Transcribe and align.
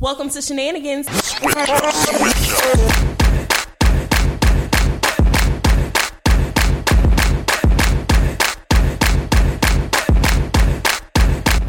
Welcome 0.00 0.30
to 0.30 0.40
Shenanigans. 0.40 1.06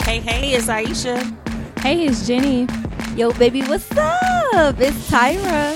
Hey, 0.06 0.22
hey, 0.22 0.54
it's 0.54 0.68
Aisha. 0.68 1.20
Hey, 1.80 2.06
it's 2.06 2.26
Jenny. 2.26 2.70
Yo, 3.18 3.34
baby, 3.34 3.64
what's 3.64 3.92
up? 3.98 4.76
It's 4.80 5.12
Tyra. 5.12 5.76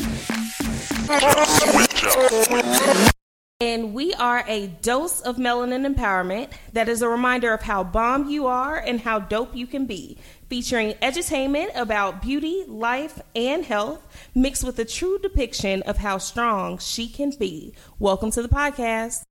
And 3.60 3.94
we 3.94 4.14
are 4.14 4.46
a 4.48 4.68
dose 4.68 5.20
of 5.22 5.36
melanin 5.36 5.94
empowerment 5.94 6.50
that 6.72 6.88
is 6.88 7.02
a 7.02 7.10
reminder 7.10 7.54
of 7.54 7.64
how 7.64 7.84
bomb 7.84 8.30
you 8.30 8.48
are 8.48 8.78
and 8.78 9.02
how 9.02 9.20
dope 9.20 9.56
you 9.56 9.68
can 9.68 9.86
be. 9.86 10.18
Featuring 10.50 10.92
edutainment 11.02 11.76
about 11.76 12.22
beauty, 12.22 12.64
life, 12.68 13.20
and 13.36 13.66
health, 13.66 14.06
mixed 14.36 14.64
with 14.64 14.78
a 14.78 14.86
true 14.86 15.18
depiction 15.18 15.82
of 15.84 15.98
how 15.98 16.20
strong 16.20 16.78
she 16.78 17.08
can 17.10 17.32
be. 17.32 17.74
Welcome 17.98 18.30
to 18.32 18.44
the 18.44 18.48
podcast. 18.48 19.24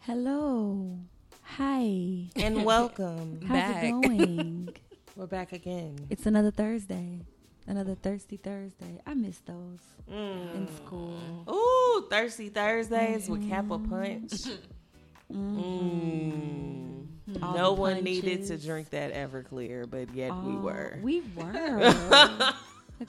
Hello. 0.00 0.98
Hi. 1.42 2.24
And 2.34 2.64
welcome. 2.64 3.40
How's 3.46 3.58
Back. 3.58 3.84
it 3.84 3.90
going? 3.90 4.68
We're 5.16 5.26
back 5.26 5.52
again. 5.52 5.94
it's 6.10 6.26
another 6.26 6.50
Thursday. 6.50 7.20
Another 7.68 7.94
thirsty 7.94 8.36
Thursday. 8.36 9.00
I 9.06 9.14
miss 9.14 9.38
those 9.38 9.78
Mm. 10.12 10.54
in 10.54 10.68
school. 10.76 11.16
Ooh, 11.48 12.06
Thirsty 12.10 12.50
Thursdays 12.50 13.26
with 13.30 13.48
Kappa 13.48 13.78
Punch. 13.78 14.32
Mm. 15.32 17.06
All 17.42 17.54
No 17.54 17.72
one 17.72 18.02
needed 18.04 18.46
to 18.46 18.58
drink 18.58 18.90
that 18.90 19.14
Everclear, 19.14 19.88
but 19.88 20.14
yet 20.14 20.34
we 20.44 20.52
Oh, 20.52 20.60
were. 20.60 20.98
We 21.02 21.20
were. 21.36 21.44
like, 22.10 22.54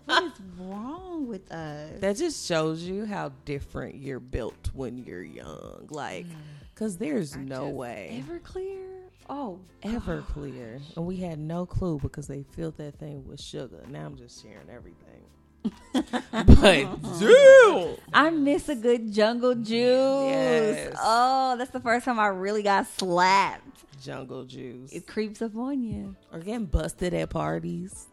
what 0.05 0.23
is 0.23 0.31
wrong 0.57 1.27
with 1.27 1.51
us? 1.51 1.99
That 1.99 2.17
just 2.17 2.47
shows 2.47 2.83
you 2.83 3.05
how 3.05 3.31
different 3.45 3.95
you're 3.95 4.19
built 4.19 4.69
when 4.73 4.97
you're 4.97 5.23
young. 5.23 5.87
Like, 5.89 6.25
mm. 6.25 6.31
because 6.73 6.97
there's 6.97 7.35
no 7.35 7.69
way. 7.69 8.23
Everclear? 8.25 8.95
Oh, 9.29 9.59
Everclear. 9.83 10.81
And 10.95 11.05
we 11.05 11.17
had 11.17 11.39
no 11.39 11.65
clue 11.65 11.99
because 11.99 12.27
they 12.27 12.43
filled 12.55 12.77
that 12.77 12.99
thing 12.99 13.27
with 13.27 13.41
sugar. 13.41 13.83
Now 13.89 14.05
I'm 14.05 14.15
just 14.15 14.41
sharing 14.41 14.69
everything. 14.69 15.04
but 15.93 16.87
damn. 17.19 17.95
I 18.13 18.29
miss 18.31 18.69
a 18.69 18.75
good 18.75 19.11
jungle 19.11 19.55
juice. 19.55 19.65
Yes. 19.71 20.95
Oh, 20.99 21.55
that's 21.57 21.71
the 21.71 21.79
first 21.79 22.05
time 22.05 22.19
I 22.19 22.27
really 22.27 22.63
got 22.63 22.87
slapped. 22.87 23.83
Jungle 24.01 24.43
juice. 24.43 24.91
It 24.91 25.07
creeps 25.07 25.41
up 25.41 25.55
on 25.55 25.81
you. 25.81 26.15
or 26.31 26.39
getting 26.39 26.65
busted 26.65 27.13
at 27.13 27.29
parties. 27.29 28.07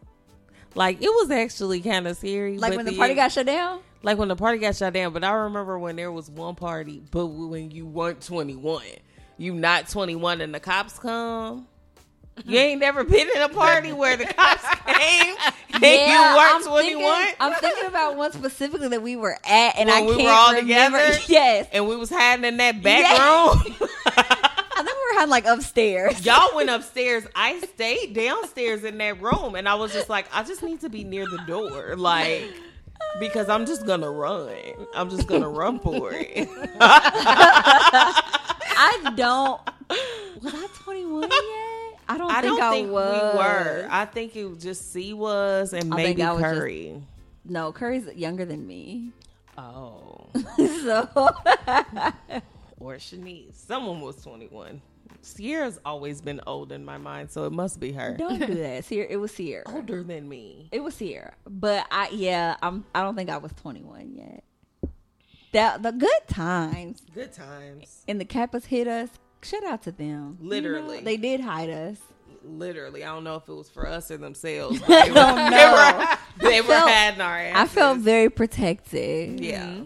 Like 0.75 1.01
it 1.01 1.09
was 1.09 1.29
actually 1.29 1.81
kind 1.81 2.07
of 2.07 2.17
scary. 2.17 2.57
Like 2.57 2.75
when 2.75 2.85
the 2.85 2.97
party 2.97 3.13
got 3.13 3.31
shut 3.31 3.45
down? 3.45 3.81
like 4.01 4.17
when 4.17 4.27
the 4.27 4.35
party 4.35 4.59
got 4.59 4.75
shut 4.75 4.93
down. 4.93 5.13
But 5.13 5.23
I 5.23 5.31
remember 5.31 5.79
when 5.79 5.95
there 5.95 6.11
was 6.11 6.29
one 6.29 6.55
party, 6.55 7.01
but 7.11 7.27
when 7.27 7.71
you 7.71 7.85
weren't 7.85 8.21
twenty 8.21 8.55
one, 8.55 8.83
you 9.37 9.53
not 9.53 9.87
twenty 9.89 10.15
one, 10.15 10.41
and 10.41 10.53
the 10.53 10.59
cops 10.59 10.99
come. 10.99 11.67
You 12.45 12.57
ain't 12.57 12.79
never 12.81 13.03
been 13.03 13.27
in 13.35 13.41
a 13.41 13.49
party 13.49 13.93
where 13.93 14.17
the 14.17 14.25
cops 14.25 14.63
came 14.87 15.35
and 15.73 15.83
you 15.83 16.19
weren't 16.35 16.55
I'm 16.55 16.63
twenty 16.63 16.95
one, 16.95 17.15
Thinking, 17.15 17.35
I'm 17.39 17.53
thinking 17.53 17.85
about 17.87 18.15
one 18.17 18.31
specifically 18.31 18.87
that 18.89 19.01
we 19.03 19.15
were 19.15 19.37
at, 19.45 19.77
and 19.77 19.87
When 19.89 19.97
I 19.97 20.01
we 20.01 20.15
can't 20.15 20.23
were 20.23 20.31
all 20.31 20.53
remember. 20.53 20.97
together? 20.99 21.19
Yes, 21.29 21.67
and 21.71 21.87
we 21.87 21.95
was 21.95 22.09
hiding 22.09 22.45
in 22.45 22.57
that 22.57 22.81
back 22.83 22.99
Yes. 22.99 23.19
room. 23.19 23.59
I 24.05 24.77
think 24.83 24.87
we 24.87 24.93
were 24.93 25.13
hiding 25.19 25.29
like 25.29 25.45
upstairs. 25.45 26.25
Y'all 26.25 26.55
went 26.55 26.69
upstairs. 26.71 27.25
I 27.35 27.59
stayed 27.59 28.13
downstairs 28.13 28.83
in 28.83 28.97
that 28.97 29.21
room, 29.21 29.53
and 29.55 29.69
I 29.69 29.75
was 29.75 29.93
just 29.93 30.09
like, 30.09 30.25
I 30.33 30.43
just 30.43 30.63
need 30.63 30.81
to 30.81 30.89
be 30.89 31.03
near 31.03 31.25
the 31.27 31.37
door, 31.47 31.95
like 31.95 32.43
because 33.19 33.47
I'm 33.47 33.65
just 33.67 33.85
gonna 33.85 34.09
run. 34.09 34.49
I'm 34.95 35.09
just 35.11 35.27
gonna 35.27 35.47
run 35.49 35.79
for 35.79 36.11
it. 36.13 36.49
I 38.75 39.11
don't. 39.15 39.61
Was 40.41 40.53
I 40.53 40.67
21 40.83 41.21
yet? 41.23 41.29
I 42.07 42.17
don't 42.17 42.31
I 42.31 42.41
think 42.41 42.57
don't 42.57 42.61
I 42.61 42.71
think 42.71 42.91
was. 42.91 43.33
we 43.33 43.39
were. 43.39 43.87
I 43.89 44.05
think 44.05 44.35
it 44.35 44.45
was 44.45 44.61
just 44.63 44.91
C 44.91 45.13
was 45.13 45.73
and 45.73 45.93
I 45.93 45.97
maybe 45.97 46.21
I 46.23 46.31
was 46.33 46.41
just- 46.41 46.53
Curry. 46.55 47.01
No, 47.45 47.71
Curry's 47.73 48.07
younger 48.15 48.45
than 48.45 48.65
me, 48.65 49.11
Oh, 49.57 50.27
so 50.57 51.09
or 52.79 52.95
Shanice. 52.95 53.53
Someone 53.55 54.01
was 54.01 54.21
21. 54.23 54.81
Sierra's 55.21 55.79
always 55.85 56.21
been 56.21 56.41
old 56.47 56.71
in 56.71 56.83
my 56.83 56.97
mind, 56.97 57.31
so 57.31 57.45
it 57.45 57.51
must 57.53 57.79
be 57.79 57.91
her. 57.91 58.15
don't 58.17 58.39
do 58.39 58.55
that. 58.61 58.85
Sierra, 58.85 59.07
it 59.09 59.17
was 59.17 59.31
Sierra. 59.33 59.63
Older 59.67 60.03
than 60.03 60.27
me. 60.27 60.69
It 60.71 60.81
was 60.81 60.95
Sierra, 60.95 61.33
but 61.49 61.85
I 61.91 62.09
yeah, 62.11 62.55
I'm. 62.61 62.83
I 62.95 63.01
don't 63.03 63.15
think 63.15 63.29
I 63.29 63.37
was 63.37 63.51
21 63.61 64.13
yet. 64.15 64.43
That 65.51 65.83
the 65.83 65.91
good 65.91 66.09
times 66.27 67.01
Good 67.13 67.31
times. 67.33 68.03
and 68.07 68.19
the 68.19 68.25
Kappas 68.25 68.65
hit 68.65 68.87
us. 68.87 69.09
Shout 69.43 69.63
out 69.65 69.83
to 69.83 69.91
them. 69.91 70.37
You 70.41 70.45
know, 70.45 70.49
Literally. 70.49 71.01
they 71.01 71.17
did 71.17 71.39
hide 71.41 71.69
us. 71.69 71.97
Literally, 72.45 73.03
I 73.03 73.07
don't 73.13 73.23
know 73.23 73.35
if 73.37 73.47
it 73.47 73.53
was 73.53 73.69
for 73.69 73.87
us 73.87 74.09
or 74.11 74.17
themselves. 74.17 74.79
They 74.87 75.09
were, 75.09 75.13
don't 75.13 75.35
they 75.51 75.57
know. 75.57 75.95
were, 76.41 76.49
they 76.49 76.61
were 76.61 76.67
felt- 76.67 76.89
hiding 76.89 77.21
our 77.21 77.37
asses. 77.39 77.55
I 77.55 77.65
felt 77.73 77.97
very 77.99 78.29
protected. 78.29 79.39
Yeah. 79.39 79.81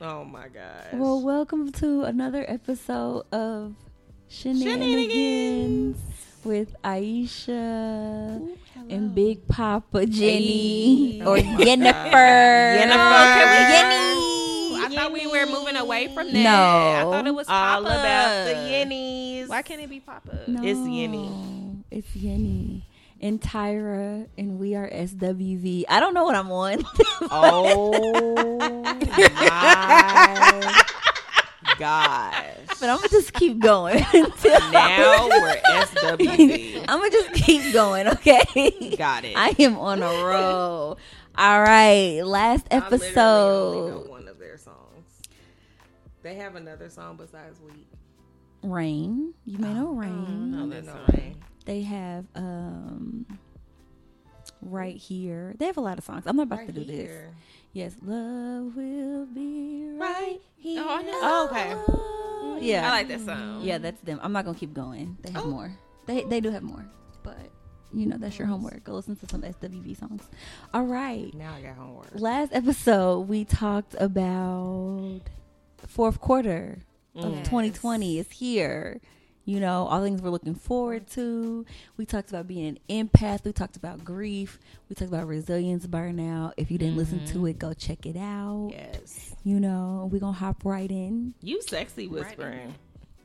Oh 0.00 0.24
my 0.24 0.48
gosh. 0.48 0.86
Well, 0.92 1.20
welcome 1.22 1.70
to 1.72 2.02
another 2.02 2.44
episode 2.48 3.24
of 3.32 3.74
Shenanigans, 4.28 5.98
with 6.44 6.74
Aisha 6.82 8.56
and 8.88 9.14
Big 9.14 9.46
Papa 9.48 10.06
Jenny 10.06 11.18
Jenny. 11.18 11.22
or 11.22 11.36
Oh 11.38 11.40
Jennifer. 11.64 11.64
Jennifer. 11.64 12.94
Oh, 12.94 13.68
Jenny. 13.70 14.17
I 14.92 14.94
thought 14.94 15.12
we 15.12 15.26
were 15.26 15.46
moving 15.46 15.76
away 15.76 16.08
from 16.14 16.28
that. 16.32 16.32
No. 16.32 16.50
I 16.50 17.02
thought 17.02 17.26
it 17.26 17.34
was 17.34 17.48
all 17.48 17.82
Papa. 17.82 17.86
about 17.86 18.44
the 18.46 18.54
yennies. 18.54 19.48
Why 19.48 19.62
can't 19.62 19.80
it 19.80 19.90
be 19.90 20.00
Papa? 20.00 20.38
No, 20.46 20.62
It's 20.62 20.78
Yenny. 20.80 21.82
It's 21.90 22.08
Yenny. 22.10 22.82
And 23.20 23.40
Tyra, 23.40 24.28
and 24.38 24.60
we 24.60 24.76
are 24.76 24.88
SWV. 24.88 25.84
I 25.88 25.98
don't 25.98 26.14
know 26.14 26.22
what 26.24 26.36
I'm 26.36 26.52
on. 26.52 26.84
Oh 27.30 28.78
my 28.82 28.98
gosh. 31.78 32.44
but 32.80 32.88
I'm 32.88 32.96
gonna 32.96 33.08
just 33.08 33.32
keep 33.34 33.58
going. 33.58 34.04
until- 34.12 34.70
Now 34.70 35.28
we're 35.28 35.56
SWV. 35.66 36.84
I'm 36.88 36.98
gonna 36.98 37.10
just 37.10 37.32
keep 37.44 37.72
going, 37.72 38.08
okay? 38.08 38.94
Got 38.96 39.24
it. 39.24 39.34
I 39.36 39.54
am 39.58 39.76
on 39.78 40.02
a 40.02 40.06
roll. 40.24 40.98
All 41.36 41.60
right, 41.62 42.20
last 42.24 42.66
I 42.70 42.78
literally 42.88 42.94
only 42.94 43.08
episode. 43.08 44.17
They 46.28 46.34
have 46.34 46.56
another 46.56 46.90
song 46.90 47.16
besides 47.16 47.58
"Weak." 47.64 47.86
Rain. 48.62 49.32
You 49.46 49.58
may 49.60 49.72
know 49.72 49.92
Rain. 49.94 50.50
No, 50.50 50.64
Oh, 50.64 50.66
that's 50.68 50.84
that's 50.86 50.98
not 51.08 51.14
not. 51.16 51.32
They 51.64 51.80
have 51.82 52.26
um 52.34 53.24
right 54.60 54.94
here. 54.96 55.54
They 55.58 55.64
have 55.64 55.78
a 55.78 55.80
lot 55.80 55.96
of 55.96 56.04
songs. 56.04 56.24
I'm 56.26 56.36
not 56.36 56.42
about 56.42 56.58
Right 56.58 56.66
to 56.66 56.72
do 56.74 56.84
this. 56.84 57.10
Yes, 57.72 57.94
love 58.02 58.76
will 58.76 59.24
be 59.24 59.88
right 59.96 60.38
here. 60.56 60.82
Oh, 60.84 60.96
I 60.98 61.02
know. 61.02 61.12
Oh, 61.14 61.48
okay. 61.50 61.72
Oh, 61.88 62.58
yeah, 62.60 62.88
I 62.88 62.90
like 62.90 63.08
that 63.08 63.20
song. 63.20 63.62
Yeah, 63.62 63.78
that's 63.78 64.00
them. 64.02 64.20
I'm 64.22 64.32
not 64.32 64.44
gonna 64.44 64.58
keep 64.58 64.74
going. 64.74 65.16
They 65.22 65.30
have 65.30 65.44
Oh. 65.44 65.48
more. 65.48 65.72
They 66.04 66.24
they 66.24 66.42
do 66.42 66.50
have 66.50 66.62
more, 66.62 66.84
but 67.22 67.38
you 67.94 68.04
know 68.04 68.18
that's 68.18 68.38
your 68.38 68.48
homework. 68.48 68.84
Go 68.84 68.92
listen 68.92 69.16
to 69.16 69.26
some 69.30 69.40
SWV 69.44 69.96
songs. 69.98 70.28
All 70.74 70.84
right. 70.84 71.32
Now 71.32 71.54
I 71.54 71.62
got 71.62 71.76
homework. 71.76 72.08
Last 72.16 72.52
episode 72.52 73.28
we 73.28 73.46
talked 73.46 73.94
about 73.98 75.20
fourth 75.86 76.20
quarter 76.20 76.78
of 77.14 77.24
mm. 77.24 77.36
Yes. 77.36 77.46
2020 77.46 78.18
is 78.18 78.30
here. 78.30 79.00
You 79.44 79.60
know, 79.60 79.86
all 79.86 80.02
things 80.02 80.20
we're 80.20 80.28
looking 80.28 80.54
forward 80.54 81.06
to. 81.12 81.64
We 81.96 82.04
talked 82.04 82.28
about 82.28 82.46
being 82.46 82.66
an 82.66 83.08
empath. 83.08 83.46
We 83.46 83.52
talked 83.54 83.78
about 83.78 84.04
grief. 84.04 84.58
We 84.90 84.94
talked 84.94 85.10
about 85.10 85.26
resilience, 85.26 85.86
burnout. 85.86 86.52
If 86.58 86.70
you 86.70 86.76
didn't 86.76 86.98
listen 86.98 87.24
to 87.24 87.34
mm-hmm. 87.34 87.46
it, 87.46 87.58
go 87.58 87.72
check 87.72 88.04
it 88.04 88.16
out. 88.18 88.72
Yes. 88.72 89.34
You 89.44 89.58
know, 89.58 90.10
we're 90.12 90.20
gonna 90.20 90.32
hop 90.32 90.66
right 90.66 90.90
in. 90.90 91.32
You 91.40 91.62
sexy 91.62 92.08
whispering. 92.08 92.74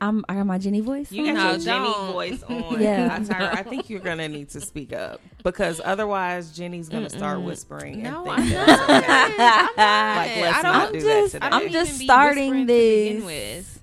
I'm 0.00 0.24
I 0.28 0.34
got 0.34 0.46
my 0.46 0.58
Jenny 0.58 0.80
voice. 0.80 1.10
You 1.12 1.32
got 1.32 1.50
your 1.52 1.58
Jenny 1.60 1.92
voice 2.12 2.42
on. 2.48 2.80
Yeah. 2.80 3.08
I, 3.12 3.20
Tyra, 3.20 3.54
I 3.56 3.62
think 3.62 3.88
you're 3.88 4.00
gonna 4.00 4.28
need 4.28 4.50
to 4.50 4.60
speak 4.60 4.92
up 4.92 5.20
because 5.42 5.80
otherwise 5.84 6.54
Jenny's 6.54 6.88
gonna 6.88 7.08
start 7.10 7.40
whispering. 7.40 8.02
No, 8.02 8.22
and 8.24 8.30
I'm 8.32 8.42
think 8.42 8.54
not. 8.54 8.66
that's 8.66 8.82
okay. 8.82 9.76
Like, 9.76 10.36
let's 10.42 10.58
I 10.58 10.62
not 10.62 10.92
don't- 10.92 10.92
do 10.92 10.98
I'm 10.98 11.04
that 11.04 11.20
just- 11.22 11.32
today. 11.32 11.46
I 11.46 11.50
don't 11.50 11.62
I'm 11.62 11.72
just 11.72 12.00
starting 12.00 12.50
whispering 12.50 12.66
to 12.66 12.72
this. 12.72 13.24
with. 13.24 13.80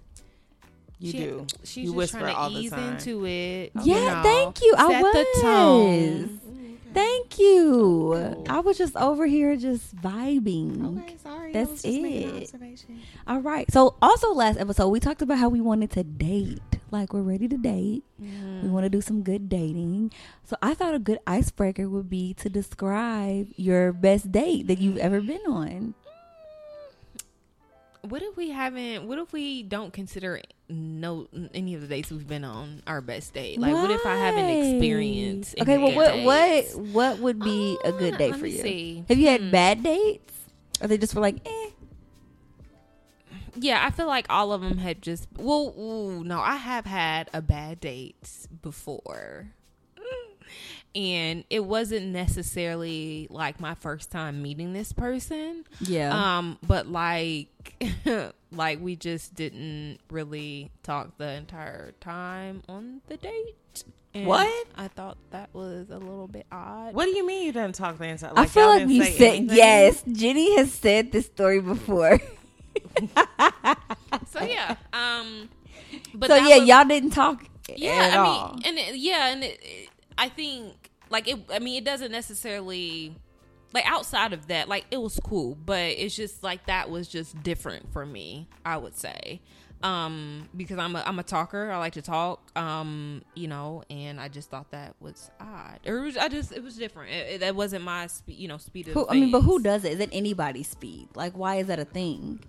you 0.99 1.11
She- 1.11 1.17
do. 1.17 1.47
She's 1.63 1.77
you 1.77 1.83
just 1.85 1.95
whisper 1.95 2.19
trying 2.19 2.33
to 2.35 2.39
all 2.39 2.49
the 2.51 2.59
ease 2.59 2.69
time. 2.71 2.93
into 2.97 3.25
it. 3.25 3.71
Yeah, 3.83 3.95
you 3.95 4.05
know, 4.05 4.21
thank 4.23 4.61
you. 4.61 4.75
I 4.77 4.91
set 4.91 5.01
was. 5.01 5.13
the 5.13 5.41
tone. 5.41 6.40
Thank 6.93 7.39
you. 7.39 8.13
Oh. 8.13 8.43
I 8.49 8.59
was 8.59 8.77
just 8.77 8.95
over 8.97 9.25
here 9.25 9.55
just 9.55 9.95
vibing. 9.95 10.99
Okay, 11.03 11.17
sorry. 11.17 11.53
That's 11.53 11.69
I 11.69 11.71
was 11.71 11.81
just 11.83 12.01
making 12.01 12.29
an 12.29 12.37
it. 12.37 12.51
All 13.27 13.39
right. 13.39 13.71
So 13.71 13.95
also 14.01 14.33
last 14.33 14.59
episode 14.59 14.89
we 14.89 14.99
talked 14.99 15.21
about 15.21 15.37
how 15.37 15.49
we 15.49 15.61
wanted 15.61 15.91
to 15.91 16.03
date. 16.03 16.59
Like 16.91 17.13
we're 17.13 17.21
ready 17.21 17.47
to 17.47 17.57
date. 17.57 18.03
We 18.19 18.27
mm-hmm. 18.27 18.71
want 18.71 18.83
to 18.83 18.89
do 18.89 18.99
some 18.99 19.23
good 19.23 19.47
dating. 19.47 20.11
So 20.43 20.57
I 20.61 20.73
thought 20.73 20.93
a 20.93 20.99
good 20.99 21.19
icebreaker 21.25 21.87
would 21.87 22.09
be 22.09 22.33
to 22.35 22.49
describe 22.49 23.47
your 23.55 23.93
best 23.93 24.31
date 24.31 24.67
that 24.67 24.79
you've 24.79 24.97
ever 24.97 25.21
been 25.21 25.41
on. 25.47 25.93
Mm, 28.03 28.09
what 28.09 28.21
if 28.21 28.35
we 28.35 28.49
haven't? 28.49 29.07
What 29.07 29.19
if 29.19 29.31
we 29.31 29.63
don't 29.63 29.93
consider 29.93 30.41
no 30.71 31.27
any 31.53 31.75
of 31.75 31.81
the 31.81 31.87
dates 31.87 32.09
we've 32.11 32.27
been 32.27 32.43
on 32.43 32.81
our 32.87 33.01
best 33.01 33.33
date? 33.33 33.59
Like, 33.59 33.73
what 33.73 33.91
if 33.91 34.05
I 34.05 34.15
haven't 34.15 34.45
Why? 34.45 34.51
experienced? 34.51 35.55
Okay, 35.61 35.77
well, 35.77 35.91
what 35.93 36.13
good 36.13 36.23
what 36.25 36.75
what 36.75 37.17
would 37.19 37.39
be 37.43 37.77
a 37.83 37.91
good 37.91 38.15
Uh, 38.15 38.17
date 38.17 38.35
for 38.37 38.47
you? 38.47 38.61
see. 38.61 39.05
Have 39.09 39.17
you 39.17 39.27
had 39.27 39.41
Hmm. 39.41 39.51
bad 39.51 39.83
dates? 39.83 40.33
Or 40.81 40.87
they 40.87 40.97
just 40.97 41.13
were 41.13 41.21
like, 41.21 41.37
eh? 41.47 41.69
Yeah, 43.55 43.85
I 43.85 43.91
feel 43.91 44.07
like 44.07 44.25
all 44.29 44.53
of 44.53 44.61
them 44.61 44.77
had 44.77 45.01
just. 45.01 45.27
Well, 45.37 45.73
ooh, 45.77 46.23
no, 46.23 46.39
I 46.39 46.55
have 46.55 46.85
had 46.85 47.29
a 47.33 47.41
bad 47.41 47.79
date 47.81 48.15
before. 48.61 49.47
And 50.93 51.45
it 51.49 51.61
wasn't 51.63 52.07
necessarily 52.07 53.27
like 53.29 53.61
my 53.61 53.75
first 53.75 54.11
time 54.11 54.41
meeting 54.41 54.73
this 54.73 54.91
person. 54.91 55.63
Yeah. 55.79 56.37
Um, 56.37 56.59
but 56.67 56.87
like 56.87 57.81
like 58.51 58.79
we 58.81 58.95
just 58.95 59.33
didn't 59.35 59.99
really 60.09 60.71
talk 60.83 61.17
the 61.17 61.31
entire 61.31 61.93
time 62.01 62.63
on 62.67 63.01
the 63.07 63.17
date. 63.17 63.55
And 64.13 64.25
What? 64.27 64.67
I 64.75 64.89
thought 64.89 65.17
that 65.31 65.49
was 65.53 65.89
a 65.89 65.97
little 65.97 66.27
bit 66.27 66.45
odd. 66.51 66.93
What 66.93 67.05
do 67.05 67.11
you 67.11 67.25
mean 67.25 67.45
you 67.45 67.53
didn't 67.53 67.75
talk 67.75 67.97
the 67.97 68.05
inside? 68.05 68.33
I 68.35 68.45
feel 68.45 68.67
like 68.67 68.87
you 68.89 69.03
said 69.05 69.21
anything? 69.35 69.49
yes. 69.55 70.03
Jenny 70.11 70.57
has 70.57 70.71
said 70.73 71.11
this 71.13 71.27
story 71.27 71.61
before. 71.61 72.19
So 74.29 74.41
yeah, 74.43 74.75
um 74.93 75.49
but 76.13 76.29
so 76.29 76.35
yeah, 76.35 76.57
was- 76.59 76.67
y'all 76.67 76.85
didn't 76.85 77.09
talk 77.11 77.45
yeah, 77.75 77.91
at 77.91 78.13
I 78.13 78.17
all. 78.17 78.53
mean, 78.53 78.61
and 78.65 78.77
it, 78.77 78.95
yeah, 78.95 79.27
and 79.31 79.43
it, 79.43 79.59
it- 79.61 79.89
I 80.17 80.29
think 80.29 80.73
like 81.09 81.27
it. 81.27 81.39
I 81.51 81.59
mean, 81.59 81.77
it 81.81 81.85
doesn't 81.85 82.11
necessarily 82.11 83.15
like 83.73 83.85
outside 83.85 84.33
of 84.33 84.47
that. 84.47 84.67
Like 84.67 84.85
it 84.91 85.01
was 85.01 85.19
cool, 85.23 85.55
but 85.55 85.79
it's 85.79 86.15
just 86.15 86.43
like 86.43 86.65
that 86.65 86.89
was 86.89 87.07
just 87.07 87.41
different 87.43 87.91
for 87.91 88.05
me. 88.05 88.47
I 88.65 88.77
would 88.77 88.95
say, 88.95 89.41
um, 89.83 90.49
because 90.55 90.77
I'm 90.77 90.95
a 90.95 91.03
I'm 91.05 91.19
a 91.19 91.23
talker. 91.23 91.71
I 91.71 91.77
like 91.77 91.93
to 91.93 92.01
talk. 92.01 92.51
Um, 92.57 93.23
you 93.35 93.47
know, 93.47 93.83
and 93.89 94.19
I 94.19 94.27
just 94.27 94.49
thought 94.49 94.71
that 94.71 94.95
was 94.99 95.29
odd, 95.39 95.79
or 95.85 95.97
it 95.97 96.03
was, 96.03 96.17
I 96.17 96.27
just 96.27 96.51
it 96.51 96.63
was 96.63 96.75
different. 96.77 97.11
It, 97.11 97.33
it, 97.33 97.39
that 97.39 97.55
wasn't 97.55 97.83
my 97.83 98.07
spe- 98.07 98.29
you 98.29 98.47
know 98.47 98.57
speed 98.57 98.87
of. 98.87 98.93
Who, 98.93 99.07
I 99.09 99.13
mean, 99.13 99.31
but 99.31 99.41
who 99.41 99.61
does 99.61 99.83
it? 99.83 99.93
Is 99.93 99.99
it 99.99 100.09
anybody's 100.11 100.69
speed? 100.69 101.09
Like, 101.15 101.33
why 101.37 101.55
is 101.57 101.67
that 101.67 101.79
a 101.79 101.85
thing? 101.85 102.39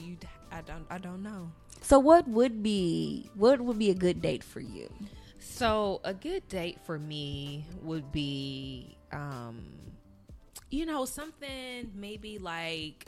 You, 0.00 0.16
I 0.50 0.60
don't 0.62 0.86
I 0.90 0.98
don't 0.98 1.22
know. 1.22 1.50
So, 1.82 1.98
what 1.98 2.26
would 2.28 2.62
be 2.62 3.30
what 3.34 3.60
would 3.60 3.78
be 3.78 3.90
a 3.90 3.94
good 3.94 4.22
date 4.22 4.42
for 4.42 4.60
you? 4.60 4.88
So 5.54 6.00
a 6.02 6.12
good 6.12 6.48
date 6.48 6.80
for 6.84 6.98
me 6.98 7.64
would 7.82 8.10
be, 8.10 8.96
um, 9.12 9.66
you 10.70 10.86
know, 10.86 11.04
something 11.04 11.90
maybe 11.94 12.38
like 12.38 13.06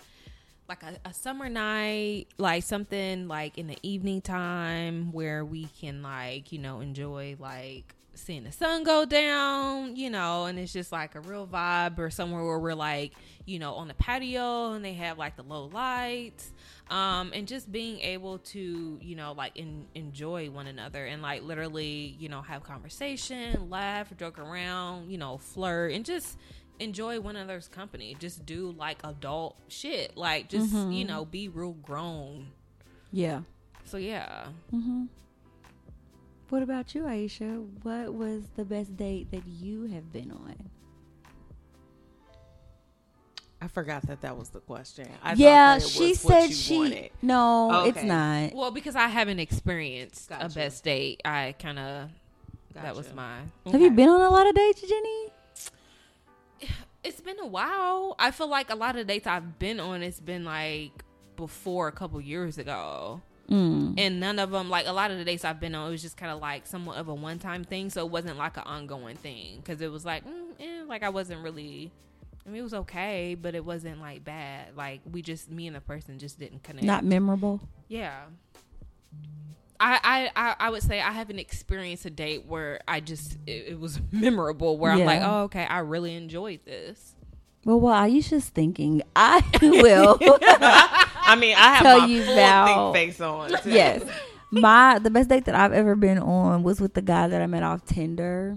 like 0.69 0.83
a, 0.83 1.09
a 1.09 1.15
summer 1.15 1.49
night, 1.49 2.27
like 2.39 2.65
something 2.65 3.29
like 3.29 3.57
in 3.57 3.69
the 3.69 3.79
evening 3.83 4.21
time 4.21 5.13
where 5.13 5.45
we 5.45 5.67
can 5.81 6.03
like 6.03 6.53
you 6.53 6.59
know 6.59 6.81
enjoy 6.81 7.37
like 7.39 7.95
seeing 8.17 8.45
the 8.45 8.53
sun 8.53 8.83
go 8.83 9.05
down, 9.05 9.97
you 9.97 10.11
know, 10.11 10.47
and 10.47 10.59
it's 10.59 10.73
just 10.73 10.91
like 10.91 11.15
a 11.15 11.21
real 11.21 11.47
vibe 11.47 11.99
or 11.99 12.11
somewhere 12.11 12.45
where 12.45 12.59
we're 12.59 12.75
like, 12.75 13.13
you 13.45 13.59
know, 13.59 13.75
on 13.75 13.89
the 13.89 13.95
patio 13.95 14.73
and 14.73 14.85
they 14.85 14.95
have 14.95 15.19
like 15.19 15.37
the 15.37 15.43
low 15.43 15.67
lights. 15.67 16.53
Um, 16.89 17.33
and 17.35 17.49
just 17.49 17.71
being 17.73 18.01
able 18.01 18.39
to, 18.39 18.99
you 19.03 19.17
know, 19.17 19.33
like 19.33 19.57
in, 19.57 19.87
enjoy 19.95 20.51
one 20.51 20.69
another 20.69 21.05
and 21.05 21.21
like 21.21 21.43
literally, 21.43 22.17
you 22.19 22.29
know, 22.29 22.43
have 22.43 22.63
conversation, 22.63 23.69
laugh, 23.69 24.17
joke 24.17 24.39
around, 24.39 25.11
you 25.11 25.19
know, 25.19 25.37
flirt 25.39 25.93
and 25.93 26.05
just 26.05 26.39
enjoy 26.79 27.21
one 27.21 27.37
another's 27.37 27.69
company. 27.69 28.17
Just 28.19 28.47
do 28.47 28.75
like 28.77 28.99
adult 29.05 29.57
shit. 29.69 30.17
Like 30.17 30.49
just, 30.49 30.73
you 30.73 31.05
know, 31.05 31.25
be 31.25 31.49
real 31.49 31.73
grown. 31.73 32.49
Yeah. 33.13 33.43
So 33.85 33.97
yeah. 33.97 34.47
Mm-hmm. 34.75 35.05
What 36.49 36.63
about 36.63 36.95
you, 36.95 37.03
Aisha? 37.03 37.67
What 37.83 38.15
was 38.15 38.45
the 38.55 38.65
best 38.65 38.97
date 38.97 39.31
that 39.33 39.47
you 39.47 39.87
have 39.87 40.13
been 40.13 40.31
on? 40.31 40.71
I 43.61 43.69
forgot 43.69 44.07
that 44.07 44.21
that 44.21 44.37
was 44.37 44.51
the 44.51 44.61
question. 44.61 45.09
I 45.23 45.33
yeah, 45.33 45.75
thought 45.75 45.81
that 45.81 45.87
it 45.87 45.91
she 45.91 46.09
was 46.11 46.25
what 46.25 46.33
said 46.33 46.51
you 46.51 46.55
she. 46.55 46.79
wanted. 46.79 47.11
No, 47.23 47.85
it's 47.87 48.03
not. 48.03 48.55
Well, 48.55 48.71
because 48.71 48.95
I 48.95 49.09
haven't 49.09 49.41
experienced 49.41 50.31
a 50.31 50.49
best 50.49 50.85
date, 50.85 51.23
I 51.25 51.55
kind 51.59 51.79
of 51.79 52.11
that 52.75 52.95
was 52.95 53.07
Gotcha. 53.07 53.17
my. 53.17 53.73
Have 53.73 53.81
you 53.81 53.91
been 53.91 54.09
on 54.09 54.21
a 54.21 54.31
lot 54.31 54.47
of 54.47 54.55
dates, 54.55 54.83
Jenny? 54.83 55.33
It's 57.05 57.21
been 57.21 57.39
a 57.41 57.47
while. 57.47 58.17
I 58.19 58.31
feel 58.33 58.49
like 58.49 58.69
a 58.71 58.75
lot 58.75 58.97
of 58.97 59.07
dates 59.07 59.27
I've 59.27 59.59
been 59.59 59.79
on, 59.79 60.03
it's 60.03 60.21
been 60.21 60.45
like 60.45 61.05
before 61.37 61.87
a 61.89 61.93
couple 61.93 62.21
years 62.21 62.59
ago, 62.59 63.21
Mm. 63.49 63.95
and 63.97 64.19
none 64.19 64.41
of 64.41 64.51
them 64.51 64.69
like 64.69 64.87
a 64.89 64.93
lot 64.93 65.13
of 65.13 65.19
the 65.19 65.25
dates 65.25 65.45
I've 65.45 65.61
been 65.61 65.75
on. 65.77 65.87
It 65.87 65.91
was 65.93 66.03
just 66.03 66.17
kind 66.17 66.33
of 66.33 66.41
like 66.41 66.67
somewhat 66.67 66.97
of 66.97 67.07
a 67.07 67.15
one 67.15 67.39
time 67.39 67.63
thing, 67.63 67.91
so 67.91 68.05
it 68.05 68.11
wasn't 68.11 68.39
like 68.39 68.57
an 68.57 68.65
ongoing 68.67 69.17
thing 69.17 69.59
because 69.59 69.81
it 69.81 69.91
was 69.93 70.05
like, 70.05 70.25
mm, 70.27 70.51
eh, 70.59 70.83
like 70.89 71.05
I 71.05 71.11
wasn't 71.11 71.43
really. 71.45 71.93
I 72.45 72.49
mean, 72.49 72.59
it 72.61 72.63
was 72.63 72.75
okay, 72.75 73.37
but 73.41 73.55
it 73.55 73.65
wasn't 73.65 74.01
like 74.01 74.25
bad. 74.25 74.77
Like 74.77 75.01
we 75.11 75.23
just, 75.23 75.49
me 75.51 75.67
and 75.69 75.77
the 75.77 75.81
person 75.81 76.19
just 76.19 76.41
didn't 76.41 76.63
connect. 76.65 76.85
Not 76.87 77.05
memorable. 77.05 77.61
Yeah. 77.89 78.23
I, 79.81 80.01
I, 80.03 80.31
I, 80.51 80.57
I 80.67 80.71
would 80.71 80.83
say 80.83 81.01
I 81.01 81.11
haven't 81.13 81.39
experienced 81.39 82.05
a 82.07 82.11
date 82.11 82.47
where 82.47 82.81
I 82.89 83.01
just 83.01 83.37
it, 83.47 83.67
it 83.69 83.81
was 83.81 84.01
memorable 84.13 84.79
where 84.79 84.93
I'm 84.93 85.05
like, 85.05 85.23
oh 85.23 85.43
okay, 85.45 85.65
I 85.65 85.79
really 85.81 86.15
enjoyed 86.15 86.61
this. 86.65 87.15
Well, 87.65 87.81
while 87.81 88.09
Aisha's 88.09 88.49
thinking, 88.49 89.03
I 89.17 89.43
will. 89.63 90.19
I 90.23 91.37
mean, 91.39 91.57
I 91.57 91.75
have 91.75 91.83
Tell 91.83 91.99
my 92.01 92.07
you 92.07 92.23
full 92.25 92.33
about- 92.35 92.95
think 92.95 93.11
face 93.13 93.21
on. 93.21 93.51
too. 93.63 93.71
yes. 93.71 94.03
My 94.53 94.99
the 95.01 95.11
best 95.11 95.29
date 95.29 95.47
that 95.47 95.57
I've 95.57 95.73
ever 95.73 95.97
been 95.97 96.19
on 96.19 96.63
was 96.63 96.81
with 96.81 96.95
the 96.95 97.03
guy 97.03 97.27
that 97.29 97.43
I 97.43 97.47
met 97.47 97.65
off 97.65 97.85
Tinder. 97.85 98.57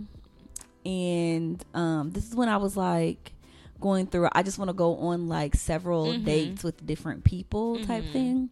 And 0.86 1.63
um 1.74 2.12
this 2.12 2.27
is 2.30 2.36
when 2.36 2.48
I 2.50 2.57
was 2.57 2.77
like 2.77 3.33
going 3.81 4.07
through 4.07 4.30
I 4.31 4.44
just 4.44 4.57
want 4.60 4.69
to 4.69 4.74
go 4.74 4.95
on 4.98 5.27
like 5.27 5.56
several 5.56 6.07
Mhm. 6.07 6.25
dates 6.25 6.63
with 6.63 6.86
different 6.86 7.24
people 7.24 7.83
type 7.86 8.04
Mhm. 8.06 8.12
thing. 8.13 8.50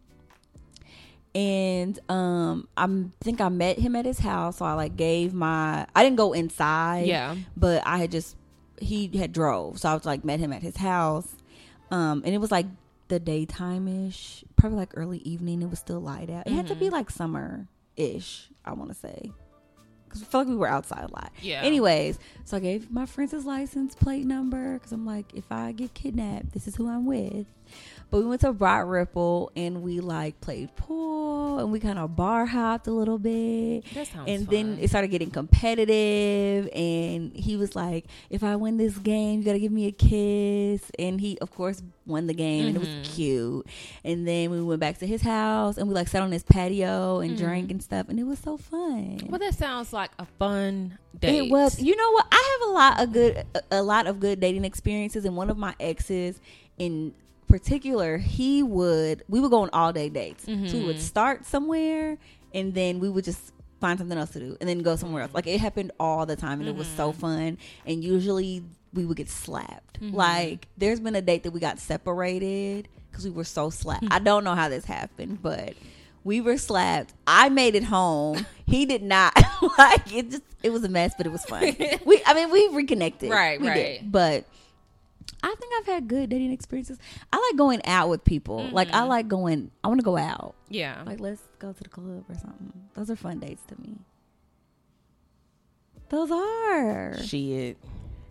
And 1.38 1.98
um 2.08 2.66
I 2.76 2.86
think 3.20 3.40
I 3.40 3.48
met 3.48 3.78
him 3.78 3.94
at 3.94 4.04
his 4.04 4.18
house, 4.18 4.56
so 4.58 4.64
I 4.64 4.72
like 4.74 4.96
gave 4.96 5.32
my 5.32 5.86
I 5.94 6.02
didn't 6.02 6.16
go 6.16 6.32
inside 6.32 7.06
Yeah. 7.06 7.36
but 7.56 7.82
I 7.86 7.98
had 7.98 8.10
just 8.10 8.36
he 8.80 9.06
had 9.16 9.32
drove, 9.32 9.78
so 9.78 9.88
I 9.88 9.94
was 9.94 10.04
like 10.04 10.24
met 10.24 10.40
him 10.40 10.52
at 10.52 10.62
his 10.62 10.76
house, 10.76 11.28
um, 11.90 12.22
and 12.24 12.34
it 12.34 12.38
was 12.38 12.50
like 12.50 12.66
the 13.08 13.18
daytime 13.20 13.86
ish, 14.06 14.44
probably 14.56 14.78
like 14.78 14.90
early 14.94 15.18
evening. 15.18 15.62
It 15.62 15.70
was 15.70 15.78
still 15.78 16.00
light 16.00 16.28
out. 16.28 16.46
It 16.46 16.52
had 16.52 16.66
to 16.68 16.74
be 16.74 16.86
Mhm. 16.88 16.92
like 16.92 17.10
summer 17.10 17.68
ish. 17.96 18.48
I 18.64 18.72
want 18.74 18.90
to 18.90 18.94
say 18.96 19.30
because 20.06 20.22
I 20.22 20.26
felt 20.26 20.46
like 20.46 20.50
we 20.52 20.56
were 20.56 20.66
outside 20.68 21.04
a 21.04 21.12
lot. 21.12 21.30
Yeah. 21.42 21.60
Anyways, 21.62 22.18
so 22.44 22.56
I 22.56 22.60
gave 22.60 22.90
my 22.90 23.04
friend's 23.06 23.32
his 23.32 23.44
license 23.44 23.94
plate 23.94 24.24
number 24.26 24.74
because 24.74 24.90
I'm 24.92 25.04
like, 25.06 25.34
if 25.34 25.52
I 25.52 25.72
get 25.72 25.92
kidnapped, 25.94 26.52
this 26.52 26.66
is 26.66 26.74
who 26.76 26.88
I'm 26.88 27.04
with. 27.06 27.46
But 28.10 28.18
we 28.20 28.26
went 28.26 28.40
to 28.40 28.52
Broad 28.54 28.88
Ripple 28.88 29.52
and 29.54 29.82
we 29.82 30.00
like 30.00 30.40
played 30.40 30.74
pool 30.76 31.58
and 31.58 31.70
we 31.70 31.78
kind 31.78 31.98
of 31.98 32.16
bar 32.16 32.46
hopped 32.46 32.86
a 32.86 32.90
little 32.90 33.18
bit. 33.18 33.84
That 33.92 34.06
sounds 34.06 34.28
and 34.30 34.46
then 34.48 34.78
it 34.80 34.88
started 34.88 35.08
getting 35.08 35.30
competitive 35.30 36.68
and 36.74 37.32
he 37.34 37.56
was 37.56 37.74
like 37.76 38.06
if 38.30 38.42
i 38.44 38.56
win 38.56 38.76
this 38.76 38.96
game 38.98 39.40
you 39.40 39.44
gotta 39.44 39.58
give 39.58 39.72
me 39.72 39.86
a 39.86 39.92
kiss. 39.92 40.90
And 40.98 41.20
he 41.20 41.38
of 41.40 41.50
course 41.50 41.82
won 42.06 42.26
the 42.26 42.34
game 42.34 42.66
and 42.68 42.76
it 42.76 42.80
was 42.80 43.08
cute. 43.14 43.66
And 44.04 44.26
then 44.26 44.50
we 44.50 44.62
went 44.62 44.80
back 44.80 44.98
to 44.98 45.06
his 45.06 45.20
house 45.22 45.76
and 45.76 45.86
we 45.88 45.94
like 45.94 46.08
sat 46.08 46.22
on 46.22 46.32
his 46.32 46.42
patio 46.44 47.20
and 47.20 47.32
Mhm. 47.32 47.38
drank 47.38 47.70
and 47.70 47.82
stuff 47.82 48.08
and 48.08 48.18
it 48.18 48.24
was 48.24 48.38
so 48.38 48.56
fun. 48.56 49.20
Well, 49.28 49.38
that 49.40 49.54
sounds 49.54 49.92
like 49.92 50.10
a 50.18 50.24
fun 50.38 50.96
date. 51.18 51.36
it 51.36 51.50
was. 51.50 51.78
You 51.82 51.94
know 51.94 52.10
what? 52.12 52.26
I 52.32 52.58
have 52.60 52.68
a 52.70 52.72
lot 52.72 53.00
of 53.02 53.12
good 53.12 53.44
a- 53.54 53.62
a 53.80 53.82
lot 53.82 54.06
of 54.06 54.18
good 54.20 54.40
dating 54.40 54.64
experiences 54.64 55.24
and 55.26 55.36
one 55.36 55.50
of 55.50 55.58
my 55.58 55.74
exes 55.78 56.40
in 56.78 57.12
particular 57.48 58.18
he 58.18 58.62
would 58.62 59.22
we 59.28 59.40
would 59.40 59.50
go 59.50 59.62
on 59.62 59.70
all 59.72 59.92
day 59.92 60.08
dates 60.08 60.44
so 60.44 60.52
we 60.52 60.84
would 60.84 60.96
Mhm. 60.96 61.00
start 61.00 61.44
somewhere 61.46 62.18
and 62.54 62.74
then 62.74 62.98
we 63.00 63.08
would 63.08 63.24
just 63.24 63.52
find 63.80 63.98
something 63.98 64.18
else 64.18 64.30
to 64.30 64.40
do 64.40 64.56
and 64.60 64.68
then 64.68 64.80
go 64.80 64.96
somewhere 64.96 65.22
else 65.22 65.32
like 65.34 65.46
it 65.46 65.60
happened 65.60 65.90
all 65.98 66.26
the 66.26 66.36
time 66.36 66.60
and 66.60 66.68
it 66.68 66.76
was 66.76 66.86
so 66.88 67.12
Mhm. 67.12 67.16
fun 67.16 67.58
and 67.86 68.04
usually 68.04 68.62
we 68.92 69.04
would 69.06 69.16
get 69.16 69.28
slapped 69.28 70.00
Mhm. 70.00 70.14
like 70.14 70.66
there's 70.76 71.00
been 71.00 71.14
a 71.14 71.22
date 71.22 71.42
that 71.44 71.52
we 71.52 71.60
got 71.60 71.78
separated 71.78 72.88
because 73.10 73.24
we 73.24 73.30
were 73.30 73.44
so 73.44 73.70
slapped 73.70 74.04
i 74.10 74.18
don't 74.18 74.44
know 74.44 74.54
how 74.54 74.68
this 74.68 74.84
happened 74.84 75.38
but 75.42 75.74
We 76.24 76.42
were 76.42 76.58
slapped. 76.58 77.14
I 77.26 77.48
made 77.48 77.74
it 77.74 77.84
home. 77.84 78.44
He 78.66 78.84
did 78.84 79.02
not. 79.02 79.32
like 79.78 80.12
it 80.14 80.30
just 80.30 80.42
it 80.62 80.70
was 80.70 80.84
a 80.84 80.88
mess, 80.88 81.14
but 81.16 81.24
it 81.26 81.30
was 81.32 81.42
fun. 81.44 81.62
we 82.04 82.20
I 82.26 82.34
mean 82.34 82.50
we 82.50 82.68
reconnected. 82.72 83.30
Right, 83.30 83.58
We 83.58 83.68
did. 83.68 83.72
right. 83.72 84.12
But 84.12 84.44
I 85.42 85.54
think 85.58 85.72
I've 85.78 85.86
had 85.86 86.08
good 86.08 86.30
dating 86.30 86.52
experiences. 86.52 86.98
I 87.32 87.36
like 87.36 87.56
going 87.56 87.84
out 87.84 88.08
with 88.08 88.24
people. 88.24 88.68
Like 88.70 88.88
I 88.88 89.00
mm-hmm. 89.00 89.08
like 89.08 89.28
going 89.28 89.70
I 89.84 89.88
want 89.88 90.00
to 90.00 90.04
go 90.04 90.16
out. 90.16 90.54
Yeah. 90.68 91.02
Like 91.06 91.20
let's 91.20 91.42
go 91.58 91.72
to 91.72 91.82
the 91.82 91.88
club 91.88 92.24
or 92.28 92.34
something. 92.34 92.72
Those 92.94 93.10
are 93.10 93.16
fun 93.16 93.38
dates 93.38 93.62
to 93.68 93.80
me. 93.80 93.98
Those 96.08 96.30
are. 96.30 97.16
Shit. 97.22 97.76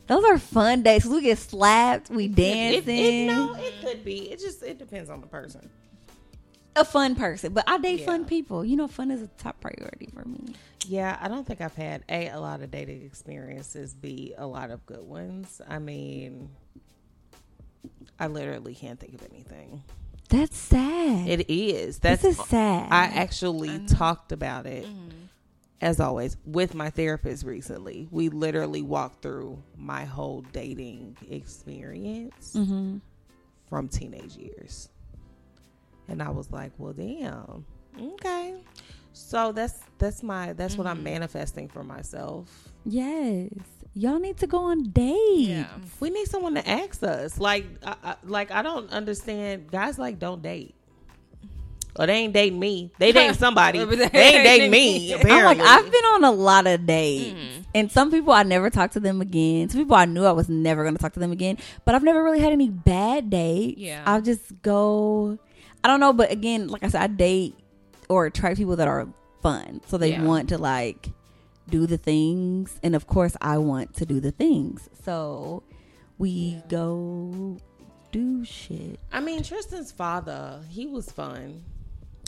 Those 0.08 0.24
are 0.24 0.38
fun 0.38 0.84
days. 0.84 1.06
We 1.06 1.22
get 1.22 1.38
slapped, 1.38 2.10
we 2.10 2.26
It, 2.26 2.36
dancing. 2.36 2.98
it, 2.98 3.28
no, 3.28 3.56
it 3.56 3.74
could 3.84 4.06
be. 4.06 4.32
It 4.32 4.40
just 4.40 4.64
it 4.64 4.78
depends 4.80 5.10
on 5.10 5.22
the 5.22 5.28
person. 5.28 5.70
a 6.78 6.86
fun 6.86 7.16
person, 7.16 7.54
but 7.54 7.64
I 7.68 7.78
date 7.78 8.06
fun 8.06 8.26
people. 8.26 8.64
You 8.64 8.78
know, 8.78 8.88
fun 8.88 9.12
is 9.12 9.22
a 9.22 9.28
top 9.28 9.60
priority 9.60 10.10
for 10.14 10.26
me. 10.26 10.54
Yeah, 10.86 11.18
I 11.20 11.28
don't 11.28 11.46
think 11.46 11.60
I've 11.60 11.76
had 11.76 12.04
a 12.08 12.30
a 12.30 12.40
lot 12.40 12.62
of 12.62 12.72
dating 12.72 13.04
experiences. 13.04 13.94
B 13.94 14.34
a 14.38 14.48
lot 14.48 14.72
of 14.72 14.86
good 14.86 15.04
ones. 15.04 15.60
I 15.68 15.80
mean, 15.80 16.50
I 18.19 18.27
literally 18.27 18.75
can't 18.75 19.00
think 19.00 19.13
of 19.13 19.27
anything. 19.31 19.83
That's 20.29 20.57
sad. 20.57 21.27
It 21.27 21.50
is. 21.50 22.00
this 22.00 22.21
That's 22.21 22.39
is 22.39 22.45
sad. 22.47 22.91
I 22.91 23.05
actually 23.05 23.79
talked 23.88 24.31
about 24.31 24.65
it, 24.65 24.86
as 25.79 26.00
always, 26.00 26.36
with 26.45 26.75
my 26.75 26.89
therapist 26.89 27.43
recently. 27.45 28.07
We 28.12 28.29
literally 28.29 28.81
walked 28.81 29.21
through 29.21 29.62
my 29.77 30.03
whole 30.05 30.41
dating 30.51 31.17
experience 31.29 32.53
mm-hmm. 32.55 32.97
from 33.69 33.88
teenage 33.88 34.36
years. 34.36 34.89
And 36.09 36.21
I 36.21 36.29
was 36.29 36.51
like, 36.51 36.71
well, 36.77 36.93
damn. 36.93 37.65
Okay. 38.00 38.55
So 39.13 39.51
that's 39.51 39.79
that's 39.97 40.21
my 40.21 40.53
that's 40.53 40.77
what 40.77 40.86
I'm 40.86 41.03
manifesting 41.03 41.67
for 41.67 41.83
myself. 41.83 42.69
Yes, 42.86 43.50
y'all 43.98 44.20
need 44.20 44.38
to 44.38 44.48
go 44.48 44.60
on 44.60 44.84
dates. 44.92 45.48
Yeah. 45.50 45.68
We 46.00 46.10
need 46.10 46.27
someone 46.27 46.54
to 46.56 46.68
ask 46.68 47.01
us. 47.04 47.39
Like, 47.39 47.66
I, 47.84 47.96
I, 48.04 48.16
like 48.24 48.51
I 48.51 48.62
don't 48.62 48.89
understand. 48.92 49.72
Guys 49.72 49.98
like 49.98 50.20
don't 50.20 50.42
date. 50.42 50.75
Or 52.00 52.06
they 52.06 52.13
ain't 52.13 52.34
dating 52.34 52.60
me. 52.60 52.92
They 53.00 53.12
dating 53.12 53.34
somebody. 53.39 53.84
they 53.84 54.04
ain't 54.04 54.13
dating 54.13 54.70
me. 54.70 55.13
I'm 55.13 55.20
Apparently. 55.20 55.63
like, 55.63 55.68
I've 55.68 55.92
been 55.92 56.06
on 56.06 56.24
a 56.25 56.32
lot 56.32 56.68
of 56.68 56.86
dates, 56.86 57.34
mm-hmm. 57.36 57.62
and 57.74 57.92
some 57.92 58.12
people 58.12 58.34
I 58.34 58.44
never 58.44 58.70
talked 58.70 58.94
to 58.94 59.00
them 59.00 59.20
again. 59.20 59.68
Some 59.70 59.82
people 59.82 59.96
I 59.96 60.06
knew 60.06 60.24
I 60.24 60.32
was 60.32 60.48
never 60.48 60.84
going 60.84 60.96
to 60.96 61.01
talk 61.01 61.13
to 61.13 61.20
them 61.20 61.32
again, 61.32 61.58
but 61.86 61.96
I've 61.96 62.04
never 62.04 62.24
really 62.24 62.39
had 62.39 62.54
any 62.54 62.70
bad 62.70 63.32
dates. 63.32 63.80
Yeah. 63.80 64.04
I'll 64.06 64.22
just 64.22 64.62
go. 64.62 65.39
I 65.84 65.88
don't 65.88 66.00
know, 66.00 66.13
but 66.13 66.32
again, 66.32 66.68
like 66.68 66.84
I 66.84 66.89
said, 66.89 67.01
I 67.01 67.08
date 67.08 67.56
or 68.10 68.27
attract 68.27 68.58
people 68.58 68.75
that 68.75 68.88
are 68.88 69.08
fun, 69.42 69.82
so 69.88 69.98
they 69.98 70.12
Yeah. 70.12 70.24
want 70.24 70.50
to 70.50 70.60
like 70.60 71.10
do 71.69 71.86
the 71.86 71.97
things, 71.97 72.79
and 72.83 72.95
of 72.95 73.07
course, 73.07 73.36
I 73.41 73.57
want 73.57 73.93
to 73.95 74.05
do 74.05 74.19
the 74.19 74.31
things. 74.31 74.89
So 75.03 75.63
we 76.17 76.62
go 76.69 77.57
do 78.12 78.43
shit. 78.43 79.00
I 79.12 79.19
mean, 79.19 79.43
Tristan's 79.43 79.91
father, 79.91 80.62
he 80.69 80.86
was 80.86 81.12
fun. 81.12 81.63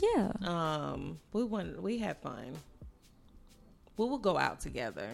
Yeah. 0.01 0.31
Um, 0.43 1.19
we 1.33 1.43
went, 1.43 1.81
we 1.81 1.97
had 1.97 2.17
fun. 2.17 2.53
We 3.97 4.05
would 4.05 4.21
go 4.21 4.37
out 4.37 4.61
together, 4.61 5.09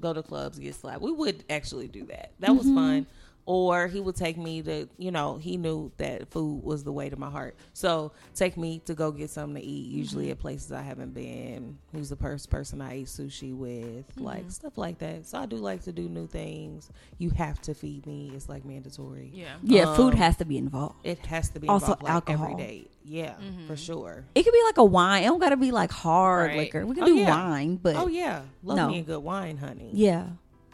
go 0.00 0.14
to 0.14 0.22
clubs, 0.22 0.58
get 0.58 0.74
slapped. 0.74 1.02
We 1.02 1.12
would 1.12 1.44
actually 1.50 1.88
do 1.88 2.06
that. 2.06 2.32
That 2.38 2.52
was 2.52 2.64
fun. 2.64 3.06
Or 3.52 3.88
he 3.88 3.98
would 3.98 4.14
take 4.14 4.38
me 4.38 4.62
to, 4.62 4.88
you 4.96 5.10
know, 5.10 5.36
he 5.36 5.56
knew 5.56 5.90
that 5.96 6.30
food 6.30 6.62
was 6.62 6.84
the 6.84 6.92
way 6.92 7.10
to 7.10 7.16
my 7.16 7.30
heart. 7.30 7.56
So 7.72 8.12
take 8.32 8.56
me 8.56 8.80
to 8.84 8.94
go 8.94 9.10
get 9.10 9.28
something 9.28 9.60
to 9.60 9.68
eat, 9.68 9.88
usually 9.90 10.30
at 10.30 10.36
mm-hmm. 10.36 10.42
places 10.42 10.70
I 10.70 10.82
haven't 10.82 11.14
been. 11.14 11.76
Who's 11.92 12.10
the 12.10 12.14
first 12.16 12.48
person 12.48 12.80
I 12.80 12.92
ate 12.98 13.06
sushi 13.06 13.52
with, 13.52 14.06
mm-hmm. 14.10 14.22
like 14.22 14.48
stuff 14.52 14.78
like 14.78 15.00
that. 15.00 15.26
So 15.26 15.36
I 15.38 15.46
do 15.46 15.56
like 15.56 15.82
to 15.82 15.92
do 15.92 16.08
new 16.08 16.28
things. 16.28 16.90
You 17.18 17.30
have 17.30 17.60
to 17.62 17.74
feed 17.74 18.06
me. 18.06 18.30
It's 18.36 18.48
like 18.48 18.64
mandatory. 18.64 19.32
Yeah. 19.34 19.56
Yeah, 19.64 19.96
food 19.96 20.12
Um, 20.14 20.18
has 20.20 20.36
to 20.36 20.44
be 20.44 20.56
involved. 20.56 20.94
It 21.02 21.26
has 21.26 21.48
to 21.48 21.58
be 21.58 21.66
Also 21.66 21.86
involved, 21.86 22.02
like, 22.04 22.12
alcohol. 22.12 22.52
every 22.52 22.56
day. 22.64 22.88
Yeah, 23.04 23.32
mm-hmm. 23.32 23.66
for 23.66 23.76
sure. 23.76 24.26
It 24.36 24.44
could 24.44 24.52
be 24.52 24.62
like 24.66 24.78
a 24.78 24.84
wine. 24.84 25.24
It 25.24 25.26
don't 25.26 25.40
gotta 25.40 25.56
be 25.56 25.72
like 25.72 25.90
hard 25.90 26.50
Right. 26.50 26.56
liquor. 26.58 26.86
We 26.86 26.94
can 26.94 27.02
Oh, 27.02 27.06
do 27.06 27.16
yeah. 27.16 27.30
wine, 27.30 27.80
but 27.82 27.96
Oh 27.96 28.06
yeah, 28.06 28.42
love 28.62 28.76
No. 28.76 28.88
me 28.90 29.00
a 29.00 29.02
good 29.02 29.24
wine, 29.24 29.56
honey. 29.56 29.90
yeah, 29.92 30.26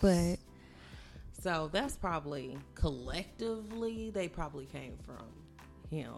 but 0.02 0.36
So 1.46 1.70
that's 1.70 1.94
probably 1.94 2.58
collectively 2.74 4.10
they 4.10 4.26
probably 4.26 4.66
came 4.66 4.98
from 5.06 5.28
him. 5.88 6.14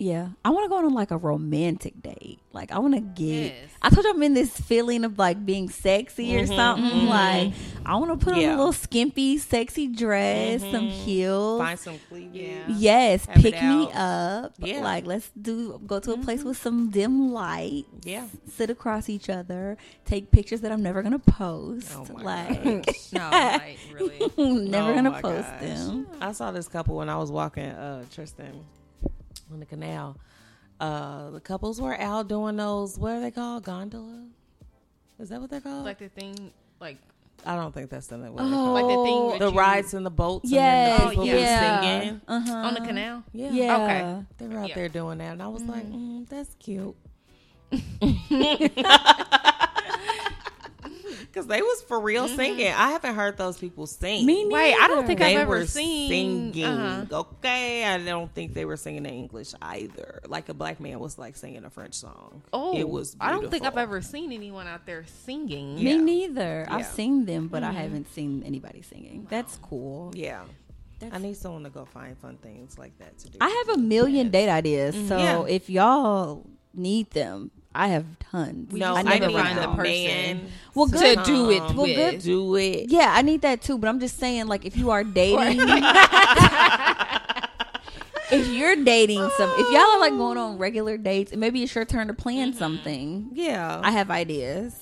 Yeah, 0.00 0.28
I 0.42 0.48
want 0.48 0.64
to 0.64 0.68
go 0.70 0.78
on 0.78 0.94
like 0.94 1.10
a 1.10 1.18
romantic 1.18 2.00
date. 2.00 2.38
Like 2.54 2.72
I 2.72 2.78
want 2.78 2.94
to 2.94 3.00
get. 3.00 3.52
Yes. 3.52 3.70
I 3.82 3.90
told 3.90 4.06
you 4.06 4.12
I'm 4.12 4.22
in 4.22 4.32
this 4.32 4.58
feeling 4.58 5.04
of 5.04 5.18
like 5.18 5.44
being 5.44 5.68
sexy 5.68 6.38
or 6.38 6.44
mm-hmm, 6.44 6.56
something. 6.56 7.00
Mm-hmm. 7.00 7.06
Like 7.06 7.52
I 7.84 7.96
want 7.96 8.18
to 8.18 8.24
put 8.24 8.32
on 8.32 8.40
a 8.40 8.56
little 8.56 8.72
skimpy, 8.72 9.36
sexy 9.36 9.88
dress, 9.88 10.62
some 10.62 10.70
mm-hmm. 10.72 11.04
heels. 11.04 11.60
Find 11.60 11.78
some 11.78 11.98
cleavage. 12.08 12.34
Yeah. 12.34 12.64
Yes, 12.68 13.26
Have 13.26 13.42
pick 13.42 13.60
me 13.62 13.90
up. 13.92 14.54
Yeah. 14.56 14.80
Like 14.80 15.04
let's 15.04 15.30
do 15.40 15.78
go 15.86 16.00
to 16.00 16.12
a 16.14 16.18
place 16.18 16.44
with 16.44 16.56
some 16.56 16.88
dim 16.88 17.30
light. 17.30 17.84
Yeah. 18.02 18.26
Sit 18.50 18.70
across 18.70 19.10
each 19.10 19.28
other, 19.28 19.76
take 20.06 20.30
pictures 20.30 20.62
that 20.62 20.72
I'm 20.72 20.82
never 20.82 21.02
gonna 21.02 21.18
post. 21.18 21.92
Oh 21.94 22.06
my 22.14 22.22
like 22.22 22.86
No, 23.12 23.28
like 23.32 23.78
really. 23.92 24.18
never 24.66 24.92
Oh 24.92 24.94
gonna 24.94 25.20
post 25.20 25.46
gosh. 25.46 25.60
them. 25.60 26.06
I 26.22 26.32
saw 26.32 26.52
this 26.52 26.68
couple 26.68 26.96
when 26.96 27.10
I 27.10 27.18
was 27.18 27.30
walking 27.30 27.64
uh 27.66 28.06
Tristan 28.10 28.64
on 29.52 29.60
the 29.60 29.66
canal. 29.66 30.16
Uh 30.80 31.30
the 31.30 31.40
couples 31.40 31.80
were 31.80 31.98
out 32.00 32.28
doing 32.28 32.56
those 32.56 32.98
what 32.98 33.12
are 33.12 33.20
they 33.20 33.30
called? 33.30 33.64
Gondola? 33.64 34.24
Is 35.18 35.28
that 35.28 35.40
what 35.40 35.50
they're 35.50 35.60
called? 35.60 35.84
Like 35.84 35.98
the 35.98 36.08
thing, 36.08 36.50
like 36.80 36.96
I 37.44 37.56
don't 37.56 37.72
think 37.72 37.88
that's 37.90 38.06
the 38.06 38.18
name. 38.18 38.34
Oh, 38.38 38.72
like 38.72 38.84
the 38.86 39.04
thing. 39.04 39.38
the 39.38 39.50
you- 39.52 39.58
rides 39.58 39.94
and 39.94 40.04
the 40.04 40.10
boats 40.10 40.50
Yes, 40.50 41.00
and 41.00 41.06
the 41.06 41.10
people 41.10 41.26
yeah. 41.26 41.80
singing. 42.00 42.20
Uh-huh. 42.28 42.52
on 42.52 42.74
the 42.74 42.80
canal. 42.80 43.22
Yeah. 43.32 43.50
Yeah. 43.50 43.76
Okay. 43.76 44.26
They 44.38 44.46
were 44.54 44.60
out 44.60 44.68
Yeah. 44.70 44.74
there 44.74 44.88
doing 44.88 45.18
that, 45.18 45.32
and 45.32 45.42
I 45.42 45.48
was 45.48 45.62
like, 45.62 45.86
mm, 45.90 46.28
"That's 46.28 46.54
cute." 46.58 46.94
Because 51.32 51.46
they 51.46 51.62
was 51.62 51.82
for 51.82 52.00
real 52.00 52.26
singing. 52.26 52.66
I 52.66 52.90
haven't 52.90 53.14
heard 53.14 53.36
those 53.36 53.56
people 53.56 53.86
sing. 53.86 54.26
Me 54.26 54.42
neither. 54.44 54.54
Right, 54.56 54.74
I 54.80 54.88
don't 54.88 55.06
think 55.06 55.20
they 55.20 55.36
I've 55.36 55.42
ever 55.42 55.58
were 55.60 55.66
seen. 55.66 56.08
singing. 56.52 56.64
uh-huh. 56.64 57.04
Okay, 57.20 57.84
I 57.84 57.98
don't 57.98 58.34
think 58.34 58.52
they 58.52 58.64
were 58.64 58.76
singing 58.76 59.06
in 59.06 59.12
English 59.14 59.54
either. 59.62 60.20
Like 60.26 60.48
a 60.48 60.54
black 60.54 60.80
man 60.80 60.98
was 60.98 61.18
like 61.18 61.36
singing 61.36 61.64
a 61.64 61.70
French 61.70 61.94
song. 61.94 62.42
Oh, 62.52 62.76
it 62.76 62.88
was. 62.88 63.16
I 63.20 63.30
don't 63.30 63.48
think 63.50 63.64
I've 63.64 63.78
ever 63.78 64.02
seen 64.02 64.32
anyone 64.32 64.66
out 64.66 64.86
there 64.86 65.04
singing. 65.24 65.76
Me 65.76 65.82
Yeah. 65.82 65.96
neither. 65.98 66.66
I've 66.68 66.80
Mm-hmm. 66.86 66.94
seen 66.96 67.24
them, 67.26 67.46
but 67.48 67.62
I 67.62 67.72
haven't 67.72 68.12
seen 68.12 68.42
anybody 68.44 68.82
singing. 68.82 69.26
That's 69.30 69.56
cool. 69.62 70.12
Yeah, 70.16 70.42
That's- 70.98 71.16
I 71.16 71.22
need 71.22 71.36
someone 71.36 71.62
to 71.62 71.70
go 71.70 71.84
find 71.84 72.18
fun 72.18 72.38
things 72.38 72.76
like 72.76 72.98
that 72.98 73.16
to 73.18 73.30
do. 73.30 73.38
I 73.40 73.64
have 73.66 73.76
a 73.76 73.80
million 73.80 74.30
date 74.30 74.48
ideas, 74.48 74.96
so 75.08 75.16
Yeah. 75.16 75.44
if 75.46 75.70
y'all 75.70 76.44
need 76.74 77.10
them, 77.12 77.50
I 77.74 77.88
have 77.88 78.04
tons. 78.18 78.72
no, 78.72 78.78
just 78.78 78.98
I, 78.98 79.02
need 79.18 79.20
to 79.20 79.30
find 79.32 79.58
the 79.58 79.68
person 79.68 80.50
Well, 80.74 80.86
good. 80.86 81.18
to 81.18 81.24
do 81.24 81.50
it 81.50 81.60
Well, 81.60 81.82
with. 81.82 81.96
good. 81.96 82.20
Do 82.22 82.56
it. 82.56 82.90
Yeah, 82.90 83.12
I 83.14 83.22
need 83.22 83.42
that 83.42 83.62
too, 83.62 83.78
but 83.78 83.88
I'm 83.88 84.00
just 84.00 84.18
saying, 84.18 84.46
like, 84.48 84.64
if 84.64 84.76
you 84.76 84.90
are 84.90 85.04
dating, 85.04 85.60
if 88.32 88.48
you're 88.48 88.76
dating 88.84 89.28
some, 89.36 89.50
if 89.56 89.72
y'all 89.72 89.80
are 89.82 90.00
like 90.00 90.16
going 90.16 90.38
on 90.38 90.58
regular 90.58 90.96
dates, 90.96 91.34
maybe 91.34 91.62
it's 91.62 91.74
your 91.74 91.84
turn 91.84 92.08
to 92.08 92.14
plan 92.14 92.50
mm-hmm. 92.50 92.58
something, 92.58 93.30
Yeah. 93.32 93.80
I 93.82 93.90
have 93.92 94.10
ideas, 94.10 94.76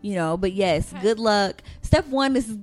you 0.00 0.14
know. 0.14 0.36
But 0.36 0.52
yes, 0.52 0.92
good 1.02 1.18
luck. 1.18 1.62
Step 1.82 2.06
one 2.08 2.36
is 2.36 2.56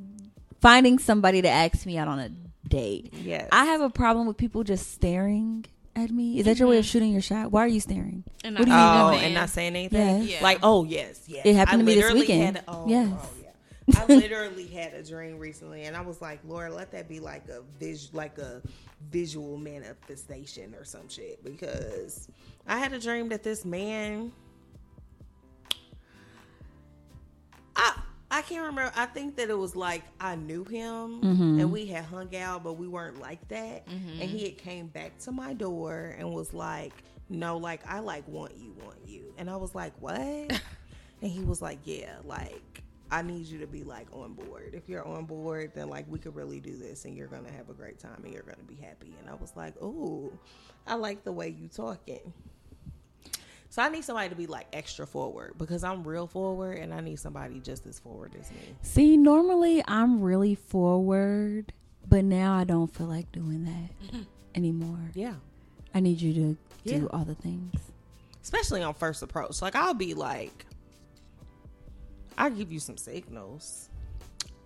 finding 0.60 1.00
somebody 1.00 1.42
to 1.42 1.50
ask 1.50 1.86
me 1.86 1.98
out 1.98 2.08
on 2.08 2.20
a 2.20 2.30
date. 2.68 3.14
yes. 3.14 3.50
I 3.52 3.66
have 3.66 3.82
a 3.82 3.90
problem 3.90 4.28
with 4.28 4.38
people 4.38 4.64
just 4.64 4.92
staring 4.92 5.66
at 5.96 6.10
me. 6.12 6.40
Is 6.40 6.46
that 6.46 6.60
your 6.60 6.68
way 6.68 6.78
of 6.78 6.86
shooting 6.86 7.12
your 7.12 7.22
shot? 7.22 7.52
Why 7.52 7.62
are 7.64 7.68
you 7.68 7.80
staring? 7.80 8.24
And 8.44 8.58
What 8.58 8.66
do 8.66 8.72
you 8.72 8.78
mean? 8.78 8.86
Oh, 8.86 9.08
nothing. 9.12 9.24
and 9.26 9.34
not 9.34 9.50
saying 9.50 9.76
anything. 9.76 10.24
Yes. 10.24 10.30
Yeah. 10.30 10.44
Like, 10.44 10.60
oh 10.64 10.84
yes, 10.84 11.24
yes. 11.28 11.46
It 11.46 11.56
happened 11.56 11.82
I 11.82 11.86
to 11.86 11.86
me 11.86 11.96
this 11.96 12.14
weekend. 12.14 12.58
Had 12.58 12.66
a, 12.68 12.70
oh, 12.70 12.84
oh 12.86 12.90
Yes. 12.90 13.10
oh, 13.14 13.30
yeah. 13.42 13.48
I 14.00 14.06
literally 14.14 14.68
had 14.68 14.94
a 14.94 15.04
dream 15.04 15.38
recently, 15.38 15.84
and 15.84 15.96
I 15.98 16.02
was 16.02 16.22
like, 16.22 16.40
Lord, 16.48 16.72
let 16.74 16.92
that 16.92 17.10
be 17.10 17.20
like 17.20 17.50
a 17.50 17.62
vis, 17.80 18.10
like 18.14 18.38
a 18.38 18.62
visual 19.10 19.58
manifestation 19.58 20.74
or 20.76 20.86
some 20.86 21.10
shit, 21.10 21.44
because 21.44 22.28
I 22.68 22.78
had 22.78 22.94
a 22.94 23.00
dream 23.00 23.30
that 23.30 23.44
this 23.44 23.66
man. 23.66 24.32
I 28.32 28.42
can't 28.42 28.66
remember. 28.66 28.94
I 28.96 29.08
think 29.08 29.36
that 29.36 29.50
it 29.50 29.58
was 29.58 29.76
like 29.76 30.04
I 30.20 30.36
knew 30.36 30.64
him 30.64 31.22
mm-hmm. 31.22 31.60
and 31.60 31.72
we 31.72 31.86
had 31.86 32.06
hung 32.06 32.34
out, 32.36 32.64
but 32.64 32.74
we 32.74 32.88
weren't 32.88 33.20
like 33.20 33.46
that. 33.50 33.86
Mm-hmm. 33.86 34.22
And 34.22 34.30
he 34.30 34.46
had 34.46 34.58
came 34.58 34.88
back 34.88 35.20
to 35.20 35.34
my 35.34 35.54
door 35.54 36.16
and 36.18 36.32
was 36.32 36.54
like, 36.54 36.94
"No, 37.30 37.58
like 37.58 37.82
I 37.86 38.00
like 38.00 38.26
want 38.30 38.54
you, 38.58 38.74
want 38.82 39.00
you." 39.06 39.34
And 39.38 39.50
I 39.50 39.58
was 39.58 39.76
like, 39.76 39.92
"What?" 40.00 40.18
and 41.22 41.30
he 41.30 41.44
was 41.44 41.62
like, 41.62 41.80
"Yeah, 41.84 42.16
like 42.24 42.82
I 43.12 43.22
need 43.22 43.48
you 43.48 43.60
to 43.60 43.68
be 43.68 43.84
like 43.84 44.08
on 44.14 44.34
board. 44.34 44.72
If 44.74 44.88
you're 44.88 45.06
on 45.06 45.26
board, 45.26 45.74
then 45.76 45.90
like 45.90 46.06
we 46.10 46.18
could 46.18 46.34
really 46.34 46.62
do 46.62 46.78
this, 46.78 47.04
and 47.04 47.18
you're 47.18 47.28
gonna 47.28 47.52
have 47.52 47.70
a 47.70 47.74
great 47.74 48.00
time, 48.00 48.22
and 48.24 48.34
you're 48.34 48.44
gonna 48.44 48.64
be 48.66 48.76
happy." 48.76 49.14
And 49.20 49.30
I 49.30 49.36
was 49.36 49.52
like, 49.58 49.76
"Ooh, 49.84 50.32
I 50.88 50.96
like 50.96 51.26
the 51.26 51.34
way 51.34 51.50
you 51.50 51.68
talking." 51.68 52.32
So 53.72 53.82
I 53.82 53.88
need 53.88 54.04
somebody 54.04 54.28
to 54.28 54.36
be 54.36 54.48
like 54.48 54.68
extra 54.74 55.08
forward 55.08 55.54
because 55.58 55.86
I'm 55.86 56.04
real 56.04 56.28
forward 56.28 56.78
and 56.78 56.94
I 56.94 57.00
need 57.00 57.20
somebody 57.20 57.62
just 57.62 57.88
as 57.88 58.00
forward 58.00 58.36
as 58.38 58.52
me. 58.52 58.76
See, 58.82 59.16
normally 59.16 59.82
I'm 59.88 60.22
really 60.22 60.56
forward, 60.56 61.72
but 62.06 62.26
now 62.26 62.54
I 62.54 62.66
don't 62.66 62.94
feel 62.94 63.08
like 63.08 63.32
doing 63.32 63.64
that 63.64 64.08
mm-hmm. 64.08 64.24
anymore. 64.56 65.12
Yeah. 65.14 65.36
I 65.96 66.02
need 66.02 66.20
you 66.20 66.34
to 66.34 66.58
Yeah. 66.84 67.00
do 67.00 67.10
all 67.14 67.24
the 67.24 67.34
things. 67.34 67.74
Especially 68.44 68.84
on 68.84 68.94
first 68.94 69.24
approach. 69.24 69.62
Like 69.62 69.78
I'll 69.78 69.94
be 69.94 70.16
like 70.16 70.66
I'll 72.38 72.50
give 72.52 72.74
you 72.74 72.80
some 72.82 72.98
signals. 72.98 73.88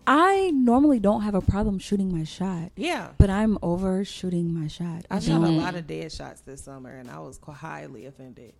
I 0.08 0.50
normally 0.50 0.98
don't 1.00 1.22
have 1.22 1.36
a 1.36 1.42
problem 1.42 1.78
shooting 1.78 2.12
my 2.12 2.24
shot, 2.24 2.72
Yeah. 2.76 3.12
but 3.20 3.30
I'm 3.30 3.60
over 3.62 4.04
shooting 4.04 4.52
my 4.52 4.68
shot. 4.68 5.06
I 5.12 5.20
shot 5.20 5.44
a 5.44 5.52
lot 5.52 5.76
of 5.76 5.86
dead 5.86 6.12
shots 6.12 6.42
this 6.42 6.64
summer 6.64 6.90
and 6.90 7.08
I 7.12 7.20
was 7.20 7.40
highly 7.48 8.08
offended. 8.08 8.54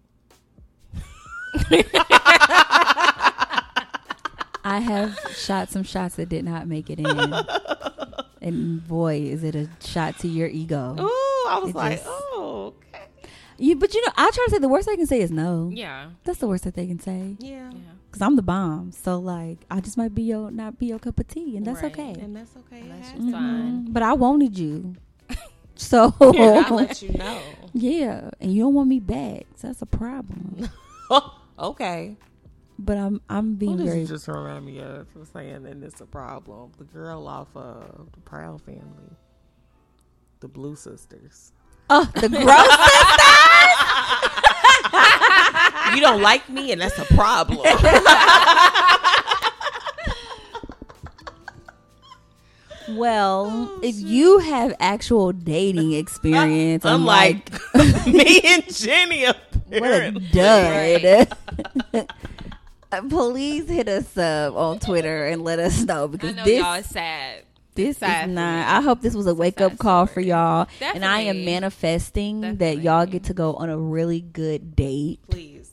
I 4.68 4.80
have 4.80 5.18
shot 5.36 5.70
some 5.70 5.84
shots 5.84 6.16
that 6.16 6.30
did 6.30 6.44
not 6.44 6.68
make 6.68 6.90
it 6.90 7.00
in. 7.00 7.34
and 8.42 8.88
boy, 8.88 9.18
is 9.22 9.44
it 9.44 9.56
a 9.56 9.70
shot 9.80 10.18
to 10.20 10.28
your 10.28 10.48
ego. 10.48 10.96
Ooh, 11.00 11.48
I 11.50 11.60
was 11.62 11.70
It 11.70 11.76
like, 11.76 11.98
just- 11.98 12.06
oh, 12.10 12.74
okay. 12.94 13.04
You, 13.58 13.76
but 13.78 13.94
you 13.94 14.02
know, 14.06 14.12
I 14.18 14.30
try 14.34 14.46
to 14.46 14.52
say 14.52 14.58
the 14.58 14.68
worst 14.68 14.88
they 14.88 14.98
can 14.98 15.06
say 15.06 15.22
is 15.22 15.32
no. 15.32 15.70
Yeah. 15.74 16.10
That's 16.24 16.40
the 16.40 16.48
worst 16.48 16.64
that 16.66 16.74
they 16.74 16.88
can 16.88 17.00
say. 17.00 17.38
Yeah. 17.40 17.70
Yeah. 17.72 17.80
Cause 18.12 18.22
I'm 18.22 18.36
the 18.38 18.42
bomb. 18.42 18.92
So 18.92 19.18
like, 19.20 19.60
I 19.70 19.80
just 19.82 19.98
might 19.98 20.16
be 20.16 20.24
your 20.24 20.50
not 20.52 20.80
be 20.80 20.88
your 20.88 21.00
cup 21.00 21.20
of 21.20 21.28
tea, 21.28 21.56
and 21.58 21.66
that's 21.66 21.82
Right. 21.84 21.92
okay. 21.92 22.16
And 22.20 22.36
that's 22.36 22.52
okay. 22.58 22.80
It 22.82 22.88
That's 22.90 23.08
happens. 23.10 23.26
just 23.26 23.34
fine. 23.36 23.72
Mm-hmm. 23.84 23.94
But 23.94 24.04
I 24.04 24.14
wanted 24.14 24.58
you. 24.58 24.96
So 25.78 26.14
I'll 26.22 26.76
let 26.76 27.02
you 27.02 27.10
know. 27.12 27.42
yeah, 27.74 28.30
and 28.40 28.54
you 28.54 28.64
don't 28.64 28.74
want 28.74 28.88
me 28.88 29.02
back. 29.02 29.44
So 29.58 29.68
that's 29.68 29.82
a 29.82 29.86
problem. 29.86 30.70
Okay. 31.60 32.18
But 32.78 32.98
I'm 32.98 33.22
I'm 33.30 33.56
being 33.56 33.72
What 33.72 33.78
does 33.80 33.88
very 33.88 34.02
it 34.02 34.08
just 34.08 34.28
remind 34.28 34.66
me 34.66 34.80
of 34.80 35.08
for 35.10 35.26
saying 35.26 35.64
that 35.64 35.82
it's 35.82 36.02
a 36.02 36.06
problem? 36.06 36.72
The 36.78 36.84
girl 36.84 37.28
off 37.28 37.56
of 37.56 38.12
the 38.12 38.20
Proud 38.20 38.62
Family, 38.62 39.16
the 40.42 40.50
Blue 40.50 40.76
Sisters. 40.76 41.54
oh 41.90 42.10
the 42.16 42.28
gross. 42.28 42.50
Sisters. 44.92 45.96
you 45.96 46.02
don't 46.02 46.22
like 46.22 46.50
me, 46.50 46.72
and 46.74 46.82
that's 46.82 47.00
a 47.00 47.06
problem. 47.14 47.60
well, 52.90 53.48
oh, 53.52 53.80
if 53.84 53.96
you 53.96 54.40
have 54.40 54.74
actual 54.80 55.32
dating 55.32 55.94
experience, 56.02 56.84
Unlike 56.86 57.52
me 58.08 58.42
and 58.44 58.64
Jenny, 58.74 59.26
what 59.26 59.36
a 59.36 59.78
apparently. 59.78 60.30
dud. 60.32 62.08
Uh, 62.92 63.02
please 63.10 63.68
hit 63.68 63.88
us 63.90 64.18
up 64.18 64.56
on 64.56 64.80
Twitter 64.80 65.26
and 65.26 65.44
let 65.44 65.60
us 65.60 65.82
know 65.84 66.06
I 66.06 66.08
because 66.08 66.36
know 66.36 66.44
this 66.46 66.62
y'all 66.62 66.74
is 66.76 66.86
sad. 66.86 67.44
This 67.74 67.98
sad 67.98 68.30
is 68.30 68.36
not. 68.36 68.68
I 68.70 68.82
hope 68.82 69.02
this 69.02 69.14
was 69.16 69.28
a 69.28 69.36
wake 69.36 69.60
up 69.60 69.74
sad 69.74 69.80
call 69.80 70.06
for 70.06 70.22
y'all, 70.22 70.68
and 70.80 71.04
I 71.04 71.20
am 71.22 71.26
Definitely. 71.36 71.46
manifesting 71.46 72.56
that 72.58 72.78
y'all 72.82 73.06
get 73.06 73.24
to 73.26 73.34
go 73.34 73.54
on 73.56 73.70
a 73.70 73.78
really 73.78 74.22
good 74.22 74.76
date 74.78 75.20
Please. 75.30 75.70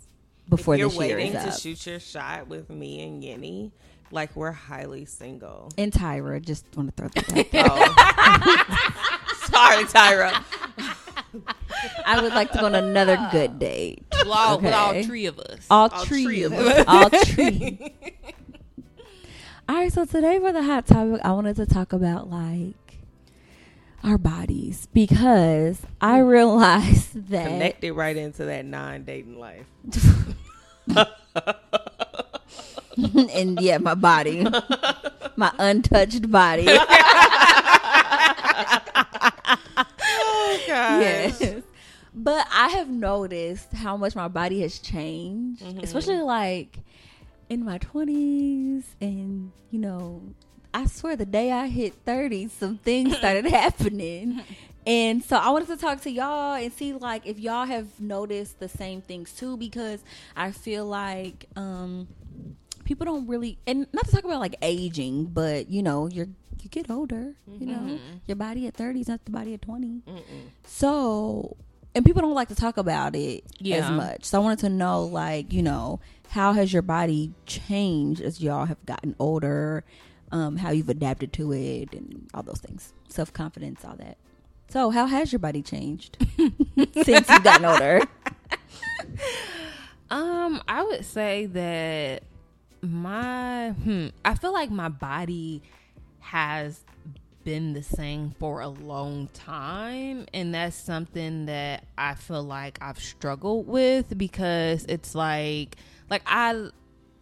before 0.49 0.75
if 0.75 0.81
you're 0.81 0.89
this 0.89 0.99
year 0.99 1.17
waiting 1.17 1.35
is 1.35 1.55
to 1.55 1.61
shoot 1.61 1.87
your 1.87 2.01
shot 2.01 2.49
with 2.49 2.69
me 2.71 3.03
and 3.05 3.23
Yenny, 3.23 3.71
like 4.13 4.37
we're 4.37 4.53
highly 4.53 5.05
single. 5.05 5.71
And 5.79 5.93
Tyra, 5.93 6.41
just 6.41 6.65
want 6.77 6.95
to 6.95 7.09
throw 7.09 7.09
that 7.09 7.55
out. 7.55 7.71
Oh. 7.71 9.35
Sorry, 9.47 9.85
Tyra. 9.85 10.45
I 12.07 12.21
would 12.21 12.33
like 12.33 12.53
to 12.53 12.59
go 12.59 12.67
on 12.67 12.75
another 12.75 13.19
good 13.33 13.59
date. 13.59 14.05
With 14.13 14.29
all, 14.29 14.61
with 14.61 14.73
all 14.73 15.03
three 15.03 15.27
of 15.27 15.39
us. 15.39 15.67
All, 15.71 15.89
All 15.89 16.05
tree, 16.05 16.25
three 16.25 16.43
of 16.45 16.53
us. 16.53 16.85
all 16.87 17.11
tree. 17.11 17.95
All 19.69 19.77
right, 19.77 19.93
so 19.93 20.05
today 20.05 20.39
for 20.39 20.53
the 20.53 20.63
hot 20.63 20.87
topic, 20.87 21.21
I 21.25 21.33
wanted 21.33 21.57
to 21.57 21.67
talk 21.67 21.93
about 21.93 22.29
like 22.29 22.99
our 24.05 24.19
bodies 24.19 24.89
because 24.93 25.81
I 26.01 26.19
mm. 26.19 26.29
realized 26.29 27.29
that 27.29 27.49
Connected 27.49 27.93
right 27.95 28.17
into 28.17 28.45
that 28.45 28.65
non-dating 28.67 29.39
life. 29.39 29.67
and 33.35 33.61
yeah, 33.61 33.79
my 33.79 33.95
body, 33.95 34.47
my 35.37 35.53
untouched 35.59 36.31
body. 36.31 36.67
Oh 40.55 40.65
yes. 40.67 41.63
But 42.15 42.47
I 42.53 42.69
have 42.69 42.89
noticed 42.91 43.73
how 43.73 43.97
much 43.97 44.15
my 44.15 44.29
body 44.29 44.61
has 44.61 44.79
changed, 44.79 45.63
especially 45.83 46.21
like 46.21 46.79
in 47.49 47.65
my 47.65 47.79
20s. 47.79 48.85
And, 49.01 49.51
you 49.71 49.79
know, 49.79 50.23
I 50.75 50.87
swear 50.87 51.17
the 51.17 51.25
day 51.27 51.51
I 51.53 51.69
hit 51.69 51.95
30, 52.05 52.49
some 52.49 52.79
things 52.79 53.17
started 53.17 53.47
happening. 53.47 54.43
And 54.87 55.23
so 55.25 55.37
I 55.37 55.51
wanted 55.51 55.69
to 55.69 55.77
talk 55.77 56.03
to 56.03 56.11
y'all 56.11 56.55
and 56.55 56.73
see 56.73 56.93
like 56.93 57.27
if 57.27 57.39
y'all 57.39 57.67
have 57.67 58.01
noticed 58.01 58.59
the 58.59 58.69
same 58.69 59.01
things 59.01 59.33
too 59.33 59.57
because 59.57 60.03
I 60.37 60.51
feel 60.51 60.85
like 60.85 61.47
um 61.57 62.09
people 62.85 63.05
don't 63.07 63.27
really 63.27 63.59
and 63.67 63.87
not 63.93 64.05
to 64.07 64.11
talk 64.13 64.25
about 64.25 64.41
like 64.41 64.57
aging, 64.63 65.27
but 65.27 65.69
you 65.71 65.83
know, 65.83 66.09
you're 66.09 66.29
you 66.63 66.69
get 66.71 66.91
older, 66.91 67.35
you 67.59 67.67
know. 67.67 67.99
Your 68.27 68.37
body 68.37 68.67
at 68.69 68.75
30 68.75 69.01
is 69.01 69.09
not 69.09 69.25
the 69.25 69.33
body 69.33 69.53
at 69.55 69.63
20. 69.63 70.03
So, 70.65 71.57
and 71.95 72.05
people 72.05 72.23
don't 72.23 72.35
like 72.35 72.49
to 72.49 72.55
talk 72.55 72.77
about 72.77 73.17
it 73.17 73.43
as 73.75 73.91
much. 73.91 74.25
So 74.27 74.39
I 74.41 74.43
wanted 74.45 74.61
to 74.61 74.69
know, 74.69 75.03
like, 75.03 75.53
you 75.53 75.61
know, 75.63 75.99
how 76.29 76.53
has 76.53 76.73
your 76.73 76.83
body 76.83 77.33
changed 77.47 78.21
as 78.21 78.41
y'all 78.41 78.67
have 78.67 78.85
gotten 78.87 79.17
older? 79.19 79.85
Um, 80.31 80.57
how 80.57 80.71
you've 80.71 80.89
adapted 80.89 81.33
to 81.35 81.53
it, 81.53 81.93
and 81.93 82.27
all 82.33 82.43
those 82.43 82.61
things, 82.61 82.95
self 83.09 83.33
confidence, 83.35 83.85
all 83.85 83.97
that. 83.97 84.17
So, 84.69 84.89
how 84.91 85.05
has 85.07 85.31
your 85.33 85.41
body 85.41 85.61
changed 85.63 86.17
since 87.03 87.29
you've 87.29 87.45
gotten 87.45 87.65
older? 87.67 88.01
Um, 90.11 90.63
I 90.69 90.83
would 90.83 91.07
say 91.07 91.47
that 91.47 92.23
my 92.83 93.71
hmm, 93.71 94.09
I 94.25 94.35
feel 94.35 94.53
like 94.53 94.71
my 94.71 94.89
body 94.89 95.63
has 96.21 96.81
been 97.45 97.73
the 97.73 97.83
same 97.83 98.35
for 98.39 98.61
a 98.61 98.69
long 98.69 99.29
time 99.35 100.27
and 100.33 100.55
that's 100.55 100.77
something 100.77 101.47
that 101.47 101.85
I 101.99 102.15
feel 102.15 102.43
like 102.43 102.79
I've 102.81 102.99
struggled 102.99 103.67
with 103.67 104.17
because 104.17 104.85
it's 104.89 105.15
like 105.15 105.77
like 106.11 106.23
I 106.27 106.69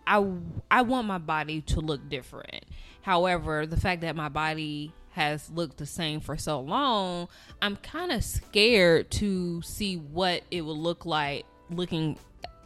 I 0.06 0.26
I 0.70 0.82
want 0.82 1.06
my 1.06 1.18
body 1.18 1.60
to 1.62 1.80
look 1.80 2.08
different. 2.08 2.64
However, 3.02 3.66
the 3.66 3.78
fact 3.78 4.02
that 4.02 4.16
my 4.16 4.28
body 4.28 4.92
has 5.12 5.50
looked 5.50 5.78
the 5.78 5.86
same 5.86 6.20
for 6.20 6.36
so 6.36 6.60
long, 6.60 7.28
I'm 7.60 7.76
kind 7.76 8.12
of 8.12 8.24
scared 8.24 9.10
to 9.12 9.62
see 9.62 9.96
what 9.96 10.42
it 10.50 10.62
would 10.62 10.76
look 10.76 11.06
like 11.06 11.46
looking 11.70 12.18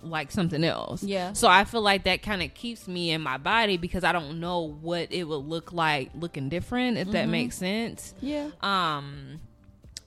like 0.04 0.30
something 0.30 0.64
else. 0.64 1.02
Yeah. 1.02 1.32
So 1.32 1.48
I 1.48 1.64
feel 1.64 1.82
like 1.82 2.04
that 2.04 2.22
kind 2.22 2.42
of 2.42 2.54
keeps 2.54 2.86
me 2.88 3.10
in 3.10 3.20
my 3.20 3.38
body 3.38 3.76
because 3.76 4.04
I 4.04 4.12
don't 4.12 4.40
know 4.40 4.60
what 4.80 5.12
it 5.12 5.24
would 5.24 5.46
look 5.46 5.72
like 5.72 6.10
looking 6.14 6.48
different 6.48 6.98
if 6.98 7.10
that 7.12 7.28
makes 7.28 7.56
sense. 7.56 8.14
Yeah. 8.20 8.50
Um, 8.60 9.40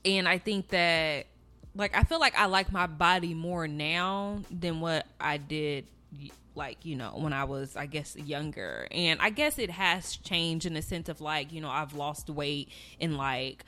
and 0.05 0.27
I 0.27 0.37
think 0.37 0.69
that, 0.69 1.27
like, 1.75 1.95
I 1.95 2.03
feel 2.03 2.19
like 2.19 2.37
I 2.37 2.45
like 2.45 2.71
my 2.71 2.87
body 2.87 3.33
more 3.33 3.67
now 3.67 4.41
than 4.49 4.79
what 4.79 5.05
I 5.19 5.37
did, 5.37 5.85
like, 6.55 6.85
you 6.85 6.95
know, 6.95 7.11
when 7.15 7.33
I 7.33 7.43
was, 7.43 7.75
I 7.75 7.85
guess, 7.85 8.15
younger. 8.15 8.87
And 8.89 9.19
I 9.21 9.29
guess 9.29 9.59
it 9.59 9.69
has 9.69 10.15
changed 10.15 10.65
in 10.65 10.73
the 10.73 10.81
sense 10.81 11.09
of, 11.09 11.21
like, 11.21 11.51
you 11.51 11.61
know, 11.61 11.69
I've 11.69 11.93
lost 11.93 12.29
weight 12.29 12.69
and 12.99 13.17
like, 13.17 13.63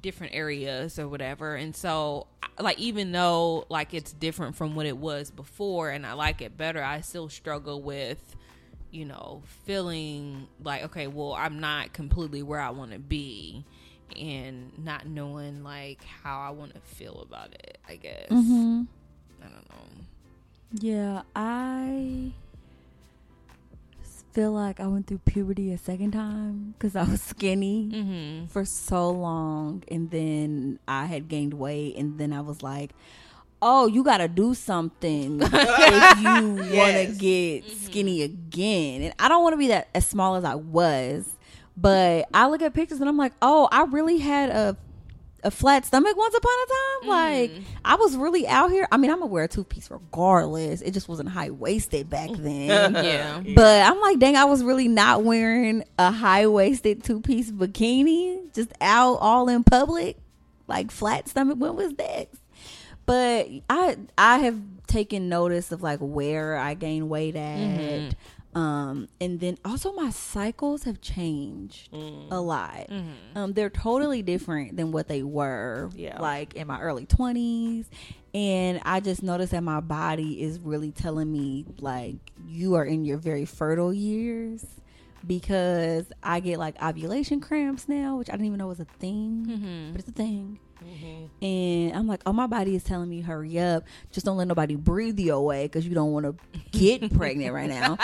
different 0.00 0.34
areas 0.34 0.98
or 0.98 1.08
whatever. 1.08 1.54
And 1.54 1.74
so, 1.74 2.26
like, 2.58 2.78
even 2.78 3.12
though, 3.12 3.66
like, 3.68 3.94
it's 3.94 4.12
different 4.12 4.56
from 4.56 4.74
what 4.74 4.86
it 4.86 4.96
was 4.96 5.30
before 5.30 5.90
and 5.90 6.06
I 6.06 6.14
like 6.14 6.42
it 6.42 6.56
better, 6.56 6.82
I 6.82 7.00
still 7.00 7.28
struggle 7.28 7.80
with, 7.82 8.36
you 8.90 9.04
know, 9.04 9.42
feeling 9.64 10.48
like, 10.62 10.84
okay, 10.84 11.06
well, 11.06 11.34
I'm 11.34 11.60
not 11.60 11.92
completely 11.92 12.42
where 12.42 12.60
I 12.60 12.70
want 12.70 12.92
to 12.92 12.98
be 12.98 13.64
and 14.16 14.72
not 14.78 15.06
knowing, 15.06 15.64
like, 15.64 16.04
how 16.22 16.40
I 16.40 16.50
want 16.50 16.74
to 16.74 16.80
feel 16.80 17.26
about 17.28 17.52
it, 17.54 17.78
I 17.88 17.96
guess. 17.96 18.28
Mm-hmm. 18.28 18.82
I 19.42 19.44
don't 19.44 19.68
know. 19.70 19.76
Yeah, 20.72 21.22
I 21.34 22.32
feel 24.36 24.52
like 24.52 24.80
I 24.80 24.86
went 24.86 25.06
through 25.06 25.20
puberty 25.24 25.72
a 25.72 25.78
second 25.78 26.10
time 26.12 26.74
because 26.78 26.94
I 26.94 27.04
was 27.04 27.22
skinny 27.22 27.88
Mm-hmm. 27.92 28.46
for 28.48 28.64
so 28.66 29.08
long, 29.10 29.82
and 29.88 30.10
then 30.10 30.78
I 30.86 31.06
had 31.06 31.26
gained 31.28 31.54
weight, 31.54 31.96
and 31.96 32.18
then 32.18 32.32
I 32.34 32.42
was 32.42 32.62
like, 32.62 32.90
"Oh, 33.62 33.86
you 33.86 34.04
got 34.04 34.18
to 34.18 34.28
do 34.28 34.52
something 34.54 35.40
if 35.42 36.20
you 36.20 36.50
want 36.76 36.96
to 36.96 37.06
Yes. 37.06 37.16
get 37.16 37.70
skinny 37.70 38.20
again." 38.22 39.00
And 39.02 39.14
I 39.18 39.28
don't 39.30 39.42
want 39.42 39.54
to 39.54 39.58
be 39.58 39.68
that 39.68 39.88
as 39.94 40.06
small 40.06 40.34
as 40.36 40.44
I 40.44 40.54
was, 40.54 41.24
but 41.74 42.28
I 42.34 42.46
look 42.48 42.60
at 42.60 42.74
pictures 42.74 43.00
and 43.00 43.08
I'm 43.08 43.16
like, 43.16 43.32
"Oh, 43.40 43.68
I 43.72 43.84
really 43.84 44.18
had 44.18 44.50
a 44.50 44.76
a 45.44 45.50
flat 45.50 45.84
stomach 45.84 46.16
once 46.16 46.34
upon 46.34 46.52
a 46.52 46.66
time. 46.66 47.02
Mm. 47.02 47.08
Like 47.08 47.64
I 47.84 47.94
was 47.96 48.16
really 48.16 48.46
out 48.48 48.70
here. 48.70 48.88
I 48.90 48.96
mean, 48.96 49.10
I'm 49.10 49.18
gonna 49.18 49.30
wear 49.30 49.44
a 49.44 49.48
two 49.48 49.64
piece 49.64 49.90
regardless. 49.90 50.82
It 50.82 50.92
just 50.92 51.08
wasn't 51.08 51.28
high 51.28 51.50
waisted 51.50 52.10
back 52.10 52.30
then. 52.38 52.94
Yeah. 52.94 53.42
But 53.54 53.86
I'm 53.86 54.00
like, 54.00 54.18
dang, 54.18 54.36
I 54.36 54.44
was 54.44 54.62
really 54.64 54.88
not 54.88 55.22
wearing 55.22 55.84
a 55.98 56.10
high 56.10 56.46
waisted 56.46 57.04
two 57.04 57.20
piece 57.20 57.50
bikini 57.50 58.52
just 58.54 58.72
out 58.80 59.16
all 59.16 59.48
in 59.48 59.62
public, 59.64 60.16
like 60.66 60.90
flat 60.90 61.28
stomach. 61.28 61.58
When 61.58 61.76
was 61.76 61.92
next? 61.96 62.40
But 63.04 63.48
I 63.70 63.96
I 64.18 64.38
have 64.38 64.60
taken 64.86 65.28
notice 65.28 65.70
of 65.72 65.82
like 65.82 66.00
where 66.00 66.56
I 66.56 66.74
gain 66.74 67.08
weight 67.08 67.36
at. 67.36 67.58
Mm-hmm. 67.58 68.08
Um, 68.56 69.08
and 69.20 69.38
then 69.38 69.58
also 69.66 69.92
my 69.92 70.08
cycles 70.10 70.84
have 70.84 71.00
changed 71.02 71.90
a 71.92 72.40
lot. 72.40 72.88
Um, 73.34 73.52
they're 73.52 73.68
totally 73.70 74.22
different 74.22 74.76
than 74.78 74.92
what 74.92 75.08
they 75.08 75.22
were 75.22 75.90
Yeah. 75.94 76.18
like 76.20 76.54
in 76.54 76.66
my 76.66 76.80
early 76.80 77.04
twenties. 77.04 77.90
And 78.34 78.80
I 78.84 79.00
just 79.00 79.22
noticed 79.22 79.52
that 79.52 79.62
my 79.62 79.80
body 79.80 80.42
is 80.42 80.58
really 80.58 80.90
telling 80.90 81.30
me 81.30 81.66
like 81.80 82.16
you 82.48 82.74
are 82.74 82.84
in 82.84 83.04
your 83.04 83.18
very 83.18 83.44
fertile 83.44 83.92
years 83.92 84.64
because 85.26 86.06
I 86.22 86.40
get 86.40 86.58
like 86.58 86.80
ovulation 86.82 87.40
cramps 87.40 87.88
now, 87.88 88.16
which 88.16 88.28
I 88.30 88.32
didn't 88.32 88.46
even 88.46 88.58
know 88.58 88.68
was 88.68 88.80
a 88.80 88.84
thing, 89.00 89.90
but 89.92 90.00
it's 90.00 90.08
a 90.08 90.12
thing. 90.12 90.60
Mm-hmm. 90.84 91.44
And 91.44 91.96
I'm 91.96 92.06
like, 92.06 92.22
oh, 92.26 92.32
my 92.32 92.46
body 92.46 92.74
is 92.74 92.84
telling 92.84 93.08
me, 93.08 93.20
hurry 93.20 93.58
up. 93.58 93.84
Just 94.12 94.26
don't 94.26 94.36
let 94.36 94.48
nobody 94.48 94.76
breathe 94.76 95.18
you 95.18 95.34
away 95.34 95.64
because 95.64 95.86
you 95.86 95.94
don't 95.94 96.12
want 96.12 96.26
to 96.26 96.60
get 96.70 97.12
pregnant 97.16 97.54
right 97.54 97.68
now. 97.68 97.98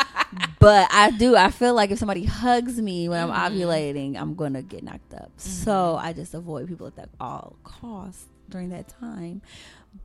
But 0.59 0.89
I 0.91 1.11
do. 1.11 1.37
I 1.37 1.51
feel 1.51 1.75
like 1.75 1.91
if 1.91 1.99
somebody 1.99 2.25
hugs 2.25 2.81
me 2.81 3.09
when 3.09 3.21
I'm 3.21 3.31
mm-hmm. 3.31 3.61
ovulating, 3.61 4.17
I'm 4.17 4.35
going 4.35 4.55
to 4.55 4.63
get 4.63 4.83
knocked 4.83 5.15
up. 5.15 5.31
So 5.37 5.73
mm-hmm. 5.73 6.07
I 6.07 6.13
just 6.13 6.35
avoid 6.35 6.69
people 6.69 6.87
at 6.87 6.97
that 6.97 7.11
all 7.21 7.57
costs 7.65 8.27
during 8.49 8.71
that 8.71 8.89
time. 8.89 9.43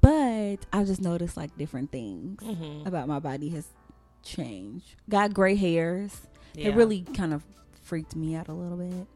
But 0.01 0.58
I 0.73 0.84
just 0.84 1.01
noticed 1.01 1.38
like 1.38 1.58
different 1.58 1.91
things 1.91 2.41
about 2.86 3.08
my 3.08 3.19
body 3.19 3.49
has 3.49 3.67
changed. 4.23 4.95
Got 5.10 5.34
gray 5.34 5.56
hairs. 5.56 6.21
Yeah. 6.53 6.69
It 6.69 6.75
really 6.75 7.01
kind 7.01 7.34
of 7.34 7.43
freaked 7.84 8.15
me 8.15 8.36
out 8.36 8.47
a 8.49 8.53
little 8.53 8.77
bit. 8.77 9.08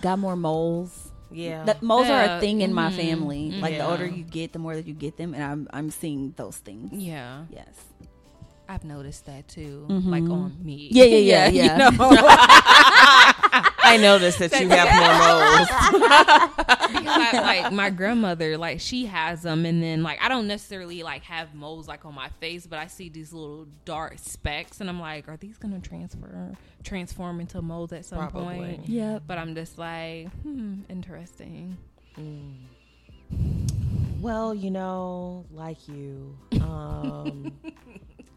Got 0.00 0.18
more 0.18 0.36
moles. 0.36 1.10
Yeah. 1.30 1.64
That 1.64 1.82
moles 1.82 2.08
are 2.08 2.22
a 2.22 2.40
thing 2.40 2.60
in 2.60 2.72
my 2.72 2.90
mhm, 2.90 2.96
family. 2.96 3.50
Like 3.60 3.78
the 3.78 3.86
older 3.86 4.06
you 4.06 4.24
get, 4.24 4.52
the 4.52 4.58
more 4.58 4.74
that 4.76 4.86
you 4.86 4.94
get 4.94 5.16
them, 5.16 5.34
and 5.34 5.42
I'm 5.42 5.68
I'm 5.72 5.90
seeing 5.90 6.32
those 6.36 6.56
things. 6.56 6.92
Yeah. 6.92 7.44
Yes. 7.50 7.74
I've 8.68 8.84
noticed 8.84 9.26
that 9.26 9.48
too. 9.48 9.86
Mhm. 9.88 10.06
Like 10.08 10.28
on 10.30 10.56
me. 10.62 10.88
Yeah, 10.90 11.04
yeah, 11.04 11.48
yeah, 11.48 11.48
yeah. 11.48 11.90
You 11.90 11.98
know? 11.98 11.98
I 13.84 13.96
noticed 13.96 14.38
that 14.38 14.58
you 14.60 14.68
have 14.70 14.90
more 14.94 15.14
moles. 15.18 15.68
because 17.04 17.34
I, 17.34 17.60
like 17.62 17.72
my 17.72 17.90
grandmother, 17.90 18.56
like 18.58 18.80
she 18.80 19.06
has 19.06 19.42
them, 19.42 19.64
and 19.66 19.82
then 19.82 20.02
like 20.02 20.20
I 20.22 20.28
don't 20.28 20.46
necessarily 20.46 21.02
like 21.02 21.22
have 21.24 21.54
moles 21.54 21.88
like 21.88 22.04
on 22.04 22.14
my 22.14 22.28
face, 22.40 22.66
but 22.66 22.78
I 22.78 22.86
see 22.86 23.08
these 23.08 23.32
little 23.32 23.66
dark 23.84 24.14
specks, 24.18 24.80
and 24.80 24.88
I'm 24.88 25.00
like, 25.00 25.28
are 25.28 25.36
these 25.36 25.58
gonna 25.58 25.80
transfer 25.80 26.52
transform 26.82 27.40
into 27.40 27.62
moles 27.62 27.92
at 27.92 28.04
some 28.04 28.18
Probably. 28.18 28.56
point? 28.56 28.88
Yeah. 28.88 29.18
But 29.26 29.38
I'm 29.38 29.54
just 29.54 29.78
like, 29.78 30.30
hmm, 30.42 30.80
interesting. 30.88 31.76
Well, 34.20 34.54
you 34.54 34.70
know, 34.70 35.44
like 35.52 35.88
you, 35.88 36.36
um, 36.60 37.52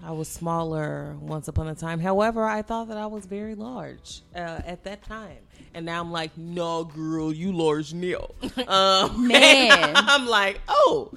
I 0.03 0.11
was 0.11 0.27
smaller 0.27 1.15
once 1.19 1.47
upon 1.47 1.67
a 1.67 1.75
time. 1.75 1.99
However, 1.99 2.45
I 2.45 2.61
thought 2.61 2.89
that 2.89 2.97
I 2.97 3.07
was 3.07 3.25
very 3.25 3.55
large 3.55 4.21
uh, 4.35 4.61
at 4.65 4.83
that 4.83 5.03
time, 5.03 5.37
and 5.73 5.85
now 5.85 5.99
I'm 5.99 6.11
like, 6.11 6.37
no, 6.37 6.83
girl, 6.83 7.33
you 7.33 7.51
large 7.51 7.93
now. 7.93 8.29
Um, 8.67 9.27
Man. 9.27 9.93
I'm 9.95 10.27
like, 10.27 10.61
oh, 10.67 11.11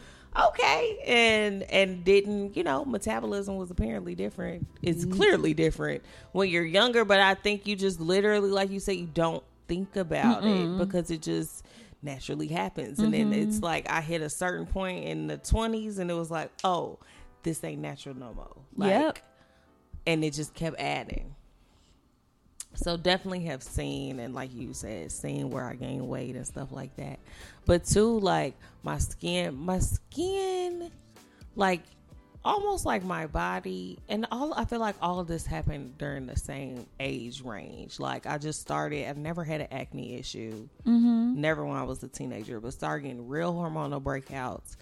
okay, 0.49 0.99
and 1.07 1.62
and 1.64 2.05
didn't 2.05 2.57
you 2.57 2.64
know, 2.64 2.85
metabolism 2.85 3.57
was 3.57 3.71
apparently 3.71 4.14
different. 4.14 4.66
It's 4.83 5.05
clearly 5.05 5.53
different 5.55 6.03
when 6.33 6.49
you're 6.49 6.64
younger, 6.64 7.05
but 7.05 7.21
I 7.21 7.35
think 7.35 7.66
you 7.66 7.77
just 7.77 8.01
literally, 8.01 8.51
like 8.51 8.71
you 8.71 8.81
said, 8.81 8.97
you 8.97 9.07
don't 9.12 9.43
think 9.69 9.95
about 9.97 10.45
it 10.45 10.79
because 10.79 11.11
it 11.11 11.23
just 11.23 11.64
naturally 12.03 12.49
happens. 12.49 12.99
And 12.99 13.12
then 13.12 13.33
it's 13.33 13.61
like 13.61 13.90
I 13.90 14.01
hit 14.01 14.23
a 14.23 14.31
certain 14.31 14.66
point 14.66 15.05
in 15.05 15.27
the 15.27 15.38
20s 15.38 15.99
and 15.99 16.11
it 16.11 16.14
was 16.14 16.31
like, 16.31 16.51
oh, 16.64 16.99
this 17.42 17.62
ain't 17.64 17.81
natural 17.81 18.16
no 18.16 18.33
more. 18.35 18.57
Like, 18.76 18.90
Yep. 18.90 19.18
And 20.07 20.24
it 20.24 20.33
just 20.33 20.55
kept 20.55 20.81
adding. 20.81 21.35
So 22.74 22.96
definitely 22.96 23.44
have 23.44 23.62
seen 23.62 24.20
and 24.20 24.35
like 24.35 24.55
you 24.55 24.72
said, 24.72 25.11
seen 25.12 25.50
where 25.50 25.64
I 25.64 25.74
gained 25.74 26.09
weight 26.09 26.37
and 26.37 26.46
stuff 26.46 26.70
like 26.70 26.94
that. 26.96 27.18
But 27.66 27.85
too, 27.85 28.18
like 28.20 28.55
my 28.83 28.98
skin, 28.98 29.57
my 29.57 29.81
skin, 29.81 30.90
like 31.57 31.83
almost 32.44 32.87
like 32.87 33.05
my 33.05 33.26
body 33.26 33.98
and 34.09 34.26
all 34.31 34.55
i 34.55 34.64
feel 34.64 34.79
like 34.79 34.96
all 35.03 35.20
of 35.20 35.26
this 35.26 35.44
happened 35.44 35.96
during 35.98 36.26
the 36.26 36.37
same 36.37 36.87
age 36.98 37.42
range 37.42 38.00
like 38.00 38.26
i 38.26 38.38
just 38.38 38.61
started 38.61 39.07
i've 39.07 39.18
never 39.18 39.44
had 39.44 39.61
an 39.61 39.68
acne 39.70 40.14
issue 40.14 40.66
mm-hmm. 40.87 41.38
never 41.38 41.66
when 41.66 41.76
i 41.76 41.83
was 41.83 42.03
a 42.03 42.09
teenager 42.09 42.59
but 42.59 42.72
started 42.72 43.03
getting 43.03 43.29
real 43.29 43.53
hormonal 43.53 44.03
breakouts 44.03 44.76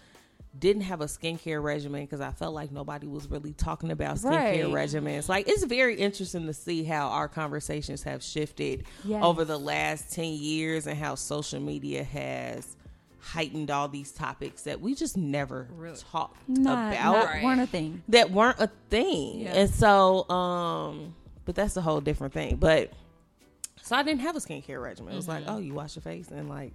didn't 0.59 0.83
have 0.83 1.01
a 1.01 1.07
skincare 1.07 1.63
regimen 1.63 2.03
because 2.05 2.21
i 2.21 2.31
felt 2.31 2.55
like 2.55 2.71
nobody 2.73 3.07
was 3.07 3.29
really 3.31 3.53
talking 3.53 3.91
about 3.91 4.17
skincare 4.17 4.73
Right. 4.73 4.89
regimens 4.89 5.29
like 5.29 5.49
it's 5.49 5.65
very 5.65 5.97
interesting 5.97 6.47
to 6.47 6.53
see 6.55 6.85
how 6.85 7.09
our 7.09 7.29
conversations 7.29 8.03
have 8.05 8.23
shifted 8.23 8.85
Yes. 9.05 9.23
over 9.25 9.45
the 9.45 9.59
last 9.59 10.13
10 10.15 10.33
years 10.33 10.87
and 10.87 10.99
how 10.99 11.15
social 11.17 11.61
media 11.61 12.03
has 12.05 12.77
heightened 13.21 13.71
all 13.71 13.89
these 13.89 14.11
topics 14.13 14.63
that 14.63 14.81
we 14.81 14.95
just 14.95 15.17
never 15.17 15.69
Really? 15.77 15.99
talked 15.99 16.49
Not, 16.49 16.93
about 16.95 17.13
not 17.13 17.25
Right. 17.27 17.45
weren't 17.45 17.61
a 17.61 17.67
thing. 17.67 18.03
that 18.09 18.31
weren't 18.31 18.59
a 18.59 18.71
thing. 18.89 19.41
Yeah. 19.41 19.55
And 19.55 19.71
so, 19.71 20.29
um, 20.31 21.15
but 21.45 21.55
that's 21.55 21.77
a 21.77 21.83
whole 21.83 22.01
different 22.01 22.33
thing. 22.33 22.57
But 22.57 22.93
so 23.83 23.97
I 23.97 24.03
didn't 24.03 24.21
have 24.21 24.35
a 24.37 24.39
skincare 24.39 24.83
regimen. 24.83 25.13
It 25.13 25.17
was 25.17 25.29
like, 25.29 25.45
oh, 25.47 25.59
you 25.59 25.75
wash 25.75 25.97
your 25.97 26.03
face 26.03 26.29
and 26.31 26.49
like 26.49 26.73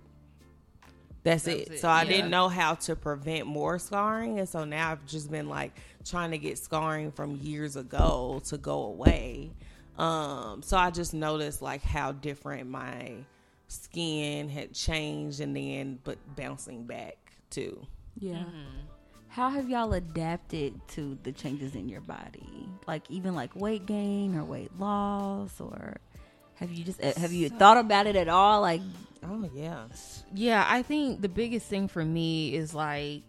that's. 1.24 1.44
That 1.44 1.58
was 1.58 1.68
it. 1.68 1.74
it, 1.74 1.80
So 1.80 1.90
I 1.90 2.06
didn't 2.06 2.30
know 2.30 2.50
how 2.50 2.76
to 2.76 2.96
prevent 2.96 3.48
more 3.48 3.80
scarring. 3.80 4.40
And 4.40 4.48
so 4.48 4.66
now 4.66 4.92
I've 4.92 5.06
just 5.06 5.32
been 5.32 5.50
like 5.50 5.72
trying 6.06 6.32
to 6.32 6.38
get 6.38 6.58
scarring 6.58 7.12
from 7.12 7.38
years 7.38 7.76
ago 7.76 8.42
to 8.46 8.58
go 8.58 8.84
away. 8.84 9.52
Um, 9.98 10.62
so 10.64 10.78
I 10.78 10.90
just 10.90 11.14
noticed 11.14 11.62
like 11.62 11.84
how 11.84 12.12
different 12.12 12.70
my 12.70 13.14
skin 13.68 14.50
had 14.50 14.74
changed 14.74 15.40
and 15.40 15.56
then 15.56 16.00
but 16.04 16.18
bouncing 16.36 16.86
back 16.86 17.18
too. 17.50 17.86
Yeah. 18.20 18.36
Mm-hmm. 18.36 18.80
How 19.30 19.50
have 19.50 19.68
y'all 19.68 19.94
adapted 19.94 20.80
to 20.90 21.18
the 21.24 21.32
changes 21.32 21.74
in 21.74 21.90
your 21.90 22.02
body? 22.02 22.70
Like 22.86 23.10
even 23.10 23.34
like 23.34 23.56
weight 23.56 23.86
gain 23.88 24.36
or 24.36 24.44
weight 24.44 24.78
loss 24.78 25.60
or 25.60 25.98
have 26.56 26.72
you 26.72 26.84
just 26.84 27.02
have 27.02 27.32
you 27.34 27.50
thought 27.50 27.78
about 27.78 28.08
it 28.08 28.16
at 28.16 28.28
all? 28.30 28.62
Like 28.62 28.82
Oh 29.26 29.50
yeah. 29.54 29.86
Yeah, 30.34 30.66
I 30.68 30.82
think 30.82 31.22
the 31.22 31.30
biggest 31.30 31.68
thing 31.68 31.88
for 31.88 32.04
me 32.04 32.54
is 32.56 32.74
like 32.74 33.24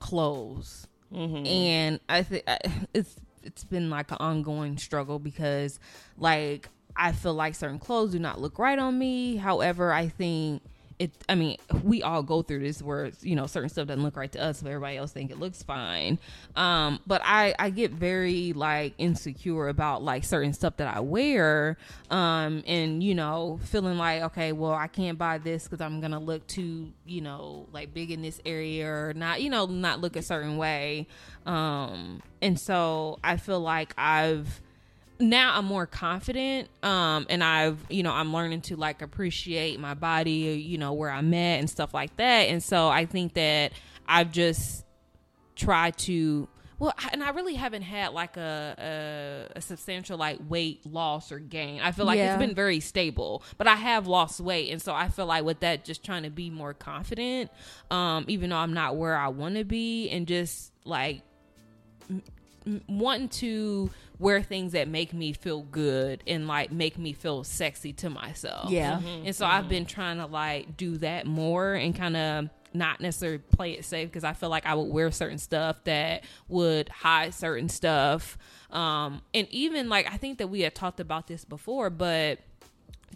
clothes, 0.00 0.86
Mm-hmm. 1.12 1.46
and 1.46 2.00
I 2.08 2.22
think 2.22 2.44
it's 2.92 3.16
it's 3.42 3.64
been 3.64 3.88
like 3.88 4.10
an 4.10 4.18
ongoing 4.20 4.76
struggle 4.76 5.18
because 5.18 5.80
like 6.18 6.68
I 6.96 7.12
feel 7.12 7.32
like 7.34 7.54
certain 7.54 7.78
clothes 7.78 8.12
do 8.12 8.18
not 8.18 8.40
look 8.40 8.58
right 8.58 8.78
on 8.78 8.98
me. 8.98 9.36
However, 9.36 9.92
I 9.92 10.08
think 10.08 10.62
it. 10.98 11.12
I 11.28 11.34
mean, 11.34 11.56
we 11.82 12.02
all 12.02 12.22
go 12.22 12.42
through 12.42 12.60
this 12.60 12.82
where 12.82 13.10
you 13.20 13.36
know 13.36 13.46
certain 13.46 13.68
stuff 13.68 13.86
doesn't 13.86 14.02
look 14.02 14.16
right 14.16 14.30
to 14.32 14.42
us, 14.42 14.62
but 14.62 14.68
everybody 14.68 14.96
else 14.96 15.12
think 15.12 15.30
it 15.30 15.38
looks 15.38 15.62
fine. 15.62 16.18
Um, 16.56 17.00
but 17.06 17.22
I 17.24 17.54
I 17.58 17.70
get 17.70 17.92
very 17.92 18.52
like 18.52 18.94
insecure 18.98 19.68
about 19.68 20.02
like 20.02 20.24
certain 20.24 20.52
stuff 20.52 20.76
that 20.78 20.94
I 20.94 21.00
wear, 21.00 21.76
um, 22.10 22.62
and 22.66 23.02
you 23.02 23.14
know 23.14 23.60
feeling 23.64 23.98
like 23.98 24.22
okay, 24.22 24.52
well 24.52 24.74
I 24.74 24.88
can't 24.88 25.18
buy 25.18 25.38
this 25.38 25.64
because 25.64 25.80
I'm 25.80 26.00
gonna 26.00 26.20
look 26.20 26.46
too 26.46 26.92
you 27.06 27.20
know 27.20 27.66
like 27.72 27.94
big 27.94 28.10
in 28.10 28.22
this 28.22 28.40
area 28.44 28.88
or 28.88 29.14
not 29.14 29.42
you 29.42 29.50
know 29.50 29.66
not 29.66 30.00
look 30.00 30.16
a 30.16 30.22
certain 30.22 30.56
way, 30.56 31.06
um, 31.46 32.22
and 32.42 32.58
so 32.58 33.18
I 33.22 33.36
feel 33.36 33.60
like 33.60 33.94
I've 33.96 34.60
now 35.20 35.56
I'm 35.58 35.64
more 35.64 35.86
confident 35.86 36.68
um 36.82 37.26
and 37.28 37.42
I've 37.42 37.78
you 37.90 38.02
know 38.02 38.12
I'm 38.12 38.32
learning 38.32 38.60
to 38.62 38.76
like 38.76 39.02
appreciate 39.02 39.80
my 39.80 39.94
body 39.94 40.30
you 40.64 40.78
know 40.78 40.92
where 40.92 41.10
I'm 41.10 41.32
at 41.34 41.58
and 41.60 41.68
stuff 41.68 41.92
like 41.92 42.16
that. 42.18 42.48
And 42.48 42.62
so 42.62 42.88
I 42.88 43.04
think 43.06 43.34
that 43.34 43.72
I've 44.06 44.30
just 44.30 44.84
tried 45.56 45.96
to 45.98 46.48
well 46.78 46.94
and 47.12 47.24
I 47.24 47.30
really 47.30 47.54
haven't 47.54 47.82
had 47.82 48.12
like 48.12 48.36
a 48.36 49.48
a, 49.54 49.58
a 49.58 49.60
substantial 49.60 50.16
like 50.16 50.38
weight 50.48 50.86
loss 50.86 51.32
or 51.32 51.40
gain. 51.40 51.80
I 51.80 51.90
feel 51.90 52.04
like 52.06 52.18
Yeah. 52.18 52.34
it's 52.34 52.38
been 52.40 52.54
very 52.54 52.78
stable 52.78 53.42
but 53.56 53.66
I 53.66 53.74
have 53.74 54.06
lost 54.06 54.38
weight. 54.40 54.70
And 54.70 54.80
so 54.80 54.94
I 54.94 55.08
feel 55.08 55.26
like 55.26 55.42
with 55.42 55.58
that 55.60 55.84
just 55.84 56.04
trying 56.04 56.22
to 56.22 56.30
be 56.30 56.48
more 56.48 56.74
confident 56.74 57.50
um 57.90 58.24
even 58.28 58.50
though 58.50 58.56
I'm 58.56 58.72
not 58.74 58.94
where 58.96 59.16
I 59.16 59.28
want 59.28 59.56
to 59.56 59.64
be 59.64 60.08
and 60.10 60.28
just 60.28 60.72
like 60.84 61.22
m- 62.08 62.22
wanting 62.88 63.28
to 63.28 63.90
wear 64.18 64.42
things 64.42 64.72
that 64.72 64.88
make 64.88 65.12
me 65.12 65.32
feel 65.32 65.62
good 65.62 66.22
and 66.26 66.48
like 66.48 66.72
make 66.72 66.98
me 66.98 67.12
feel 67.12 67.44
sexy 67.44 67.92
to 67.94 68.10
myself. 68.10 68.70
Yeah. 68.70 69.00
And 69.00 69.34
so 69.34 69.46
I've 69.46 69.68
been 69.68 69.86
trying 69.86 70.18
to 70.18 70.26
like 70.26 70.76
do 70.76 70.98
that 70.98 71.26
more 71.26 71.74
and 71.74 71.94
kind 71.94 72.16
of 72.16 72.48
not 72.74 73.00
necessarily 73.00 73.38
play 73.38 73.72
it 73.72 73.84
safe 73.84 74.08
because 74.08 74.24
I 74.24 74.32
feel 74.32 74.48
like 74.50 74.66
I 74.66 74.74
would 74.74 74.92
wear 74.92 75.10
certain 75.10 75.38
stuff 75.38 75.82
that 75.84 76.24
would 76.48 76.88
hide 76.88 77.34
certain 77.34 77.68
stuff. 77.68 78.36
Um, 78.70 79.22
and 79.32 79.46
even 79.50 79.88
like 79.88 80.12
I 80.12 80.16
think 80.16 80.38
that 80.38 80.48
we 80.48 80.60
had 80.60 80.74
talked 80.74 81.00
about 81.00 81.26
this 81.26 81.44
before, 81.44 81.90
but 81.90 82.40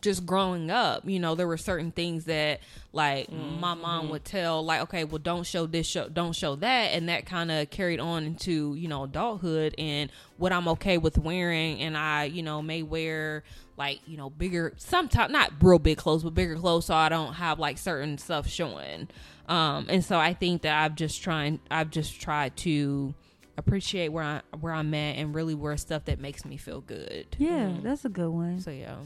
just 0.02 0.26
growing 0.26 0.70
up, 0.70 1.08
you 1.08 1.18
know, 1.18 1.34
there 1.34 1.46
were 1.46 1.56
certain 1.56 1.92
things 1.92 2.24
that 2.26 2.60
like 2.92 3.30
my 3.32 3.72
mom 3.74 4.10
would 4.10 4.24
tell, 4.24 4.62
like, 4.62 4.82
okay, 4.82 5.04
well, 5.04 5.18
don't 5.18 5.46
show 5.46 5.64
this, 5.64 5.86
show, 5.86 6.08
don't 6.08 6.34
show 6.34 6.56
that, 6.56 6.88
and 6.92 7.08
that 7.08 7.24
kind 7.24 7.50
of 7.50 7.70
carried 7.70 8.00
on 8.00 8.24
into 8.24 8.74
you 8.74 8.88
know 8.88 9.04
adulthood 9.04 9.74
and 9.78 10.10
what 10.36 10.52
I'm 10.52 10.68
okay 10.68 10.98
with 10.98 11.16
wearing, 11.16 11.80
and 11.80 11.96
I, 11.96 12.24
you 12.24 12.42
know, 12.42 12.60
may 12.60 12.82
wear 12.82 13.44
like 13.78 14.00
you 14.06 14.18
know 14.18 14.28
bigger, 14.28 14.74
sometimes 14.76 15.32
not 15.32 15.52
real 15.62 15.78
big 15.78 15.96
clothes, 15.96 16.24
but 16.24 16.34
bigger 16.34 16.56
clothes, 16.56 16.86
so 16.86 16.94
I 16.94 17.08
don't 17.08 17.34
have 17.34 17.58
like 17.58 17.78
certain 17.78 18.18
stuff 18.18 18.46
showing. 18.46 19.08
Um, 19.48 19.86
and 19.88 20.04
so 20.04 20.18
I 20.18 20.34
think 20.34 20.62
that 20.62 20.82
I've 20.84 20.94
just 20.94 21.22
trying, 21.22 21.60
I've 21.70 21.90
just 21.90 22.20
tried 22.20 22.56
to 22.58 23.14
appreciate 23.56 24.08
where 24.08 24.24
I 24.24 24.40
where 24.60 24.72
I'm 24.72 24.92
at 24.94 25.16
and 25.16 25.34
really 25.34 25.54
wear 25.54 25.76
stuff 25.76 26.06
that 26.06 26.18
makes 26.18 26.44
me 26.44 26.56
feel 26.56 26.80
good. 26.80 27.26
Yeah, 27.38 27.72
that's 27.82 28.04
a 28.04 28.08
good 28.08 28.28
one. 28.30 28.60
So 28.60 28.70
yeah. 28.70 28.96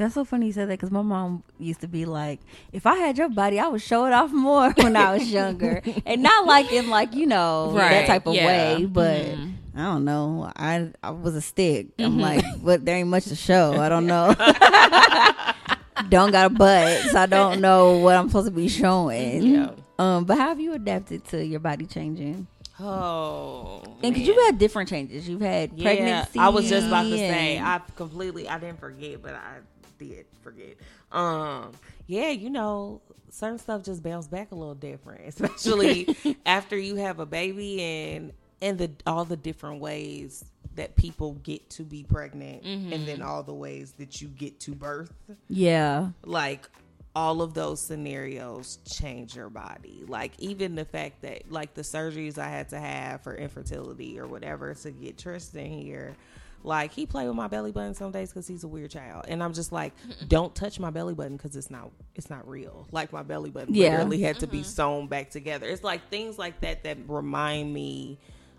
That's 0.00 0.14
so 0.14 0.24
funny 0.24 0.46
you 0.46 0.52
said 0.52 0.68
that 0.70 0.78
because 0.78 0.90
my 0.90 1.02
mom 1.02 1.42
used 1.58 1.82
to 1.82 1.88
be 1.88 2.06
like, 2.06 2.40
if 2.72 2.86
I 2.86 2.96
had 2.96 3.18
your 3.18 3.28
body, 3.28 3.60
I 3.60 3.68
would 3.68 3.82
show 3.82 4.06
it 4.06 4.14
off 4.14 4.32
more 4.32 4.70
when 4.78 4.96
I 4.96 5.12
was 5.12 5.30
younger, 5.40 5.82
and 6.06 6.22
not 6.22 6.46
like 6.46 6.72
in 6.72 6.88
like 6.88 7.14
you 7.14 7.26
know 7.26 7.74
that 7.74 8.06
type 8.06 8.26
of 8.26 8.34
yeah. 8.34 8.46
way, 8.46 8.84
but. 8.86 9.24
Mhm. 9.26 9.54
I 9.72 9.82
don't 9.84 10.04
know. 10.04 10.50
I 10.56 10.90
I 11.00 11.10
was 11.10 11.36
a 11.36 11.40
stick. 11.40 11.86
I'm 11.98 12.18
like, 12.18 12.44
but 12.62 12.84
there 12.84 12.96
ain't 12.96 13.08
much 13.08 13.26
to 13.26 13.36
show. 13.36 13.74
I 13.74 13.88
don't 13.88 14.06
know. 14.06 14.34
don't 16.08 16.32
got 16.32 16.46
a 16.46 16.50
butt, 16.50 17.02
so 17.10 17.18
I 17.20 17.26
don't 17.26 17.60
know 17.60 17.98
what 17.98 18.16
I'm 18.16 18.28
supposed 18.28 18.48
to 18.48 18.50
be 18.52 18.68
showing. 18.68 19.42
Yeah. 19.42 19.70
Um, 19.98 20.24
but 20.24 20.38
how 20.38 20.48
have 20.48 20.60
you 20.60 20.72
adapted 20.72 21.24
to 21.26 21.44
your 21.44 21.60
body 21.60 21.86
changing? 21.86 22.48
Oh, 22.82 23.82
And 24.02 24.14
because 24.14 24.26
you've 24.26 24.42
had 24.46 24.58
different 24.58 24.88
changes, 24.88 25.28
you've 25.28 25.42
had 25.42 25.72
Yeah, 25.76 25.84
pregnancy. 25.84 26.38
I 26.38 26.48
was 26.48 26.68
just 26.68 26.86
about 26.86 27.02
to 27.02 27.16
say 27.16 27.58
I 27.58 27.80
completely 27.94 28.48
I 28.48 28.58
didn't 28.58 28.80
forget, 28.80 29.22
but 29.22 29.34
I 29.34 29.58
did 30.00 30.26
forget. 30.42 30.76
Um, 31.12 31.72
yeah, 32.06 32.30
you 32.30 32.50
know, 32.50 33.00
certain 33.30 33.58
stuff 33.58 33.84
just 33.84 34.02
bounce 34.02 34.26
back 34.26 34.52
a 34.52 34.54
little 34.54 34.74
different, 34.74 35.22
especially 35.28 36.16
after 36.46 36.76
you 36.76 36.96
have 36.96 37.20
a 37.20 37.26
baby 37.26 37.82
and 37.82 38.32
and 38.62 38.78
the 38.78 38.90
all 39.06 39.24
the 39.24 39.36
different 39.36 39.80
ways 39.80 40.44
that 40.74 40.96
people 40.96 41.34
get 41.42 41.68
to 41.70 41.82
be 41.82 42.02
pregnant, 42.02 42.62
and 42.64 43.06
then 43.06 43.22
all 43.22 43.42
the 43.42 43.54
ways 43.54 43.92
that 43.98 44.20
you 44.22 44.28
get 44.28 44.60
to 44.60 44.72
birth. 44.72 45.12
Yeah, 45.48 46.10
like 46.24 46.68
all 47.14 47.42
of 47.42 47.54
those 47.54 47.80
scenarios 47.80 48.78
change 48.88 49.34
your 49.34 49.50
body. 49.50 50.04
Like 50.06 50.32
even 50.38 50.76
the 50.76 50.84
fact 50.84 51.22
that 51.22 51.50
like 51.50 51.74
the 51.74 51.82
surgeries 51.82 52.38
i 52.38 52.48
had 52.48 52.68
to 52.68 52.78
have 52.78 53.22
for 53.22 53.34
infertility 53.34 54.18
or 54.18 54.26
whatever 54.26 54.74
to 54.74 54.90
get 54.90 55.18
tristan 55.18 55.70
here 55.70 56.14
like 56.62 56.92
he 56.92 57.06
played 57.06 57.26
with 57.26 57.36
my 57.36 57.48
belly 57.48 57.72
button 57.72 57.94
some 57.94 58.10
days 58.12 58.30
because 58.30 58.46
he's 58.46 58.64
a 58.64 58.68
weird 58.68 58.90
child. 58.90 59.24
And 59.28 59.42
i'm 59.42 59.52
just 59.54 59.72
like 59.72 59.92
don't 60.28 60.54
touch 60.54 60.78
my 60.78 60.90
belly 60.90 61.14
button 61.14 61.36
because 61.36 61.56
it's 61.56 61.70
not 61.70 61.90
it's 62.14 62.28
not 62.30 62.46
real. 62.48 62.86
Like 62.92 63.12
my 63.12 63.22
belly 63.22 63.50
button 63.50 63.74
Yeah. 63.74 63.92
literally 63.92 64.20
had 64.20 64.38
to 64.40 64.46
be 64.46 64.62
sewn 64.62 65.06
back 65.06 65.30
together. 65.30 65.66
It's 65.66 65.82
like 65.84 66.08
things 66.10 66.38
like 66.38 66.60
that 66.60 66.84
that 66.84 66.98
remind 67.08 67.72
me 67.72 68.18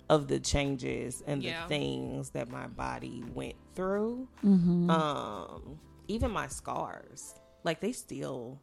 of 0.10 0.28
the 0.28 0.40
changes 0.40 1.24
and 1.28 1.42
Yeah. 1.44 1.64
the 1.64 1.68
things 1.70 2.32
that 2.32 2.50
my 2.50 2.68
body 2.68 3.24
went 3.34 3.56
through. 3.76 4.28
Mm-hmm. 4.44 4.90
um 4.90 5.80
even 6.08 6.32
my 6.32 6.48
scars. 6.48 7.36
Like 7.64 7.80
they 7.80 7.92
still 7.92 8.60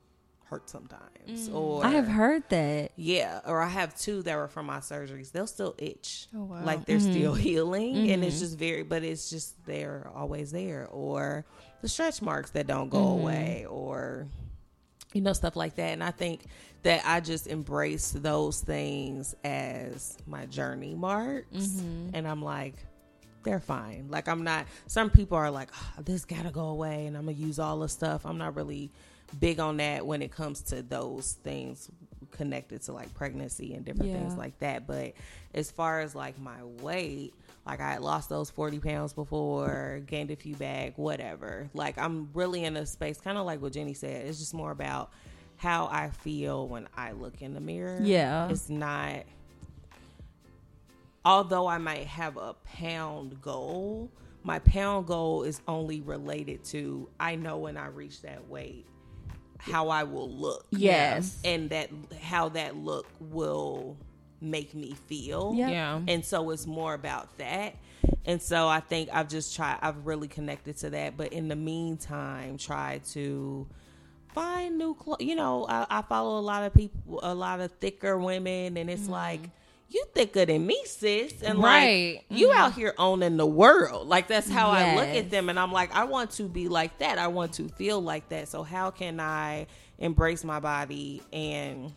hurt 0.51 0.69
sometimes 0.71 1.49
or 1.51 1.83
Mm. 1.83 1.85
I 1.85 1.91
have 1.91 2.09
heard 2.09 2.43
that. 2.49 2.93
yeah 2.97 3.41
or 3.47 3.61
i 3.61 3.69
have 3.69 3.95
two 3.99 4.23
that 4.23 4.37
were 4.37 4.49
from 4.49 4.67
my 4.67 4.79
surgeries 4.79 5.31
they'll 5.31 5.47
still 5.47 5.75
itch 5.79 6.27
Oh, 6.35 6.45
wow. 6.45 6.65
like 6.65 6.87
they're 6.87 7.01
still 7.01 7.33
Mm-hmm. 7.35 7.41
healing 7.51 8.11
and 8.11 8.25
it's 8.25 8.41
just 8.41 8.57
very 8.59 8.83
but 8.83 9.03
it's 9.05 9.29
just 9.31 9.63
they're 9.67 10.11
always 10.15 10.51
there 10.51 10.89
or 10.91 11.45
the 11.83 11.89
stretch 11.89 12.23
marks 12.23 12.51
that 12.53 12.67
don't 12.67 12.89
go 12.89 12.99
Mm-hmm. 12.99 13.21
away 13.23 13.67
or 13.69 14.27
you 15.13 15.21
know 15.21 15.33
stuff 15.35 15.55
like 15.57 15.75
that 15.77 15.91
and 15.93 16.03
i 16.03 16.11
think 16.11 16.43
that 16.83 17.03
i 17.05 17.21
just 17.21 17.47
embrace 17.47 18.11
those 18.13 18.61
things 18.61 19.35
as 19.45 20.17
my 20.27 20.47
journey 20.47 20.95
marks 20.95 21.47
Mm-hmm. 21.57 22.11
and 22.15 22.27
i'm 22.27 22.43
like 22.43 22.75
they're 23.45 23.61
fine 23.61 24.07
like 24.11 24.29
i'm 24.29 24.45
not 24.45 24.67
some 24.87 25.11
people 25.11 25.37
are 25.39 25.51
like 25.51 25.69
"Ah, 25.75 25.93
this 26.05 26.25
gotta 26.25 26.51
go 26.51 26.67
away 26.69 27.07
and 27.07 27.17
i'm 27.17 27.25
gonna 27.27 27.37
use 27.37 27.59
all 27.59 27.79
the 27.81 27.89
stuff 27.89 28.27
i'm 28.27 28.37
not 28.39 28.57
really 28.57 28.91
big 29.39 29.61
on 29.61 29.77
that 29.79 30.07
when 30.07 30.23
it 30.23 30.31
comes 30.33 30.63
to 30.63 30.83
those 30.83 31.33
things 31.45 31.91
connected 32.31 32.83
to 32.83 32.93
like 32.93 33.13
pregnancy 33.15 33.75
and 33.75 33.85
different 33.85 34.11
Yeah. 34.13 34.19
things 34.19 34.37
like 34.37 34.59
that 34.61 34.87
but 34.87 35.15
as 35.55 35.71
far 35.71 36.01
as 36.01 36.15
like 36.15 36.39
my 36.39 36.63
weight 36.83 37.33
like 37.67 37.81
i 37.81 37.93
had 37.93 38.03
lost 38.03 38.29
those 38.29 38.51
40 38.51 38.79
pounds 38.81 39.13
before 39.15 40.01
gained 40.07 40.31
a 40.31 40.37
few 40.37 40.55
back 40.55 40.97
whatever 40.99 41.69
like 41.75 41.97
i'm 41.99 42.29
really 42.35 42.65
in 42.65 42.77
a 42.77 42.85
space 42.87 43.19
kind 43.21 43.39
of 43.39 43.47
like 43.47 43.63
what 43.63 43.73
jenny 43.73 43.95
said 43.95 44.27
it's 44.27 44.39
just 44.39 44.53
more 44.55 44.71
about 44.71 45.11
how 45.57 45.87
i 45.91 46.11
feel 46.11 46.69
when 46.69 46.87
i 46.97 47.13
look 47.13 47.41
in 47.41 47.55
the 47.55 47.61
mirror 47.61 47.99
Yeah. 48.03 48.49
it's 48.51 48.69
not 48.69 49.25
although 51.25 51.67
I 51.67 51.79
might 51.79 52.07
have 52.07 52.37
a 52.37 52.55
pound 52.65 53.41
goal, 53.43 54.11
my 54.45 54.61
pound 54.61 55.07
goal 55.07 55.43
is 55.43 55.61
only 55.69 56.01
related 56.01 56.65
to 56.67 57.09
I 57.21 57.35
know 57.37 57.59
when 57.59 57.77
I 57.77 57.89
reach 57.89 58.23
that 58.23 58.49
weight 58.49 58.87
how 59.59 59.89
I 59.89 60.05
will 60.05 60.31
look. 60.31 60.67
Yes. 60.71 61.39
And 61.45 61.71
that 61.71 61.91
how 62.21 62.51
that 62.51 62.77
look 62.77 63.07
will 63.21 63.97
make 64.41 64.75
me 64.75 64.95
feel. 65.07 65.53
Yeah. 65.57 65.69
Yeah. 65.69 66.01
And 66.07 66.25
so 66.25 66.51
it's 66.51 66.67
more 66.67 66.95
about 66.95 67.37
that. 67.39 67.75
And 68.25 68.41
so 68.41 68.69
I 68.69 68.81
think 68.81 69.11
I've 69.13 69.29
just 69.29 69.55
tried 69.57 69.79
I've 69.83 70.07
really 70.07 70.29
connected 70.29 70.77
to 70.79 70.91
that, 70.91 71.17
but 71.17 71.33
in 71.33 71.49
the 71.49 71.57
meantime 71.57 72.57
try 72.57 73.01
to 73.13 73.67
find 74.35 74.79
new 74.79 74.95
clothes. 74.95 75.21
You 75.21 75.35
know, 75.35 75.67
I, 75.69 75.87
I 75.91 76.03
follow 76.03 76.39
a 76.39 76.43
lot 76.43 76.65
of 76.65 76.75
people, 76.75 77.21
a 77.23 77.35
lot 77.35 77.61
of 77.61 77.73
thicker 77.73 78.17
women, 78.17 78.77
and 78.77 78.89
it's 78.89 79.03
mm-hmm. 79.03 79.13
like 79.13 79.41
you 79.91 80.05
thicker 80.15 80.45
than 80.45 80.67
me, 80.67 80.81
sis, 80.85 81.43
and 81.43 81.59
Right. 81.63 82.17
like 82.17 82.39
you 82.39 82.49
mm-hmm. 82.49 82.59
out 82.59 82.75
here 82.75 82.95
owning 82.99 83.37
the 83.37 83.47
world. 83.47 84.07
Like 84.07 84.29
that's 84.29 84.51
how 84.51 84.69
I 84.69 84.95
look 84.95 85.09
at 85.09 85.31
them, 85.31 85.49
and 85.49 85.59
I'm 85.59 85.73
like, 85.73 85.95
I 85.95 86.05
want 86.05 86.33
to 86.33 86.45
be 86.45 86.69
like 86.69 86.99
that. 86.99 87.19
I 87.19 87.29
want 87.29 87.55
to 87.55 87.69
feel 87.69 88.01
like 88.01 88.29
that. 88.29 88.49
So 88.49 88.63
how 88.63 88.91
can 88.91 89.19
I 89.19 89.67
embrace 89.99 90.45
my 90.45 90.61
body 90.61 91.23
and 91.33 91.93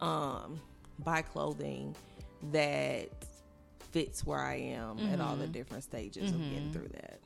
um 0.00 0.60
buy 0.98 1.22
clothing 1.22 1.94
that 2.52 3.08
fits 3.92 4.24
where 4.24 4.40
I 4.40 4.56
am 4.56 4.98
at 5.12 5.20
all 5.20 5.36
the 5.36 5.44
mm-hmm. 5.44 5.52
different 5.52 5.84
stages 5.84 6.30
of 6.30 6.38
getting 6.38 6.58
mm-hmm. 6.58 6.72
through 6.72 6.88
that. 6.88 7.20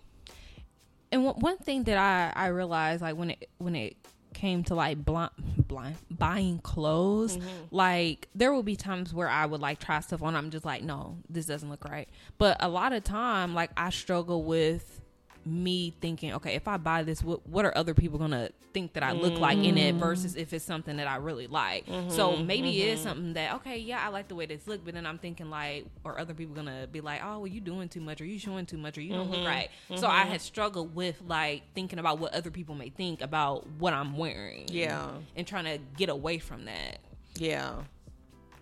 and 1.12 1.24
one, 1.24 1.35
one 1.37 1.59
thing 1.59 1.85
that 1.85 1.96
I 1.96 2.33
I 2.35 2.48
realized 2.48 3.03
like 3.03 3.16
when 3.16 3.31
it 3.31 3.48
when 3.59 3.77
it 3.77 3.96
came 4.35 4.64
to 4.64 4.75
like 4.75 5.05
blind 5.05 5.31
blind 5.68 5.97
buying 6.11 6.59
clothes 6.59 7.37
mm-hmm. 7.37 7.49
like 7.70 8.29
there 8.35 8.53
will 8.53 8.62
be 8.62 8.77
times 8.77 9.14
where 9.14 9.29
I 9.29 9.47
would 9.47 9.61
like 9.61 9.79
try 9.79 10.01
stuff 10.01 10.23
on 10.23 10.37
I'm 10.37 10.51
just 10.51 10.64
like 10.64 10.83
no 10.83 11.18
this 11.31 11.47
doesn't 11.47 11.70
look 11.70 11.85
right. 11.85 12.09
But 12.38 12.57
a 12.61 12.68
lot 12.68 12.92
of 12.92 13.05
time 13.05 13.55
like 13.55 13.70
I 13.77 13.90
struggle 13.90 14.42
with 14.44 15.01
me 15.47 15.95
thinking 16.01 16.33
okay 16.33 16.55
if 16.55 16.67
I 16.67 16.77
buy 16.77 17.03
this 17.03 17.23
what 17.23 17.47
what 17.49 17.65
are 17.65 17.77
other 17.77 17.95
people 17.95 18.19
gonna 18.19 18.51
think 18.73 18.95
that 18.95 19.03
I 19.03 19.13
look 19.13 19.39
like 19.39 19.59
in 19.59 19.79
it 19.79 19.95
versus 19.95 20.35
mm. 20.35 20.41
if 20.41 20.53
it's 20.53 20.65
something 20.65 20.97
that 20.97 21.07
I 21.07 21.17
really 21.17 21.47
like? 21.47 21.87
So 22.09 22.33
mm-hmm, 22.33 22.47
maybe 22.47 22.83
it 22.83 22.89
is 22.89 23.01
mm-hmm. 23.01 23.09
something 23.09 23.33
that 23.35 23.55
okay 23.57 23.79
yeah 23.79 24.05
I 24.05 24.09
like 24.09 24.29
the 24.29 24.35
way 24.35 24.47
this 24.47 24.67
look 24.67 24.85
but 24.85 24.95
then 24.95 25.07
I'm 25.07 25.19
thinking 25.19 25.51
like 25.51 25.87
or 26.05 26.19
other 26.19 26.35
people 26.35 26.55
gonna 26.55 26.87
be 26.91 27.01
like 27.01 27.21
oh 27.25 27.39
well 27.39 27.47
you 27.47 27.61
doing 27.61 27.89
too 27.89 28.01
much 28.01 28.21
or 28.21 28.25
you 28.25 28.39
showing 28.39 28.67
too 28.67 28.79
much 28.79 28.99
or 28.99 29.03
you 29.03 29.13
don't 29.13 29.31
look 29.31 29.41
mm-hmm, 29.41 29.47
right? 29.47 29.69
So 29.97 30.07
I 30.07 30.23
had 30.23 30.41
struggled 30.41 30.95
with 30.95 31.23
like 31.27 31.63
thinking 31.75 31.99
about 31.99 32.19
what 32.19 32.35
other 32.35 32.51
people 32.51 32.75
may 32.75 32.91
think 32.91 33.21
about 33.21 33.67
what 33.79 33.93
I'm 33.93 34.17
wearing 34.17 34.67
Yeah. 34.69 35.11
and 35.37 35.47
trying 35.47 35.65
to 35.65 35.79
get 35.97 36.09
away 36.09 36.39
from 36.39 36.65
that. 36.65 36.99
Yeah. 37.37 37.75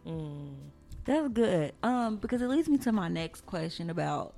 Mm. 0.07 0.55
That's 1.05 1.29
good. 1.29 1.73
Um, 1.83 2.17
because 2.17 2.43
it 2.43 2.49
leads 2.49 2.69
me 2.69 2.79
to 2.79 2.93
my 2.93 3.09
next 3.09 3.45
question 3.47 3.91
about 3.91 4.35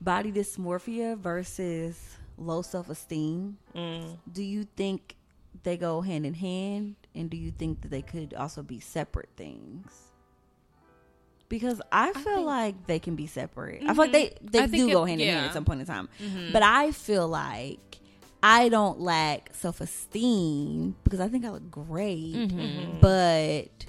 body 0.00 0.32
dysmorphia 0.32 1.16
versus 1.18 2.16
low 2.38 2.62
self 2.62 2.88
esteem. 2.88 3.58
Mm. 3.74 4.18
Do 4.32 4.42
you 4.42 4.66
think 4.76 5.16
they 5.62 5.76
go 5.76 6.00
hand 6.00 6.26
in 6.26 6.34
hand, 6.34 6.96
and 7.14 7.30
do 7.30 7.36
you 7.36 7.50
think 7.50 7.82
that 7.82 7.90
they 7.90 8.02
could 8.02 8.34
also 8.34 8.62
be 8.62 8.80
separate 8.80 9.28
things? 9.36 9.90
Because 11.48 11.82
I 11.90 12.12
feel 12.12 12.22
think- 12.22 12.46
like 12.46 12.86
they 12.86 12.98
can 12.98 13.16
be 13.16 13.26
separate. 13.26 13.82
I 13.82 13.86
feel 13.86 13.96
like 13.96 14.12
mm-hmm. 14.12 14.46
they 14.46 14.58
they 14.58 14.64
I 14.64 14.66
think 14.66 14.88
do 14.88 14.92
go 14.92 15.04
hand 15.04 15.20
in 15.20 15.28
hand 15.28 15.46
at 15.46 15.52
some 15.52 15.64
point 15.64 15.80
in 15.80 15.86
time. 15.86 16.08
Mm-hmm. 16.22 16.52
But 16.52 16.62
I 16.62 16.92
feel 16.92 17.28
like 17.28 17.98
I 18.42 18.68
don't 18.68 19.00
lack 19.00 19.50
self 19.52 19.80
esteem 19.80 20.96
because 21.04 21.20
I 21.20 21.28
think 21.28 21.44
I 21.44 21.50
look 21.50 21.70
great. 21.70 22.34
Mm-hmm. 22.34 23.00
But 23.00 23.86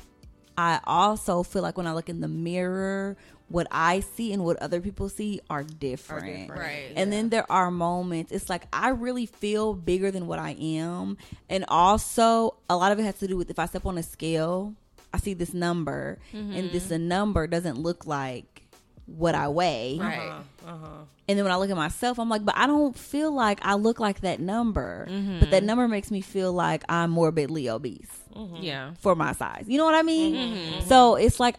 I 0.57 0.79
also 0.83 1.43
feel 1.43 1.61
like 1.61 1.77
when 1.77 1.87
I 1.87 1.93
look 1.93 2.09
in 2.09 2.19
the 2.19 2.27
mirror 2.27 3.15
what 3.51 3.67
I 3.71 3.99
see 3.99 4.33
and 4.33 4.43
what 4.43 4.57
other 4.57 4.81
people 4.81 5.09
see 5.09 5.41
are 5.49 5.63
different. 5.63 6.25
different. 6.25 6.61
Right. 6.61 6.93
And 6.95 7.11
then 7.11 7.29
there 7.29 7.49
are 7.51 7.69
moments 7.69 8.31
it's 8.31 8.49
like 8.49 8.63
I 8.71 8.89
really 8.89 9.25
feel 9.25 9.73
bigger 9.73 10.11
than 10.11 10.27
what 10.27 10.39
I 10.39 10.51
am. 10.51 11.17
And 11.49 11.65
also 11.67 12.55
a 12.69 12.77
lot 12.77 12.91
of 12.91 12.99
it 12.99 13.03
has 13.03 13.19
to 13.19 13.27
do 13.27 13.37
with 13.37 13.49
if 13.49 13.59
I 13.59 13.65
step 13.65 13.85
on 13.85 13.97
a 13.97 14.03
scale, 14.03 14.73
I 15.13 15.17
see 15.17 15.33
this 15.33 15.53
number 15.53 16.19
and 16.33 16.71
this 16.71 16.89
a 16.91 16.97
number 16.97 17.47
doesn't 17.47 17.77
look 17.77 18.05
like 18.05 18.63
what 19.05 19.35
I 19.35 19.49
weigh. 19.49 19.97
Right. 19.99 20.19
Uh-huh, 20.19 20.71
uh-huh. 20.71 20.87
And 21.27 21.37
then 21.37 21.45
when 21.45 21.53
I 21.53 21.57
look 21.57 21.69
at 21.69 21.75
myself, 21.75 22.19
I'm 22.19 22.29
like, 22.29 22.43
but 22.43 22.57
I 22.57 22.67
don't 22.67 22.97
feel 22.97 23.31
like 23.31 23.59
I 23.61 23.75
look 23.75 23.99
like 23.99 24.21
that 24.21 24.39
number. 24.39 25.07
But 25.39 25.51
that 25.51 25.63
number 25.63 25.87
makes 25.87 26.11
me 26.11 26.21
feel 26.21 26.51
like 26.53 26.83
I'm 26.89 27.11
morbidly 27.11 27.69
obese 27.69 28.20
Yeah. 28.59 28.93
for 28.99 29.15
my 29.15 29.33
size. 29.33 29.65
You 29.67 29.77
know 29.77 29.85
what 29.85 29.95
I 29.95 30.01
mean? 30.01 30.81
So 30.83 31.15
it's 31.15 31.39
like 31.39 31.55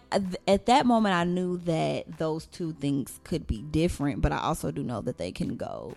at 0.47 0.67
that 0.67 0.87
moment, 0.87 1.15
I 1.15 1.25
knew 1.25 1.59
that 1.59 2.19
those 2.19 2.47
two 2.47 2.73
things 2.75 3.21
could 3.25 3.47
be 3.47 3.63
different, 3.63 4.21
but 4.23 4.33
I 4.33 4.39
also 4.39 4.71
do 4.71 4.83
know 4.83 5.01
that 5.03 5.19
they 5.19 5.33
can 5.33 5.57
go 5.57 5.95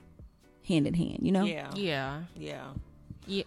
hand 0.68 0.88
in 0.88 0.94
hand. 0.94 1.20
You 1.22 1.32
know? 1.32 1.44
Yeah. 1.46 1.70
Yeah. 1.76 2.22
Yeah. 2.36 2.64
Yeah. 3.28 3.44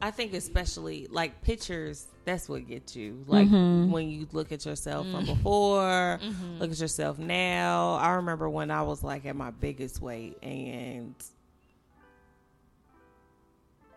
I 0.00 0.10
think 0.10 0.34
especially 0.34 1.06
like 1.10 1.42
pictures, 1.42 2.06
that's 2.24 2.48
what 2.48 2.66
gets 2.66 2.96
you. 2.96 3.24
Like 3.28 3.46
Mm-hmm. 3.46 3.92
when 3.92 4.08
you 4.08 4.26
look 4.32 4.50
at 4.50 4.66
yourself 4.66 5.06
from 5.10 5.26
before, 5.26 6.18
Mm-hmm. 6.20 6.58
look 6.58 6.72
at 6.72 6.80
yourself 6.80 7.18
now. 7.20 7.94
I 7.94 8.10
remember 8.14 8.48
when 8.50 8.70
I 8.72 8.82
was 8.82 9.04
like 9.04 9.26
at 9.26 9.36
my 9.36 9.50
biggest 9.52 10.00
weight 10.02 10.38
and 10.42 11.14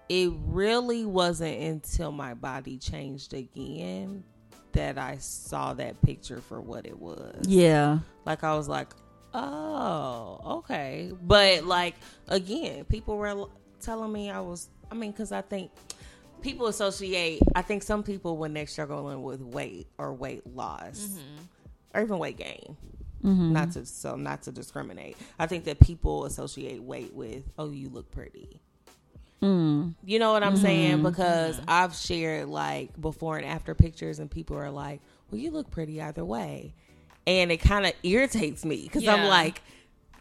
it 0.09 0.31
really 0.45 1.05
wasn't 1.05 1.59
until 1.59 2.11
my 2.11 2.33
body 2.33 2.77
changed 2.77 3.33
again 3.33 4.23
that 4.73 4.97
I 4.97 5.17
saw 5.17 5.73
that 5.75 6.01
picture 6.01 6.41
for 6.41 6.61
what 6.61 6.85
it 6.85 6.99
was. 6.99 7.47
Yeah. 7.47 7.99
Like 8.25 8.43
I 8.43 8.55
was 8.55 8.67
like, 8.67 8.93
oh, 9.33 10.39
okay. 10.57 11.11
But 11.21 11.63
like 11.65 11.95
again, 12.27 12.85
people 12.85 13.17
were 13.17 13.47
telling 13.79 14.11
me 14.11 14.29
I 14.29 14.41
was. 14.41 14.69
I 14.91 14.95
mean, 14.95 15.11
because 15.11 15.31
I 15.31 15.41
think 15.41 15.71
people 16.41 16.67
associate. 16.67 17.41
I 17.55 17.61
think 17.61 17.81
some 17.81 18.03
people 18.03 18.37
when 18.37 18.53
they're 18.53 18.67
struggling 18.67 19.23
with 19.23 19.41
weight 19.41 19.87
or 19.97 20.13
weight 20.13 20.45
loss 20.45 20.99
mm-hmm. 20.99 21.95
or 21.95 22.01
even 22.01 22.19
weight 22.19 22.37
gain. 22.37 22.77
Mm-hmm. 23.23 23.53
Not 23.53 23.71
to 23.71 23.85
so 23.85 24.15
not 24.15 24.43
to 24.43 24.51
discriminate. 24.51 25.17
I 25.39 25.47
think 25.47 25.63
that 25.63 25.79
people 25.79 26.25
associate 26.25 26.83
weight 26.83 27.13
with 27.13 27.43
oh 27.57 27.71
you 27.71 27.89
look 27.89 28.11
pretty. 28.11 28.61
Hmm. 29.41 29.89
You 30.04 30.19
know 30.19 30.32
what 30.32 30.43
I'm 30.43 30.58
saying? 30.58 30.98
Hmm. 30.98 31.04
Because 31.04 31.60
I've 31.67 31.93
shared 31.95 32.48
like 32.48 33.00
before 33.00 33.38
and 33.38 33.45
after 33.45 33.76
pictures, 33.76 34.19
and 34.19 34.30
people 34.32 34.58
are 34.58 34.71
like, 34.71 35.02
"Well, 35.30 35.39
you 35.39 35.52
look 35.52 35.69
pretty 35.71 36.02
either 36.02 36.24
way," 36.26 36.74
and 37.28 37.52
it 37.52 37.58
kind 37.58 37.86
of 37.86 37.93
irritates 38.04 38.63
me 38.65 38.84
because 38.84 39.08
I'm 39.08 39.26
like, 39.26 39.62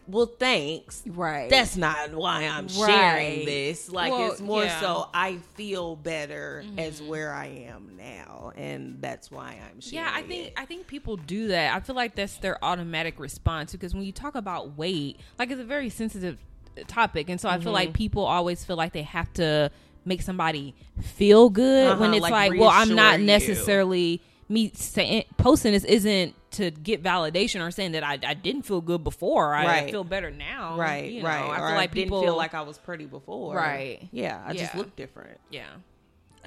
"Well, 0.07 0.25
thanks." 0.25 1.01
Right. 1.07 1.49
That's 1.49 1.77
not 1.77 2.13
why 2.13 2.43
I'm 2.43 2.67
sharing 2.67 3.37
Right. 3.39 3.45
this. 3.45 3.89
Like, 3.89 4.11
Well, 4.11 4.31
it's 4.31 4.41
more 4.41 4.65
yeah. 4.65 4.79
so 4.79 5.09
I 5.13 5.37
feel 5.55 5.95
better 5.95 6.63
as 6.77 6.99
mm-hmm. 6.99 7.09
where 7.09 7.33
I 7.33 7.47
am 7.47 7.93
now, 7.97 8.51
and 8.55 9.01
that's 9.01 9.31
why 9.31 9.57
I'm 9.69 9.79
sharing. 9.81 10.05
Yeah, 10.05 10.11
I 10.13 10.21
think 10.23 10.47
it. 10.47 10.53
I 10.57 10.65
think 10.65 10.87
people 10.87 11.15
do 11.17 11.47
that. 11.47 11.73
I 11.73 11.79
feel 11.79 11.95
like 11.95 12.15
that's 12.15 12.37
their 12.37 12.63
automatic 12.63 13.19
response 13.19 13.71
because 13.71 13.95
when 13.95 14.03
you 14.03 14.11
talk 14.11 14.35
about 14.35 14.77
weight, 14.77 15.19
like 15.39 15.49
it's 15.51 15.61
a 15.61 15.63
very 15.63 15.89
sensitive 15.89 16.37
topic, 16.87 17.29
and 17.29 17.39
so 17.39 17.49
I 17.49 17.59
feel 17.59 17.71
like 17.71 17.89
Mm-hmm. 17.89 17.95
people 17.95 18.25
always 18.25 18.63
feel 18.65 18.75
like 18.75 18.93
they 18.93 19.03
have 19.03 19.31
to 19.33 19.71
make 20.05 20.21
somebody 20.21 20.75
feel 21.01 21.49
good 21.49 21.97
when 21.99 22.09
Uh-huh, 22.09 22.15
it's 22.17 22.21
like 22.21 22.31
like, 22.51 22.59
well, 22.59 22.69
I'm 22.69 22.93
not 22.95 23.17
reassure 23.17 23.19
you. 23.21 23.25
necessarily 23.25 24.21
me 24.47 24.71
saying 24.75 25.23
posting 25.37 25.71
this 25.71 25.83
isn't 25.83 26.35
to 26.51 26.69
get 26.71 27.01
validation 27.01 27.65
or 27.65 27.71
saying 27.71 27.93
that 27.93 28.03
I, 28.03 28.19
I 28.25 28.33
didn't 28.35 28.61
feel 28.61 28.79
good 28.81 29.03
before. 29.03 29.53
I, 29.55 29.65
Right. 29.65 29.91
feel 29.91 30.03
better 30.03 30.29
now. 30.31 30.77
right, 30.77 31.11
You 31.11 31.23
know, 31.23 31.27
right. 31.29 31.41
I 31.43 31.59
or 31.59 31.67
feel 31.69 31.75
like 31.75 31.91
didn't 31.93 32.03
people 32.05 32.21
feel 32.21 32.37
like 32.37 32.53
I 32.53 32.61
was 32.61 32.77
pretty 32.77 33.05
before. 33.05 33.55
Right. 33.55 34.07
Yeah, 34.11 34.41
I 34.45 34.53
just 34.53 34.75
look 34.75 34.95
different. 34.95 35.39
yeah. 35.49 35.65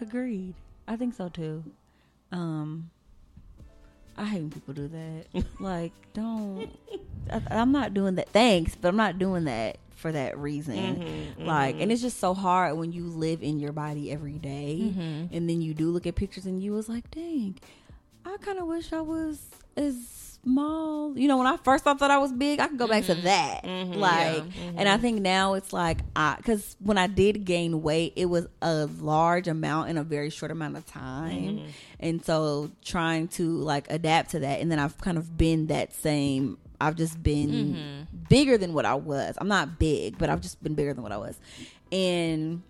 Agreed. 0.00 0.54
I 0.86 0.96
think 0.96 1.14
so 1.14 1.28
too. 1.28 1.64
Um, 2.32 2.90
I 4.16 4.24
hate 4.24 4.40
when 4.40 4.50
people 4.50 4.74
do 4.74 4.88
that. 4.88 5.44
like, 5.60 5.92
don't. 6.14 6.70
I, 7.30 7.42
I'm 7.50 7.72
not 7.72 7.92
doing 7.94 8.14
that. 8.14 8.28
Thanks, 8.30 8.74
but 8.76 8.88
I'm 8.88 8.96
not 8.96 9.18
doing 9.18 9.44
that 9.44 9.76
for 9.98 10.12
that 10.12 10.38
reason. 10.38 10.76
Mm-hmm, 10.76 11.44
like, 11.44 11.74
and 11.74 11.82
mm-hmm. 11.82 11.90
it's 11.90 12.02
just 12.02 12.20
so 12.20 12.34
hard 12.34 12.76
when 12.76 12.92
you 12.92 13.04
live 13.04 13.42
in 13.42 13.58
your 13.58 13.72
body 13.72 14.10
every 14.12 14.38
day, 14.38 14.78
Mm-hmm. 14.80 15.34
and 15.34 15.50
then 15.50 15.60
you 15.60 15.74
do 15.74 15.90
look 15.90 16.06
at 16.06 16.14
pictures 16.14 16.46
and 16.46 16.62
you 16.62 16.72
was 16.72 16.88
like, 16.88 17.10
dang, 17.10 17.58
I 18.24 18.36
kind 18.38 18.58
of 18.58 18.66
wish 18.66 18.92
I 18.92 19.00
was 19.00 19.44
as 19.76 20.38
small. 20.42 21.18
You 21.18 21.26
know, 21.26 21.36
when 21.36 21.46
I 21.46 21.56
first 21.56 21.82
thought 21.82 21.98
that 21.98 22.10
I 22.10 22.18
was 22.18 22.32
big, 22.32 22.60
I 22.60 22.68
can 22.68 22.76
go 22.76 22.86
back 22.86 23.04
to 23.06 23.14
mm-hmm. 23.14 23.24
that. 23.24 23.64
Mm-hmm, 23.64 23.94
like, 23.94 24.44
and 24.76 24.88
I 24.88 24.96
think 24.98 25.20
now 25.20 25.54
it's 25.54 25.72
like, 25.72 25.98
I 26.14 26.36
because 26.36 26.76
when 26.78 26.96
I 26.96 27.08
did 27.08 27.44
gain 27.44 27.82
weight, 27.82 28.12
it 28.16 28.26
was 28.26 28.46
a 28.62 28.86
large 29.00 29.48
amount 29.48 29.90
in 29.90 29.98
a 29.98 30.04
very 30.04 30.30
short 30.30 30.52
amount 30.52 30.76
of 30.76 30.86
time, 30.86 31.62
and 31.98 32.24
so 32.24 32.70
trying 32.84 33.28
to 33.28 33.50
like 33.58 33.90
adapt 33.90 34.30
to 34.30 34.38
that, 34.40 34.60
and 34.60 34.70
then 34.70 34.78
I've 34.78 34.96
kind 34.98 35.18
of 35.18 35.36
been 35.36 35.66
that 35.66 35.92
same. 35.94 36.58
I've 36.80 36.94
just 36.94 37.20
been 37.20 38.06
bigger 38.28 38.58
than 38.58 38.72
what 38.72 38.84
I 38.84 38.94
was. 38.94 39.36
I'm 39.38 39.48
not 39.48 39.78
big, 39.78 40.18
but 40.18 40.30
I've 40.30 40.40
just 40.40 40.62
been 40.62 40.74
bigger 40.74 40.94
than 40.94 41.02
what 41.02 41.12
I 41.12 41.18
was, 41.18 41.38
and 41.90 42.62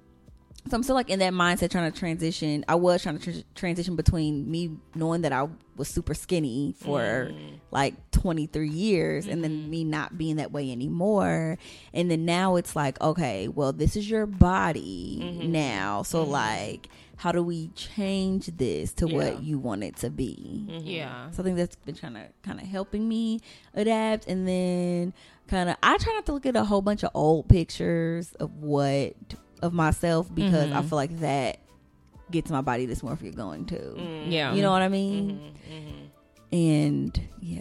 so 0.68 0.77
I'm 0.77 0.83
still 0.83 0.94
like 0.94 1.09
in 1.09 1.18
that 1.21 1.33
mindset 1.33 1.71
trying 1.71 1.90
to 1.90 1.99
transition. 1.99 2.64
I 2.68 2.75
was 2.75 3.03
trying 3.03 3.18
to 3.18 3.33
tr- 3.33 3.47
transition 3.55 3.97
between 3.97 4.51
me 4.51 4.77
knowing 4.94 5.23
that 5.23 5.33
I 5.33 5.49
was 5.77 5.88
super 5.88 6.14
skinny 6.14 6.75
for 6.79 7.31
mm. 7.33 7.61
like 7.71 7.94
23 8.11 8.68
years 8.68 9.27
and 9.27 9.42
then 9.42 9.53
mm-hmm. 9.53 9.71
me 9.71 9.85
not 9.85 10.18
being 10.18 10.37
that 10.37 10.53
way 10.53 10.71
anymore. 10.71 11.57
And 11.94 12.11
then 12.11 12.25
now 12.25 12.57
it's 12.57 12.77
like, 12.77 13.01
okay, 13.01 13.49
well, 13.49 13.73
this 13.73 13.97
is 13.97 14.11
your 14.11 14.27
body 14.27 15.21
mm-hmm. 15.23 15.53
now. 15.53 16.03
So, 16.03 16.23
mm-hmm. 16.23 16.33
like, 16.33 16.88
how 17.16 17.33
do 17.33 17.42
we 17.42 17.68
change 17.68 18.47
this 18.47 18.92
to 18.94 19.09
Yeah. 19.09 19.16
what 19.16 19.42
you 19.42 19.59
want 19.59 19.83
it 19.85 19.97
to 19.97 20.11
be? 20.11 20.66
Yeah. 20.68 21.31
So 21.31 21.42
I 21.42 21.44
think 21.44 21.57
that's 21.57 21.77
been 21.77 21.97
trying 21.97 22.14
to 22.14 22.29
kind 22.42 22.61
of 22.61 22.66
helping 22.66 23.09
me 23.09 23.40
adapt, 23.75 24.29
and 24.29 24.47
then 24.47 25.14
kind 25.49 25.71
of 25.71 25.77
I 25.83 25.97
try 25.99 26.13
not 26.15 26.27
to 26.27 26.33
look 26.33 26.47
at 26.47 26.57
a 26.57 26.65
whole 26.65 26.83
bunch 26.83 27.03
of 27.03 27.11
old 27.15 27.49
pictures 27.49 28.33
of 28.35 28.55
what 28.57 29.15
of 29.63 29.73
myself 29.73 30.33
because 30.33 30.71
I 30.71 30.77
mm-hmm. 30.77 30.89
feel 30.89 30.97
like 30.97 31.21
that 31.21 31.59
gets 32.31 32.51
my 32.51 32.61
body 32.61 32.87
dysmorphia 32.87 33.35
going 33.35 33.65
too. 33.65 33.97
Mm. 33.99 34.31
Yeah. 34.31 34.55
You 34.55 34.63
know 34.63 34.71
what 34.71 34.83
I 34.83 34.89
mean? 34.89 35.53
Mm-hmm. 35.69 35.75
Mm-hmm. 35.75 36.55
And 36.55 37.29
yeah, 37.41 37.61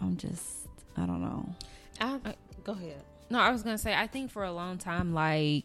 I'm 0.00 0.16
just 0.16 0.68
I 0.96 1.06
don't 1.06 1.20
know. 1.20 1.54
I, 2.00 2.18
go 2.64 2.72
ahead. 2.72 3.02
No, 3.30 3.38
I 3.38 3.50
was 3.50 3.62
gonna 3.62 3.78
say 3.78 3.94
I 3.94 4.06
think 4.06 4.30
for 4.30 4.44
a 4.44 4.52
long 4.52 4.78
time, 4.78 5.12
like 5.12 5.64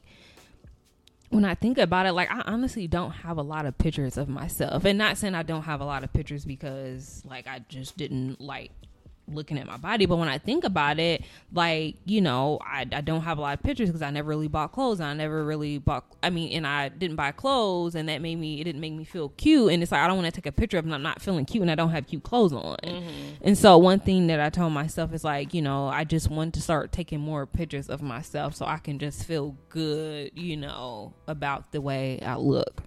when 1.30 1.46
I 1.46 1.56
think 1.56 1.78
about 1.78 2.06
it, 2.06 2.14
like 2.14 2.32
I 2.32 2.42
honestly 2.46 2.88
don't 2.88 3.12
have 3.12 3.38
a 3.38 3.42
lot 3.42 3.66
of 3.66 3.78
pictures 3.78 4.18
of 4.18 4.30
myself, 4.30 4.86
and 4.86 4.98
not 4.98 5.18
saying 5.18 5.36
I 5.36 5.44
don't 5.44 5.64
have 5.64 5.82
a 5.82 5.86
lot 5.86 6.04
of 6.04 6.14
pictures 6.14 6.46
because 6.46 7.24
like 7.26 7.48
I 7.48 7.60
just 7.70 7.98
didn't 7.98 8.42
like 8.42 8.72
looking 9.28 9.58
at 9.58 9.66
my 9.66 9.78
body. 9.78 10.06
But 10.06 10.18
when 10.18 10.30
I 10.30 10.38
think 10.38 10.64
about 10.64 11.00
it, 11.00 11.24
like 11.52 11.96
you 12.06 12.22
know, 12.22 12.60
I, 12.62 12.86
I 12.92 13.02
don't 13.02 13.22
have 13.22 13.38
a 13.38 13.42
lot 13.42 13.58
of 13.58 13.64
pictures 13.64 13.90
because 13.90 14.02
I 14.02 14.12
never 14.12 14.30
really 14.30 14.48
bought 14.48 14.72
clothes. 14.72 15.00
I 15.00 15.14
never 15.14 15.44
really 15.44 15.78
bought. 15.78 16.06
I 16.22 16.30
mean, 16.30 16.52
and 16.54 16.68
I 16.68 16.90
didn't 16.90 17.16
buy 17.16 17.32
clothes, 17.32 17.96
and 17.96 18.10
that 18.10 18.22
made 18.22 18.38
me 18.38 18.62
it 18.62 18.64
didn't 18.66 18.82
make 18.82 18.94
me 18.94 19.04
feel 19.04 19.30
cute. 19.30 19.72
And 19.72 19.82
it's 19.82 19.92
like 19.92 20.02
I 20.02 20.08
don't 20.08 20.18
want 20.18 20.34
to 20.34 20.42
take 20.42 20.46
a 20.46 20.52
picture 20.52 20.78
of, 20.78 20.86
and 20.86 20.94
I'm 20.94 21.04
not 21.04 21.22
feeling 21.22 21.46
cute, 21.46 21.62
and 21.62 21.72
I 21.72 21.76
don't 21.76 21.92
have 21.92 22.08
cute 22.08 22.24
clothes 22.24 22.54
on. 22.54 22.78
Mm-hmm. 22.84 23.44
And 23.44 23.58
so 23.58 23.78
one 23.78 24.00
thing 24.00 24.28
that 24.28 24.40
I 24.40 24.50
told 24.50 24.74
myself 24.74 25.14
is 25.14 25.24
like, 25.24 25.54
you 25.54 25.62
know, 25.62 25.88
I 25.88 26.04
just 26.04 26.30
want 26.30 26.54
to 26.56 26.62
start 26.62 26.92
taking 26.92 27.20
more 27.20 27.46
pictures 27.46 27.90
of 27.90 28.02
myself 28.02 28.56
so 28.56 28.66
I 28.66 28.78
can 28.78 29.00
just 29.00 29.26
feel 29.26 29.56
good, 29.70 30.32
you 30.36 30.58
know, 30.58 31.14
about 31.28 31.72
the 31.72 31.82
way 31.82 32.20
I 32.22 32.36
look. 32.36 32.82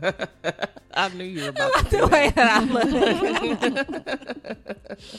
I 0.94 1.08
knew 1.10 1.24
you 1.24 1.42
were 1.42 1.48
about 1.48 1.72
to 1.90 1.96
The 1.96 2.06
way 2.06 2.30
that. 2.30 2.62
I 2.62 2.64
look. 4.04 4.98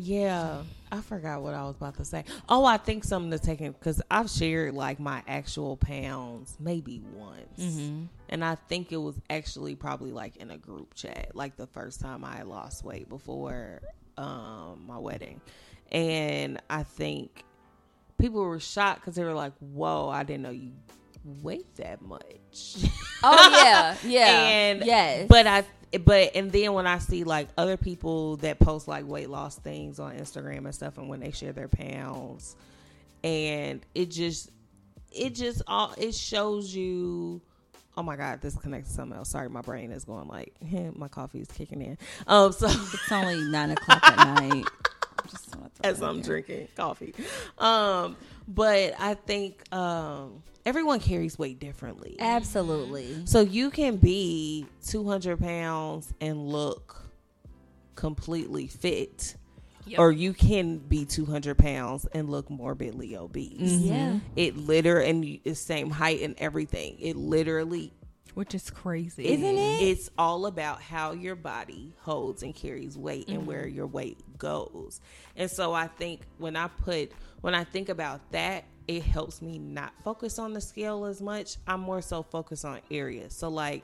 Yeah, 0.00 0.62
I 0.92 1.00
forgot 1.00 1.42
what 1.42 1.54
I 1.54 1.64
was 1.64 1.74
about 1.74 1.96
to 1.96 2.04
say. 2.04 2.24
Oh, 2.48 2.64
I 2.64 2.76
think 2.76 3.02
something 3.02 3.32
to 3.32 3.38
take 3.44 3.60
in 3.60 3.72
because 3.72 4.00
I've 4.08 4.30
shared 4.30 4.74
like 4.74 5.00
my 5.00 5.24
actual 5.26 5.76
pounds 5.76 6.56
maybe 6.60 7.02
once, 7.14 8.08
and 8.28 8.44
I 8.44 8.54
think 8.54 8.92
it 8.92 8.98
was 8.98 9.16
actually 9.28 9.74
probably 9.74 10.12
like 10.12 10.36
in 10.36 10.52
a 10.52 10.56
group 10.56 10.94
chat, 10.94 11.34
like 11.34 11.56
the 11.56 11.66
first 11.66 12.00
time 12.00 12.24
I 12.24 12.42
lost 12.42 12.84
weight 12.84 13.08
before 13.08 13.80
um, 14.16 14.84
my 14.86 14.98
wedding, 14.98 15.40
and 15.90 16.60
I 16.70 16.84
think 16.84 17.42
people 18.18 18.44
were 18.44 18.60
shocked 18.60 19.00
because 19.00 19.16
they 19.16 19.24
were 19.24 19.34
like, 19.34 19.54
"Whoa, 19.58 20.08
I 20.10 20.22
didn't 20.22 20.42
know 20.42 20.50
you 20.50 20.70
weighed 21.42 21.74
that 21.76 22.02
much." 22.02 22.76
Oh 23.22 23.50
yeah, 23.52 23.96
yeah, 24.04 24.48
and 24.48 24.84
yes. 24.84 25.26
but 25.28 25.46
I 25.46 25.64
but 26.04 26.32
and 26.34 26.52
then 26.52 26.72
when 26.74 26.86
I 26.86 26.98
see 26.98 27.24
like 27.24 27.48
other 27.56 27.76
people 27.76 28.36
that 28.38 28.58
post 28.58 28.88
like 28.88 29.06
weight 29.06 29.30
loss 29.30 29.56
things 29.58 29.98
on 29.98 30.16
Instagram 30.16 30.58
and 30.58 30.74
stuff, 30.74 30.98
and 30.98 31.08
when 31.08 31.20
they 31.20 31.30
share 31.30 31.52
their 31.52 31.68
pounds, 31.68 32.56
and 33.24 33.84
it 33.94 34.10
just 34.10 34.50
it 35.12 35.34
just 35.34 35.62
all 35.66 35.94
it 35.96 36.14
shows 36.14 36.74
you 36.74 37.40
oh 37.98 38.02
my 38.02 38.14
god, 38.16 38.40
this 38.40 38.56
connects 38.56 38.90
to 38.90 38.94
something 38.94 39.18
else. 39.18 39.30
Sorry, 39.30 39.50
my 39.50 39.60
brain 39.60 39.90
is 39.90 40.04
going 40.04 40.28
like 40.28 40.54
my 40.96 41.08
coffee 41.08 41.40
is 41.40 41.48
kicking 41.48 41.82
in. 41.82 41.98
Um, 42.26 42.52
so 42.52 42.66
It's 42.70 43.12
only 43.12 43.42
nine 43.50 43.72
o'clock 43.72 44.00
at 44.04 44.40
night. 44.40 44.64
Just 45.28 45.56
as 45.82 46.02
I'm 46.02 46.10
in 46.10 46.16
there. 46.16 46.24
drinking 46.24 46.68
coffee. 46.76 47.14
Um, 47.58 48.16
but 48.46 48.94
I 48.98 49.14
think 49.14 49.62
um 49.74 50.42
everyone 50.68 51.00
carries 51.00 51.38
weight 51.38 51.58
differently. 51.58 52.14
Absolutely. 52.18 53.22
So 53.24 53.40
you 53.40 53.70
can 53.70 53.96
be 53.96 54.66
200 54.86 55.40
pounds 55.40 56.12
and 56.20 56.46
look 56.46 57.04
completely 57.94 58.66
fit, 58.66 59.34
Yep. 59.86 59.98
or 59.98 60.12
you 60.12 60.34
can 60.34 60.76
be 60.76 61.06
200 61.06 61.56
pounds 61.56 62.06
and 62.12 62.28
look 62.28 62.50
morbidly 62.50 63.16
obese. 63.16 63.72
Mm-hmm. 63.72 63.86
Yeah. 63.86 64.18
It 64.36 64.58
literally, 64.58 65.08
and 65.08 65.40
the 65.42 65.54
same 65.54 65.88
height 65.88 66.20
and 66.20 66.34
everything. 66.36 66.98
It 67.00 67.16
literally 67.16 67.90
which 68.38 68.54
is 68.54 68.70
crazy, 68.70 69.26
Isn't 69.26 69.58
it? 69.58 69.82
It's 69.82 70.10
all 70.16 70.46
about 70.46 70.80
how 70.80 71.10
your 71.10 71.34
body 71.34 71.92
holds 72.02 72.44
and 72.44 72.54
carries 72.54 72.96
weight 72.96 73.28
and 73.28 73.48
where 73.48 73.66
your 73.66 73.88
weight 73.88 74.16
goes. 74.38 75.00
And 75.34 75.50
so 75.50 75.72
I 75.72 75.88
think 75.88 76.20
when 76.38 76.54
I 76.54 76.68
put 76.68 77.10
when 77.40 77.56
I 77.56 77.64
think 77.64 77.88
about 77.88 78.20
that, 78.30 78.62
it 78.86 79.02
helps 79.02 79.42
me 79.42 79.58
not 79.58 79.92
focus 80.04 80.38
on 80.38 80.52
the 80.52 80.60
scale 80.60 81.04
as 81.06 81.20
much. 81.20 81.56
I'm 81.66 81.80
more 81.80 82.00
so 82.00 82.22
focused 82.22 82.64
on 82.64 82.78
areas. 82.92 83.34
So 83.34 83.48
like 83.48 83.82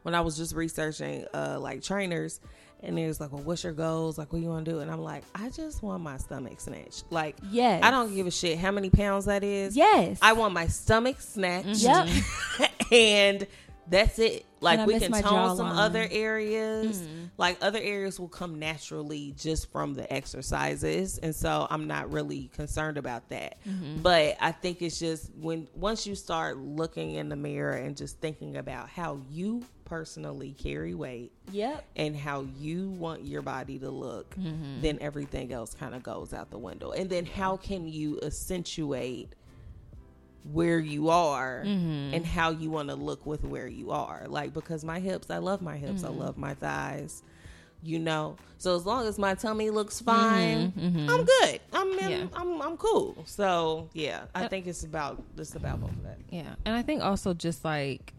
when 0.00 0.14
I 0.14 0.22
was 0.22 0.38
just 0.38 0.54
researching 0.54 1.26
uh 1.34 1.58
like 1.60 1.82
trainers 1.82 2.40
and 2.82 2.98
it 2.98 3.06
was 3.06 3.20
like, 3.20 3.32
well, 3.32 3.42
what's 3.42 3.64
your 3.64 3.72
goals? 3.72 4.18
Like, 4.18 4.32
what 4.32 4.42
you 4.42 4.48
want 4.48 4.64
to 4.66 4.70
do? 4.70 4.80
And 4.80 4.90
I'm 4.90 5.02
like, 5.02 5.24
I 5.34 5.48
just 5.50 5.82
want 5.82 6.02
my 6.02 6.16
stomach 6.18 6.60
snatched. 6.60 7.04
Like, 7.10 7.36
Yes. 7.50 7.82
I 7.82 7.90
don't 7.90 8.14
give 8.14 8.26
a 8.26 8.30
shit 8.30 8.58
how 8.58 8.70
many 8.70 8.90
pounds 8.90 9.24
that 9.24 9.42
is. 9.42 9.76
Yes. 9.76 10.18
I 10.22 10.34
want 10.34 10.54
my 10.54 10.66
stomach 10.66 11.20
snatched. 11.20 11.84
Mm-hmm. 11.84 12.62
Yep. 12.62 12.70
and 12.92 13.46
that's 13.88 14.18
it. 14.18 14.44
Like 14.60 14.86
we 14.86 14.94
can 14.98 15.12
tone 15.22 15.56
some 15.56 15.66
other 15.78 16.08
areas. 16.10 17.06
Like 17.38 17.58
other 17.60 17.78
areas 17.78 18.18
will 18.18 18.28
come 18.28 18.58
naturally 18.58 19.34
just 19.36 19.70
from 19.70 19.92
the 19.94 20.10
exercises, 20.12 21.18
and 21.18 21.34
so 21.34 21.66
I'm 21.68 21.86
not 21.86 22.10
really 22.10 22.48
concerned 22.54 22.96
about 22.98 23.28
that. 23.28 23.58
But 24.02 24.36
I 24.40 24.52
think 24.52 24.80
it's 24.82 24.98
just 24.98 25.30
when 25.38 25.68
once 25.74 26.06
you 26.06 26.14
start 26.14 26.56
looking 26.58 27.12
in 27.12 27.28
the 27.28 27.36
mirror 27.36 27.72
and 27.72 27.96
just 27.96 28.18
thinking 28.20 28.56
about 28.56 28.88
how 28.88 29.20
you 29.30 29.62
personally 29.84 30.52
carry 30.58 30.94
weight 30.94 31.30
Yep. 31.52 31.84
and 31.94 32.16
how 32.16 32.44
you 32.58 32.88
want 32.90 33.24
your 33.24 33.42
body 33.42 33.78
to 33.78 33.90
look, 33.90 34.34
then 34.80 34.98
everything 35.00 35.52
else 35.52 35.74
kind 35.74 35.94
of 35.94 36.02
goes 36.02 36.32
out 36.32 36.50
the 36.50 36.58
window. 36.58 36.90
And 36.90 37.08
then 37.08 37.24
how 37.26 37.56
can 37.58 37.86
you 37.86 38.18
accentuate 38.22 39.34
where 40.52 40.78
you 40.78 41.10
are 41.10 41.62
mm-hmm. 41.64 42.14
and 42.14 42.24
how 42.24 42.50
you 42.50 42.70
want 42.70 42.88
to 42.88 42.94
look 42.94 43.26
with 43.26 43.44
where 43.44 43.66
you 43.66 43.90
are? 43.90 44.26
Like 44.28 44.52
because 44.52 44.84
my 44.84 45.00
hips, 45.00 45.30
I 45.30 45.38
love 45.38 45.62
my 45.62 45.76
hips, 45.76 46.04
I 46.04 46.08
mm-hmm. 46.08 46.20
love 46.20 46.38
my 46.38 46.54
thighs. 46.54 47.22
You 47.82 47.98
know, 48.00 48.36
so 48.58 48.74
as 48.74 48.84
long 48.84 49.06
as 49.06 49.18
my 49.18 49.34
tummy 49.34 49.70
looks 49.70 50.00
mm-hmm. 50.00 50.06
fine, 50.06 50.72
I'm 51.08 51.24
good. 51.24 51.60
I'm, 51.72 51.98
in, 51.98 52.10
Yeah. 52.10 52.26
I'm 52.34 52.60
I'm 52.60 52.76
cool. 52.76 53.16
So 53.26 53.88
yeah, 53.92 54.24
I 54.34 54.44
uh, 54.44 54.48
think 54.48 54.66
it's 54.66 54.82
about 54.82 55.22
it's 55.36 55.54
about 55.54 55.80
both 55.80 55.90
of 55.90 56.02
that. 56.02 56.18
Yeah. 56.30 56.54
And 56.64 56.74
I 56.74 56.82
think 56.82 57.02
also 57.02 57.32
just 57.34 57.64
like 57.64 58.14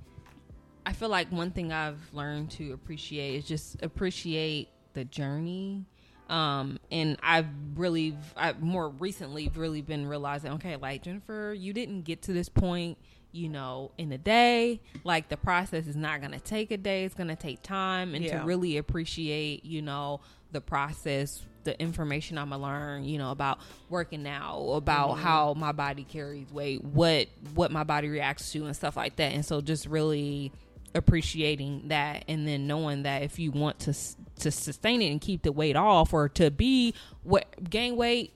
I 0.88 0.94
feel 0.94 1.10
like 1.10 1.30
one 1.34 1.52
thing 1.52 1.74
I've 1.74 2.00
learned 2.14 2.52
to 2.52 2.72
appreciate 2.72 3.36
is 3.36 3.46
just 3.46 3.84
appreciate 3.84 4.70
the 4.94 5.04
journey. 5.04 5.86
Um, 6.30 6.80
and 6.92 7.18
I've 7.24 7.48
really, 7.76 8.18
I've 8.36 8.62
more 8.62 8.90
recently 8.90 9.50
really 9.56 9.82
been 9.82 10.08
realizing, 10.08 10.52
okay, 10.54 10.76
like 10.76 11.04
Jennifer, 11.04 11.54
you 11.58 11.74
didn't 11.74 12.02
get 12.04 12.22
to 12.24 12.34
this 12.34 12.50
point, 12.50 12.98
you 13.32 13.50
know, 13.50 13.92
in 13.98 14.12
a 14.12 14.18
day. 14.18 14.82
Like 15.04 15.30
the 15.30 15.38
process 15.38 15.88
is 15.88 15.96
not 15.96 16.20
going 16.20 16.34
to 16.34 16.40
take 16.40 16.72
a 16.72 16.78
day; 16.78 17.06
it's 17.06 17.16
going 17.16 17.30
to 17.30 17.36
take 17.36 17.62
time, 17.64 18.14
and 18.16 18.24
Yeah. 18.26 18.40
to 18.40 18.46
really 18.46 18.78
appreciate, 18.78 19.64
you 19.66 19.82
know, 19.82 20.20
the 20.52 20.62
process, 20.62 21.44
the 21.66 21.80
information 21.82 22.38
I'm 22.38 22.52
gonna 22.52 22.64
learn, 22.64 23.04
you 23.04 23.18
know, 23.18 23.32
about 23.32 23.60
working 23.90 24.26
out, 24.26 24.62
about 24.72 25.16
how 25.16 25.54
my 25.56 25.74
body 25.74 26.06
carries 26.06 26.50
weight, 26.52 26.82
what 26.84 27.28
what 27.54 27.70
my 27.72 27.84
body 27.84 28.08
reacts 28.08 28.52
to, 28.54 28.66
and 28.66 28.74
stuff 28.76 28.96
like 28.96 29.18
that. 29.18 29.34
And 29.34 29.46
so, 29.46 29.60
just 29.60 29.86
really 29.88 30.54
appreciating 30.96 31.90
that, 31.90 32.24
and 32.28 32.48
then 32.48 32.66
knowing 32.68 33.04
that 33.04 33.22
if 33.24 33.40
you 33.40 33.52
want 33.52 33.80
to 33.80 33.94
to 34.38 34.52
sustain 34.52 35.02
it 35.02 35.12
and 35.12 35.22
keep 35.22 35.44
the 35.44 35.52
weight 35.52 35.76
off, 35.76 36.14
or 36.14 36.30
to 36.30 36.50
be 36.52 36.94
what 37.24 37.46
gain 37.70 37.96
weight, 37.96 38.34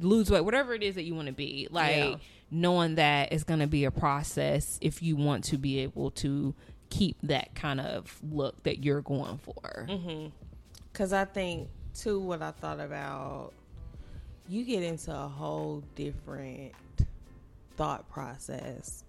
lose 0.00 0.30
weight, 0.30 0.44
whatever 0.44 0.74
it 0.74 0.82
is 0.82 0.94
that 0.94 1.02
you 1.04 1.14
want 1.14 1.26
to 1.26 1.32
be, 1.32 1.68
like 1.70 1.96
Yeah. 1.96 2.16
knowing 2.50 2.96
that 2.96 3.32
it's 3.32 3.44
gonna 3.44 3.66
be 3.66 3.84
a 3.84 3.90
process 3.90 4.78
if 4.80 5.02
you 5.02 5.16
want 5.16 5.44
to 5.44 5.58
be 5.58 5.78
able 5.80 6.10
to 6.12 6.54
keep 6.90 7.16
that 7.22 7.54
kind 7.54 7.80
of 7.80 8.18
look 8.30 8.62
that 8.64 8.84
you're 8.84 9.00
going 9.00 9.38
for. 9.38 9.86
Mm-hmm. 9.88 10.26
Because 10.92 11.12
I 11.14 11.24
think, 11.24 11.68
too, 11.94 12.20
what 12.20 12.42
I 12.42 12.50
thought 12.50 12.80
about, 12.80 13.52
you 14.48 14.64
get 14.64 14.82
into 14.82 15.10
a 15.14 15.28
whole 15.28 15.82
different 15.94 16.72
thought 17.76 18.08
process 18.10 19.04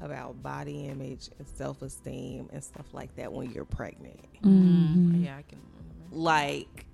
about 0.00 0.42
body 0.42 0.86
image 0.86 1.28
and 1.38 1.46
self 1.46 1.82
esteem 1.82 2.48
and 2.52 2.64
stuff 2.64 2.86
like 2.92 3.14
that 3.16 3.32
when 3.32 3.50
you're 3.52 3.64
pregnant. 3.64 4.18
Mm-hmm. 4.42 4.48
Mm-hmm. 4.48 5.24
Yeah, 5.24 5.36
I 5.36 5.42
can. 5.42 5.58
Like, 6.10 6.86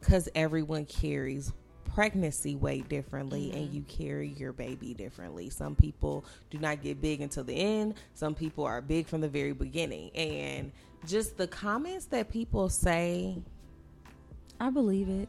because 0.00 0.28
everyone 0.34 0.86
carries 0.86 1.52
pregnancy 1.94 2.56
weight 2.56 2.88
differently 2.88 3.52
and 3.52 3.66
mm-hmm. 3.66 3.76
you 3.76 3.82
carry 3.82 4.28
your 4.28 4.52
baby 4.52 4.92
differently. 4.92 5.48
Some 5.48 5.74
people 5.74 6.26
do 6.50 6.58
not 6.58 6.82
get 6.82 7.00
big 7.00 7.22
until 7.22 7.44
the 7.44 7.54
end, 7.54 7.94
some 8.14 8.34
people 8.34 8.64
are 8.64 8.82
big 8.82 9.06
from 9.06 9.22
the 9.22 9.28
very 9.28 9.52
beginning. 9.52 10.10
And 10.14 10.72
just 11.06 11.38
the 11.38 11.46
comments 11.46 12.06
that 12.06 12.30
people 12.30 12.68
say 12.68 13.38
I 14.60 14.70
believe 14.70 15.08
it. 15.08 15.28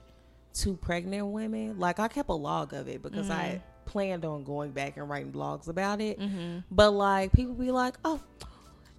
to 0.56 0.76
pregnant 0.76 1.28
women. 1.28 1.80
Like 1.80 2.00
I 2.00 2.08
kept 2.08 2.30
a 2.30 2.34
log 2.34 2.74
of 2.74 2.88
it 2.88 3.02
because 3.02 3.30
I 3.30 3.46
mm-hmm. 3.46 3.90
planned 3.90 4.26
on 4.26 4.44
going 4.44 4.72
back 4.72 4.98
and 4.98 5.10
writing 5.10 5.32
blogs 5.32 5.68
about 5.68 6.02
it. 6.02 6.20
Mm-hmm. 6.20 6.60
But 6.72 6.92
like 6.92 7.32
people 7.34 7.54
be 7.54 7.72
like, 7.72 7.96
"Oh, 8.04 8.20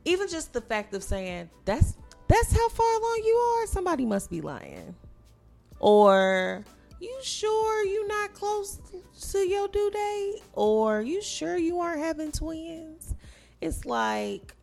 even 0.05 0.29
just 0.29 0.53
the 0.53 0.61
fact 0.61 0.95
of 0.95 1.03
saying 1.03 1.51
that's 1.65 1.97
that's 2.29 2.53
how 2.53 2.69
far 2.69 2.99
along 2.99 3.23
you 3.25 3.35
are, 3.35 3.67
somebody 3.67 4.05
must 4.05 4.31
be 4.31 4.41
lying." 4.41 4.95
Or 5.81 6.65
you 7.01 7.17
sure 7.23 7.85
you 7.85 8.07
not 8.09 8.35
close 8.35 8.79
to 9.33 9.39
your 9.39 9.69
due 9.69 9.91
date? 9.91 10.43
Or 10.53 11.01
you 11.03 11.23
sure 11.23 11.57
you 11.57 11.81
aren't 11.81 12.01
having 12.01 12.33
twins? 12.33 13.15
It's 13.61 13.85
like 13.85 14.55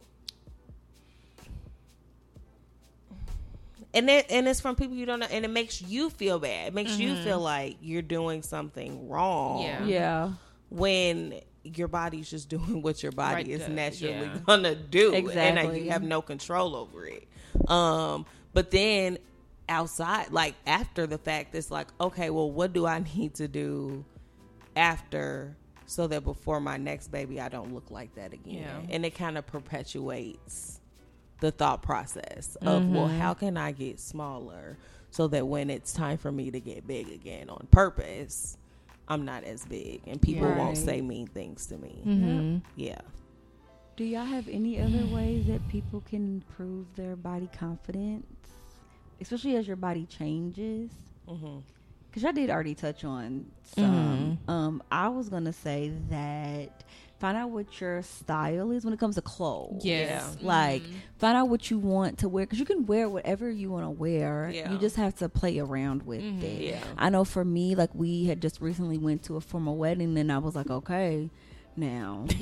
and 3.93 4.09
it 4.09 4.25
and 4.29 4.47
it's 4.47 4.59
from 4.59 4.75
people 4.75 4.95
you 4.95 5.05
don't 5.05 5.19
know 5.19 5.27
and 5.31 5.45
it 5.45 5.51
makes 5.51 5.81
you 5.81 6.09
feel 6.09 6.37
bad 6.37 6.67
it 6.67 6.73
makes 6.73 6.97
you 6.97 7.13
mm-hmm. 7.13 7.23
feel 7.23 7.39
like 7.39 7.77
you're 7.81 8.01
doing 8.01 8.41
something 8.41 9.07
wrong 9.07 9.63
Yeah. 9.63 9.85
Yeah. 9.85 10.31
when 10.69 11.39
your 11.73 11.87
body's 11.87 12.29
just 12.29 12.47
doing 12.49 12.81
what 12.83 13.01
your 13.03 13.11
body 13.11 13.35
Right, 13.35 13.47
is 13.47 13.61
uh, 13.63 13.67
naturally 13.69 14.13
yeah. 14.13 14.37
gonna 14.45 14.75
do 14.75 15.13
and 15.13 15.25
like, 15.27 15.35
Exactly. 15.37 15.83
you 15.85 15.91
have 15.91 16.03
no 16.03 16.21
control 16.21 16.75
over 16.75 17.05
it 17.07 17.27
um 17.69 18.25
but 18.53 18.69
then 18.71 19.17
outside 19.67 20.31
like 20.31 20.53
after 20.67 21.07
the 21.07 21.17
fact 21.17 21.55
it's 21.55 21.71
like 21.71 21.87
okay 21.99 22.29
well 22.29 22.51
what 22.51 22.71
do 22.73 22.85
i 22.85 22.99
need 23.15 23.33
to 23.35 23.47
do 23.47 24.05
after 24.75 25.55
so 25.87 26.07
that 26.07 26.23
before 26.23 26.59
my 26.59 26.77
next 26.77 27.07
baby 27.09 27.39
i 27.39 27.49
don't 27.49 27.73
look 27.73 27.89
like 27.91 28.13
that 28.15 28.33
again 28.33 28.63
Yeah. 28.63 28.81
and 28.89 29.05
it 29.05 29.15
kind 29.15 29.37
of 29.37 29.45
perpetuates 29.47 30.79
the 31.39 31.51
thought 31.51 31.81
process 31.81 32.55
of 32.61 32.87
well 32.89 33.07
Mm-hmm. 33.07 33.19
how 33.19 33.33
can 33.33 33.57
i 33.57 33.71
get 33.71 33.99
smaller 33.99 34.77
so 35.11 35.27
that 35.29 35.47
when 35.47 35.69
it's 35.69 35.93
time 35.93 36.17
for 36.17 36.31
me 36.31 36.51
to 36.51 36.59
get 36.59 36.85
big 36.87 37.09
again 37.09 37.49
on 37.49 37.67
purpose 37.71 38.57
i'm 39.07 39.25
not 39.25 39.43
as 39.43 39.65
big 39.65 40.01
and 40.07 40.21
people 40.21 40.47
Yeah. 40.47 40.57
won't 40.57 40.77
say 40.77 41.01
mean 41.01 41.27
things 41.27 41.65
to 41.67 41.77
me 41.77 42.01
Mm-hmm. 42.05 42.57
yeah 42.75 43.01
Do 43.97 44.03
y'all 44.03 44.25
have 44.25 44.47
any 44.49 44.79
other 44.81 45.05
ways 45.05 45.45
that 45.47 45.67
people 45.67 46.01
can 46.01 46.25
improve 46.27 46.95
their 46.95 47.15
body 47.15 47.47
confidence, 47.57 48.25
especially 49.21 49.55
as 49.55 49.67
your 49.67 49.77
body 49.77 50.05
changes? 50.05 50.91
hmm 51.27 51.59
Because 52.09 52.23
y'all 52.23 52.33
did 52.33 52.49
already 52.49 52.75
touch 52.75 53.03
on 53.05 53.51
some. 53.63 54.37
Um, 54.47 54.81
I 54.91 55.07
was 55.09 55.29
gonna 55.29 55.53
say 55.53 55.91
that 56.09 56.83
find 57.19 57.37
out 57.37 57.49
what 57.49 57.79
your 57.79 58.01
style 58.01 58.71
is 58.71 58.83
when 58.83 58.93
it 58.93 58.99
comes 58.99 59.15
to 59.15 59.21
clothes. 59.21 59.85
Yes. 59.85 60.37
Like 60.41 60.83
mm-hmm. 60.83 60.95
find 61.17 61.37
out 61.37 61.49
what 61.49 61.69
you 61.71 61.79
want 61.79 62.19
to 62.19 62.29
wear 62.29 62.45
because 62.45 62.59
you 62.59 62.65
can 62.65 62.85
wear 62.85 63.09
whatever 63.09 63.49
you 63.49 63.71
want 63.71 63.85
to 63.85 63.89
wear. 63.89 64.51
Yeah. 64.53 64.71
You 64.71 64.77
just 64.77 64.95
have 64.97 65.15
to 65.17 65.29
play 65.29 65.59
around 65.59 66.03
with 66.03 66.21
mm-hmm. 66.21 66.43
it. 66.43 66.61
Yeah. 66.61 66.83
I 66.97 67.09
know 67.09 67.23
for 67.23 67.45
me, 67.45 67.75
like 67.75 67.93
we 67.93 68.25
had 68.25 68.41
just 68.41 68.61
recently 68.61 68.97
went 68.97 69.23
to 69.23 69.37
a 69.37 69.41
formal 69.41 69.77
wedding, 69.77 70.17
and 70.17 70.31
I 70.31 70.37
was 70.39 70.55
like, 70.55 70.69
okay, 70.69 71.29
now 71.75 72.25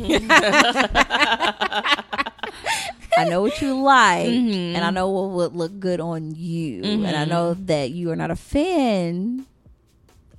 I 3.16 3.26
know 3.30 3.42
what 3.42 3.62
you 3.62 3.80
like, 3.82 4.28
and 4.28 4.78
I 4.78 4.82
mm-hmm. 4.82 4.94
know 4.96 5.10
what 5.10 5.32
would 5.32 5.56
look 5.56 5.80
good 5.80 6.00
on 6.00 6.34
you, 6.36 6.84
and 6.84 7.16
I 7.16 7.26
know 7.26 7.54
that 7.54 7.92
you 7.92 8.12
are 8.12 8.16
not 8.16 8.32
a 8.32 8.36
fan 8.36 9.46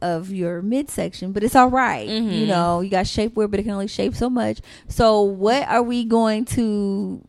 of 0.05 0.31
your 0.31 0.61
midsection, 0.63 1.33
but 1.33 1.43
it's 1.43 1.57
all 1.57 1.71
right. 1.71 2.09
Mm-hmm. 2.09 2.31
You 2.31 2.47
know, 2.47 2.81
you 2.83 2.91
got 2.91 3.07
shapewear, 3.07 3.51
but 3.51 3.59
it 3.59 3.63
can 3.63 3.73
only 3.73 3.89
shape 3.89 4.15
so 4.15 4.29
much. 4.29 4.61
So, 4.89 5.23
what 5.23 5.67
are 5.69 5.83
we 5.83 6.05
going 6.05 6.45
to 6.57 7.23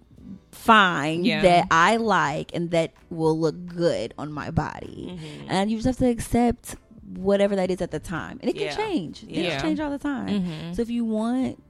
find 0.52 1.26
Yeah. 1.26 1.42
that 1.42 1.68
I 1.72 1.98
like 1.98 2.52
and 2.54 2.72
that 2.72 2.94
will 3.10 3.40
look 3.40 3.66
good 3.66 4.14
on 4.18 4.32
my 4.32 4.52
body? 4.52 5.12
Mm-hmm. 5.12 5.48
And 5.50 5.72
you 5.72 5.78
just 5.78 5.86
have 5.88 5.98
to 5.98 6.10
accept 6.10 6.76
whatever 7.16 7.56
that 7.56 7.72
is 7.72 7.82
at 7.82 7.92
the 7.92 8.00
time, 8.00 8.40
and 8.42 8.50
it 8.50 8.54
can 8.54 8.64
Yeah. 8.64 8.76
change. 8.76 9.20
Things 9.22 9.38
Yeah. 9.38 9.62
change 9.62 9.80
all 9.80 9.92
the 9.92 9.98
time. 10.00 10.28
Mhm. 10.44 10.76
So, 10.76 10.82
if 10.82 10.90
you 10.90 11.06
want, 11.06 11.62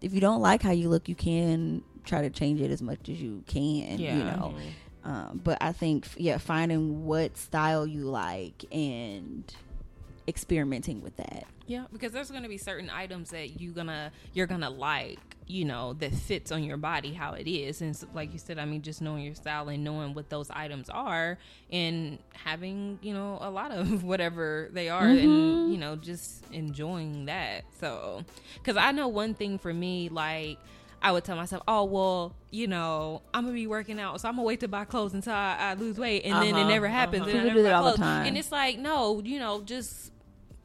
if 0.00 0.12
you 0.12 0.20
don't 0.20 0.40
like 0.40 0.62
how 0.62 0.72
you 0.72 0.88
look, 0.88 1.08
you 1.08 1.14
can 1.14 1.82
try 2.04 2.22
to 2.22 2.30
change 2.30 2.60
it 2.60 2.70
as 2.70 2.82
much 2.82 3.08
as 3.08 3.20
you 3.20 3.42
can. 3.46 3.98
You 4.00 4.14
know. 4.24 4.54
Um, 5.04 5.40
but 5.42 5.56
I 5.60 5.72
think, 5.72 6.06
yeah, 6.16 6.38
finding 6.38 7.04
what 7.06 7.36
style 7.38 7.86
you 7.86 8.04
like 8.04 8.64
and 8.72 9.44
experimenting 10.28 11.02
with 11.02 11.16
that. 11.16 11.44
Yeah, 11.66 11.84
because 11.92 12.12
there's 12.12 12.30
going 12.30 12.44
to 12.44 12.48
be 12.48 12.56
certain 12.58 12.88
items 12.90 13.30
that 13.30 13.60
you 13.60 13.72
gonna 13.72 14.10
you're 14.32 14.46
gonna 14.46 14.70
like, 14.70 15.18
you 15.46 15.64
know, 15.66 15.92
that 15.94 16.14
fits 16.14 16.50
on 16.52 16.62
your 16.64 16.76
body 16.78 17.12
how 17.12 17.32
it 17.34 17.46
is, 17.46 17.82
and 17.82 17.94
so, 17.96 18.06
like 18.14 18.32
you 18.32 18.38
said, 18.38 18.58
I 18.58 18.64
mean, 18.64 18.80
just 18.82 19.02
knowing 19.02 19.22
your 19.24 19.34
style 19.34 19.68
and 19.68 19.84
knowing 19.84 20.14
what 20.14 20.30
those 20.30 20.48
items 20.50 20.88
are, 20.88 21.36
and 21.70 22.18
having 22.34 22.98
you 23.02 23.12
know 23.12 23.38
a 23.42 23.50
lot 23.50 23.70
of 23.70 24.02
whatever 24.12 24.68
they 24.72 24.88
are, 24.88 25.06
and 25.08 25.70
you 25.72 25.76
know 25.78 25.96
just 25.96 26.42
enjoying 26.52 27.26
that. 27.26 27.64
So, 27.80 28.24
because 28.54 28.76
I 28.76 28.92
know 28.92 29.08
one 29.08 29.34
thing 29.34 29.58
for 29.58 29.72
me, 29.72 30.08
like. 30.08 30.58
I 31.00 31.12
would 31.12 31.22
tell 31.22 31.36
myself, 31.36 31.62
"Oh 31.68 31.84
well, 31.84 32.34
you 32.50 32.66
know, 32.66 33.22
I'm 33.32 33.44
gonna 33.44 33.54
be 33.54 33.68
working 33.68 34.00
out, 34.00 34.20
so 34.20 34.28
I'm 34.28 34.34
gonna 34.34 34.42
wait 34.44 34.58
to 34.60 34.66
buy 34.68 34.84
clothes 34.84 35.14
until 35.14 35.32
I, 35.32 35.56
I 35.60 35.74
lose 35.74 35.96
weight, 35.96 36.24
and 36.24 36.34
then 36.42 36.56
it 36.56 36.60
Uh-huh, 36.62 36.68
never 36.68 36.88
happens. 36.88 37.22
uh-huh. 37.22 37.30
and 37.30 37.38
I 37.40 37.42
People 37.44 37.58
do 37.58 37.62
that 37.62 37.74
all 37.74 37.92
the 37.92 37.96
time. 37.98 38.26
And 38.26 38.36
it's 38.36 38.50
like, 38.50 38.80
no, 38.80 39.22
you 39.24 39.38
know, 39.38 39.62
just 39.62 40.10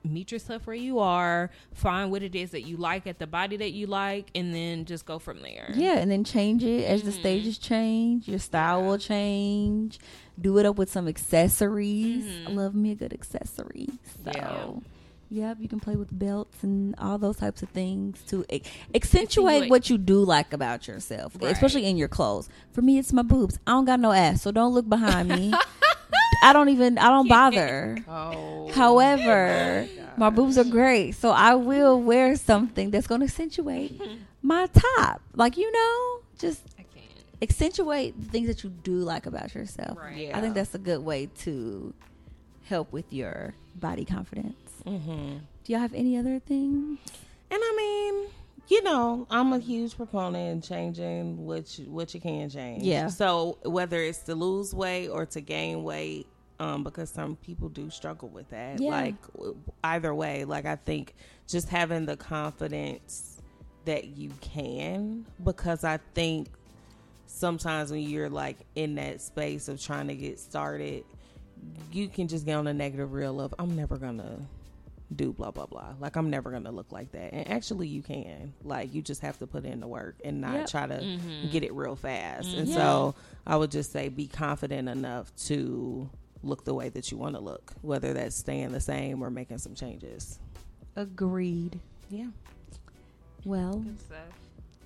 meet 0.03 0.31
yourself 0.31 0.67
where 0.67 0.75
you 0.75 0.99
are, 0.99 1.49
find 1.73 2.11
what 2.11 2.21
it 2.23 2.35
is 2.35 2.51
that 2.51 2.63
you 2.63 2.77
like 2.77 3.07
at 3.07 3.19
the 3.19 3.27
body 3.27 3.57
that 3.57 3.71
you 3.71 3.87
like, 3.87 4.29
and 4.35 4.53
then 4.53 4.85
just 4.85 5.05
go 5.05 5.17
from 5.19 5.41
there. 5.41 5.71
Yeah, 5.73 5.97
and 5.97 6.11
then 6.11 6.23
change 6.23 6.63
it 6.63 6.83
as 6.85 7.03
the 7.03 7.11
Mm-hmm. 7.11 7.19
stages 7.19 7.57
change. 7.57 8.27
Your 8.27 8.39
style 8.39 8.83
will 8.83 8.97
change. 8.97 9.99
Do 10.39 10.57
it 10.57 10.65
up 10.65 10.77
with 10.77 10.91
some 10.91 11.07
accessories. 11.07 12.25
I 12.47 12.49
love 12.51 12.75
me 12.75 12.91
a 12.91 12.95
good 12.95 13.13
accessory. 13.13 13.87
So, 14.25 14.31
Mm-hmm. 14.31 14.79
Yeah. 15.35 15.47
yep, 15.49 15.57
you 15.59 15.67
can 15.67 15.79
play 15.79 15.95
with 15.95 16.09
belts 16.17 16.63
and 16.63 16.95
all 16.99 17.17
those 17.17 17.37
types 17.37 17.63
of 17.63 17.69
things 17.69 18.21
to 18.27 18.43
ac- 18.49 18.63
accentuate 18.93 19.47
Accentuate. 19.63 19.69
what 19.69 19.89
you 19.89 19.97
do 19.97 20.23
like 20.23 20.53
about 20.53 20.87
yourself, 20.87 21.33
Right. 21.39 21.51
especially 21.51 21.85
in 21.85 21.97
your 21.97 22.07
clothes. 22.07 22.49
For 22.71 22.81
me, 22.81 22.97
it's 22.99 23.13
my 23.13 23.21
boobs. 23.23 23.57
I 23.65 23.71
don't 23.71 23.85
got 23.85 23.99
no 23.99 24.11
ass, 24.11 24.41
so 24.41 24.51
don't 24.51 24.73
look 24.73 24.87
behind 24.89 25.29
me. 25.29 25.53
I 26.43 26.53
don't 26.53 26.69
even. 26.69 26.97
I 26.97 27.09
don't 27.09 27.27
bother. 27.27 27.97
Oh. 28.07 28.69
However, 28.73 29.87
my 30.17 30.29
boobs 30.29 30.57
are 30.57 30.63
great, 30.63 31.13
so 31.13 31.31
I 31.31 31.55
will 31.55 32.01
wear 32.01 32.35
something 32.35 32.91
that's 32.91 33.07
going 33.07 33.21
to 33.21 33.25
accentuate 33.25 33.99
my 34.41 34.67
top. 34.67 35.21
Like 35.35 35.57
you 35.57 35.71
know, 35.71 36.19
just 36.37 36.61
I 36.77 36.83
can't. 36.83 37.05
accentuate 37.41 38.19
the 38.19 38.29
things 38.29 38.47
that 38.47 38.63
you 38.63 38.69
do 38.69 38.95
like 38.97 39.25
about 39.25 39.55
yourself. 39.55 39.97
Right. 39.97 40.31
I 40.33 40.41
think 40.41 40.53
that's 40.53 40.75
a 40.75 40.79
good 40.79 41.03
way 41.03 41.27
to 41.39 41.93
help 42.65 42.91
with 42.91 43.11
your 43.11 43.53
body 43.75 44.05
confidence. 44.05 44.55
Mm-hmm. 44.85 45.37
Do 45.63 45.71
y'all 45.71 45.81
have 45.81 45.93
any 45.93 46.17
other 46.17 46.39
things? 46.39 46.99
And 47.49 47.61
I 47.63 47.73
mean, 47.77 48.29
you 48.67 48.83
know, 48.83 49.27
I'm 49.29 49.53
a 49.53 49.59
huge 49.59 49.95
proponent 49.95 50.51
in 50.51 50.61
changing 50.61 51.45
what 51.45 51.77
you, 51.77 51.85
what 51.85 52.13
you 52.13 52.19
can 52.19 52.49
change. 52.49 52.83
Yeah. 52.83 53.07
So 53.07 53.57
whether 53.63 54.01
it's 54.01 54.19
to 54.19 54.35
lose 54.35 54.73
weight 54.73 55.09
or 55.09 55.25
to 55.27 55.41
gain 55.41 55.83
weight, 55.83 56.27
um, 56.63 56.83
because 56.83 57.09
some 57.09 57.35
people 57.37 57.69
do 57.69 57.89
struggle 57.89 58.29
with 58.29 58.49
that. 58.49 58.79
Yeah. 58.79 58.89
Like 58.91 59.15
either 59.83 60.13
way, 60.15 60.45
like 60.45 60.65
I 60.65 60.75
think 60.77 61.13
just 61.47 61.69
having 61.69 62.05
the 62.05 62.15
confidence 62.17 63.41
that 63.85 64.05
you 64.05 64.31
can, 64.41 65.25
because 65.43 65.83
I 65.83 65.99
think 66.13 66.47
sometimes 67.25 67.91
when 67.91 68.01
you're 68.01 68.29
like 68.29 68.57
in 68.75 68.95
that 68.95 69.21
space 69.21 69.67
of 69.67 69.81
trying 69.81 70.07
to 70.07 70.15
get 70.15 70.39
started, 70.39 71.03
you 71.91 72.07
can 72.07 72.27
just 72.27 72.45
get 72.45 72.55
on 72.55 72.67
a 72.67 72.73
negative 72.73 73.11
reel 73.13 73.41
of 73.41 73.53
I'm 73.59 73.75
never 73.75 73.97
gonna 73.97 74.37
do 75.15 75.31
blah 75.33 75.51
blah 75.51 75.65
blah. 75.65 75.93
Like 75.99 76.15
I'm 76.15 76.29
never 76.29 76.49
gonna 76.51 76.71
look 76.71 76.91
like 76.91 77.11
that. 77.11 77.33
And 77.33 77.47
actually 77.49 77.87
you 77.87 78.01
can. 78.01 78.53
Like 78.63 78.93
you 78.93 79.01
just 79.01 79.21
have 79.21 79.37
to 79.39 79.47
put 79.47 79.65
in 79.65 79.79
the 79.79 79.87
work 79.87 80.15
and 80.23 80.41
not 80.41 80.53
Yep. 80.53 80.67
try 80.69 80.87
to 80.87 81.19
get 81.51 81.63
it 81.63 81.73
real 81.73 81.95
fast. 81.95 82.53
And 82.53 82.67
Yeah. 82.67 82.75
so 82.75 83.15
I 83.45 83.55
would 83.57 83.69
just 83.71 83.91
say 83.91 84.09
be 84.09 84.27
confident 84.27 84.87
enough 84.89 85.33
to 85.47 86.09
look 86.43 86.65
the 86.65 86.73
way 86.73 86.89
that 86.89 87.11
you 87.11 87.17
want 87.17 87.35
to 87.35 87.41
look, 87.41 87.71
whether 87.81 88.13
that's 88.13 88.35
staying 88.35 88.71
the 88.71 88.79
same 88.81 89.23
or 89.23 89.29
making 89.29 89.57
some 89.59 89.73
changes. 89.75 90.39
Agreed. 90.95 91.79
Yeah. 92.09 92.27
Well, 93.45 93.83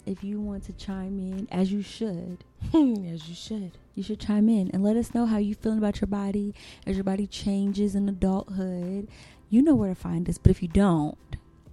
if 0.06 0.24
you 0.24 0.40
want 0.40 0.64
to 0.66 0.74
chime 0.74 1.20
in, 1.20 1.48
as 1.52 1.72
you 1.72 1.82
should, 1.82 2.44
As 2.74 3.28
you 3.28 3.36
should. 3.36 3.72
you 3.94 4.02
should 4.04 4.20
chime 4.20 4.50
in 4.50 4.72
and 4.72 4.84
let 4.84 4.96
us 4.96 5.14
know 5.14 5.26
how 5.26 5.38
you 5.38 5.54
feeling 5.54 5.78
about 5.78 6.00
your 6.02 6.08
body 6.08 6.56
as 6.86 6.96
your 6.96 7.04
body 7.04 7.28
changes 7.28 7.94
in 7.94 8.08
adulthood. 8.10 9.08
You 9.50 9.62
know 9.62 9.76
where 9.76 9.90
to 9.90 9.96
find 9.96 10.28
us, 10.30 10.38
but 10.38 10.50
if 10.50 10.62
you 10.62 10.68
don't, 10.68 11.18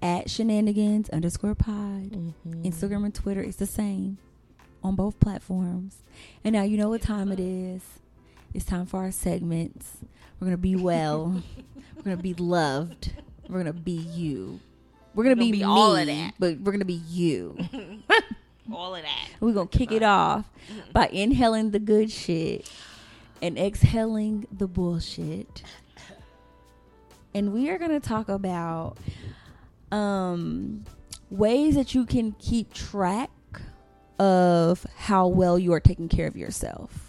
at 0.03 0.29
shenanigans 0.31 1.09
underscore 1.11 1.55
pod, 1.55 2.11
Mm-hmm. 2.13 2.63
Instagram 2.65 3.05
and 3.05 3.15
Twitter, 3.15 3.41
it's 3.43 3.57
the 3.57 3.67
same 3.67 4.19
on 4.83 4.95
both 4.95 5.19
platforms. 5.21 5.97
And 6.45 6.53
now 6.53 6.63
you 6.63 6.77
know 6.77 6.91
what 6.91 7.01
time 7.03 7.33
it 7.33 7.41
is. 7.41 7.81
It's 8.55 8.65
time 8.65 8.87
for 8.87 9.01
our 9.01 9.11
segments. 9.11 9.99
We're 10.39 10.47
gonna 10.47 10.57
be 10.57 10.77
well. 10.77 11.43
we're 11.97 12.03
gonna 12.03 12.17
be 12.17 12.35
loved. 12.35 13.13
We're 13.49 13.59
gonna 13.59 13.73
be 13.73 13.91
you. 13.91 14.61
We're 15.13 15.25
gonna, 15.25 15.35
gonna 15.35 15.51
be, 15.51 15.59
be 15.59 15.65
all 15.65 15.97
of 15.97 16.07
me, 16.07 16.15
that. 16.15 16.35
but 16.39 16.61
we're 16.61 16.71
gonna 16.71 16.85
be 16.85 17.03
you. 17.09 17.59
All 18.73 18.95
of 18.95 19.03
that. 19.03 19.29
We're 19.41 19.53
gonna 19.53 19.69
kick 19.69 19.93
it 19.93 20.03
off 20.03 20.47
by 20.93 21.09
inhaling 21.09 21.73
the 21.73 21.79
good 21.79 22.11
shit 22.11 22.71
and 23.43 23.59
exhaling 23.59 24.47
the 24.51 24.67
bullshit. 24.67 25.63
And 27.35 27.53
we 27.53 27.69
are 27.69 27.77
gonna 27.77 28.01
talk 28.01 28.31
about 28.31 28.97
um 29.93 30.85
ways 31.29 31.75
that 31.75 31.95
you 31.95 32.07
can 32.07 32.33
keep 32.39 32.73
track 32.73 33.31
of 34.19 34.87
how 34.97 35.27
well 35.27 35.59
you 35.59 35.75
are 35.75 35.81
taking 35.81 36.09
care 36.09 36.27
of 36.27 36.37
yourself. 36.37 37.04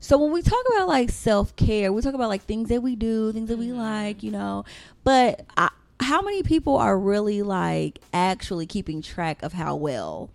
So 0.00 0.16
when 0.16 0.32
we 0.32 0.40
talk 0.42 0.64
about 0.74 0.88
like 0.88 1.10
self 1.10 1.54
care, 1.56 1.92
we 1.92 2.00
talk 2.00 2.14
about 2.14 2.30
like 2.30 2.42
things 2.42 2.70
that 2.70 2.82
we 2.82 2.96
do, 2.96 3.32
things 3.32 3.48
that 3.50 3.58
we 3.58 3.72
like, 3.72 4.22
you 4.22 4.30
know. 4.30 4.64
But 5.04 5.44
I, 5.56 5.70
how 6.00 6.22
many 6.22 6.42
people 6.42 6.76
are 6.76 6.98
really 6.98 7.42
like 7.42 8.00
actually 8.12 8.66
keeping 8.66 9.02
track 9.02 9.42
of 9.42 9.52
how 9.52 9.76
well, 9.76 10.30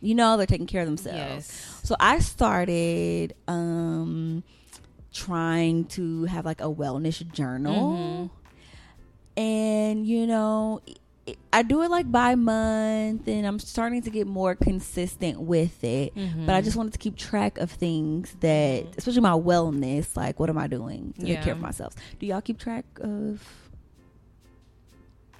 you 0.00 0.14
know, 0.14 0.38
they're 0.38 0.46
taking 0.46 0.66
care 0.66 0.80
of 0.80 0.86
themselves? 0.86 1.18
Yes. 1.18 1.80
So 1.84 1.96
I 2.00 2.18
started 2.20 3.34
um 3.46 4.42
trying 5.12 5.84
to 5.84 6.24
have 6.24 6.46
like 6.46 6.60
a 6.60 6.64
wellness 6.72 7.30
journal. 7.30 8.30
And 9.36 10.06
you 10.06 10.26
know, 10.26 10.80
I 11.52 11.62
do 11.62 11.82
it 11.82 11.90
like 11.90 12.10
by 12.10 12.34
month 12.34 13.26
and 13.28 13.46
I'm 13.46 13.58
starting 13.58 14.02
to 14.02 14.10
get 14.10 14.26
more 14.26 14.54
consistent 14.54 15.40
with 15.40 15.82
it. 15.84 16.12
But 16.46 16.54
I 16.54 16.60
just 16.60 16.76
wanted 16.76 16.92
to 16.92 16.98
keep 16.98 17.16
track 17.16 17.58
of 17.58 17.70
things 17.70 18.34
that 18.40 18.86
especially 18.96 19.20
my 19.20 19.30
wellness, 19.30 20.16
like 20.16 20.38
what 20.40 20.48
am 20.50 20.58
I 20.58 20.66
doing 20.66 21.12
to 21.18 21.26
take 21.26 21.42
care 21.42 21.52
of 21.54 21.60
myself? 21.60 21.94
Do 22.18 22.26
y'all 22.26 22.40
keep 22.40 22.58
track 22.58 22.84
of 23.00 23.42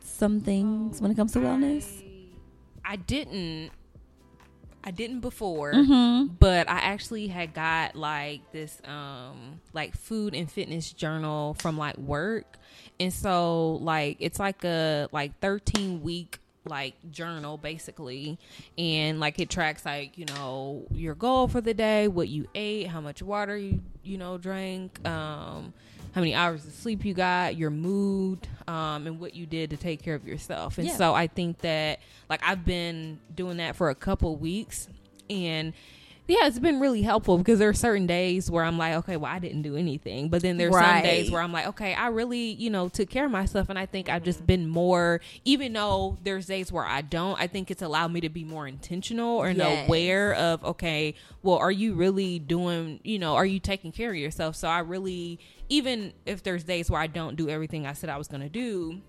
some 0.02 0.40
things 0.40 1.00
when 1.00 1.10
it 1.10 1.14
comes 1.16 1.32
to 1.32 1.38
wellness? 1.38 2.02
I 2.84 2.96
didn't. 2.96 3.70
I 4.82 4.90
didn't 4.92 5.20
before, 5.20 5.74
Mm-hmm. 5.74 6.34
but 6.40 6.66
I 6.68 6.78
actually 6.78 7.26
had 7.28 7.52
got 7.52 7.96
like 7.96 8.50
this 8.50 8.80
um 8.86 9.60
like 9.74 9.94
food 9.94 10.34
and 10.34 10.50
fitness 10.50 10.90
journal 10.92 11.54
from 11.60 11.76
like 11.76 11.98
work. 11.98 12.56
And 13.00 13.12
so 13.12 13.78
like 13.82 14.18
it's 14.20 14.38
like 14.38 14.62
a 14.64 15.08
like 15.10 15.38
13 15.40 16.02
week 16.02 16.38
like 16.66 16.94
journal 17.10 17.56
basically. 17.56 18.38
And 18.78 19.18
like 19.18 19.38
it 19.40 19.48
tracks 19.50 19.84
like 19.86 20.18
you 20.18 20.26
know 20.26 20.84
your 20.92 21.14
goal 21.14 21.48
for 21.48 21.60
the 21.62 21.74
day 21.74 22.06
what 22.06 22.28
you 22.28 22.46
ate 22.54 22.86
how 22.88 23.00
much 23.00 23.22
water 23.22 23.56
you 23.56 23.80
you 24.04 24.18
know 24.18 24.36
drank 24.38 25.04
um 25.08 25.72
how 26.14 26.20
many 26.20 26.34
hours 26.34 26.66
of 26.66 26.72
sleep 26.72 27.04
you 27.04 27.14
got 27.14 27.56
your 27.56 27.70
mood 27.70 28.46
um 28.66 29.06
and 29.06 29.20
what 29.20 29.34
you 29.34 29.46
did 29.46 29.70
to 29.70 29.76
take 29.76 30.02
care 30.02 30.14
of 30.14 30.26
yourself. 30.26 30.76
And 30.78 30.86
Yeah. 30.86 30.96
so 30.96 31.14
i 31.14 31.26
think 31.26 31.58
that 31.60 32.00
like 32.28 32.42
i've 32.46 32.64
been 32.64 33.18
doing 33.34 33.56
that 33.56 33.74
for 33.76 33.88
a 33.90 33.94
couple 33.94 34.36
weeks. 34.36 34.88
And 35.30 35.72
yeah, 36.30 36.46
it's 36.46 36.58
been 36.58 36.80
really 36.80 37.02
helpful 37.02 37.38
because 37.38 37.58
there 37.58 37.68
are 37.68 37.74
certain 37.74 38.06
days 38.06 38.50
where 38.50 38.64
I'm 38.64 38.78
like, 38.78 38.94
okay, 38.94 39.16
well, 39.16 39.32
I 39.32 39.38
didn't 39.38 39.62
do 39.62 39.76
anything. 39.76 40.28
But 40.28 40.42
then 40.42 40.56
there's 40.56 40.72
some 40.74 41.02
days 41.02 41.30
where 41.30 41.42
I'm 41.42 41.52
like, 41.52 41.66
okay, 41.68 41.94
I 41.94 42.08
really, 42.08 42.52
you 42.52 42.70
know, 42.70 42.88
took 42.88 43.10
care 43.10 43.26
of 43.26 43.30
myself. 43.30 43.68
And 43.68 43.78
I 43.78 43.86
think 43.86 44.08
I've 44.08 44.22
just 44.22 44.46
been 44.46 44.68
more, 44.68 45.20
even 45.44 45.72
though 45.72 46.18
there's 46.22 46.46
days 46.46 46.70
where 46.70 46.84
I 46.84 47.02
don't, 47.02 47.40
I 47.40 47.46
think 47.46 47.70
it's 47.70 47.82
allowed 47.82 48.12
me 48.12 48.20
to 48.20 48.28
be 48.28 48.44
more 48.44 48.66
intentional 48.68 49.38
or 49.38 49.50
Yes. 49.50 49.86
aware 49.86 50.34
of, 50.34 50.64
okay, 50.64 51.14
well, 51.42 51.56
are 51.58 51.72
you 51.72 51.94
really 51.94 52.38
doing, 52.38 53.00
you 53.02 53.18
know, 53.18 53.34
are 53.34 53.46
you 53.46 53.58
taking 53.58 53.92
care 53.92 54.10
of 54.10 54.16
yourself? 54.16 54.56
So 54.56 54.68
I 54.68 54.78
really, 54.80 55.38
even 55.68 56.12
if 56.26 56.42
there's 56.42 56.64
days 56.64 56.90
where 56.90 57.00
I 57.00 57.06
don't 57.08 57.36
do 57.36 57.48
everything 57.48 57.86
I 57.86 57.92
said 57.92 58.08
I 58.08 58.16
was 58.16 58.28
going 58.28 58.42
to 58.42 58.48
do, 58.48 59.00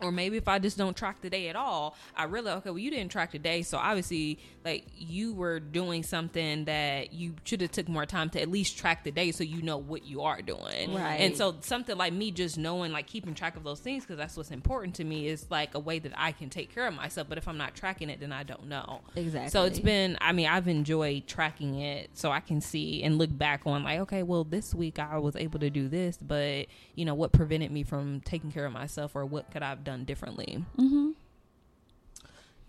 or 0.00 0.10
maybe 0.10 0.36
if 0.36 0.48
I 0.48 0.58
just 0.58 0.76
don't 0.76 0.96
track 0.96 1.20
the 1.20 1.30
day 1.30 1.48
at 1.48 1.56
all, 1.56 1.96
I 2.16 2.24
realize 2.24 2.56
okay, 2.58 2.70
well 2.70 2.78
you 2.78 2.90
didn't 2.90 3.12
track 3.12 3.32
the 3.32 3.38
day, 3.38 3.62
so 3.62 3.78
obviously 3.78 4.38
like 4.64 4.84
you 4.96 5.34
were 5.34 5.60
doing 5.60 6.02
something 6.02 6.64
that 6.66 7.12
you 7.12 7.34
should 7.44 7.60
have 7.60 7.72
took 7.72 7.88
more 7.88 8.06
time 8.06 8.30
to 8.30 8.40
at 8.40 8.48
least 8.48 8.78
track 8.78 9.04
the 9.04 9.10
day 9.10 9.32
so 9.32 9.42
you 9.42 9.62
know 9.62 9.76
what 9.76 10.04
you 10.04 10.22
are 10.22 10.40
doing. 10.40 10.94
Right. 10.94 11.16
And 11.16 11.36
so 11.36 11.56
something 11.60 11.96
like 11.96 12.12
me 12.12 12.30
just 12.30 12.58
knowing 12.58 12.92
like 12.92 13.06
keeping 13.06 13.34
track 13.34 13.56
of 13.56 13.64
those 13.64 13.80
things 13.80 14.04
because 14.04 14.18
that's 14.18 14.36
what's 14.36 14.50
important 14.50 14.94
to 14.96 15.04
me 15.04 15.26
is 15.26 15.46
like 15.50 15.74
a 15.74 15.80
way 15.80 15.98
that 15.98 16.12
I 16.16 16.32
can 16.32 16.48
take 16.48 16.72
care 16.74 16.86
of 16.86 16.94
myself. 16.94 17.28
But 17.28 17.38
if 17.38 17.48
I'm 17.48 17.58
not 17.58 17.74
tracking 17.74 18.10
it, 18.10 18.20
then 18.20 18.32
I 18.32 18.44
don't 18.44 18.66
know. 18.68 19.00
Exactly. 19.16 19.50
So 19.50 19.64
it's 19.64 19.80
been. 19.80 20.16
I 20.20 20.32
mean, 20.32 20.46
I've 20.46 20.68
enjoyed 20.68 21.26
tracking 21.26 21.80
it 21.80 22.10
so 22.14 22.30
I 22.30 22.40
can 22.40 22.60
see 22.60 23.02
and 23.02 23.18
look 23.18 23.36
back 23.36 23.62
on 23.66 23.82
like 23.82 24.00
okay, 24.00 24.22
well 24.22 24.44
this 24.44 24.74
week 24.74 24.98
I 24.98 25.18
was 25.18 25.34
able 25.36 25.58
to 25.60 25.70
do 25.70 25.88
this, 25.88 26.16
but 26.16 26.66
you 26.94 27.04
know 27.04 27.14
what 27.14 27.32
prevented 27.32 27.70
me 27.72 27.82
from 27.82 28.20
taking 28.20 28.52
care 28.52 28.66
of 28.66 28.72
myself 28.72 29.16
or 29.16 29.24
what 29.24 29.50
could 29.50 29.62
I 29.62 29.70
have 29.70 29.84
done 29.84 30.04
differently. 30.04 30.64
Mm-hmm. 30.78 31.10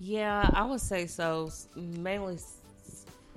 Yeah, 0.04 0.50
I 0.54 0.66
would 0.66 0.82
say 0.82 1.08
so. 1.08 1.50
Mainly, 1.76 2.38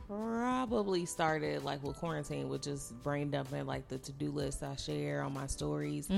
probably 0.09 1.05
started 1.07 1.63
like 1.63 1.83
with 1.83 1.97
quarantine, 1.97 2.49
with 2.49 2.63
just 2.63 3.01
brain 3.03 3.31
dumping 3.31 3.67
like 3.67 3.87
the 3.89 3.99
to 3.99 4.13
do 4.13 4.31
list 4.31 4.63
I 4.65 4.75
share 4.77 5.23
on 5.23 5.33
my 5.33 5.47
stories. 5.47 6.09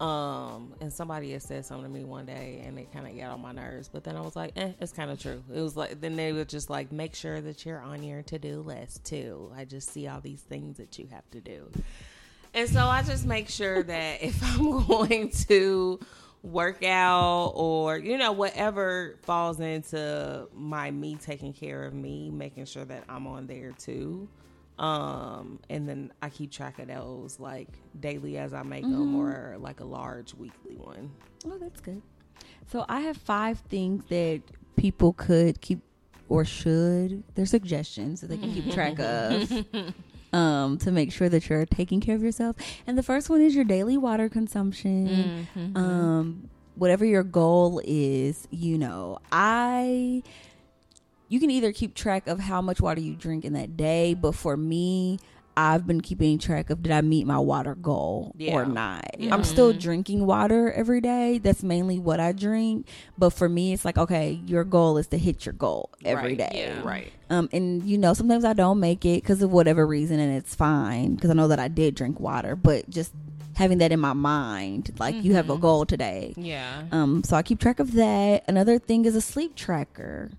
Um, 0.00 0.74
and 0.80 0.92
somebody 0.92 1.30
had 1.30 1.42
said 1.42 1.64
something 1.64 1.92
to 1.92 1.98
me 1.98 2.04
one 2.04 2.26
day, 2.26 2.62
and 2.66 2.76
it 2.78 2.92
kind 2.92 3.06
of 3.06 3.16
got 3.16 3.30
on 3.30 3.40
my 3.40 3.52
nerves. 3.52 3.88
But 3.88 4.02
then 4.02 4.16
I 4.16 4.20
was 4.20 4.34
like, 4.34 4.52
eh, 4.56 4.72
it's 4.80 4.92
kind 4.92 5.12
of 5.12 5.20
true. 5.20 5.42
It 5.52 5.60
was 5.60 5.76
like 5.76 6.00
then 6.00 6.16
they 6.16 6.32
were 6.32 6.44
just 6.44 6.70
like, 6.70 6.90
make 6.90 7.14
sure 7.14 7.40
that 7.40 7.64
you're 7.64 7.80
on 7.80 8.02
your 8.02 8.22
to 8.22 8.38
do 8.38 8.60
list 8.62 9.04
too. 9.04 9.52
I 9.56 9.64
just 9.64 9.90
see 9.92 10.08
all 10.08 10.20
these 10.20 10.40
things 10.42 10.78
that 10.78 10.98
you 10.98 11.06
have 11.12 11.28
to 11.30 11.40
do. 11.40 11.70
And 12.52 12.68
so 12.68 12.80
I 12.86 13.02
just 13.02 13.26
make 13.26 13.48
sure 13.48 13.82
that 13.82 14.22
if 14.22 14.42
I'm 14.42 14.86
going 14.86 15.30
to 15.48 16.00
work 16.44 16.84
out 16.84 17.52
or, 17.54 17.96
you 17.96 18.18
know, 18.18 18.30
whatever 18.30 19.16
falls 19.22 19.58
into 19.60 20.46
my 20.54 20.90
me 20.90 21.16
taking 21.16 21.52
care 21.52 21.84
of 21.84 21.94
me, 21.94 22.30
making 22.30 22.66
sure 22.66 22.84
that 22.84 23.02
I'm 23.08 23.26
on 23.26 23.46
there 23.46 23.72
too. 23.72 24.28
Um, 24.78 25.60
and 25.70 25.88
then 25.88 26.12
I 26.20 26.28
keep 26.28 26.52
track 26.52 26.78
of 26.78 26.88
those 26.88 27.40
like 27.40 27.68
daily 27.98 28.36
as 28.38 28.52
I 28.52 28.62
make 28.62 28.82
them 28.82 29.16
or 29.16 29.56
like 29.58 29.80
a 29.80 29.84
large 29.84 30.34
weekly 30.34 30.76
one. 30.76 31.10
Oh, 31.46 31.56
that's 31.58 31.80
good. 31.80 32.02
So 32.66 32.84
I 32.88 33.00
have 33.00 33.16
five 33.16 33.60
things 33.70 34.04
that 34.08 34.42
people 34.76 35.14
could 35.14 35.60
keep 35.60 35.80
or 36.28 36.44
should. 36.44 37.22
They're 37.34 37.46
suggestions 37.46 38.20
that 38.20 38.28
they 38.28 38.36
can 38.36 38.52
keep 38.52 38.72
track 38.72 38.98
of. 38.98 39.50
Um, 40.34 40.78
to 40.78 40.90
make 40.90 41.12
sure 41.12 41.28
that 41.28 41.48
you're 41.48 41.64
taking 41.64 42.00
care 42.00 42.16
of 42.16 42.22
yourself. 42.22 42.56
And 42.88 42.98
the 42.98 43.04
first 43.04 43.30
one 43.30 43.40
is 43.40 43.54
your 43.54 43.64
daily 43.64 43.96
water 43.96 44.28
consumption. 44.28 45.46
Um, 45.76 46.50
whatever 46.74 47.04
your 47.04 47.22
goal 47.22 47.80
is, 47.84 48.48
you 48.50 48.76
know, 48.76 49.18
I 49.30 50.22
you 51.28 51.40
can 51.40 51.50
either 51.50 51.72
keep 51.72 51.94
track 51.94 52.26
of 52.26 52.40
how 52.40 52.60
much 52.60 52.80
water 52.80 53.00
you 53.00 53.14
drink 53.14 53.44
in 53.44 53.52
that 53.54 53.76
day, 53.76 54.14
but 54.14 54.34
for 54.34 54.56
me, 54.56 55.18
I've 55.56 55.86
been 55.86 56.00
keeping 56.00 56.38
track 56.38 56.70
of 56.70 56.82
did 56.82 56.90
I 56.92 57.00
meet 57.00 57.26
my 57.26 57.38
water 57.38 57.74
goal 57.74 58.34
Yeah. 58.36 58.54
or 58.54 58.66
not. 58.66 59.04
I'm 59.30 59.44
still 59.44 59.72
drinking 59.72 60.26
water 60.26 60.72
every 60.72 61.00
day. 61.00 61.38
That's 61.38 61.62
mainly 61.62 61.98
what 61.98 62.18
I 62.20 62.32
drink. 62.32 62.88
But 63.16 63.30
for 63.30 63.48
me, 63.48 63.72
it's 63.72 63.84
like, 63.84 63.96
okay, 63.96 64.40
your 64.46 64.64
goal 64.64 64.98
is 64.98 65.06
to 65.08 65.18
hit 65.18 65.46
your 65.46 65.52
goal 65.52 65.90
every 66.04 66.30
Right, 66.30 66.38
day. 66.38 66.50
yeah. 66.54 66.82
Right. 66.86 67.12
Um, 67.30 67.48
and 67.52 67.82
you 67.84 67.98
know, 67.98 68.14
sometimes 68.14 68.44
I 68.44 68.52
don't 68.52 68.80
make 68.80 69.04
it 69.04 69.22
because 69.22 69.42
of 69.42 69.52
whatever 69.52 69.86
reason, 69.86 70.18
and 70.20 70.32
it's 70.36 70.54
fine 70.54 71.14
because 71.14 71.30
I 71.30 71.34
know 71.34 71.48
that 71.48 71.58
I 71.60 71.68
did 71.68 71.94
drink 71.94 72.18
water. 72.20 72.54
But 72.56 72.90
just 72.90 73.12
having 73.56 73.78
that 73.78 73.92
in 73.92 74.00
my 74.00 74.12
mind, 74.12 74.92
like 74.98 75.14
you 75.22 75.34
have 75.34 75.48
a 75.50 75.56
goal 75.56 75.86
today. 75.86 76.34
Yeah. 76.36 76.82
Um, 76.90 77.22
so 77.22 77.36
I 77.36 77.42
keep 77.42 77.60
track 77.60 77.78
of 77.78 77.92
that. 77.92 78.42
Another 78.48 78.78
thing 78.80 79.04
is 79.04 79.14
a 79.14 79.20
sleep 79.20 79.54
tracker. 79.54 80.30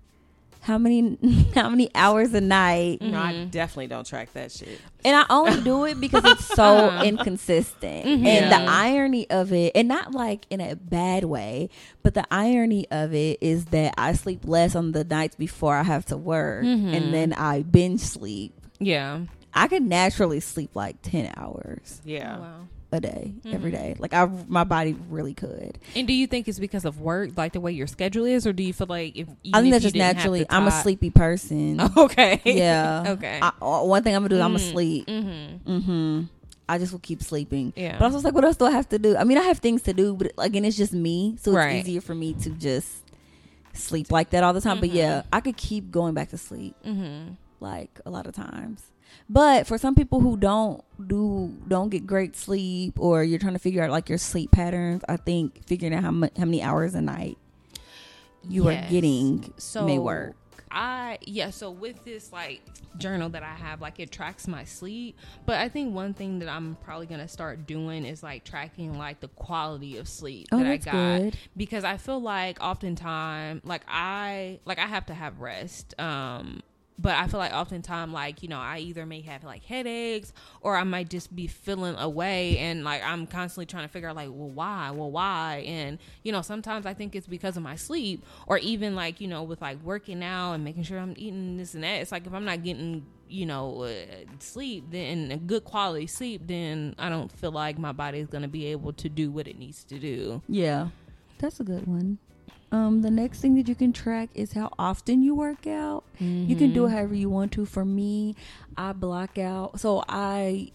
How 0.66 0.78
many 0.78 1.16
how 1.54 1.68
many 1.68 1.88
hours 1.94 2.34
a 2.34 2.40
night? 2.40 3.00
No, 3.00 3.20
I 3.20 3.34
mm-hmm. 3.34 3.50
definitely 3.50 3.86
don't 3.86 4.04
track 4.04 4.32
that 4.32 4.50
shit. 4.50 4.80
And 5.04 5.14
I 5.14 5.24
only 5.30 5.62
do 5.62 5.84
it 5.84 6.00
because 6.00 6.24
it's 6.24 6.44
so 6.44 6.64
uh-huh. 6.88 7.04
inconsistent. 7.04 8.04
Mm-hmm. 8.04 8.26
And 8.26 8.50
the 8.50 8.68
irony 8.68 9.30
of 9.30 9.52
it, 9.52 9.72
and 9.76 9.86
not 9.86 10.10
like 10.10 10.44
in 10.50 10.60
a 10.60 10.74
bad 10.74 11.22
way, 11.22 11.70
but 12.02 12.14
the 12.14 12.26
irony 12.32 12.88
of 12.90 13.14
it 13.14 13.38
is 13.40 13.66
that 13.66 13.94
I 13.96 14.14
sleep 14.14 14.40
less 14.44 14.74
on 14.74 14.90
the 14.90 15.04
nights 15.04 15.36
before 15.36 15.76
I 15.76 15.84
have 15.84 16.04
to 16.06 16.16
work, 16.16 16.64
and 16.64 16.90
mm-hmm. 16.90 17.10
then 17.12 17.32
I 17.32 17.62
binge 17.62 18.00
sleep. 18.00 18.52
Yeah. 18.80 19.20
I 19.54 19.68
could 19.68 19.84
naturally 19.84 20.40
sleep 20.40 20.76
like 20.76 21.00
10 21.00 21.32
hours 21.36 22.02
Yeah. 22.04 22.36
Oh, 22.36 22.40
Wow. 22.40 22.60
A 22.92 23.00
day, 23.00 23.34
every 23.50 23.70
day. 23.72 23.96
Like, 23.98 24.14
I, 24.14 24.26
my 24.48 24.64
body 24.64 24.96
really 25.10 25.34
could. 25.34 25.78
And 25.96 26.06
do 26.06 26.12
you 26.12 26.26
think 26.26 26.46
it's 26.48 26.58
because 26.60 26.84
of 26.84 27.00
work, 27.00 27.30
like 27.36 27.52
the 27.52 27.60
way 27.60 27.72
your 27.72 27.86
schedule 27.88 28.24
is, 28.24 28.46
or 28.46 28.52
do 28.52 28.62
you 28.62 28.72
feel 28.72 28.86
like 28.86 29.16
if 29.16 29.28
even 29.42 29.54
I 29.54 29.60
think 29.62 29.66
if 29.74 29.82
that's 29.82 29.82
just 29.82 29.94
naturally, 29.96 30.46
I'm 30.48 30.66
a 30.66 30.70
sleepy 30.70 31.10
person. 31.10 31.80
Okay. 31.96 32.40
Yeah. 32.44 33.04
okay. 33.08 33.40
I, 33.42 33.52
uh, 33.60 33.82
one 33.82 34.02
thing 34.02 34.14
I'm 34.14 34.20
gonna 34.22 34.28
do 34.28 34.36
is 34.36 34.40
I'm 34.42 34.50
gonna 34.52 34.58
sleep. 34.60 35.06
mm-hmm. 35.06 35.70
Mm-hmm. 35.70 36.22
I 36.68 36.78
just 36.78 36.92
will 36.92 36.98
keep 37.00 37.22
sleeping. 37.22 37.72
Yeah. 37.76 37.98
But 37.98 38.06
I 38.06 38.08
was 38.14 38.24
like, 38.24 38.34
what 38.34 38.44
else 38.44 38.56
do 38.56 38.64
I 38.66 38.70
have 38.72 38.88
to 38.90 38.98
do? 38.98 39.16
I 39.16 39.24
mean, 39.24 39.38
I 39.38 39.42
have 39.42 39.58
things 39.58 39.82
to 39.82 39.92
do, 39.92 40.14
but 40.14 40.32
again, 40.38 40.64
it's 40.64 40.76
just 40.76 40.92
me, 40.92 41.36
so 41.40 41.52
it's 41.52 41.56
Right. 41.56 41.76
easier 41.76 42.00
for 42.00 42.14
me 42.14 42.34
to 42.34 42.50
just 42.50 42.88
sleep 43.72 44.10
like 44.10 44.30
that 44.30 44.42
all 44.42 44.52
the 44.52 44.60
time. 44.60 44.80
But 44.80 44.90
yeah, 44.90 45.22
I 45.32 45.40
could 45.40 45.56
keep 45.56 45.90
going 45.90 46.14
back 46.14 46.30
to 46.30 46.38
sleep 46.38 46.74
Mm-hmm. 46.84 47.32
like 47.60 48.00
a 48.06 48.10
lot 48.10 48.26
of 48.26 48.34
times. 48.34 48.82
But 49.28 49.66
for 49.66 49.76
some 49.76 49.94
people 49.94 50.20
who 50.20 50.36
don't 50.36 50.82
do 51.08 51.52
don't 51.66 51.88
get 51.88 52.06
great 52.06 52.36
sleep, 52.36 52.98
or 53.00 53.24
you're 53.24 53.38
trying 53.40 53.54
to 53.54 53.58
figure 53.58 53.82
out 53.82 53.90
like 53.90 54.08
your 54.08 54.18
sleep 54.18 54.52
patterns, 54.52 55.02
I 55.08 55.16
think 55.16 55.64
figuring 55.66 55.94
out 55.94 56.04
how 56.04 56.12
much 56.12 56.32
how 56.38 56.44
many 56.44 56.62
hours 56.62 56.94
a 56.94 57.00
night 57.02 57.36
you 58.48 58.68
Yes. 58.68 58.84
are 58.88 58.90
getting 58.90 59.52
so 59.56 59.84
may 59.84 59.98
work. 59.98 60.36
I 60.70 61.18
yeah, 61.22 61.50
so 61.50 61.70
with 61.70 62.04
this 62.04 62.32
like 62.32 62.60
journal 62.98 63.28
that 63.30 63.42
I 63.42 63.54
have, 63.54 63.80
like 63.80 63.98
it 63.98 64.10
tracks 64.12 64.46
my 64.46 64.62
sleep. 64.64 65.16
But 65.44 65.58
I 65.60 65.68
think 65.68 65.92
one 65.94 66.14
thing 66.14 66.38
that 66.38 66.48
I'm 66.48 66.76
probably 66.84 67.06
gonna 67.06 67.28
start 67.28 67.66
doing 67.66 68.04
is 68.04 68.22
like 68.22 68.44
tracking 68.44 68.96
like 68.96 69.20
the 69.20 69.28
quality 69.28 69.96
of 69.96 70.06
sleep 70.08 70.46
Oh, 70.52 70.58
that 70.58 70.66
I 70.66 70.76
got. 70.76 71.20
good. 71.20 71.36
Because 71.56 71.82
I 71.82 71.96
feel 71.96 72.20
like 72.20 72.62
oftentimes 72.62 73.62
like 73.64 73.82
I 73.88 74.60
like 74.64 74.78
I 74.78 74.86
have 74.86 75.06
to 75.06 75.14
have 75.14 75.40
rest. 75.40 75.98
Um 76.00 76.62
but 76.98 77.14
I 77.14 77.26
feel 77.26 77.38
like 77.38 77.52
oftentimes, 77.52 78.12
like, 78.12 78.42
you 78.42 78.48
know, 78.48 78.58
I 78.58 78.78
either 78.78 79.04
may 79.04 79.20
have 79.22 79.44
like 79.44 79.64
headaches 79.64 80.32
or 80.60 80.76
I 80.76 80.84
might 80.84 81.10
just 81.10 81.34
be 81.34 81.46
feeling 81.46 81.94
away 81.96 82.58
and 82.58 82.84
like 82.84 83.02
I'm 83.04 83.26
constantly 83.26 83.66
trying 83.66 83.84
to 83.84 83.88
figure 83.88 84.08
out, 84.08 84.16
like, 84.16 84.30
well, 84.30 84.48
why? 84.48 84.90
Well, 84.92 85.10
why? 85.10 85.64
And, 85.66 85.98
you 86.22 86.32
know, 86.32 86.42
sometimes 86.42 86.86
I 86.86 86.94
think 86.94 87.14
it's 87.14 87.26
because 87.26 87.56
of 87.56 87.62
my 87.62 87.76
sleep 87.76 88.24
or 88.46 88.58
even 88.58 88.94
like, 88.94 89.20
you 89.20 89.28
know, 89.28 89.42
with 89.42 89.60
like 89.60 89.82
working 89.82 90.22
out 90.22 90.54
and 90.54 90.64
making 90.64 90.84
sure 90.84 90.98
I'm 90.98 91.14
eating 91.16 91.58
this 91.58 91.74
and 91.74 91.84
that. 91.84 92.00
It's 92.00 92.12
like 92.12 92.26
if 92.26 92.32
I'm 92.32 92.44
not 92.44 92.62
getting, 92.62 93.04
you 93.28 93.44
know, 93.44 93.82
uh, 93.82 93.92
sleep, 94.38 94.86
then 94.90 95.30
a 95.30 95.36
good 95.36 95.64
quality 95.64 96.06
sleep, 96.06 96.42
then 96.46 96.94
I 96.98 97.08
don't 97.08 97.30
feel 97.30 97.52
like 97.52 97.78
my 97.78 97.92
body 97.92 98.20
is 98.20 98.28
going 98.28 98.42
to 98.42 98.48
be 98.48 98.66
able 98.66 98.92
to 98.94 99.08
do 99.08 99.30
what 99.30 99.46
it 99.46 99.58
needs 99.58 99.84
to 99.84 99.98
do. 99.98 100.42
Yeah, 100.48 100.88
that's 101.38 101.60
a 101.60 101.64
good 101.64 101.86
one. 101.86 102.18
Um, 102.72 103.02
the 103.02 103.10
next 103.10 103.40
thing 103.40 103.54
that 103.56 103.68
you 103.68 103.74
can 103.74 103.92
track 103.92 104.28
is 104.34 104.52
how 104.52 104.70
often 104.78 105.22
you 105.22 105.34
work 105.34 105.66
out. 105.66 106.04
You 106.18 106.56
can 106.56 106.72
do 106.72 106.86
it 106.86 106.90
however 106.90 107.14
you 107.14 107.30
want 107.30 107.52
to. 107.52 107.64
For 107.64 107.84
me, 107.84 108.34
I 108.76 108.92
block 108.92 109.38
out. 109.38 109.78
So 109.80 110.02
I 110.08 110.72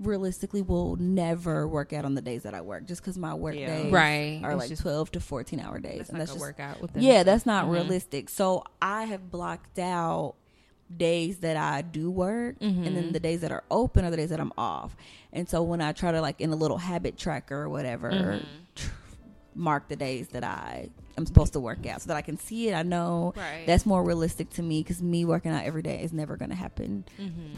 realistically 0.00 0.62
will 0.62 0.96
never 0.96 1.68
work 1.68 1.92
out 1.92 2.04
on 2.04 2.14
the 2.14 2.22
days 2.22 2.42
that 2.42 2.54
I 2.54 2.60
work, 2.60 2.86
just 2.86 3.02
because 3.02 3.16
my 3.18 3.34
work 3.34 3.54
Yeah. 3.54 3.66
days 3.66 3.92
Right. 3.92 4.40
are 4.42 4.52
It's 4.52 4.58
like 4.60 4.68
just- 4.70 4.82
twelve 4.82 5.12
to 5.12 5.20
fourteen 5.20 5.60
hour 5.60 5.78
days, 5.78 5.98
That's 5.98 6.08
and 6.08 6.18
not 6.18 6.22
that's 6.22 6.30
a 6.32 6.34
just 6.34 6.40
workout 6.40 6.80
with 6.82 6.92
them. 6.94 7.02
yeah, 7.02 7.22
that's 7.22 7.46
not 7.46 7.66
Mhm. 7.66 7.72
realistic. 7.72 8.28
So 8.28 8.64
I 8.80 9.04
have 9.04 9.30
blocked 9.30 9.78
out 9.78 10.34
days 10.94 11.38
that 11.38 11.56
I 11.56 11.82
do 11.82 12.10
work 12.10 12.56
and 12.60 12.84
then 12.96 13.12
the 13.12 13.20
days 13.20 13.40
that 13.42 13.50
are 13.52 13.64
open 13.70 14.04
are 14.04 14.10
the 14.10 14.16
days 14.16 14.28
that 14.30 14.40
I'm 14.40 14.52
off. 14.58 14.94
And 15.32 15.48
so 15.48 15.62
when 15.62 15.80
I 15.80 15.92
try 15.92 16.10
to 16.12 16.20
like 16.20 16.40
in 16.40 16.50
a 16.52 16.56
little 16.56 16.78
habit 16.78 17.16
tracker 17.16 17.62
or 17.62 17.68
whatever 17.70 18.40
tr- 18.74 18.90
mark 19.54 19.88
the 19.88 19.96
days 19.96 20.28
that 20.28 20.44
I 20.44 20.90
am 21.18 21.26
supposed 21.26 21.52
to 21.54 21.60
work 21.60 21.86
out 21.86 22.00
so 22.02 22.08
that 22.08 22.16
I 22.16 22.22
can 22.22 22.36
see 22.38 22.68
it, 22.68 22.74
I 22.74 22.82
know 22.82 23.34
Right. 23.36 23.64
that's 23.66 23.84
more 23.86 24.02
realistic 24.02 24.50
to 24.50 24.62
me 24.62 24.82
cuz 24.82 25.02
me 25.02 25.24
working 25.24 25.50
out 25.52 25.64
every 25.64 25.82
day 25.82 26.02
is 26.02 26.12
never 26.12 26.36
going 26.36 26.50
to 26.50 26.56
happen. 26.56 27.04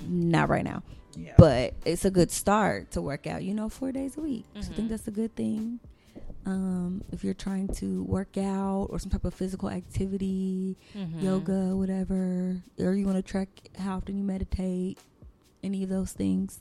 Not 0.09 0.49
right 0.49 0.65
now. 0.65 0.83
Yeah. 1.17 1.35
But 1.39 1.75
it's 1.85 2.05
a 2.05 2.11
good 2.11 2.31
start 2.31 2.91
to 2.93 3.01
work 3.03 3.27
out, 3.27 3.45
you 3.45 3.55
know, 3.55 3.69
4 3.69 3.93
days 3.93 4.17
a 4.17 4.21
week. 4.21 4.45
So 4.55 4.59
I 4.59 4.63
Mm-hmm. 4.63 4.75
think 4.75 4.89
that's 4.91 5.07
a 5.09 5.13
good 5.13 5.35
thing 5.37 5.81
um, 6.47 7.03
if 7.11 7.25
you're 7.25 7.33
trying 7.33 7.69
to 7.69 8.03
work 8.03 8.37
out 8.37 8.89
or 8.91 8.99
some 8.99 9.11
type 9.11 9.25
of 9.25 9.33
physical 9.33 9.71
activity, 9.71 10.77
Mm-hmm. 10.95 11.25
yoga, 11.25 11.75
whatever, 11.77 12.61
or 12.79 12.95
you 12.95 13.07
want 13.07 13.17
to 13.17 13.23
track 13.23 13.49
how 13.79 13.97
often 13.97 14.19
you 14.19 14.25
meditate, 14.25 14.99
any 15.63 15.83
of 15.83 15.89
those 15.89 16.13
things. 16.13 16.61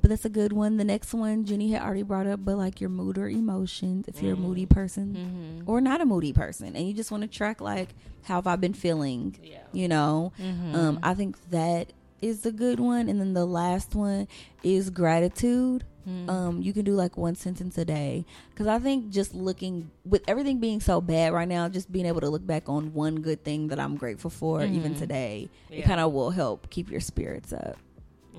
But 0.00 0.08
that's 0.10 0.24
a 0.24 0.30
good 0.30 0.52
one. 0.52 0.76
The 0.78 0.84
next 0.84 1.12
one, 1.12 1.44
Jenny 1.44 1.72
had 1.72 1.82
already 1.82 2.02
brought 2.02 2.26
up, 2.26 2.44
but 2.44 2.56
like 2.56 2.80
your 2.80 2.90
mood 2.90 3.18
or 3.18 3.28
emotions, 3.28 4.06
if 4.08 4.22
you're 4.22 4.34
a 4.34 4.36
moody 4.36 4.66
person 4.66 5.14
Mm-hmm. 5.14 5.70
or 5.70 5.80
not 5.80 6.00
a 6.00 6.06
moody 6.06 6.32
person, 6.32 6.74
and 6.74 6.86
you 6.88 6.94
just 6.94 7.10
want 7.10 7.22
to 7.22 7.28
track 7.28 7.60
like 7.60 7.90
how 8.22 8.36
have 8.36 8.46
I 8.46 8.56
been 8.56 8.72
feeling, 8.74 9.36
Yeah. 9.42 9.58
you 9.72 9.88
know, 9.88 10.32
Mm-hmm. 10.40 10.74
um, 10.74 10.98
I 11.02 11.14
think 11.14 11.36
that 11.50 11.92
is 12.22 12.44
a 12.46 12.52
good 12.52 12.80
one, 12.80 13.08
and 13.08 13.20
then 13.20 13.32
the 13.34 13.44
last 13.46 13.94
one 13.94 14.28
is 14.62 14.90
gratitude. 14.90 15.84
Mm-hmm. 16.08 16.30
Um, 16.30 16.62
you 16.62 16.72
can 16.72 16.84
do 16.86 16.92
like 16.94 17.18
one 17.18 17.34
sentence 17.34 17.76
a 17.76 17.84
day 17.84 18.24
because 18.50 18.66
I 18.66 18.78
think 18.78 19.10
just 19.10 19.34
looking 19.34 19.90
with 20.06 20.22
everything 20.26 20.58
being 20.58 20.80
so 20.80 21.02
bad 21.02 21.34
right 21.34 21.46
now, 21.48 21.68
just 21.68 21.92
being 21.92 22.06
able 22.06 22.22
to 22.22 22.28
look 22.30 22.46
back 22.46 22.70
on 22.70 22.94
one 22.94 23.16
good 23.16 23.44
thing 23.44 23.68
that 23.68 23.78
I'm 23.78 23.96
grateful 23.96 24.30
for 24.30 24.64
even 24.64 24.94
today, 24.94 25.50
it 25.68 25.82
kind 25.82 26.00
of 26.00 26.12
will 26.12 26.30
help 26.30 26.70
keep 26.70 26.90
your 26.90 27.00
spirits 27.00 27.52
up. 27.52 27.76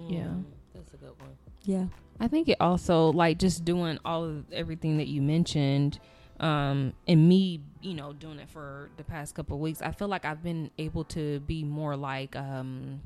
Yeah. 0.09 0.21
Mm, 0.23 0.43
That's 0.73 0.93
a 0.95 0.97
good 0.97 1.13
one. 1.19 1.29
Yeah. 1.63 1.85
I 2.19 2.27
think 2.27 2.49
it 2.49 2.57
also 2.59 3.11
like 3.11 3.39
just 3.39 3.65
doing 3.65 3.97
all 4.05 4.23
of 4.23 4.51
everything 4.51 4.97
that 4.97 5.07
you 5.07 5.21
mentioned, 5.21 5.99
um, 6.39 6.93
and 7.07 7.27
me, 7.27 7.61
you 7.81 7.93
know, 7.95 8.13
doing 8.13 8.39
it 8.39 8.49
for 8.49 8.89
the 8.97 9.03
past 9.03 9.33
couple 9.33 9.57
weeks. 9.59 9.81
I 9.81 9.91
feel 9.91 10.07
like 10.07 10.23
I've 10.23 10.43
been 10.43 10.69
able 10.77 11.03
to 11.05 11.39
be 11.41 11.63
more 11.63 11.95
like, 11.95 12.35
um, 12.35 13.01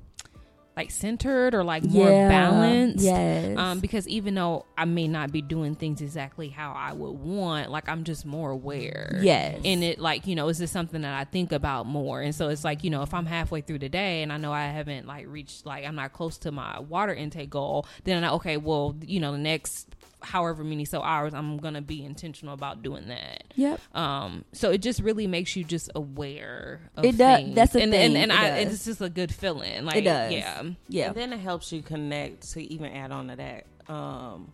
like 0.76 0.91
centered 0.91 1.55
or 1.55 1.63
like 1.63 1.84
more 1.84 2.09
Yeah. 2.09 2.28
balanced. 2.28 3.03
Yes. 3.03 3.57
Um, 3.57 3.80
because 3.80 4.07
even 4.09 4.36
though 4.36 4.65
I 4.78 4.86
may 4.86 5.07
not 5.07 5.32
be 5.32 5.41
doing 5.41 5.76
things 5.76 6.01
exactly 6.01 6.49
how 6.49 6.73
I 6.73 6.91
would 6.91 7.11
want, 7.11 7.71
like 7.71 7.88
I'm 7.88 8.03
just 8.03 8.26
more 8.26 8.51
aware. 8.51 9.19
Yes. 9.21 9.61
And 9.63 9.84
it 9.84 9.99
like, 9.99 10.28
you 10.28 10.36
know, 10.36 10.49
is 10.49 10.57
this 10.57 10.71
something 10.71 11.01
that 11.03 11.13
I 11.17 11.23
think 11.23 11.51
about 11.53 11.86
more? 11.86 12.21
And 12.21 12.36
so 12.36 12.49
it's 12.49 12.63
like, 12.65 12.84
you 12.84 12.89
know, 12.89 13.03
if 13.03 13.13
I'm 13.13 13.26
halfway 13.26 13.61
through 13.61 13.80
the 13.80 13.89
day 13.89 14.21
and 14.21 14.34
I 14.34 14.38
know 14.38 14.51
I 14.51 14.65
haven't 14.65 15.07
like 15.07 15.28
reached 15.30 15.65
like 15.65 15.86
I'm 15.86 15.95
not 15.95 16.11
close 16.11 16.38
to 16.39 16.51
my 16.51 16.80
water 16.80 17.13
intake 17.13 17.49
goal, 17.49 17.86
then 18.03 18.23
I 18.23 18.32
okay, 18.32 18.57
well, 18.57 18.95
you 19.01 19.21
know, 19.21 19.32
the 19.32 19.38
next 19.38 19.94
however 20.26 20.63
many 20.63 20.84
so 20.86 21.01
hours 21.01 21.34
I'm 21.34 21.57
gonna 21.57 21.82
be 21.82 22.03
intentional 22.03 22.53
about 22.53 22.82
doing 22.84 23.07
that. 23.07 23.45
Yep. 23.55 23.80
Um, 23.95 24.43
so 24.51 24.71
it 24.71 24.82
just 24.82 24.99
really 25.01 25.28
makes 25.28 25.55
you 25.55 25.63
just 25.63 25.89
aware. 25.95 26.82
Of 26.97 27.05
It 27.05 27.17
does- 27.17 27.38
things. 27.39 27.55
that's 27.55 27.73
the 27.73 27.82
and, 27.84 27.91
thing, 27.91 28.15
and, 28.17 28.32
and 28.32 28.32
it 28.32 28.38
I, 28.38 28.63
does. 28.63 28.73
it's 28.73 28.86
just 28.86 29.01
a 29.01 29.09
good 29.09 29.34
feeling. 29.34 29.86
Like, 29.86 29.97
It 29.97 30.01
does. 30.05 30.34
yeah, 30.34 30.63
Yeah. 30.89 31.07
And 31.07 31.15
then 31.15 31.34
it 31.34 31.39
helps 31.39 31.71
you 31.71 31.82
connect 31.82 32.51
to 32.53 32.61
even 32.73 32.91
add 32.91 33.11
on 33.11 33.28
to 33.30 33.36
that. 33.38 33.65
Um, 33.93 34.51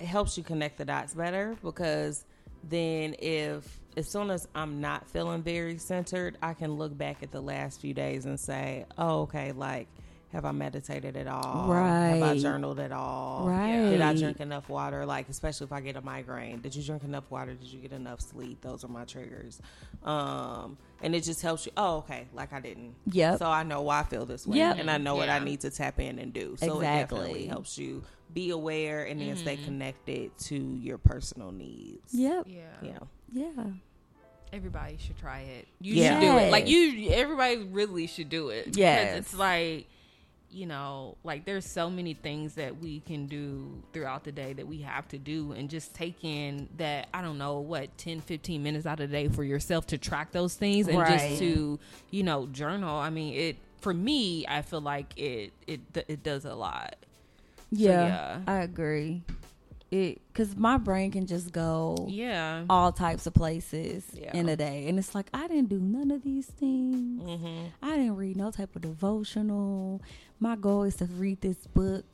it 0.00 0.06
helps 0.06 0.36
you 0.36 0.42
connect 0.44 0.78
the 0.78 0.84
dots 0.84 1.14
better 1.14 1.56
because 1.62 2.24
then 2.68 3.14
if 3.18 3.78
as 3.96 4.08
soon 4.08 4.30
as 4.30 4.46
I'm 4.54 4.80
not 4.80 5.08
feeling 5.08 5.42
very 5.42 5.78
centered, 5.78 6.36
I 6.42 6.54
can 6.54 6.74
look 6.74 6.96
back 6.96 7.22
at 7.22 7.30
the 7.32 7.40
last 7.40 7.80
few 7.80 7.94
days 7.94 8.26
and 8.26 8.38
say, 8.38 8.84
"Oh, 8.96 9.22
okay, 9.22 9.52
like 9.52 9.88
have 10.32 10.44
I 10.44 10.52
meditated 10.52 11.16
at 11.16 11.26
all? 11.26 11.72
Have 11.72 12.22
I 12.22 12.38
journaled 12.38 12.78
at 12.80 12.92
all? 12.92 13.48
Right. 13.48 13.90
Did 13.90 14.00
I 14.02 14.14
drink 14.14 14.40
enough 14.40 14.68
water? 14.68 15.06
Like, 15.06 15.28
especially 15.30 15.64
if 15.66 15.72
I 15.72 15.80
get 15.80 15.96
a 15.96 16.02
migraine, 16.02 16.60
did 16.60 16.74
you 16.76 16.82
drink 16.82 17.02
enough 17.04 17.30
water? 17.30 17.54
Did 17.54 17.68
you 17.68 17.78
get 17.78 17.92
enough 17.92 18.20
sleep? 18.20 18.60
Those 18.60 18.84
are 18.84 18.88
my 18.88 19.04
triggers. 19.04 19.60
Um, 20.04 20.76
and 21.02 21.14
it 21.14 21.24
just 21.24 21.40
helps 21.40 21.64
you. 21.66 21.72
Oh, 21.76 21.98
okay, 21.98 22.26
like 22.34 22.52
I 22.52 22.60
didn't. 22.60 22.94
Yeah. 23.06 23.36
So 23.36 23.46
I 23.46 23.62
know 23.62 23.80
why 23.82 24.00
I 24.00 24.02
feel 24.02 24.26
this 24.26 24.46
way, 24.46 24.58
Yep. 24.58 24.76
and 24.80 24.90
I 24.90 24.98
know 24.98 25.14
what 25.16 25.28
I 25.30 25.38
need 25.38 25.60
to 25.62 25.70
tap 25.70 25.98
in 25.98 26.18
and 26.18 26.32
do. 26.32 26.56
So 26.58 26.66
it 26.66 26.76
Exactly. 26.76 27.18
definitely 27.18 27.46
helps 27.46 27.78
you 27.78 28.02
be 28.34 28.50
aware 28.50 29.04
and 29.04 29.20
then 29.20 29.34
stay 29.36 29.56
Mm-hmm. 29.56 29.64
connected 29.64 30.36
to 30.38 30.54
your 30.56 30.98
personal 30.98 31.50
needs. 31.52 32.12
Yep. 32.12 32.46
yeah, 32.48 32.60
Yeah. 32.82 32.98
Yeah. 33.32 33.64
Everybody 34.52 34.96
should 34.98 35.18
try 35.18 35.40
it. 35.40 35.68
You 35.80 35.94
Yeah. 35.94 36.14
should 36.20 36.26
do 36.26 36.38
it. 36.38 36.50
Like 36.50 36.68
you, 36.68 37.10
everybody 37.12 37.56
really 37.58 38.06
should 38.06 38.28
do 38.30 38.48
it. 38.48 38.64
Because 38.66 38.78
Yes. 38.78 39.18
it's 39.18 39.34
like, 39.34 39.86
you 40.50 40.66
know, 40.66 41.16
like 41.24 41.44
there's 41.44 41.66
so 41.66 41.90
many 41.90 42.14
things 42.14 42.54
that 42.54 42.78
we 42.80 43.00
can 43.00 43.26
do 43.26 43.82
throughout 43.92 44.24
the 44.24 44.32
day 44.32 44.52
that 44.54 44.66
we 44.66 44.78
have 44.82 45.06
to 45.08 45.18
do, 45.18 45.52
and 45.52 45.68
just 45.68 45.94
taking 45.94 46.68
that 46.78 47.08
I 47.12 47.20
don't 47.22 47.38
know 47.38 47.60
what 47.60 47.96
10, 47.98 48.20
15 48.20 48.62
minutes 48.62 48.86
out 48.86 49.00
of 49.00 49.10
the 49.10 49.16
day 49.16 49.28
for 49.28 49.44
yourself 49.44 49.86
to 49.88 49.98
track 49.98 50.32
those 50.32 50.54
things 50.54 50.88
and 50.88 50.98
Right. 50.98 51.18
just 51.18 51.38
to 51.40 51.78
you 52.10 52.22
know 52.22 52.46
journal. 52.46 52.96
I 52.96 53.10
mean, 53.10 53.34
it 53.34 53.56
for 53.80 53.92
me, 53.94 54.46
I 54.48 54.62
feel 54.62 54.80
like 54.80 55.12
it 55.18 55.52
it 55.66 55.80
it 56.08 56.22
does 56.22 56.44
a 56.44 56.54
lot. 56.54 56.96
Yeah. 57.70 58.06
yeah. 58.06 58.40
I 58.46 58.60
agree. 58.60 59.22
It 59.90 60.20
because 60.32 60.54
my 60.54 60.76
brain 60.76 61.10
can 61.12 61.26
just 61.26 61.50
go 61.50 62.06
Yeah. 62.10 62.64
all 62.68 62.92
types 62.92 63.26
of 63.26 63.32
places 63.34 64.04
Yeah. 64.14 64.36
in 64.36 64.48
a 64.48 64.56
day, 64.56 64.86
and 64.88 64.98
it's 64.98 65.14
like 65.14 65.28
I 65.32 65.46
didn't 65.48 65.68
do 65.70 65.78
none 65.80 66.10
of 66.10 66.22
these 66.22 66.46
things. 66.46 67.22
Mm-hmm. 67.22 67.66
I 67.82 67.96
didn't 67.96 68.16
read 68.16 68.36
no 68.36 68.50
type 68.50 68.74
of 68.76 68.82
devotional. 68.82 70.02
My 70.40 70.56
goal 70.56 70.84
is 70.84 70.96
to 70.96 71.06
read 71.06 71.40
this 71.40 71.56
book 71.68 72.04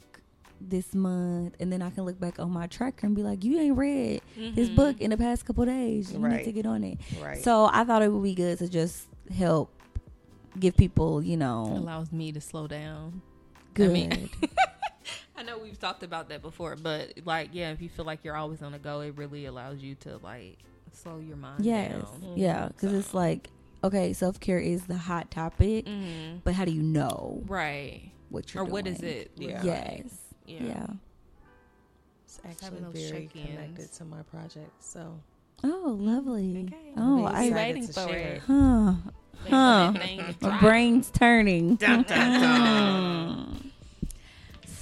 this 0.61 0.95
month, 0.95 1.57
and 1.61 1.71
then 1.71 1.83
I 1.83 1.91
can 1.91 2.05
look 2.05 2.19
back 2.19 2.39
on 2.39 2.51
my 2.51 2.67
tracker 2.67 3.07
and 3.07 3.15
be 3.15 3.23
like, 3.23 3.45
"You 3.45 3.59
ain't 3.61 3.77
read 3.77 4.23
this 4.37 4.69
Mhm. 4.71 4.77
book 4.77 5.01
in 5.01 5.11
the 5.11 5.17
past 5.17 5.45
couple 5.45 5.65
days. 5.67 6.11
You 6.13 6.19
need 6.21 6.45
to 6.45 6.53
get 6.53 6.65
on 6.65 6.85
it." 6.85 6.99
Right. 7.23 7.43
So 7.43 7.69
I 7.71 7.85
thought 7.85 8.03
it 8.03 8.11
would 8.11 8.23
be 8.23 8.35
good 8.35 8.59
to 8.59 8.69
just 8.69 9.07
help 9.35 9.71
give 10.59 10.77
people, 10.77 11.23
you 11.23 11.37
know, 11.37 11.67
it 11.75 11.79
allows 11.79 12.13
me 12.13 12.33
to 12.33 12.41
slow 12.41 12.67
down. 12.67 13.21
good. 13.75 13.91
I 13.91 13.93
mean- 13.93 14.31
I 15.37 15.43
know 15.43 15.59
we've 15.59 15.79
talked 15.79 16.05
about 16.05 16.29
that 16.29 16.41
before, 16.43 16.77
but 16.77 17.13
like, 17.27 17.51
yeah, 17.53 17.73
if 17.73 17.83
you 17.83 17.89
feel 17.89 18.05
like 18.05 18.21
you're 18.25 18.37
always 18.37 18.63
on 18.63 18.71
the 18.73 18.79
go, 18.79 19.01
it 19.01 19.17
really 19.19 19.47
allows 19.47 19.83
you 19.83 19.97
to 19.97 20.17
like 20.19 20.59
slow 20.93 21.19
your 21.19 21.37
mind 21.37 21.65
yes, 21.65 21.91
down. 22.23 22.33
yeah, 22.37 22.69
because 22.69 22.93
it's 22.93 23.13
like, 23.13 23.51
okay, 23.83 24.13
self 24.13 24.39
care 24.39 24.61
is 24.61 24.87
the 24.87 24.97
hot 24.97 25.31
topic, 25.33 25.87
Mhm. 25.87 26.41
but 26.45 26.55
how 26.55 26.65
do 26.65 26.71
you 26.71 26.83
know 26.83 27.43
Right. 27.49 28.13
What 28.31 28.53
you're 28.55 28.63
Or 28.65 28.67
what 28.67 28.87
is 28.87 29.01
it? 29.01 29.31
Yeah. 29.37 29.63
Yes. 29.63 30.19
Yeah. 30.47 30.63
Yeah. 30.65 30.87
It's 32.25 32.41
actually 32.45 32.83
very 32.93 33.29
connected 33.29 33.93
to 33.95 34.05
my 34.05 34.23
project. 34.23 34.71
So 34.83 35.19
Oh, 35.63 35.97
lovely. 35.99 36.67
Okay. 36.69 36.93
Oh, 36.97 37.27
I'm 37.27 37.55
waiting 37.55 37.87
for 37.87 38.09
share 38.09 38.35
it. 38.35 38.43
Huh. 38.47 38.95
Huh. 39.49 39.93
that 39.95 40.03
thing 40.03 40.19
to 40.41 40.49
My 40.49 40.61
brain's 40.61 41.11
turning. 41.11 41.77
Dun, 41.77 42.03
dun, 42.03 42.41
dun. 42.41 43.51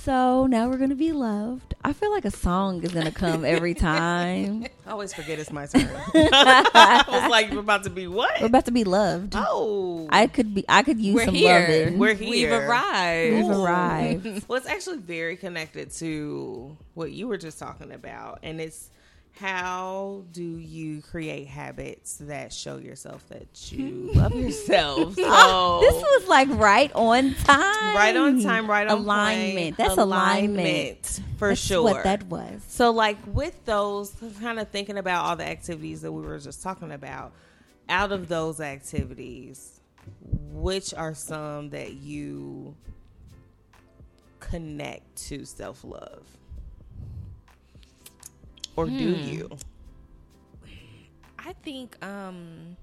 So 0.03 0.49
now 0.49 0.69
we're 0.69 0.79
gonna 0.79 0.97
be 0.97 1.13
loved. 1.13 1.75
I 1.85 1.93
feel 1.93 2.11
like 2.11 2.25
a 2.25 2.31
song 2.33 2.83
is 2.83 2.91
gonna 2.91 3.13
come 3.13 3.45
every 3.45 3.73
time. 3.73 4.67
I 4.87 4.91
always 4.91 5.15
forget 5.15 5.39
it's 5.39 5.53
my 5.53 5.67
turn. 5.67 5.89
I 6.13 7.05
was 7.07 7.31
like, 7.31 7.53
we're 7.53 7.61
about 7.61 7.85
to 7.85 7.91
be 7.91 8.09
what? 8.09 8.41
We're 8.41 8.49
about 8.49 8.65
to 8.65 8.73
be 8.73 8.83
loved. 8.83 9.35
Oh, 9.37 10.09
I 10.11 10.27
could 10.27 10.57
be. 10.57 10.65
I 10.69 10.83
could 10.83 10.99
use 10.99 11.15
We're 11.15 11.27
some 11.27 11.37
here. 11.37 11.61
loving. 11.61 11.99
We're 12.01 12.15
here. 12.15 12.51
We've 12.51 12.69
arrived. 12.69 13.37
We've 13.37 13.45
Ooh. 13.57 13.63
arrived. 13.63 14.49
Well, 14.49 14.57
it's 14.59 14.67
actually 14.67 14.99
very 14.99 15.37
connected 15.37 15.93
to 15.93 16.77
what 16.95 17.13
you 17.13 17.29
were 17.29 17.39
just 17.39 17.61
talking 17.61 17.93
about, 17.93 18.41
and 18.43 18.61
it's 18.61 18.91
how 19.35 20.25
do 20.33 20.43
you 20.43 21.01
create 21.03 21.47
habits 21.47 22.17
that 22.19 22.53
show 22.53 22.77
yourself 22.77 23.27
that 23.31 23.73
you 23.73 24.11
love 24.15 24.35
yourself? 24.35 25.15
So 25.17 25.23
Oh, 25.27 25.81
this 25.81 25.95
was 25.95 26.29
like 26.29 26.49
right 26.51 26.93
on 26.95 27.35
time. 27.35 27.97
right 27.97 28.17
on 28.17 28.43
time, 28.43 28.69
right 28.69 28.87
on 28.87 28.99
alignment. 28.99 29.55
point. 29.55 29.77
That's 29.79 29.99
alignment. 29.99 31.21
for 31.39 31.49
That's 31.49 31.61
sure. 31.61 31.83
What 31.83 32.05
that 32.05 32.25
was. 32.25 32.63
So, 32.69 32.91
like 32.91 33.17
with 33.27 33.65
those, 33.65 34.13
kind 34.41 34.59
of 34.61 34.69
thinking 34.69 34.99
about 34.99 35.25
all 35.25 35.37
the 35.37 35.47
activities 35.47 36.03
that 36.03 36.13
we 36.13 36.23
were 36.23 36.39
just 36.39 36.63
talking 36.63 36.93
about, 36.93 37.33
out 37.89 38.13
of 38.13 38.29
those 38.29 38.61
activities, 38.61 39.81
which 40.53 40.93
are 40.95 41.15
some 41.15 41.71
that 41.71 41.95
you 41.95 42.75
connect 44.41 45.17
to 45.29 45.45
self 45.45 45.85
love? 48.77 48.89
Or 48.89 48.91
do 48.91 49.09
Hmm. 49.17 49.23
you? 49.33 49.49
I 51.39 51.53
think 51.65 51.97
um 52.05 52.77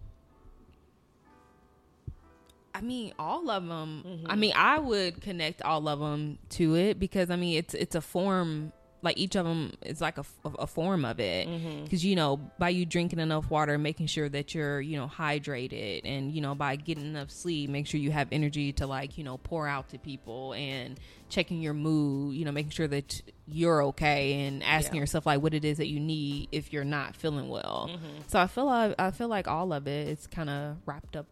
I 2.75 2.81
mean 2.81 3.13
all 3.17 3.49
of 3.49 3.65
them. 3.67 4.25
I 4.27 4.35
mean 4.35 4.53
I 4.55 4.79
would 4.79 5.21
connect 5.21 5.61
all 5.61 5.87
of 5.87 5.99
them 5.99 6.37
to 6.51 6.75
it 6.75 6.99
because 6.99 7.29
I 7.29 7.35
mean 7.35 7.57
it's 7.57 7.73
it's 7.73 7.95
a 7.95 8.01
form 8.01 8.71
like 9.01 9.17
each 9.17 9.35
of 9.37 9.45
them 9.45 9.71
is 9.85 10.01
like 10.01 10.17
a, 10.17 10.25
a 10.59 10.67
form 10.67 11.05
of 11.05 11.21
it 11.21 11.47
because 11.85 12.03
you 12.03 12.17
know 12.17 12.35
by 12.59 12.67
you 12.67 12.85
drinking 12.85 13.19
enough 13.19 13.49
water 13.49 13.77
making 13.77 14.07
sure 14.07 14.27
that 14.27 14.53
you're 14.53 14.81
you 14.81 14.97
know 14.97 15.07
hydrated 15.07 16.01
and 16.03 16.33
you 16.33 16.41
know 16.41 16.53
by 16.53 16.75
getting 16.75 17.05
enough 17.05 17.31
sleep 17.31 17.69
make 17.69 17.87
sure 17.87 17.97
you 17.97 18.11
have 18.11 18.27
energy 18.33 18.73
to 18.73 18.85
like 18.85 19.17
you 19.17 19.23
know 19.23 19.37
pour 19.37 19.69
out 19.69 19.87
to 19.89 19.97
people 19.97 20.53
and 20.53 20.99
checking 21.29 21.61
your 21.61 21.73
mood 21.73 22.35
you 22.35 22.43
know 22.45 22.51
making 22.51 22.71
sure 22.71 22.87
that 22.87 23.21
you're 23.47 23.83
okay 23.83 24.45
and 24.45 24.63
asking 24.63 24.95
Yeah. 24.95 25.01
yourself 25.01 25.25
like 25.25 25.41
what 25.41 25.53
it 25.53 25.63
is 25.63 25.77
that 25.77 25.87
you 25.87 25.99
need 25.99 26.49
if 26.51 26.73
you're 26.73 26.83
not 26.83 27.15
feeling 27.15 27.49
well 27.49 27.89
so 28.27 28.39
i 28.39 28.47
feel 28.47 28.65
like 28.65 28.95
i 28.99 29.11
feel 29.11 29.27
like 29.27 29.47
all 29.47 29.71
of 29.73 29.87
it 29.87 30.07
is 30.07 30.27
kind 30.27 30.49
of 30.49 30.77
wrapped 30.85 31.15
up 31.15 31.27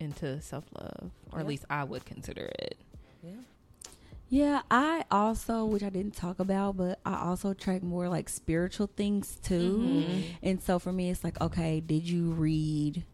into 0.00 0.40
self-love 0.40 1.10
or 1.32 1.40
at 1.40 1.46
least 1.46 1.64
i 1.70 1.84
would 1.84 2.04
consider 2.04 2.50
it 2.58 2.76
Yeah. 3.22 3.32
Yeah, 4.30 4.62
I 4.70 5.04
also, 5.12 5.64
which 5.66 5.82
I 5.84 5.90
didn't 5.90 6.16
talk 6.16 6.40
about, 6.40 6.76
but 6.76 6.98
I 7.04 7.24
also 7.24 7.52
track 7.54 7.82
more 7.84 8.08
like 8.08 8.28
spiritual 8.28 8.88
things 8.96 9.38
too. 9.42 9.78
Mm-hmm. 9.78 10.20
And 10.42 10.62
so 10.62 10.78
for 10.80 10.90
me, 10.92 11.10
it's 11.10 11.22
like, 11.22 11.40
okay, 11.40 11.78
did 11.80 12.08
you 12.08 12.32
read 12.32 13.04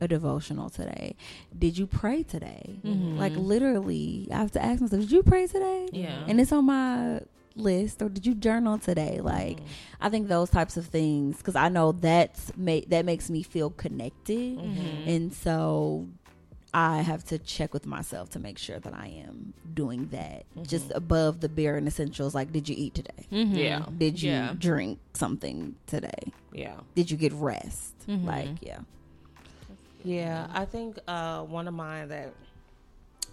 a 0.00 0.08
devotional 0.08 0.70
today? 0.70 1.16
Did 1.56 1.76
you 1.78 1.86
pray 1.86 2.22
today? 2.22 2.80
Like 2.84 3.34
literally, 3.36 4.28
I 4.32 4.36
have 4.38 4.52
to 4.52 4.62
ask 4.64 4.80
myself, 4.80 5.00
did 5.02 5.10
you 5.12 5.22
pray 5.22 5.46
today? 5.46 5.88
Yeah. 5.92 6.24
And 6.26 6.40
it's 6.40 6.52
on 6.52 6.64
my 6.66 7.20
list 7.56 8.00
or 8.02 8.08
did 8.08 8.24
you 8.24 8.36
journal 8.36 8.78
today 8.78 9.18
like 9.20 9.58
i 10.00 10.08
think 10.08 10.28
those 10.28 10.48
types 10.48 10.76
of 10.76 10.86
things 10.86 11.38
because 11.38 11.56
i 11.56 11.68
know 11.68 11.90
that's 11.90 12.52
ma- 12.56 12.78
that 12.86 13.04
makes 13.04 13.28
me 13.28 13.42
feel 13.42 13.68
connected 13.70 14.56
Mm-hmm. 14.56 15.08
and 15.08 15.32
so 15.34 16.06
I 16.72 16.98
have 17.00 17.24
to 17.28 17.38
check 17.38 17.72
with 17.72 17.86
myself 17.86 18.28
to 18.32 18.38
make 18.38 18.58
sure 18.58 18.78
that 18.78 18.92
I 18.92 19.06
am 19.26 19.54
doing 19.72 20.08
that. 20.08 20.44
Mm-hmm. 20.50 20.64
Just 20.64 20.92
above 20.94 21.40
the 21.40 21.48
bare 21.48 21.76
and 21.76 21.88
essentials. 21.88 22.34
Like, 22.34 22.52
did 22.52 22.68
you 22.68 22.76
eat 22.78 22.94
today? 22.94 23.26
Mhm. 23.32 23.56
Yeah. 23.56 23.86
Did 23.96 24.20
you 24.22 24.32
Yeah. 24.32 24.52
drink 24.56 24.98
something 25.14 25.76
today? 25.86 26.30
Yeah. 26.52 26.76
Did 26.94 27.10
you 27.10 27.16
get 27.16 27.32
rest? 27.32 27.94
Mhm. 28.06 28.26
Like, 28.26 28.50
yeah. 28.60 28.80
Yeah, 30.04 30.46
I 30.52 30.64
think 30.64 30.98
uh, 31.08 31.42
one 31.42 31.68
of 31.68 31.74
mine 31.74 32.08
that 32.08 32.32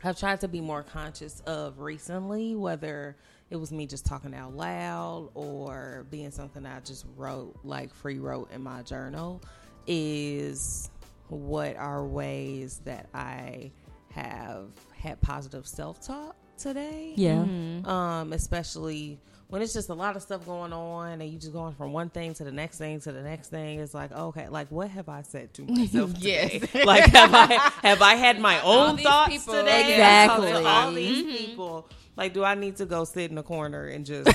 I've 0.04 0.18
tried 0.18 0.42
to 0.42 0.48
be 0.48 0.62
more 0.62 0.84
conscious 0.84 1.42
of 1.42 1.80
recently, 1.80 2.56
whether 2.56 3.16
it 3.50 3.56
was 3.56 3.72
me 3.72 3.86
just 3.86 4.06
talking 4.06 4.34
out 4.34 4.56
loud 4.56 5.30
or 5.34 6.06
being 6.10 6.32
something 6.32 6.66
I 6.66 6.80
just 6.82 7.06
wrote, 7.16 7.56
like 7.64 7.94
free 7.94 8.20
wrote 8.20 8.52
in 8.52 8.62
my 8.62 8.82
journal, 8.82 9.42
is 9.88 10.90
what 11.28 11.76
are 11.76 12.06
ways 12.06 12.82
that 12.86 13.08
I 13.14 13.72
have 14.12 14.70
had 14.96 15.22
positive 15.22 15.68
self 15.68 16.06
talk 16.06 16.36
today. 16.58 17.14
Yeah. 17.16 17.38
Mm-hmm. 17.38 17.88
Um, 17.88 18.34
especially 18.34 19.20
when 19.50 19.62
it's 19.62 19.74
just 19.74 19.90
a 19.90 19.94
lot 19.94 20.16
of 20.16 20.22
stuff 20.24 20.46
going 20.46 20.74
on 20.74 21.22
and 21.22 21.30
you 21.32 21.38
just 21.38 21.54
going 21.54 21.74
from 21.76 21.94
one 21.94 22.10
thing 22.10 22.34
to 22.34 22.44
the 22.44 22.52
next 22.52 22.78
thing 22.80 23.00
to 23.02 23.12
the 23.12 23.22
next 23.22 23.50
thing. 23.50 23.80
It's 23.80 23.94
like, 23.94 24.12
okay, 24.12 24.48
like 24.50 24.70
what 24.72 24.90
have 24.90 25.08
I 25.08 25.22
said 25.22 25.54
to 25.56 25.62
myself 25.64 26.14
today? 26.16 26.62
Like 26.86 27.06
have 27.06 27.34
I 27.34 27.54
have 27.88 28.02
I 28.02 28.16
had 28.16 28.40
my 28.40 28.60
All 28.62 28.88
own 28.90 28.96
these 28.96 29.06
thoughts 29.06 29.32
people. 29.32 29.54
today? 29.54 29.92
Exactly. 29.94 30.52
To 30.52 30.66
all 30.68 30.92
these 30.92 31.24
Mhm. 31.26 31.38
people. 31.38 31.88
Like, 32.18 32.34
do 32.34 32.44
I 32.46 32.56
need 32.56 32.78
to 32.78 32.86
go 32.86 33.04
sit 33.04 33.30
in 33.30 33.38
a 33.38 33.44
corner 33.44 33.88
and 33.88 34.06
just 34.06 34.28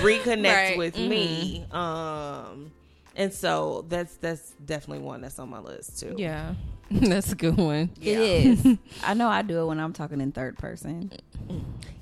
reconnect 0.00 0.44
Right. 0.44 0.78
with 0.78 0.94
Mhm. 0.96 1.08
me? 1.08 1.64
Um, 1.72 2.70
and 3.16 3.32
so 3.32 3.84
that's 3.88 4.14
that's 4.16 4.52
definitely 4.64 5.04
one 5.04 5.20
that's 5.20 5.38
on 5.38 5.48
my 5.50 5.58
list 5.58 5.98
too. 6.00 6.14
Yeah. 6.16 6.54
That's 6.90 7.32
a 7.32 7.34
good 7.34 7.56
one. 7.56 7.90
Yeah. 8.00 8.18
It 8.18 8.20
is. 8.66 8.78
I 9.02 9.14
know 9.14 9.28
I 9.28 9.42
do 9.42 9.60
it 9.60 9.66
when 9.66 9.80
I'm 9.80 9.92
talking 9.92 10.20
in 10.20 10.30
third 10.32 10.56
person. 10.58 11.10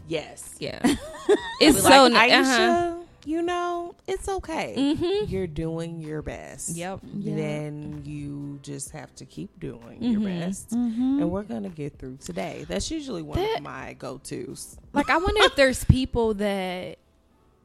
Yes. 0.08 0.54
Yeah. 0.58 0.80
It's 1.60 1.82
like, 1.84 1.92
so 1.92 2.10
Aisha, 2.10 2.40
uh-huh. 2.40 2.94
you 3.24 3.40
know, 3.40 3.94
it's 4.08 4.28
okay. 4.28 4.74
Mhm. 4.76 5.30
You're 5.30 5.46
doing 5.46 6.00
your 6.00 6.20
best. 6.20 6.70
Yep. 6.76 7.00
Yeah. 7.16 7.36
Then 7.36 8.02
you 8.04 8.58
just 8.62 8.90
have 8.90 9.14
to 9.16 9.24
keep 9.24 9.58
doing 9.60 10.02
your 10.02 10.20
Mhm. 10.20 10.40
best. 10.40 10.70
Mm-hmm. 10.70 11.20
And 11.22 11.30
we're 11.30 11.44
gonna 11.44 11.68
get 11.70 11.96
through 11.98 12.18
today. 12.18 12.64
That's 12.68 12.90
usually 12.90 13.22
one 13.22 13.38
That- 13.38 13.58
of 13.58 13.62
my 13.62 13.94
go 13.94 14.18
tos. 14.18 14.76
Like 14.92 15.08
I 15.10 15.16
wonder 15.16 15.42
if 15.44 15.54
there's 15.56 15.84
people 15.84 16.34
that 16.34 16.98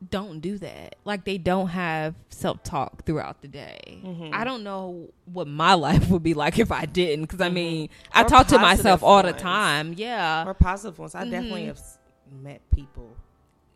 don't 0.10 0.40
do 0.40 0.58
that. 0.60 0.96
Like 1.04 1.26
they 1.26 1.38
don't 1.38 1.68
have 1.68 2.14
self 2.30 2.64
talk 2.64 3.04
throughout 3.06 3.42
the 3.42 3.50
day. 3.50 4.00
Mhm. 4.06 4.34
I 4.34 4.46
don't 4.46 4.64
know 4.64 5.10
what 5.26 5.48
my 5.48 5.74
life 5.88 6.10
would 6.10 6.24
be 6.24 6.36
like 6.36 6.58
if 6.60 6.72
I 6.72 6.86
didn't. 6.86 7.24
Because 7.26 7.42
I 7.42 7.50
Mhm. 7.50 7.54
mean, 7.54 7.90
I 8.14 8.22
Or 8.24 8.30
talk 8.30 8.48
to 8.48 8.60
myself 8.60 9.02
positive 9.02 9.04
all 9.04 9.24
the 9.24 9.34
time. 9.34 9.94
Yeah, 9.98 10.46
Or 10.48 10.54
positive 10.54 11.00
ones. 11.00 11.16
I 11.16 11.26
definitely 11.26 11.64
Mhm. 11.64 11.68
have 11.68 11.80
met 12.32 12.62
people. 12.76 13.10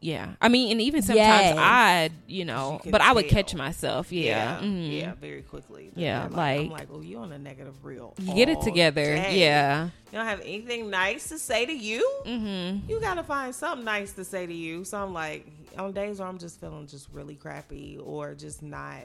yeah. 0.01 0.33
I 0.41 0.49
mean, 0.49 0.69
and 0.73 0.81
even 0.81 1.01
sometimes 1.01 1.17
Yes. 1.17 1.57
I, 1.57 2.09
you 2.27 2.43
know, 2.43 2.73
You 2.73 2.79
can 2.79 2.91
but 2.91 2.99
I 3.01 3.13
would 3.13 3.29
tell. 3.29 3.41
catch 3.43 3.55
myself. 3.55 4.11
Yeah, 4.11 4.59
Yeah, 4.59 4.67
Mhm. 4.67 4.99
yeah, 4.99 5.13
very 5.13 5.43
quickly. 5.43 5.91
That 5.95 6.01
Yeah, 6.01 6.19
they're 6.27 6.27
I'm 6.39 6.69
like- 6.69 6.79
like, 6.79 6.87
oh, 6.91 6.99
you 6.99 7.19
on 7.19 7.31
a 7.31 7.39
negative 7.39 7.85
reel. 7.85 8.13
You 8.19 8.33
get 8.35 8.49
it 8.49 8.59
together. 8.61 9.05
day. 9.15 9.39
Yeah. 9.39 9.85
You 9.85 10.17
don't 10.17 10.25
have 10.25 10.41
anything 10.41 10.89
nice 10.89 11.29
to 11.29 11.39
say 11.39 11.65
to 11.65 11.71
you. 11.73 12.01
Mm-hmm. 12.25 12.89
You 12.89 12.99
gotta 12.99 13.23
find 13.23 13.55
something 13.55 13.85
nice 13.85 14.11
to 14.13 14.25
say 14.25 14.45
to 14.45 14.53
you. 14.53 14.83
So 14.83 14.97
I'm 15.01 15.13
like, 15.13 15.47
on 15.77 15.93
days 15.93 16.19
where 16.19 16.27
I'm 16.27 16.37
just 16.37 16.59
feeling 16.59 16.85
just 16.85 17.07
really 17.13 17.35
crappy 17.35 17.97
or 18.03 18.35
just 18.35 18.61
not 18.61 19.03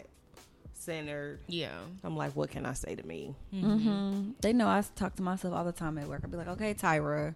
centered. 0.75 1.41
Yeah. 1.47 1.71
I'm 2.03 2.17
like, 2.17 2.35
what 2.35 2.51
can 2.51 2.67
I 2.67 2.73
say 2.73 2.95
to 2.97 3.07
me? 3.07 3.35
Mm-hmm. 3.55 4.31
They 4.41 4.53
know 4.53 4.67
I 4.69 4.83
talk 4.97 5.15
to 5.17 5.23
myself 5.23 5.55
all 5.55 5.65
the 5.65 5.73
time 5.73 5.97
at 5.99 6.07
work. 6.09 6.23
I'd 6.25 6.31
be 6.31 6.37
like, 6.37 6.49
okay, 6.49 6.75
Tyra, 6.75 7.35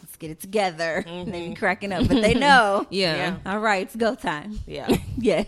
let's 0.00 0.16
get 0.16 0.30
it 0.30 0.40
together. 0.40 1.04
And 1.06 1.32
they 1.32 1.48
be 1.48 1.54
cracking 1.54 1.92
up, 1.92 2.08
but 2.08 2.20
they 2.22 2.34
know. 2.34 2.86
Yeah. 2.90 3.16
Yeah. 3.44 3.52
All 3.52 3.60
right, 3.60 3.82
it's 3.82 3.96
go 3.96 4.14
time. 4.14 4.58
Yeah. 4.66 4.88
Yes. 5.18 5.46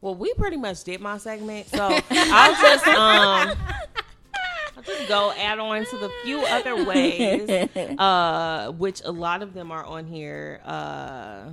well, 0.00 0.14
we 0.14 0.32
pretty 0.34 0.56
much 0.56 0.84
did 0.84 1.00
my 1.00 1.18
segment, 1.18 1.66
so 1.68 1.88
I'll 2.10 2.62
just 2.62 2.86
um, 2.86 3.58
I'll 4.76 4.82
just 4.84 5.08
go 5.08 5.32
add 5.36 5.58
on 5.58 5.84
to 5.84 5.98
the 5.98 6.10
few 6.24 6.40
other 6.42 6.84
ways, 6.90 7.68
uh, 7.98 8.70
which 8.72 9.02
a 9.04 9.10
lot 9.10 9.42
of 9.42 9.52
them 9.54 9.70
are 9.72 9.84
on 9.84 10.06
here. 10.06 10.60
Uh, 10.64 11.50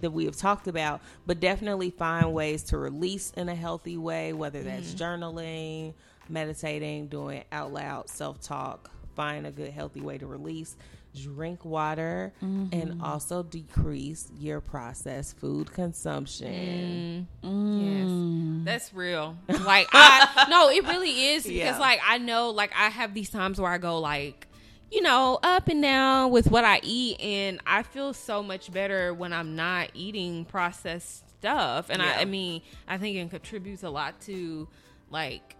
that 0.00 0.10
we 0.10 0.26
have 0.26 0.36
talked 0.36 0.66
about, 0.68 1.00
but 1.24 1.40
definitely 1.40 1.88
find 1.88 2.34
ways 2.34 2.62
to 2.64 2.76
release 2.76 3.32
in 3.38 3.48
a 3.48 3.54
healthy 3.54 3.96
way, 3.96 4.34
whether 4.34 4.62
that's 4.62 4.92
journaling, 4.92 5.94
meditating, 6.28 7.06
doing 7.06 7.42
out 7.52 7.72
loud 7.72 8.08
self 8.10 8.38
talk. 8.40 8.90
Find 9.14 9.46
a 9.46 9.50
good 9.50 9.70
healthy 9.70 10.00
way 10.02 10.18
to 10.18 10.26
release. 10.26 10.76
Drink 11.22 11.64
water 11.64 12.32
and 12.40 12.72
mm-hmm. 12.72 13.04
also 13.04 13.42
decrease 13.42 14.30
your 14.36 14.60
processed 14.60 15.38
food 15.38 15.72
consumption. 15.72 17.28
Mm. 17.42 17.80
Yes, 17.80 18.08
mm. 18.08 18.64
that's 18.64 18.92
real. 18.92 19.36
Like 19.48 19.88
I 19.92 20.46
no, 20.50 20.70
it 20.70 20.84
really 20.88 21.26
is 21.26 21.44
because 21.44 21.56
Yeah. 21.56 21.78
like 21.78 22.00
I 22.04 22.18
know 22.18 22.50
like 22.50 22.72
I 22.76 22.88
have 22.88 23.14
these 23.14 23.30
times 23.30 23.60
where 23.60 23.70
I 23.70 23.78
go 23.78 24.00
like 24.00 24.48
you 24.90 25.02
know 25.02 25.38
up 25.42 25.68
and 25.68 25.82
down 25.82 26.30
with 26.30 26.50
what 26.50 26.64
I 26.64 26.80
eat 26.82 27.20
and 27.20 27.60
I 27.66 27.82
feel 27.82 28.12
so 28.12 28.42
much 28.42 28.72
better 28.72 29.14
when 29.14 29.32
I'm 29.32 29.56
not 29.56 29.90
eating 29.94 30.44
processed 30.44 31.28
stuff 31.38 31.90
and 31.90 32.02
I, 32.02 32.06
Yeah. 32.06 32.18
I 32.20 32.24
mean 32.24 32.62
I 32.88 32.98
think 32.98 33.16
it 33.16 33.30
contributes 33.30 33.82
a 33.82 33.90
lot 33.90 34.20
to 34.22 34.68
like 35.10 35.56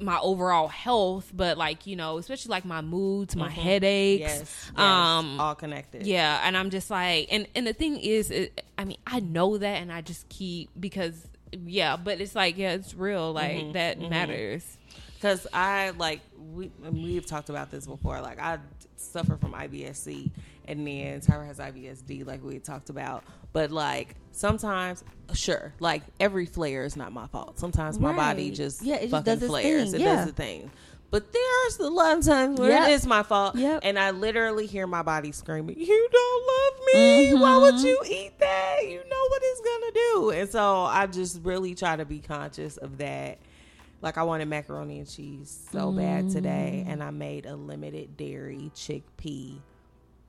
my 0.00 0.18
overall 0.18 0.66
health 0.66 1.30
but 1.32 1.56
like 1.56 1.86
you 1.86 1.94
know 1.94 2.18
especially 2.18 2.50
like 2.50 2.64
my 2.64 2.80
moods 2.80 3.36
my 3.36 3.48
headaches 3.48 4.20
Yes, 4.20 4.70
yes, 4.70 4.76
um 4.76 5.38
all 5.40 5.54
connected. 5.54 6.04
yeah, 6.06 6.40
and 6.44 6.56
I'm 6.56 6.70
just 6.70 6.90
like, 6.90 7.28
and 7.30 7.46
and 7.54 7.66
the 7.66 7.72
thing 7.72 7.98
is, 7.98 8.30
it, 8.30 8.64
I 8.76 8.84
mean, 8.84 8.96
I 9.06 9.20
know 9.20 9.58
that, 9.58 9.80
and 9.80 9.92
I 9.92 10.00
just 10.00 10.28
keep 10.28 10.70
because 10.78 11.14
yeah, 11.52 11.96
but 11.96 12.20
it's 12.20 12.34
like 12.34 12.56
yeah, 12.58 12.72
it's 12.72 12.94
real, 12.94 13.32
like 13.32 13.56
Mm-hmm, 13.58 13.72
that 13.72 14.00
matters. 14.10 14.76
because 15.14 15.46
I 15.52 15.90
like 15.90 16.20
we 16.52 16.70
we've 16.90 17.24
talked 17.26 17.48
about 17.50 17.70
this 17.70 17.86
before. 17.86 18.20
Like 18.20 18.40
I 18.40 18.58
suffer 18.96 19.36
from 19.36 19.52
IBS-C, 19.52 20.32
and 20.76 20.86
then 20.86 21.20
Tyra 21.20 21.46
has 21.46 21.58
IBS-D, 21.58 22.24
like 22.24 22.42
we 22.42 22.58
talked 22.58 22.90
about. 22.90 23.24
But 23.52 23.70
like 23.70 24.16
sometimes, 24.32 25.04
sure, 25.34 25.74
like 25.80 26.02
every 26.20 26.46
flare 26.46 26.84
is 26.84 26.96
not 26.96 27.12
my 27.12 27.26
fault. 27.28 27.58
Sometimes 27.58 27.98
my 27.98 28.12
body 28.14 28.50
just 28.50 28.82
Yeah, 28.82 28.96
it 28.96 29.00
just 29.02 29.10
fucking 29.12 29.38
does 29.38 29.48
flares. 29.48 29.92
It 29.94 30.00
Yeah. 30.00 30.16
does 30.16 30.26
the 30.26 30.32
thing. 30.32 30.70
But 31.10 31.30
there's 31.30 31.78
a 31.78 31.90
lot 31.90 32.16
of 32.16 32.24
times 32.24 32.58
where 32.58 32.70
Yep. 32.70 32.88
it 32.88 32.92
is 32.92 33.06
my 33.06 33.22
fault, 33.22 33.54
Yep. 33.54 33.80
and 33.82 33.98
I 33.98 34.12
literally 34.12 34.66
hear 34.66 34.86
my 34.86 35.02
body 35.02 35.30
screaming, 35.30 35.78
"You 35.78 36.08
don't 36.10 36.46
love 36.46 36.80
me. 36.94 37.34
Why 37.34 37.58
would 37.58 37.74
Mm-hmm. 37.74 37.86
you 37.86 38.02
eat 38.06 38.38
that? 38.38 38.76
You 38.84 38.96
know 38.96 39.26
what 39.28 39.42
it's 39.44 39.60
gonna 39.60 39.92
do." 39.92 40.30
And 40.30 40.48
so 40.48 40.84
I 40.84 41.06
just 41.06 41.40
really 41.44 41.74
try 41.74 41.96
to 41.96 42.06
be 42.06 42.18
conscious 42.20 42.78
of 42.78 42.96
that. 42.98 43.38
Like 44.00 44.16
I 44.16 44.22
wanted 44.22 44.48
macaroni 44.48 44.98
and 45.00 45.08
cheese 45.08 45.68
so 45.70 45.92
bad 45.92 46.30
today, 46.30 46.82
and 46.88 47.02
I 47.02 47.10
made 47.10 47.44
a 47.44 47.56
limited 47.56 48.16
dairy 48.16 48.72
chickpea 48.74 49.58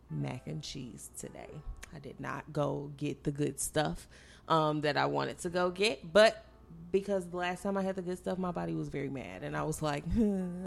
mac 0.09 0.47
and 0.47 0.61
cheese 0.63 1.09
today. 1.17 1.49
I 1.95 1.99
did 1.99 2.19
not 2.19 2.51
go 2.51 2.91
get 2.97 3.23
the 3.23 3.31
good 3.31 3.59
stuff 3.59 4.07
um, 4.47 4.81
that 4.81 4.97
I 4.97 5.05
wanted 5.05 5.37
to 5.39 5.49
go 5.49 5.69
get, 5.69 6.11
but 6.11 6.43
because 6.91 7.27
the 7.27 7.37
last 7.37 7.63
time 7.63 7.77
I 7.77 7.83
had 7.83 7.95
the 7.95 8.01
good 8.01 8.17
stuff, 8.17 8.37
my 8.37 8.51
body 8.51 8.73
was 8.73 8.89
very 8.89 9.09
mad, 9.09 9.43
and 9.43 9.55
I 9.55 9.63
was 9.63 9.81
like, 9.81 10.03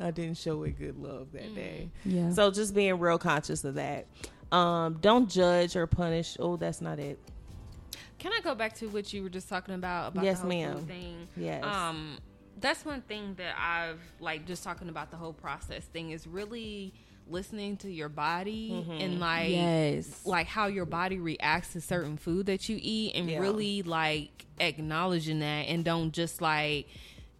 I 0.01 0.11
didn't 0.13 0.37
show 0.37 0.63
it 0.65 0.79
good 0.79 0.99
love 0.99 1.33
that 1.33 1.55
day. 1.55 1.91
Yeah. 2.05 2.31
So 2.33 2.51
just 2.51 2.75
being 2.75 2.99
real 2.99 3.19
conscious 3.19 3.65
of 3.65 3.75
that. 3.75 4.07
Um, 4.53 4.99
don't 5.01 5.29
judge 5.29 5.75
or 5.75 5.87
punish. 5.89 6.37
Oh, 6.39 6.57
that's 6.57 6.81
not 6.81 6.99
it. 7.01 7.19
Can 8.19 8.33
I 8.33 8.41
go 8.41 8.55
back 8.55 8.75
to 8.77 8.87
what 8.89 9.13
you 9.13 9.23
were 9.23 9.29
just 9.29 9.49
talking 9.49 9.75
about 9.75 10.13
about 10.13 10.25
Yes, 10.25 10.37
the 10.39 10.43
whole 10.43 10.49
ma'am. 10.51 10.87
thing? 10.87 11.29
Yes. 11.37 11.65
Um, 11.65 12.19
that's 12.61 12.85
one 12.85 13.03
thing 13.03 13.35
that 13.35 13.55
I've 13.59 14.01
like 14.21 14.47
just 14.47 14.65
talking 14.65 14.89
about 14.89 15.11
the 15.11 15.17
whole 15.17 15.33
process 15.33 15.85
thing 15.85 16.13
is 16.13 16.27
really 16.27 16.95
listening 17.29 17.77
to 17.79 17.91
your 17.91 18.09
body 18.09 18.71
Mm-hmm. 18.73 18.91
and 18.93 19.21
like 19.21 19.51
yes. 19.51 20.21
like 20.25 20.47
how 20.47 20.67
your 20.67 20.87
body 20.87 21.19
reacts 21.19 21.73
to 21.73 21.81
certain 21.81 22.17
food 22.17 22.47
that 22.47 22.69
you 22.69 22.79
eat 22.81 23.13
and 23.15 23.29
Yeah. 23.31 23.39
really 23.41 23.83
like 23.83 24.47
acknowledging 24.61 25.41
that 25.41 25.67
and 25.69 25.85
don't 25.85 26.13
just 26.13 26.41
like 26.41 26.87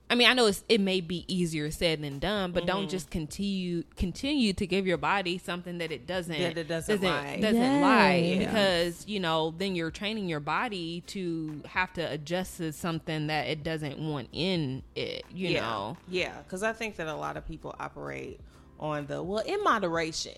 I 0.09 0.15
mean, 0.15 0.29
I 0.29 0.35
know 0.35 0.47
it's, 0.47 0.63
it 0.69 0.81
may 0.81 1.01
be 1.01 1.25
easier 1.27 1.69
said 1.73 2.01
than 2.01 2.21
done, 2.21 2.53
but 2.53 2.61
Mm-hmm. 2.61 2.67
don't 2.69 2.89
just 2.89 3.11
continue 3.11 3.83
continue 3.97 4.53
to 4.53 4.65
give 4.65 4.87
your 4.87 4.99
body 4.99 5.37
something 5.39 5.79
that 5.79 5.91
it 5.91 6.07
doesn't 6.07 6.39
That 6.39 6.57
it 6.57 6.69
doesn't 6.69 7.03
like. 7.03 7.41
doesn't 7.41 7.57
Yes. 7.61 7.83
like 7.83 8.25
Yeah. 8.25 8.39
because 8.39 9.09
you 9.09 9.19
know 9.19 9.53
then 9.59 9.75
you're 9.75 9.91
training 9.91 10.29
your 10.29 10.39
body 10.39 11.03
to 11.09 11.61
have 11.67 11.93
to 11.95 12.03
adjust 12.03 12.59
to 12.59 12.73
something 12.73 13.27
that 13.27 13.49
it 13.49 13.65
doesn't 13.65 13.99
want 13.99 14.29
in 14.33 14.85
it. 14.95 15.25
You 15.35 15.49
yeah. 15.49 15.61
know, 15.63 15.97
Yeah, 16.09 16.39
because 16.43 16.63
I 16.63 16.73
think 16.73 16.95
that 16.97 17.09
a 17.09 17.15
lot 17.17 17.37
of 17.37 17.45
people 17.47 17.75
operate 17.81 18.39
on 18.79 19.07
the 19.07 19.23
well 19.23 19.43
in 19.45 19.63
moderation. 19.63 20.35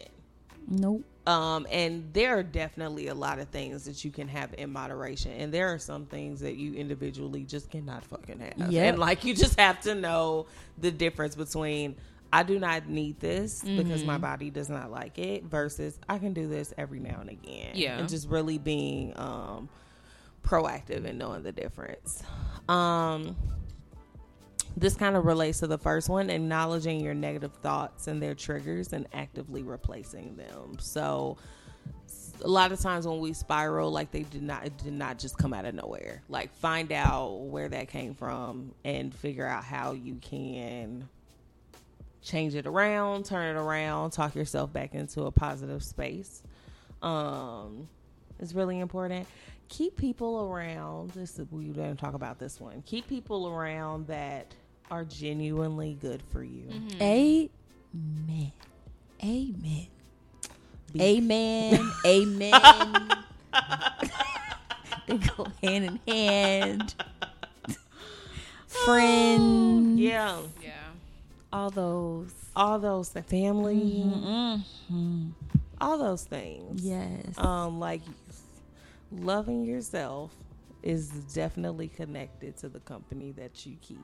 Nope. 0.66 1.04
Um, 1.26 1.66
and 1.70 2.10
there 2.14 2.38
are 2.38 2.42
definitely 2.42 3.08
a 3.08 3.14
lot 3.14 3.38
of 3.38 3.48
things 3.48 3.84
that 3.84 4.02
you 4.02 4.10
can 4.10 4.28
have 4.28 4.54
in 4.56 4.72
moderation, 4.72 5.32
and 5.32 5.52
there 5.52 5.72
are 5.72 5.78
some 5.78 6.06
things 6.06 6.40
that 6.40 6.56
you 6.56 6.74
individually 6.74 7.44
just 7.44 7.70
cannot 7.70 8.04
fucking 8.04 8.40
have. 8.40 8.72
Yep. 8.72 8.88
And 8.88 8.98
like 8.98 9.24
you 9.24 9.34
just 9.34 9.58
have 9.60 9.80
to 9.82 9.94
know 9.94 10.46
the 10.78 10.90
difference 10.90 11.34
between 11.34 11.96
I 12.32 12.42
do 12.42 12.58
not 12.58 12.88
need 12.88 13.20
this 13.20 13.62
because 13.62 14.04
my 14.04 14.18
body 14.18 14.50
does 14.50 14.68
not 14.68 14.90
like 14.90 15.18
it 15.18 15.44
versus 15.44 15.98
I 16.08 16.18
can 16.18 16.34
do 16.34 16.46
this 16.46 16.74
every 16.76 17.00
now 17.00 17.18
and 17.20 17.30
again. 17.30 17.72
Yeah. 17.74 17.98
And 17.98 18.08
just 18.08 18.28
really 18.28 18.58
being 18.58 19.18
um 19.18 19.68
proactive 20.42 21.04
and 21.06 21.18
knowing 21.18 21.42
the 21.42 21.52
difference. 21.52 22.22
Um 22.68 23.36
this 24.78 24.94
kind 24.94 25.16
of 25.16 25.26
relates 25.26 25.60
to 25.60 25.66
the 25.66 25.78
first 25.78 26.08
one, 26.08 26.30
acknowledging 26.30 27.00
your 27.00 27.14
negative 27.14 27.52
thoughts 27.54 28.06
and 28.06 28.22
their 28.22 28.34
triggers 28.34 28.92
and 28.92 29.06
actively 29.12 29.62
replacing 29.62 30.36
them. 30.36 30.78
So 30.78 31.36
a 32.42 32.48
lot 32.48 32.72
of 32.72 32.80
times 32.80 33.06
when 33.06 33.18
we 33.18 33.32
spiral 33.32 33.90
like 33.90 34.10
they 34.10 34.22
did 34.22 34.42
not 34.42 34.64
did 34.78 34.92
not 34.92 35.18
just 35.18 35.38
come 35.38 35.52
out 35.52 35.64
of 35.64 35.74
nowhere. 35.74 36.22
Like 36.28 36.52
find 36.54 36.92
out 36.92 37.40
where 37.40 37.68
that 37.68 37.88
came 37.88 38.14
from 38.14 38.72
and 38.84 39.14
figure 39.14 39.46
out 39.46 39.64
how 39.64 39.92
you 39.92 40.16
can 40.16 41.08
change 42.20 42.54
it 42.54 42.66
around 42.66 43.24
turn 43.24 43.56
it 43.56 43.58
around 43.58 44.10
talk 44.10 44.34
yourself 44.34 44.72
back 44.72 44.94
into 44.94 45.22
a 45.22 45.30
positive 45.30 45.82
space. 45.82 46.42
Um 47.02 47.88
it's 48.38 48.54
really 48.54 48.78
important. 48.78 49.26
Keep 49.68 49.96
people 49.96 50.48
around 50.50 51.10
this 51.10 51.38
is 51.38 51.50
we 51.50 51.66
didn't 51.66 51.96
talk 51.96 52.14
about 52.14 52.38
this 52.38 52.60
one. 52.60 52.82
Keep 52.86 53.08
people 53.08 53.48
around 53.48 54.06
that 54.06 54.54
are 54.90 55.04
genuinely 55.04 55.96
good 56.00 56.22
for 56.32 56.42
you 56.42 56.68
Amen. 57.00 57.50
Amen. 59.22 59.86
Be- 60.92 61.02
Amen. 61.02 61.90
Amen. 62.06 63.08
they 65.06 65.16
go 65.18 65.46
hand 65.62 65.84
in 65.84 66.00
hand. 66.06 66.94
Friends. 68.66 69.98
yeah 69.98 70.40
Yeah. 70.62 70.70
All 71.52 71.70
those. 71.70 72.32
all 72.54 72.78
those 72.78 73.10
the 73.10 73.22
family 73.22 74.04
Mm-hmm. 74.06 75.28
all 75.80 75.98
those 75.98 76.24
things 76.24 76.82
Yes. 76.84 77.36
um 77.38 77.78
like 77.80 78.02
loving 79.12 79.64
yourself 79.64 80.34
is 80.82 81.08
definitely 81.34 81.88
connected 81.88 82.56
to 82.58 82.68
the 82.68 82.80
company 82.80 83.32
that 83.32 83.66
you 83.66 83.76
keep 83.80 83.98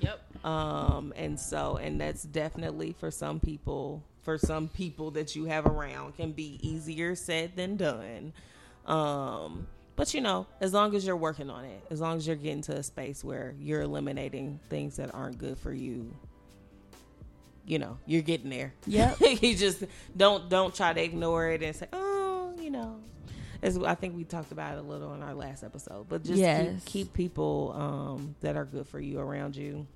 Yep. 0.00 0.44
um 0.44 1.12
and 1.16 1.38
so 1.38 1.76
and 1.76 2.00
that's 2.00 2.22
definitely 2.22 2.92
for 2.98 3.10
some 3.10 3.40
people 3.40 4.02
for 4.22 4.36
some 4.38 4.68
people 4.68 5.10
that 5.12 5.34
you 5.36 5.44
have 5.46 5.66
around 5.66 6.16
can 6.16 6.32
be 6.32 6.58
easier 6.62 7.14
said 7.14 7.52
than 7.56 7.76
done 7.76 8.32
um 8.86 9.66
but 9.96 10.12
you 10.14 10.20
know 10.20 10.46
as 10.60 10.72
long 10.72 10.94
as 10.94 11.06
you're 11.06 11.16
working 11.16 11.50
on 11.50 11.64
it 11.64 11.82
as 11.90 12.00
long 12.00 12.16
as 12.16 12.26
you're 12.26 12.36
getting 12.36 12.62
to 12.62 12.72
a 12.72 12.82
space 12.82 13.22
where 13.24 13.54
you're 13.60 13.82
eliminating 13.82 14.58
things 14.70 14.96
that 14.96 15.14
aren't 15.14 15.38
good 15.38 15.58
for 15.58 15.72
you 15.72 16.10
you 17.66 17.78
know 17.78 17.98
you're 18.06 18.22
getting 18.22 18.50
there 18.50 18.72
Yep. 18.86 19.20
you 19.42 19.54
just 19.54 19.84
don't 20.16 20.48
don't 20.48 20.74
try 20.74 20.92
to 20.92 21.02
ignore 21.02 21.48
it 21.50 21.62
and 21.62 21.76
say 21.76 21.86
oh 21.92 22.52
you 22.58 22.70
know 22.70 22.96
as 23.62 23.78
i 23.78 23.94
think 23.94 24.16
we 24.16 24.24
talked 24.24 24.52
about 24.52 24.74
it 24.74 24.78
a 24.78 24.82
little 24.82 25.12
in 25.14 25.22
our 25.22 25.34
last 25.34 25.62
episode 25.64 26.08
but 26.08 26.22
just 26.24 26.38
Yes. 26.40 26.82
keep, 26.84 27.06
keep 27.06 27.12
people 27.12 27.74
um, 27.76 28.34
that 28.40 28.56
are 28.56 28.64
good 28.64 28.86
for 28.88 29.00
you 29.00 29.18
around 29.20 29.56
you 29.56 29.86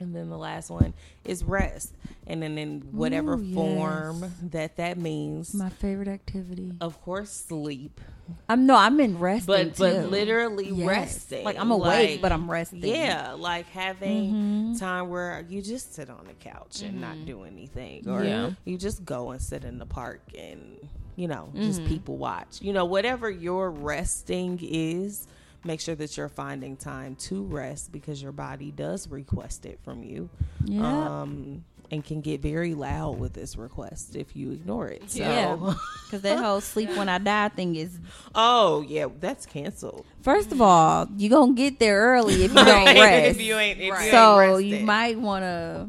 and 0.00 0.16
then 0.16 0.30
the 0.30 0.38
last 0.38 0.68
one 0.68 0.94
is 1.24 1.44
rest 1.44 1.94
and 2.26 2.42
then 2.42 2.58
in 2.58 2.80
whatever 2.90 3.34
Ooh, 3.34 3.42
yes. 3.42 3.54
form 3.54 4.32
that 4.50 4.76
that 4.78 4.98
means 4.98 5.54
My 5.54 5.68
favorite 5.68 6.08
activity. 6.08 6.72
of 6.80 7.00
course 7.02 7.30
sleep 7.30 8.00
I'm 8.48 8.66
no, 8.66 8.76
I'm 8.76 8.98
in 9.00 9.18
resting 9.18 9.46
but 9.46 9.76
but 9.76 10.06
literally 10.08 10.70
Yes. 10.70 10.86
resting 10.86 11.44
Like 11.44 11.58
I'm 11.58 11.70
awake, 11.70 12.10
Like, 12.12 12.20
but 12.22 12.32
I'm 12.32 12.50
resting. 12.50 12.80
yeah, 12.84 13.32
like 13.32 13.68
having 13.70 14.32
Mm-hmm. 14.32 14.74
time 14.76 15.08
where 15.10 15.44
you 15.48 15.60
just 15.60 15.94
sit 15.94 16.08
on 16.08 16.24
the 16.26 16.32
couch 16.34 16.82
and 16.82 17.00
not 17.00 17.26
do 17.26 17.42
anything, 17.42 18.08
or 18.08 18.24
Yeah. 18.24 18.50
you 18.64 18.78
just 18.78 19.04
go 19.04 19.30
and 19.32 19.42
sit 19.42 19.64
in 19.64 19.78
the 19.78 19.86
park 19.86 20.20
and 20.38 20.78
you 21.16 21.28
know 21.28 21.50
Mm-hmm. 21.54 21.62
just 21.66 21.84
people 21.86 22.16
watch. 22.16 22.60
You 22.60 22.72
know, 22.72 22.84
whatever 22.84 23.28
your 23.30 23.70
resting 23.70 24.58
is, 24.62 25.26
make 25.64 25.80
sure 25.80 25.94
that 25.94 26.16
you're 26.16 26.28
finding 26.28 26.76
time 26.76 27.14
to 27.16 27.42
rest 27.44 27.92
because 27.92 28.22
your 28.22 28.32
body 28.32 28.70
does 28.70 29.08
request 29.08 29.66
it 29.66 29.78
from 29.84 30.02
you. 30.02 30.28
Yeah. 30.64 31.20
Um, 31.22 31.64
and 31.90 32.02
can 32.02 32.22
get 32.22 32.40
very 32.40 32.72
loud 32.72 33.18
with 33.18 33.34
this 33.34 33.54
request 33.54 34.16
if 34.16 34.34
you 34.34 34.52
ignore 34.52 34.88
it. 34.88 35.10
So, 35.10 35.18
Yeah. 35.20 35.74
Because 36.06 36.22
that 36.22 36.38
whole 36.38 36.60
sleep 36.62 36.88
when 36.96 37.08
I 37.08 37.18
die 37.18 37.48
thing 37.50 37.76
is, 37.76 37.98
oh 38.34 38.80
yeah, 38.88 39.06
that's 39.20 39.44
canceled. 39.46 40.04
first 40.22 40.52
of 40.52 40.60
all, 40.62 41.06
you 41.16 41.28
going 41.30 41.54
to 41.54 41.62
get 41.62 41.78
there 41.78 42.00
early 42.00 42.44
if 42.44 42.50
you 42.50 42.56
don't 42.64 42.84
rest. 42.86 43.36
if 43.38 43.40
you 43.42 43.56
ain't, 43.56 43.80
if 43.80 43.92
Right. 43.92 44.04
you 44.06 44.10
so 44.10 44.40
ain't 44.40 44.64
you 44.64 44.80
might 44.86 45.18
want 45.18 45.42
to 45.44 45.88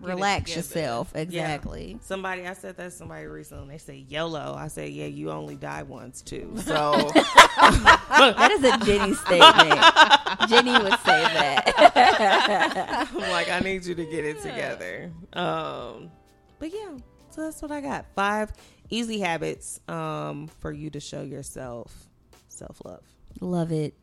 relax 0.00 0.54
yourself. 0.54 1.14
Exactly. 1.14 1.98
Somebody, 2.02 2.46
I 2.46 2.54
said 2.54 2.76
that 2.76 2.84
to 2.84 2.90
somebody 2.90 3.26
recently. 3.26 3.74
They 3.74 3.78
say 3.78 4.04
YOLO. 4.08 4.54
I 4.56 4.68
said, 4.68 4.90
yeah, 4.90 5.06
you 5.06 5.30
only 5.30 5.56
die 5.56 5.82
once 5.82 6.22
too. 6.22 6.54
So 6.70 6.92
That 7.14 8.50
is 8.52 8.64
a 8.64 8.84
Jenny 8.84 9.14
statement. 9.14 10.48
Jenny 10.48 10.72
would 10.72 10.98
say 11.00 11.22
that. 11.22 13.08
I'm 13.12 13.30
like, 13.30 13.50
I 13.50 13.60
need 13.60 13.84
you 13.84 13.94
to 13.94 14.04
get 14.04 14.24
it 14.24 14.40
together. 14.40 15.10
Um, 15.32 16.10
but 16.58 16.72
yeah, 16.72 16.96
so 17.30 17.42
that's 17.42 17.60
what 17.62 17.70
I 17.70 17.80
got. 17.80 18.06
Five 18.14 18.52
easy 18.88 19.20
habits 19.20 19.80
um, 19.88 20.48
for 20.60 20.72
you 20.72 20.90
to 20.90 21.00
show 21.00 21.22
yourself 21.22 22.08
self 22.48 22.80
love. 22.84 23.02
Love 23.40 23.72
it. 23.72 23.94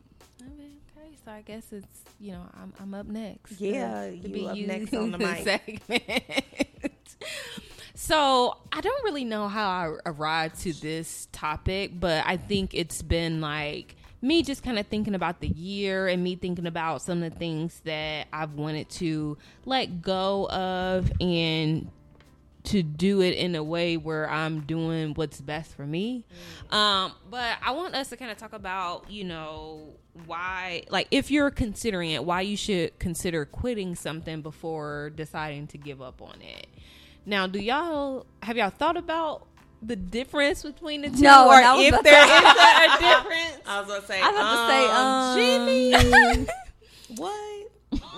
So 1.28 1.34
I 1.34 1.42
guess 1.42 1.74
it's 1.74 2.04
you 2.18 2.32
know 2.32 2.46
I'm 2.54 2.72
I'm 2.80 2.94
up 2.94 3.06
next. 3.06 3.60
Yeah, 3.60 4.06
you 4.06 4.46
up 4.46 4.56
next 4.56 4.94
on 4.94 5.10
the 5.10 5.18
mic. 5.18 5.44
segment. 5.44 6.12
so 7.94 8.56
I 8.72 8.80
don't 8.80 9.04
really 9.04 9.24
know 9.26 9.46
how 9.46 9.68
I 9.68 9.92
arrived 10.06 10.60
to 10.60 10.72
this 10.72 11.28
topic, 11.30 12.00
but 12.00 12.24
I 12.26 12.38
think 12.38 12.72
it's 12.72 13.02
been 13.02 13.42
like 13.42 13.96
me 14.22 14.42
just 14.42 14.62
kind 14.62 14.78
of 14.78 14.86
thinking 14.86 15.14
about 15.14 15.40
the 15.40 15.48
year 15.48 16.08
and 16.08 16.24
me 16.24 16.34
thinking 16.34 16.66
about 16.66 17.02
some 17.02 17.22
of 17.22 17.30
the 17.30 17.38
things 17.38 17.82
that 17.84 18.28
I've 18.32 18.54
wanted 18.54 18.88
to 18.90 19.36
let 19.66 20.00
go 20.00 20.48
of 20.48 21.12
and 21.20 21.90
to 22.68 22.82
do 22.82 23.22
it 23.22 23.34
in 23.34 23.54
a 23.54 23.62
way 23.62 23.96
where 23.96 24.28
I'm 24.28 24.60
doing 24.60 25.14
what's 25.14 25.40
best 25.40 25.74
for 25.74 25.86
me. 25.86 26.24
Um, 26.70 27.12
but 27.30 27.56
I 27.62 27.70
want 27.72 27.94
us 27.94 28.10
to 28.10 28.16
kind 28.16 28.30
of 28.30 28.36
talk 28.36 28.52
about, 28.52 29.10
you 29.10 29.24
know, 29.24 29.94
why, 30.26 30.82
like, 30.90 31.08
if 31.10 31.30
you're 31.30 31.50
considering 31.50 32.10
it, 32.10 32.24
why 32.24 32.42
you 32.42 32.56
should 32.56 32.98
consider 32.98 33.44
quitting 33.46 33.94
something 33.94 34.42
before 34.42 35.10
deciding 35.14 35.66
to 35.68 35.78
give 35.78 36.02
up 36.02 36.20
on 36.20 36.40
it. 36.42 36.66
Now, 37.24 37.46
do 37.46 37.58
y'all 37.58 38.26
have 38.42 38.56
y'all 38.56 38.70
thought 38.70 38.96
about 38.96 39.46
the 39.82 39.96
difference 39.96 40.62
between 40.62 41.02
the 41.02 41.10
two, 41.10 41.22
No, 41.22 41.48
or 41.48 41.54
and 41.54 41.64
I 41.64 41.74
was 41.76 41.86
if 41.86 42.02
there 42.02 42.24
is 42.24 42.30
a, 42.30 42.98
difference? 43.00 43.62
I 43.66 43.80
was 43.80 43.88
gonna 43.88 44.06
say, 44.06 44.20
I 44.20 44.30
was 44.30 44.38
about 44.40 45.36
to 45.36 45.94
say, 45.94 46.06
um, 46.06 46.36
Jimmy, 46.36 46.46
what? 47.16 47.70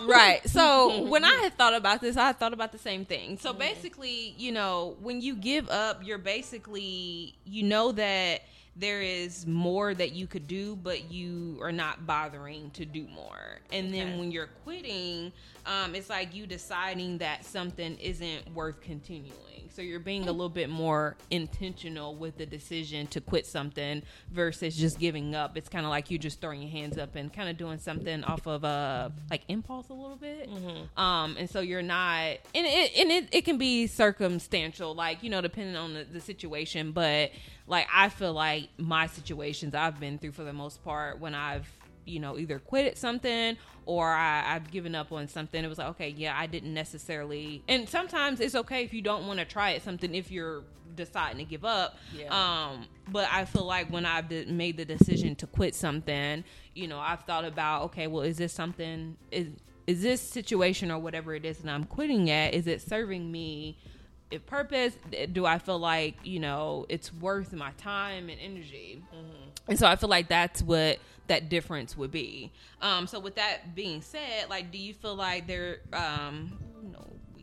Right. 0.04 0.40
So 0.48 1.02
when 1.08 1.24
I 1.24 1.40
had 1.42 1.56
thought 1.56 1.74
about 1.74 2.00
this, 2.00 2.16
I 2.16 2.26
had 2.28 2.38
thought 2.38 2.52
about 2.52 2.72
the 2.72 2.78
same 2.78 3.04
thing. 3.04 3.38
So 3.38 3.52
basically, 3.52 4.34
you 4.38 4.52
know, 4.52 4.96
when 5.00 5.20
you 5.20 5.36
give 5.36 5.68
up, 5.70 6.04
you're 6.04 6.18
basically 6.18 7.34
you 7.44 7.62
know 7.62 7.92
that 7.92 8.42
there 8.76 9.02
is 9.02 9.46
more 9.46 9.92
that 9.94 10.12
you 10.12 10.26
could 10.26 10.46
do, 10.46 10.76
but 10.76 11.10
you 11.10 11.58
are 11.60 11.72
not 11.72 12.06
bothering 12.06 12.70
to 12.70 12.84
do 12.84 13.06
more. 13.14 13.58
And 13.72 13.92
then 13.92 14.08
Okay. 14.10 14.18
when 14.18 14.30
you're 14.30 14.48
quitting, 14.64 15.32
um, 15.70 15.94
it's 15.94 16.10
like 16.10 16.34
you 16.34 16.46
deciding 16.46 17.18
that 17.18 17.44
something 17.44 17.96
isn't 17.98 18.52
worth 18.54 18.80
continuing. 18.80 19.34
So 19.72 19.82
you're 19.82 20.00
being 20.00 20.24
a 20.24 20.32
little 20.32 20.48
bit 20.48 20.68
more 20.68 21.16
intentional 21.30 22.16
with 22.16 22.36
the 22.36 22.44
decision 22.44 23.06
to 23.08 23.20
quit 23.20 23.46
something 23.46 24.02
versus 24.32 24.76
just 24.76 24.98
giving 24.98 25.36
up. 25.36 25.56
It's 25.56 25.68
kind 25.68 25.86
of 25.86 25.90
like 25.90 26.10
you 26.10 26.18
just 26.18 26.40
throwing 26.40 26.60
your 26.60 26.72
hands 26.72 26.98
up 26.98 27.14
and 27.14 27.32
kind 27.32 27.48
of 27.48 27.56
doing 27.56 27.78
something 27.78 28.24
off 28.24 28.48
of 28.48 28.64
a 28.64 29.12
like 29.30 29.42
impulse 29.46 29.88
a 29.88 29.92
little 29.94 30.16
bit. 30.16 30.48
Um, 30.96 31.36
and 31.38 31.48
so 31.48 31.60
you're 31.60 31.82
not, 31.82 32.26
and 32.52 32.66
it 32.66 32.96
and 32.98 33.10
it, 33.12 33.28
it 33.30 33.44
can 33.44 33.56
be 33.56 33.86
circumstantial, 33.86 34.92
like 34.96 35.22
you 35.22 35.30
know, 35.30 35.40
depending 35.40 35.76
on 35.76 35.94
the, 35.94 36.02
the 36.02 36.20
situation. 36.20 36.90
But 36.90 37.30
like 37.68 37.86
I 37.94 38.08
feel 38.08 38.32
like 38.32 38.70
my 38.76 39.06
situations 39.06 39.76
I've 39.76 40.00
been 40.00 40.18
through 40.18 40.32
for 40.32 40.42
the 40.42 40.52
most 40.52 40.82
part 40.82 41.20
when 41.20 41.32
I've 41.36 41.68
you 42.11 42.20
know 42.20 42.38
either 42.38 42.58
quitted 42.58 42.98
something 42.98 43.56
or 43.86 44.08
I, 44.08 44.54
I've 44.54 44.70
given 44.70 44.94
up 44.94 45.11
on 45.12 45.26
something. 45.28 45.64
It 45.64 45.68
was 45.68 45.78
like, 45.78 45.88
okay, 45.88 46.11
yeah, 46.11 46.38
I 46.38 46.46
didn't 46.46 46.74
necessarily. 46.74 47.62
And 47.68 47.88
sometimes 47.88 48.40
it's 48.40 48.54
okay 48.54 48.84
if 48.84 48.94
you 48.94 49.02
don't 49.02 49.26
want 49.26 49.40
to 49.40 49.44
try 49.44 49.70
it 49.70 49.82
something 49.82 50.14
if 50.14 50.30
you're 50.30 50.62
deciding 50.94 51.38
to 51.38 51.44
give 51.44 51.64
up. 51.64 51.96
Yeah. 52.16 52.28
Um, 52.28 52.86
but 53.08 53.28
I 53.32 53.44
feel 53.44 53.64
like 53.64 53.90
when 53.90 54.06
I've 54.06 54.28
de- 54.28 54.46
made 54.46 54.76
the 54.76 54.84
decision 54.84 55.34
to 55.36 55.46
quit 55.46 55.74
something, 55.74 56.44
you 56.74 56.88
know, 56.88 56.98
I've 56.98 57.22
thought 57.22 57.44
about, 57.44 57.84
okay, 57.84 58.06
well, 58.06 58.22
is 58.22 58.36
this 58.36 58.52
something? 58.52 59.16
Is 59.30 59.48
is 59.86 60.02
this 60.02 60.20
situation 60.20 60.92
or 60.92 61.00
whatever 61.00 61.34
it 61.34 61.44
is 61.44 61.58
that 61.58 61.72
I'm 61.72 61.84
quitting 61.84 62.30
at? 62.30 62.54
Is 62.54 62.66
it 62.66 62.80
serving 62.82 63.30
me? 63.30 63.76
a 64.32 64.38
purpose 64.38 64.96
do 65.32 65.44
i 65.44 65.58
feel 65.58 65.80
like 65.80 66.14
you 66.22 66.38
know 66.38 66.86
it's 66.88 67.12
worth 67.14 67.52
my 67.52 67.72
time 67.72 68.28
and 68.28 68.40
energy 68.40 69.02
and 69.66 69.76
so 69.76 69.88
i 69.88 69.96
feel 69.96 70.08
like 70.08 70.28
that's 70.28 70.62
what 70.62 70.98
that 71.31 71.49
difference 71.49 71.97
would 71.97 72.11
be 72.11 72.53
um 72.83 73.07
so 73.07 73.18
with 73.18 73.37
that 73.37 73.74
being 73.74 74.03
said 74.03 74.49
like 74.51 74.70
do 74.70 74.78
you 74.78 74.93
feel 74.93 75.14
like 75.14 75.47
there 75.47 75.78
um 75.93 76.59
no 76.93 77.07
we 77.37 77.43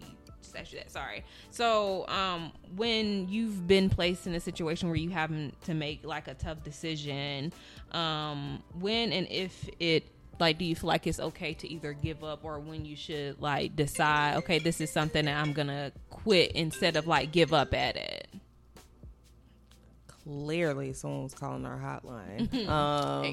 you 0.71 0.79
that. 0.79 0.91
Sorry. 0.91 1.23
So, 1.51 2.07
um, 2.07 2.51
when 2.75 3.29
you've 3.29 3.67
been 3.67 3.89
placed 3.89 4.27
in 4.27 4.33
a 4.33 4.39
situation 4.39 4.89
where 4.89 4.97
you 4.97 5.09
having 5.09 5.53
to 5.65 5.73
make 5.73 6.03
like 6.03 6.27
a 6.27 6.33
tough 6.33 6.63
decision, 6.63 7.53
um, 7.91 8.63
when 8.79 9.11
and 9.13 9.27
if 9.29 9.69
it 9.79 10.05
like 10.39 10.57
do 10.57 10.65
you 10.65 10.75
feel 10.75 10.87
like 10.87 11.07
it's 11.07 11.19
okay 11.19 11.53
to 11.55 11.67
either 11.67 11.93
give 11.93 12.23
up 12.23 12.43
or 12.43 12.59
when 12.59 12.85
you 12.85 12.95
should 12.95 13.41
like 13.41 13.75
decide 13.75 14.35
okay 14.35 14.59
this 14.59 14.79
is 14.79 14.91
something 14.91 15.25
that 15.25 15.35
i'm 15.35 15.51
gonna 15.51 15.91
quit 16.11 16.51
instead 16.51 16.95
of 16.95 17.07
like 17.07 17.31
give 17.31 17.53
up 17.53 17.73
at 17.73 17.95
it 17.95 18.27
Clearly, 20.27 20.91
someone's 20.93 21.33
calling 21.33 21.65
our 21.65 21.77
hotline. 21.77 22.67
um, 22.67 23.23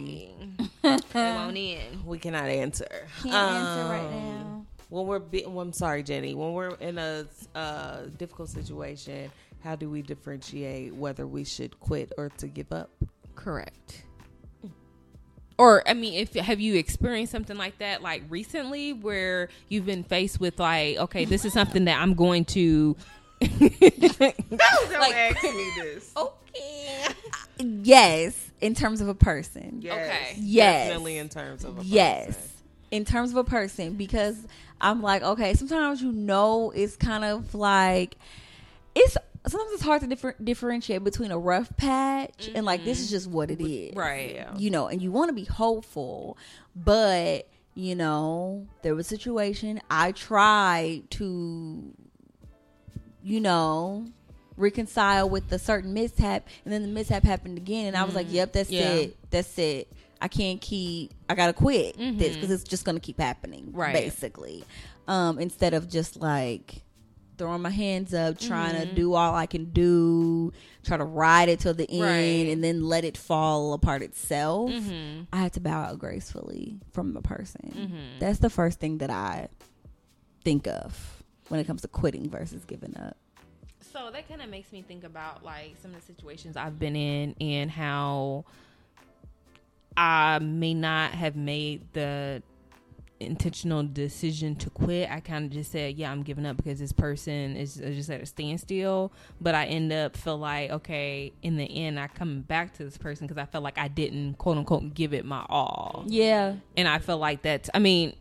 it 0.85 1.05
won't 1.15 1.57
end 1.57 2.05
we 2.07 2.19
cannot 2.19 2.47
answer. 2.49 2.87
Can't 3.23 3.35
answer 3.35 3.89
right 3.91 4.05
Um, 4.07 4.13
now. 4.13 4.67
When 4.91 5.07
we're, 5.07 5.19
be- 5.19 5.45
well, 5.47 5.61
I'm 5.61 5.73
sorry, 5.73 6.05
Jenny. 6.05 6.35
When 6.37 6.53
we're 6.53 6.75
in 6.77 6.99
a 6.99 7.27
uh, 7.57 8.03
difficult 8.17 8.51
situation, 8.51 9.33
how 9.65 9.75
do 9.75 9.91
we 9.91 10.03
differentiate 10.03 10.95
whether 10.95 11.27
we 11.27 11.43
should 11.43 11.81
quit 11.81 12.13
or 12.17 12.29
to 12.39 12.47
give 12.47 12.73
up? 12.73 12.91
correct 13.35 14.05
or 15.59 15.83
i 15.89 15.93
mean 15.93 16.15
if 16.15 16.35
have 16.35 16.61
you 16.61 16.77
experienced 16.77 17.33
something 17.33 17.57
like 17.57 17.77
that 17.79 18.01
like 18.01 18.23
recently 18.29 18.93
where 18.93 19.49
you've 19.69 19.85
been 19.85 20.05
faced 20.05 20.39
with 20.39 20.59
like 20.61 20.97
okay 20.99 21.25
this 21.25 21.45
is 21.45 21.53
something 21.53 21.85
that 21.87 22.01
i'm 22.01 22.15
going 22.15 22.45
to 22.45 22.97
Like, 24.21 25.15
asking 25.15 25.57
me 25.57 25.71
this. 25.77 26.13
okay 26.17 27.15
Yes, 27.59 28.51
in 28.61 28.75
terms 28.75 29.01
of 29.01 29.09
a 29.09 29.15
person. 29.15 29.81
Yes, 29.81 29.93
Okay. 29.93 30.41
Yes. 30.41 30.89
Definitely 30.89 31.19
in 31.19 31.29
terms 31.29 31.65
of 31.65 31.79
a 31.79 31.85
Yes. 31.85 32.27
person. 32.27 32.41
In 32.91 33.05
terms 33.05 33.31
of 33.31 33.37
a 33.39 33.45
person, 33.45 33.95
because 33.95 34.37
I'm 34.81 35.03
like, 35.03 35.23
okay, 35.23 35.55
sometimes 35.55 36.01
you 36.03 36.13
know 36.13 36.71
it's 36.71 36.97
kind 36.97 37.25
of 37.25 37.55
like 37.55 38.17
it's 38.95 39.17
sometimes 39.47 39.73
it's 39.73 39.83
hard 39.83 40.01
to 40.03 40.07
differ- 40.07 40.37
differentiate 40.43 41.05
between 41.05 41.31
a 41.31 41.39
rough 41.39 41.77
patch 41.77 42.51
and 42.55 42.65
like 42.65 42.85
this 42.85 43.01
is 43.01 43.07
mm-hmm. 43.07 43.15
just 43.15 43.27
what 43.29 43.51
it 43.51 43.61
is. 43.61 43.95
right 43.95 44.35
Yeah. 44.35 44.57
You 44.57 44.71
know, 44.71 44.87
and 44.87 45.03
you 45.03 45.11
want 45.11 45.29
to 45.29 45.35
be 45.35 45.45
hopeful, 45.45 46.39
but 46.77 47.49
you 47.75 47.95
know, 47.97 48.67
there 48.83 48.95
was 48.95 49.07
a 49.07 49.17
situation 49.17 49.81
I 49.91 50.13
tried 50.13 51.11
to 51.13 51.93
you 53.25 53.41
know, 53.41 54.07
reconcile 54.57 55.29
with 55.29 55.49
the 55.49 55.59
certain 55.59 55.93
mishap 55.95 56.47
and 56.65 56.73
then 56.73 56.83
the 56.83 56.89
mishap 56.89 57.25
happened 57.25 57.59
again 57.59 57.87
and 57.87 57.97
I 57.97 58.05
was 58.05 58.15
like, 58.15 58.27
"Yep, 58.31 58.53
that's 58.53 58.71
Yeah. 58.71 58.93
it. 58.93 59.17
That's 59.31 59.59
it. 59.59 59.93
I 60.21 60.29
can't 60.29 60.61
keep 60.61 61.13
I 61.29 61.35
got 61.35 61.49
to 61.49 61.53
quit 61.53 61.97
this 61.99 62.37
cuz 62.37 62.51
it's 62.51 62.63
just 62.65 62.85
going 62.85 62.95
to 62.97 63.01
keep 63.01 63.19
happening." 63.19 63.71
Right. 63.73 63.93
Basically. 63.95 64.63
Um 65.09 65.39
instead 65.41 65.75
of 65.75 65.89
just 65.89 66.21
like 66.21 66.83
throwing 67.37 67.63
my 67.63 67.71
hands 67.71 68.15
up, 68.15 68.39
trying 68.39 68.81
to 68.81 68.95
do 68.95 69.15
all 69.15 69.35
I 69.35 69.47
can 69.47 69.65
do, 69.73 70.53
try 70.85 70.97
to 70.97 71.05
ride 71.05 71.49
it 71.49 71.59
till 71.59 71.75
the 71.75 71.91
end 71.91 72.01
Right. 72.03 72.53
and 72.53 72.63
then 72.63 72.85
let 72.85 73.05
it 73.05 73.17
fall 73.17 73.73
apart 73.73 74.03
itself. 74.03 74.71
Mm-hmm. 74.71 75.23
I 75.33 75.39
had 75.39 75.53
to 75.55 75.61
bow 75.61 75.81
out 75.83 75.99
gracefully 75.99 76.79
from 76.93 77.13
the 77.13 77.23
person. 77.23 77.93
That's 78.21 78.39
the 78.39 78.51
first 78.51 78.79
thing 78.79 78.99
that 78.99 79.11
I 79.11 79.49
think 80.45 80.69
of 80.69 81.14
when 81.49 81.61
it 81.61 81.67
comes 81.67 81.83
to 81.83 81.89
quitting 81.89 82.29
versus 82.29 82.65
giving 82.65 82.97
up. 82.97 83.17
So 83.93 84.11
that 84.11 84.29
kind 84.29 84.43
of 84.43 84.49
makes 84.49 84.73
me 84.73 84.83
think 84.83 85.05
about 85.05 85.45
like 85.45 85.77
some 85.81 85.95
of 85.95 86.01
the 86.01 86.07
situations 86.07 86.57
I've 86.57 86.79
been 86.79 86.97
in 86.97 87.35
and 87.41 87.71
how 87.71 88.45
I 89.97 90.39
may 90.41 90.75
not 90.75 91.13
have 91.13 91.37
made 91.37 91.87
the 91.93 92.43
intentional 93.21 93.85
decision 93.85 94.57
to 94.57 94.69
quit. 94.71 95.09
I 95.11 95.21
kind 95.21 95.45
of 95.45 95.53
just 95.53 95.71
said, 95.71 95.97
"Yeah, 95.97 96.11
I'm 96.11 96.23
giving 96.25 96.45
up 96.45 96.57
because 96.57 96.81
this 96.81 96.93
person 96.93 97.57
is 97.57 97.79
is 97.79 97.97
just 97.97 98.11
at 98.11 98.21
a 98.21 98.27
standstill." 98.27 99.13
But 99.41 99.55
I 99.55 99.67
end 99.67 99.93
up 99.93 100.17
feel 100.17 100.37
like, 100.37 100.71
okay, 100.71 101.33
in 101.43 101.57
the 101.57 101.65
end, 101.65 102.01
I 102.01 102.09
come 102.09 102.41
back 102.41 102.75
to 102.79 102.85
this 102.85 102.99
person 102.99 103.27
because 103.29 103.41
I 103.41 103.47
felt 103.47 103.63
like 103.63 103.79
I 103.79 103.87
didn't 103.89 104.35
quote 104.39 104.59
unquote 104.59 104.95
give 104.95 105.15
it 105.15 105.25
my 105.25 105.47
all, 105.49 106.05
Yeah. 106.09 106.57
and 106.77 106.89
I 106.89 106.99
feel 106.99 107.19
like 107.19 107.43
that's. 107.43 107.71
I 107.73 107.79
mean. 107.79 108.15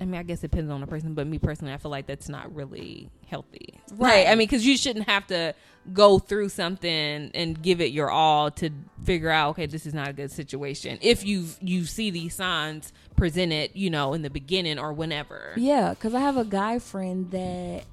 I 0.00 0.04
mean, 0.04 0.20
I 0.20 0.22
guess 0.24 0.44
it 0.44 0.50
depends 0.50 0.70
on 0.70 0.80
the 0.82 0.86
person, 0.86 1.14
but 1.14 1.26
me 1.26 1.38
personally, 1.38 1.72
I 1.72 1.78
feel 1.78 1.90
like 1.90 2.06
that's 2.06 2.28
not 2.28 2.54
really 2.54 3.08
healthy. 3.26 3.80
Right. 3.96 4.26
I 4.26 4.34
mean, 4.34 4.46
because 4.46 4.66
you 4.66 4.76
shouldn't 4.76 5.08
have 5.08 5.26
to 5.28 5.54
go 5.92 6.18
through 6.18 6.50
something 6.50 7.30
and 7.32 7.62
give 7.62 7.80
it 7.80 7.92
your 7.92 8.10
all 8.10 8.50
to 8.50 8.70
figure 9.04 9.30
out, 9.30 9.50
okay, 9.50 9.64
this 9.66 9.86
is 9.86 9.94
not 9.94 10.08
a 10.08 10.12
good 10.12 10.30
situation. 10.30 10.98
If 11.00 11.24
you 11.24 11.46
you 11.62 11.86
see 11.86 12.10
these 12.10 12.34
signs 12.34 12.92
presented, 13.16 13.70
you 13.74 13.88
know, 13.88 14.12
in 14.12 14.20
the 14.22 14.28
beginning 14.30 14.78
or 14.78 14.92
whenever. 14.92 15.54
Yeah, 15.56 15.90
because 15.90 16.14
I 16.14 16.20
have 16.20 16.36
a 16.36 16.44
guy 16.44 16.78
friend 16.78 17.30
that 17.30 17.84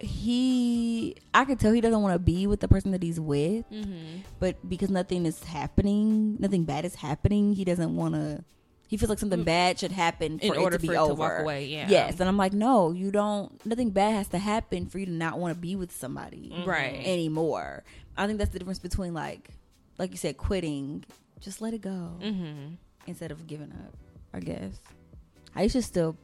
he, 0.00 1.16
I 1.34 1.44
could 1.44 1.58
tell 1.58 1.72
he 1.72 1.80
doesn't 1.80 2.00
want 2.02 2.14
to 2.14 2.18
be 2.18 2.46
with 2.46 2.60
the 2.60 2.68
person 2.68 2.92
that 2.92 3.02
he's 3.02 3.18
with, 3.18 3.64
Mm-hmm. 3.70 4.20
but 4.38 4.56
because 4.68 4.90
nothing 4.90 5.26
is 5.26 5.42
happening, 5.42 6.36
nothing 6.38 6.64
bad 6.64 6.84
is 6.84 6.94
happening, 6.94 7.52
he 7.54 7.64
doesn't 7.64 7.96
want 7.96 8.14
to. 8.14 8.44
He 8.88 8.96
feels 8.96 9.08
like 9.10 9.18
something 9.18 9.44
bad 9.44 9.78
should 9.78 9.92
happen 9.92 10.38
for 10.38 10.44
Mm. 10.46 10.48
In 10.48 10.54
it 10.54 10.58
order 10.58 10.76
to 10.78 10.80
be 10.82 10.88
for 10.88 10.94
it 10.94 10.96
to 10.96 11.02
over. 11.02 11.14
walk 11.14 11.38
away, 11.40 11.66
yeah. 11.66 11.86
Yes, 11.88 12.18
and 12.20 12.28
I'm 12.28 12.36
like, 12.38 12.52
no, 12.54 12.90
you 12.92 13.10
don't. 13.12 13.64
Nothing 13.64 13.90
bad 13.90 14.14
has 14.14 14.28
to 14.28 14.38
happen 14.38 14.86
for 14.86 14.98
you 14.98 15.06
to 15.06 15.12
not 15.12 15.38
want 15.38 15.54
to 15.54 15.60
be 15.60 15.76
with 15.76 15.92
somebody 15.92 16.52
Right. 16.66 17.00
anymore. 17.06 17.84
I 18.16 18.26
think 18.26 18.38
that's 18.38 18.50
the 18.50 18.58
difference 18.58 18.78
between 18.80 19.14
like, 19.14 19.50
like 19.98 20.10
you 20.10 20.16
said, 20.16 20.36
quitting. 20.38 21.04
Just 21.40 21.60
let 21.62 21.72
it 21.74 21.82
go 21.82 22.16
Mm-hmm. 22.20 22.74
instead 23.06 23.30
of 23.30 23.46
giving 23.46 23.70
up. 23.70 23.94
I 24.34 24.40
guess. 24.40 24.80
I 25.54 25.62
used 25.62 25.74
to 25.76 25.82
still 25.82 26.16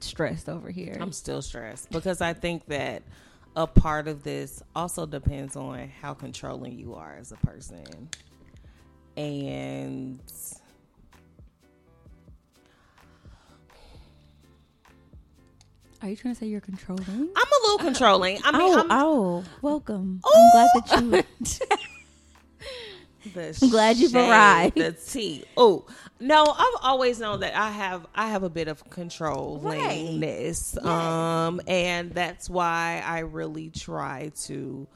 stressed 0.00 0.48
over 0.48 0.70
here. 0.70 0.96
I'm 1.00 1.12
still 1.12 1.42
stressed 1.42 1.90
because 1.90 2.20
I 2.20 2.32
think 2.32 2.66
that 2.66 3.02
a 3.56 3.66
part 3.66 4.08
of 4.08 4.22
this 4.22 4.62
also 4.74 5.04
depends 5.06 5.54
on 5.56 5.90
how 6.00 6.14
controlling 6.14 6.78
you 6.78 6.94
are 6.94 7.16
as 7.18 7.30
a 7.32 7.36
person. 7.36 8.08
And 9.16 10.20
Are 16.02 16.08
you 16.08 16.16
trying 16.16 16.34
to 16.34 16.40
say 16.40 16.46
you're 16.46 16.60
controlling? 16.60 17.04
I'm 17.08 17.18
a 17.18 17.60
little 17.62 17.78
controlling. 17.78 18.38
I 18.42 18.52
mean, 18.52 18.72
oh, 18.74 18.80
I'm 18.80 18.86
oh, 18.90 19.44
welcome. 19.60 20.20
I'm 20.24 20.50
glad 20.52 20.68
that 20.74 21.02
you. 21.02 21.10
the 23.34 23.58
I'm 23.62 23.68
glad 23.68 23.96
you've 23.98 24.14
arrived. 24.14 24.76
The 24.76 24.92
tea. 24.92 25.44
Oh 25.58 25.84
no, 26.18 26.44
I've 26.44 26.82
always 26.82 27.20
known 27.20 27.40
that 27.40 27.54
I 27.54 27.70
have 27.70 28.06
I 28.14 28.28
have 28.28 28.44
a 28.44 28.50
bit 28.50 28.68
of 28.68 28.82
controllingness, 28.88 30.82
um, 30.84 31.60
and 31.66 32.12
that's 32.12 32.48
why 32.48 33.02
I 33.04 33.20
really 33.20 33.68
try 33.68 34.32
to, 34.44 34.86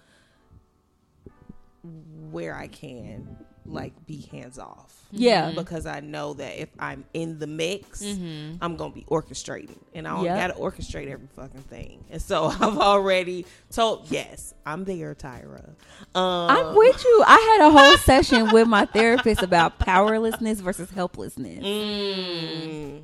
where 2.31 2.55
I 2.55 2.69
can, 2.69 3.37
like 3.67 3.93
be 4.07 4.27
hands 4.31 4.59
off. 4.59 4.93
Yeah. 5.17 5.53
because 5.55 5.87
I 5.87 6.01
know 6.01 6.35
that 6.35 6.61
if 6.61 6.69
I'm 6.79 7.05
in 7.15 7.39
the 7.39 7.47
mix, 7.47 8.03
I'm 8.03 8.77
gonna 8.77 8.93
be 8.93 9.05
orchestrating, 9.09 9.79
and 9.95 10.09
I 10.09 10.23
Yep. 10.25 10.37
gotta 10.37 10.55
orchestrate 10.55 11.09
every 11.09 11.29
fucking 11.37 11.63
thing. 11.63 12.03
And 12.11 12.21
so 12.21 12.47
I've 12.61 12.79
already 12.79 13.47
told, 13.71 14.11
yes, 14.11 14.55
I'm 14.67 14.85
there, 14.85 15.15
Tyra. 15.15 15.69
Um, 16.17 16.51
I'm 16.51 16.75
with 16.75 17.05
you. 17.05 17.23
I 17.27 17.57
had 17.59 17.69
a 17.69 17.71
whole 17.71 17.97
session 17.99 18.51
with 18.51 18.67
my 18.67 18.87
therapist 18.87 19.43
about 19.43 19.79
powerlessness 19.79 20.59
versus 20.61 20.91
helplessness. 20.91 21.63
mm, 21.65 23.03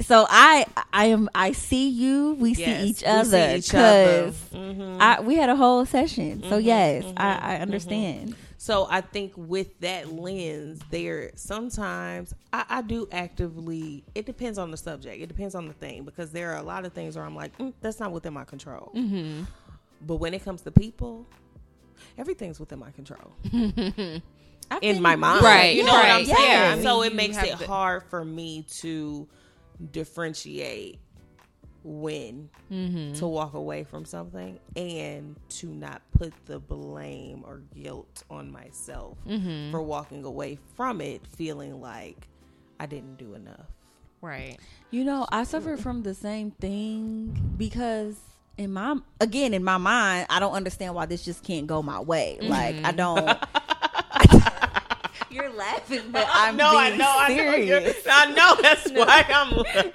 So 0.00 0.26
I, 0.28 0.64
I 0.92 1.06
am. 1.06 1.28
I 1.34 1.52
see 1.52 1.88
you. 1.88 2.34
We 2.40 2.54
Yes, 2.54 2.80
see 2.80 2.86
each 2.88 3.04
other 3.04 3.54
each 3.56 3.74
other. 3.74 4.32
because 4.32 4.34
Mhm. 4.54 4.96
I 5.00 5.20
we 5.20 5.36
had 5.36 5.48
a 5.50 5.56
whole 5.56 5.84
session. 5.86 6.42
So 6.48 6.56
yes, 6.58 7.04
mhm, 7.04 7.12
I, 7.18 7.56
I 7.56 7.56
understand. 7.58 8.34
So 8.62 8.86
I 8.88 9.00
think 9.00 9.32
with 9.34 9.80
that 9.80 10.12
lens, 10.12 10.78
there 10.92 11.32
sometimes 11.34 12.32
I, 12.52 12.64
I 12.68 12.82
do 12.82 13.08
actively. 13.10 14.04
It 14.14 14.24
depends 14.24 14.56
on 14.56 14.70
the 14.70 14.76
subject. 14.76 15.20
It 15.20 15.26
depends 15.26 15.56
on 15.56 15.66
the 15.66 15.72
thing 15.72 16.04
because 16.04 16.30
there 16.30 16.52
are 16.52 16.58
a 16.58 16.62
lot 16.62 16.84
of 16.84 16.92
things 16.92 17.16
where 17.16 17.24
I'm 17.24 17.34
like, 17.34 17.58
mm, 17.58 17.72
that's 17.80 17.98
not 17.98 18.12
within 18.12 18.32
my 18.32 18.44
control. 18.44 18.92
Mm-hmm. 18.94 19.42
But 20.06 20.16
when 20.18 20.32
it 20.32 20.44
comes 20.44 20.62
to 20.62 20.70
people, 20.70 21.26
everything's 22.16 22.60
within 22.60 22.78
my 22.78 22.92
control 22.92 23.32
in 24.80 25.02
my 25.02 25.16
mind. 25.16 25.42
Right, 25.42 25.74
You 25.74 25.82
know 25.82 25.94
what 25.94 26.06
I'm 26.06 26.24
saying? 26.24 26.38
yeah. 26.38 26.80
So 26.82 27.02
it 27.02 27.16
makes 27.16 27.38
it 27.38 27.58
to- 27.58 27.66
hard 27.66 28.04
for 28.10 28.24
me 28.24 28.64
to 28.78 29.26
differentiate 29.90 31.00
when 31.84 32.48
Mm-hmm. 32.70 33.14
to 33.14 33.26
walk 33.26 33.54
away 33.54 33.84
from 33.84 34.04
something 34.04 34.58
and 34.76 35.36
to 35.50 35.66
not 35.66 36.00
put 36.16 36.32
the 36.46 36.58
blame 36.58 37.42
or 37.46 37.60
guilt 37.74 38.22
on 38.30 38.50
myself 38.50 39.16
Mm-hmm. 39.28 39.70
for 39.70 39.82
walking 39.82 40.24
away 40.24 40.58
from 40.76 41.00
it 41.00 41.20
feeling 41.36 41.80
like 41.80 42.28
I 42.80 42.86
didn't 42.86 43.16
do 43.18 43.34
enough. 43.34 43.66
Right. 44.20 44.56
You 44.90 45.04
know, 45.04 45.26
I 45.30 45.44
suffer 45.44 45.76
from 45.76 46.02
the 46.04 46.14
same 46.14 46.52
thing 46.52 47.54
because 47.58 48.16
in 48.56 48.72
my 48.72 48.96
again 49.20 49.52
in 49.54 49.64
my 49.64 49.78
mind, 49.78 50.26
I 50.30 50.38
don't 50.40 50.52
understand 50.52 50.94
why 50.94 51.06
this 51.06 51.24
just 51.24 51.42
can't 51.42 51.66
go 51.66 51.82
my 51.82 52.00
way. 52.00 52.38
Like 52.40 52.84
I 52.84 52.92
don't. 52.92 53.36
Laughing, 55.62 56.02
but 56.10 56.26
I'm 56.32 56.56
no, 56.56 56.68
I 56.68 56.88
being 56.88 56.98
know, 56.98 57.14
I 57.16 57.28
know. 57.28 57.34
serious. 57.36 57.68
you're- 57.68 57.94
I 58.10 58.32
know. 58.32 58.56
That's 58.62 58.90
why 58.92 59.24
I'm. 59.28 59.56
laughing. 59.56 59.92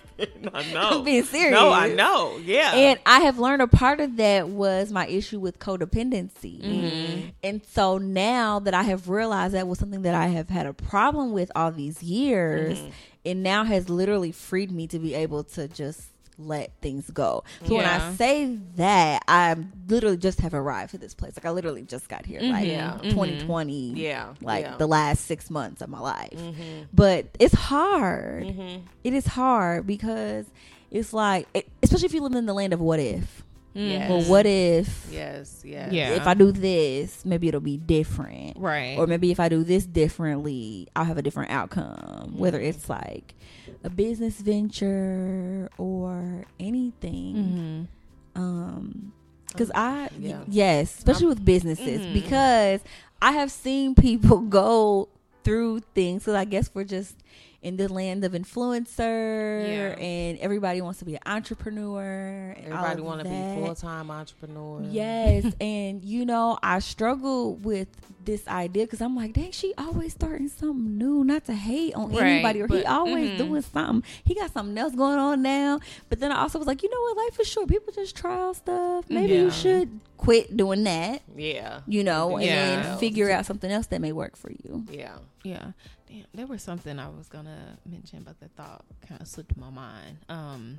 I 0.54 0.74
know. 0.74 0.90
I'm 1.00 1.04
being 1.04 1.24
serious. 1.24 1.52
No, 1.52 1.72
I 1.72 1.90
know. 1.90 2.38
Yeah. 2.44 2.74
And 2.74 3.00
I 3.06 3.20
have 3.20 3.38
learned 3.38 3.62
a 3.62 3.68
part 3.68 4.00
of 4.00 4.18
that 4.18 4.50
was 4.50 4.92
my 4.92 5.06
issue 5.08 5.40
with 5.40 5.60
codependency. 5.60 6.60
Mm-hmm. 6.64 7.28
And 7.44 7.62
so 7.66 7.98
now 8.00 8.58
that 8.60 8.74
I 8.74 8.82
have 8.84 9.10
realized 9.10 9.54
that 9.54 9.68
was 9.68 9.78
something 9.78 10.02
that 10.04 10.16
I 10.16 10.28
have 10.28 10.50
had 10.50 10.66
a 10.66 10.74
problem 10.74 11.34
with 11.34 11.52
all 11.56 11.72
these 11.72 12.02
years, 12.02 12.80
Mm-hmm. 12.80 12.90
it 13.26 13.36
now 13.36 13.64
has 13.64 13.90
literally 13.90 14.32
freed 14.32 14.72
me 14.72 14.88
to 14.88 14.98
be 15.00 15.14
able 15.14 15.44
to 15.44 15.68
just 15.68 16.08
let 16.38 16.72
things 16.82 17.10
go. 17.10 17.44
So 17.66 17.76
when 17.76 17.86
I 17.86 18.14
say 18.14 18.58
that, 18.76 19.24
I 19.28 19.56
literally 19.88 20.18
just 20.18 20.40
have 20.42 20.54
arrived 20.54 20.92
to 20.92 20.98
this 20.98 21.14
place. 21.14 21.34
Like 21.36 21.46
I 21.46 21.50
literally 21.52 21.82
just 21.84 22.10
got 22.10 22.26
here, 22.26 22.40
like 22.42 22.64
mm-hmm. 22.64 22.66
Yeah. 22.70 22.92
Mm-hmm. 22.94 23.10
2020. 23.10 23.94
Yeah. 23.94 24.34
Like 24.42 24.66
Yeah. 24.66 24.78
the 24.78 24.88
last 24.88 25.26
six 25.26 25.50
months 25.50 25.82
of 25.82 25.90
my 25.90 26.00
life. 26.00 26.34
Mm-hmm. 26.34 26.84
But 26.94 27.26
it's 27.40 27.56
hard. 27.56 28.44
Mm-hmm. 28.46 28.86
It 29.04 29.14
is 29.14 29.26
hard 29.26 29.88
because 29.88 30.46
it's 30.92 31.12
like, 31.14 31.48
it- 31.54 31.68
especially 31.82 32.06
if 32.06 32.14
you 32.14 32.22
live 32.22 32.34
in 32.36 32.46
the 32.46 32.54
land 32.54 32.74
of 32.74 32.80
what 32.80 33.00
if. 33.00 33.44
Yes. 33.78 34.10
Well, 34.10 34.22
what 34.24 34.46
if 34.46 35.08
Yes. 35.12 35.62
Yes. 35.66 35.92
Yeah. 35.94 36.10
if 36.16 36.26
I 36.28 36.34
do 36.34 36.52
this, 36.52 37.24
maybe 37.26 37.48
it'll 37.48 37.60
be 37.62 37.78
different. 37.78 38.58
Right. 38.58 38.98
Or 38.98 39.06
maybe 39.08 39.32
if 39.32 39.40
I 39.40 39.50
do 39.50 39.64
this 39.64 39.86
differently, 39.86 40.88
I'll 40.96 41.06
have 41.06 41.18
a 41.18 41.22
different 41.22 41.52
outcome. 41.52 42.34
Whether 42.38 42.60
it's 42.60 42.90
like 42.90 43.36
a 43.84 43.90
business 43.90 44.40
venture 44.40 45.70
or 45.78 46.46
anything. 46.60 47.88
Um, 48.36 49.14
because 49.48 49.72
I 49.74 50.10
Yeah. 50.20 50.44
yes, 50.48 50.98
especially 50.98 51.28
with 51.28 51.44
businesses, 51.44 52.06
because 52.14 52.82
I 53.22 53.32
have 53.32 53.52
seen 53.52 53.96
people 53.96 54.40
go 54.60 55.10
through 55.44 55.82
things. 55.96 56.24
So 56.24 56.36
I 56.36 56.46
guess 56.46 56.70
we're 56.74 56.84
just 56.84 57.16
in 57.62 57.76
the 57.78 57.92
land 57.92 58.24
of 58.24 58.34
influencer, 58.34 59.68
Yeah. 59.68 60.00
and 60.04 60.38
everybody 60.40 60.82
wants 60.82 61.00
to 61.00 61.06
be 61.06 61.16
an 61.16 61.22
entrepreneur. 61.26 62.56
Everybody 62.58 63.02
want 63.02 63.20
to 63.24 63.26
be 63.26 63.66
full 63.66 63.76
time 63.76 64.12
entrepreneur. 64.12 64.82
Yes, 64.90 65.54
and 65.62 66.04
you 66.04 66.26
know, 66.26 66.58
I 66.62 66.80
struggle 66.80 67.56
with 67.56 67.88
this 68.26 68.48
idea 68.48 68.86
because 68.86 69.02
I'm 69.02 69.16
like, 69.16 69.34
dang, 69.34 69.52
she 69.52 69.74
always 69.78 70.12
starting 70.14 70.50
something 70.50 70.98
new. 70.98 71.24
Not 71.24 71.46
to 71.46 71.54
hate 71.54 71.94
on 71.96 72.12
Right, 72.12 72.24
anybody, 72.24 72.62
or 72.62 72.68
he 72.68 72.74
but- 72.84 72.86
always 72.86 73.32
mhm. 73.32 73.38
doing 73.38 73.62
something. 73.62 74.10
He 74.26 74.36
got 74.36 74.52
something 74.52 74.78
else 74.78 74.94
going 74.96 75.18
on 75.18 75.42
now. 75.42 75.80
But 76.10 76.20
then 76.20 76.32
I 76.32 76.40
also 76.42 76.60
was 76.60 76.68
like, 76.68 76.84
you 76.84 76.90
know 76.90 77.02
what, 77.16 77.26
life 77.26 77.40
is 77.40 77.48
short. 77.48 77.70
People 77.70 77.94
just 77.94 78.16
try 78.16 78.36
out 78.36 78.58
stuff. 78.58 79.06
Maybe 79.10 79.34
Yeah. 79.34 79.42
you 79.44 79.52
should 79.52 80.00
quit 80.18 80.56
doing 80.58 80.84
that. 80.84 81.22
Yeah. 81.38 81.82
You 81.88 82.04
know, 82.04 82.36
and 82.36 82.46
Yeah. 82.46 82.82
then 82.84 82.98
figure 82.98 83.32
out 83.32 83.46
something 83.46 83.72
else 83.72 83.88
that 83.88 84.02
may 84.02 84.12
work 84.12 84.36
for 84.36 84.52
you. 84.52 84.86
Yeah. 84.92 85.16
Yeah. 85.44 85.72
Damn, 86.18 86.26
there 86.34 86.48
was 86.48 86.64
something 86.64 86.98
I 87.00 87.10
was 87.10 87.28
gonna 87.30 87.78
mention, 87.86 88.24
but 88.24 88.40
the 88.40 88.48
thought 88.50 88.86
kind 89.08 89.22
of 89.22 89.28
slipped 89.28 89.56
my 89.58 89.70
mind. 89.70 90.18
Um, 90.30 90.78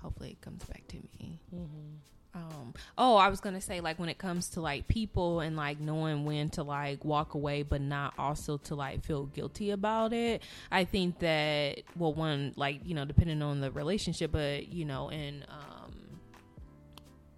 hopefully 0.00 0.30
it 0.30 0.40
comes 0.40 0.64
back 0.64 0.86
to 0.88 0.96
me. 0.96 1.38
Um, 2.32 2.74
oh, 2.96 3.16
I 3.16 3.28
was 3.28 3.40
gonna 3.40 3.60
say 3.60 3.80
like 3.80 3.98
when 3.98 4.08
it 4.08 4.18
comes 4.18 4.50
to 4.50 4.60
like 4.60 4.86
people 4.88 5.40
and 5.40 5.56
like 5.56 5.80
knowing 5.80 6.24
when 6.24 6.48
to 6.50 6.62
like 6.62 7.04
walk 7.04 7.34
away, 7.34 7.62
but 7.62 7.80
not 7.80 8.14
also 8.18 8.56
to 8.58 8.74
like 8.74 9.04
feel 9.04 9.26
guilty 9.26 9.72
about 9.72 10.12
it. 10.12 10.42
I 10.70 10.84
think 10.84 11.18
that 11.18 11.82
well, 11.96 12.14
one 12.14 12.52
like 12.56 12.80
you 12.84 12.94
know 12.94 13.04
depending 13.04 13.42
on 13.42 13.60
the 13.60 13.70
relationship, 13.70 14.32
but 14.32 14.68
you 14.68 14.84
know 14.84 15.10
and. 15.10 15.44
um 15.50 15.79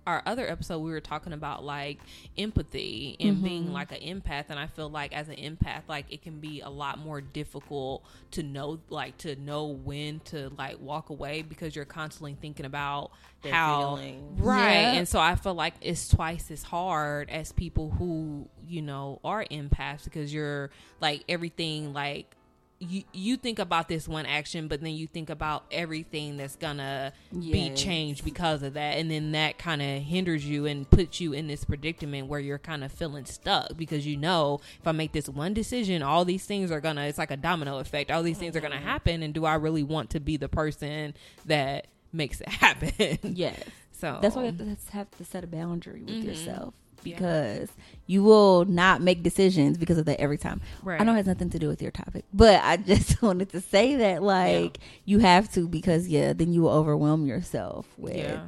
our 0.06 0.22
other 0.26 0.48
episode 0.50 0.78
we 0.78 0.90
were 0.90 1.00
talking 1.00 1.32
about 1.32 1.64
like 1.64 1.98
empathy 2.36 3.16
and 3.20 3.42
being 3.42 3.64
mm-hmm. 3.64 3.72
like 3.72 3.92
an 3.92 4.20
empath 4.20 4.46
and 4.48 4.58
i 4.58 4.66
feel 4.66 4.88
like 4.88 5.12
as 5.12 5.28
an 5.28 5.36
empath 5.36 5.82
like 5.88 6.06
it 6.10 6.22
can 6.22 6.40
be 6.40 6.60
a 6.60 6.68
lot 6.68 6.98
more 6.98 7.20
difficult 7.20 8.04
to 8.30 8.42
know 8.42 8.78
like 8.90 9.16
to 9.18 9.36
know 9.36 9.66
when 9.66 10.20
to 10.20 10.50
like 10.58 10.80
walk 10.80 11.10
away 11.10 11.42
because 11.42 11.76
you're 11.76 11.84
constantly 11.84 12.36
thinking 12.40 12.66
about 12.66 13.10
Their 13.42 13.52
how 13.52 13.96
feelings. 13.96 14.40
right 14.40 14.80
Yeah. 14.80 14.92
and 14.92 15.08
so 15.08 15.20
i 15.20 15.34
feel 15.36 15.54
like 15.54 15.74
it's 15.80 16.08
twice 16.08 16.50
as 16.50 16.62
hard 16.62 17.30
as 17.30 17.52
people 17.52 17.90
who 17.90 18.48
you 18.66 18.82
know 18.82 19.20
are 19.24 19.44
empaths 19.50 20.04
because 20.04 20.32
you're 20.32 20.70
like 21.00 21.22
everything 21.28 21.92
like 21.92 22.36
you 22.82 23.04
you 23.12 23.36
think 23.36 23.58
about 23.58 23.88
this 23.88 24.08
one 24.08 24.26
action, 24.26 24.66
but 24.66 24.80
then 24.80 24.92
you 24.94 25.06
think 25.06 25.30
about 25.30 25.64
everything 25.70 26.36
that's 26.36 26.56
gonna 26.56 27.12
be 27.32 27.70
changed 27.74 28.24
because 28.24 28.62
of 28.62 28.74
that, 28.74 28.98
and 28.98 29.10
then 29.10 29.32
that 29.32 29.56
kind 29.58 29.80
of 29.80 30.02
hinders 30.02 30.44
you 30.44 30.66
and 30.66 30.88
puts 30.90 31.20
you 31.20 31.32
in 31.32 31.46
this 31.46 31.64
predicament 31.64 32.26
where 32.26 32.40
you're 32.40 32.58
kind 32.58 32.82
of 32.82 32.90
feeling 32.90 33.24
stuck 33.24 33.76
because 33.76 34.04
you 34.06 34.16
know 34.16 34.60
if 34.80 34.86
I 34.86 34.92
make 34.92 35.12
this 35.12 35.28
one 35.28 35.54
decision, 35.54 36.02
all 36.02 36.24
these 36.24 36.44
things 36.44 36.70
are 36.72 36.80
gonna. 36.80 37.02
It's 37.04 37.18
like 37.18 37.30
a 37.30 37.36
domino 37.36 37.78
effect. 37.78 38.10
All 38.10 38.22
these 38.22 38.38
things 38.38 38.56
are 38.56 38.60
gonna 38.60 38.76
happen, 38.80 39.22
and 39.22 39.32
do 39.32 39.44
I 39.44 39.54
really 39.54 39.84
want 39.84 40.10
to 40.10 40.20
be 40.20 40.36
the 40.36 40.48
person 40.48 41.14
that 41.46 41.86
makes 42.12 42.40
it 42.40 42.48
happen? 42.50 43.18
Yes. 43.22 43.62
so 43.92 44.18
That's 44.20 44.34
why 44.34 44.42
you 44.42 44.46
have 44.48 44.58
to, 44.58 44.92
have 44.92 45.10
to 45.18 45.24
set 45.24 45.44
a 45.44 45.46
boundary 45.46 46.02
with 46.02 46.16
Mhm. 46.16 46.24
yourself 46.24 46.74
Yeah. 47.04 47.14
because 47.16 47.68
you 48.06 48.22
will 48.22 48.64
not 48.64 49.00
make 49.00 49.22
decisions 49.22 49.78
because 49.78 49.98
of 49.98 50.04
that 50.06 50.20
every 50.20 50.38
time. 50.38 50.60
Right. 50.82 51.00
I 51.00 51.04
know 51.04 51.12
it 51.12 51.16
has 51.16 51.26
nothing 51.26 51.50
to 51.50 51.58
do 51.58 51.68
with 51.68 51.80
your 51.80 51.90
topic, 51.90 52.24
but 52.32 52.60
I 52.62 52.76
just 52.76 53.20
wanted 53.22 53.50
to 53.50 53.60
say 53.60 53.96
that 53.96 54.22
like 54.22 54.78
you 55.04 55.18
have 55.20 55.50
to 55.52 55.68
because 55.68 56.08
yeah, 56.08 56.32
then 56.32 56.52
you 56.52 56.62
will 56.62 56.70
overwhelm 56.72 57.26
yourself 57.26 57.86
with 57.96 58.16
Yeah. 58.16 58.42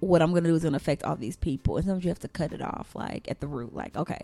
what 0.00 0.22
I'm 0.22 0.30
going 0.30 0.44
to 0.44 0.50
do 0.50 0.54
is 0.54 0.62
going 0.62 0.72
to 0.72 0.76
affect 0.76 1.02
all 1.04 1.16
these 1.16 1.36
people. 1.36 1.76
And 1.76 1.84
sometimes 1.86 2.04
you 2.04 2.10
have 2.10 2.18
to 2.20 2.28
cut 2.28 2.52
it 2.52 2.60
off 2.62 2.94
like 2.94 3.30
at 3.30 3.40
the 3.40 3.46
root 3.46 3.74
like 3.74 3.96
okay, 3.96 4.20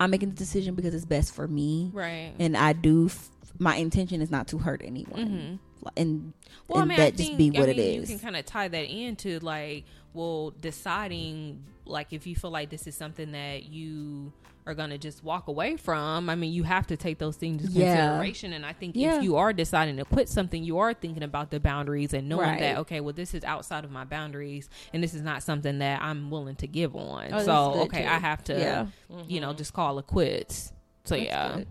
I'm 0.00 0.10
making 0.10 0.30
the 0.30 0.36
decision 0.36 0.74
because 0.74 0.94
it's 0.94 1.04
best 1.04 1.34
for 1.34 1.48
me 1.48 1.90
right. 1.92 2.32
and 2.38 2.56
I 2.56 2.72
do 2.72 3.06
f- 3.06 3.30
my 3.58 3.74
intention 3.76 4.20
is 4.22 4.30
not 4.30 4.46
to 4.48 4.58
hurt 4.58 4.82
anyone. 4.84 5.20
Mhm. 5.20 5.58
And 5.96 6.32
Well, 6.68 6.82
and 6.82 6.92
I 6.92 6.94
mean, 6.94 6.98
that 6.98 7.06
I 7.06 7.10
just 7.10 7.24
think, 7.34 7.38
be 7.38 7.56
I 7.56 7.60
what 7.60 7.68
mean, 7.70 7.78
it 7.78 7.94
You 7.96 8.02
is. 8.02 8.08
can 8.08 8.18
kind 8.18 8.36
of 8.36 8.44
tie 8.44 8.68
that 8.68 8.88
into 8.90 9.38
like, 9.40 9.84
well, 10.14 10.52
deciding 10.60 11.62
like 11.84 12.12
if 12.12 12.26
you 12.26 12.36
feel 12.36 12.50
like 12.50 12.70
this 12.70 12.86
is 12.86 12.94
something 12.94 13.32
that 13.32 13.64
you 13.64 14.32
are 14.66 14.74
gonna 14.74 14.98
just 14.98 15.24
walk 15.24 15.48
away 15.48 15.76
from. 15.78 16.28
I 16.28 16.34
mean, 16.34 16.52
you 16.52 16.62
have 16.62 16.86
to 16.88 16.96
take 16.98 17.16
those 17.16 17.36
things 17.36 17.64
into 17.64 17.78
Yeah. 17.78 17.96
consideration. 18.08 18.52
And 18.52 18.66
I 18.66 18.74
think 18.74 18.96
Yeah. 18.96 19.16
if 19.16 19.22
you 19.22 19.36
are 19.36 19.54
deciding 19.54 19.96
to 19.96 20.04
quit 20.04 20.28
something, 20.28 20.62
you 20.62 20.76
are 20.78 20.92
thinking 20.92 21.22
about 21.22 21.50
the 21.50 21.58
boundaries 21.58 22.12
and 22.12 22.28
knowing 22.28 22.50
Right. 22.50 22.60
that 22.60 22.76
okay, 22.78 23.00
well, 23.00 23.14
this 23.14 23.32
is 23.32 23.44
outside 23.44 23.84
of 23.84 23.90
my 23.90 24.04
boundaries, 24.04 24.68
and 24.92 25.02
this 25.02 25.14
is 25.14 25.22
not 25.22 25.42
something 25.42 25.78
that 25.78 26.02
I'm 26.02 26.30
willing 26.30 26.56
to 26.56 26.66
give 26.66 26.94
on. 26.94 27.32
Oh, 27.32 27.42
so 27.42 27.54
okay, 27.84 28.02
too. 28.02 28.08
I 28.08 28.18
have 28.18 28.44
to, 28.44 28.58
Yeah. 28.58 28.86
you 29.26 29.40
know, 29.40 29.48
mm-hmm. 29.48 29.56
just 29.56 29.72
call 29.72 29.98
it 29.98 30.06
quits. 30.06 30.74
So 31.04 31.14
That's 31.14 31.26
yeah. 31.26 31.54
good. 31.56 31.68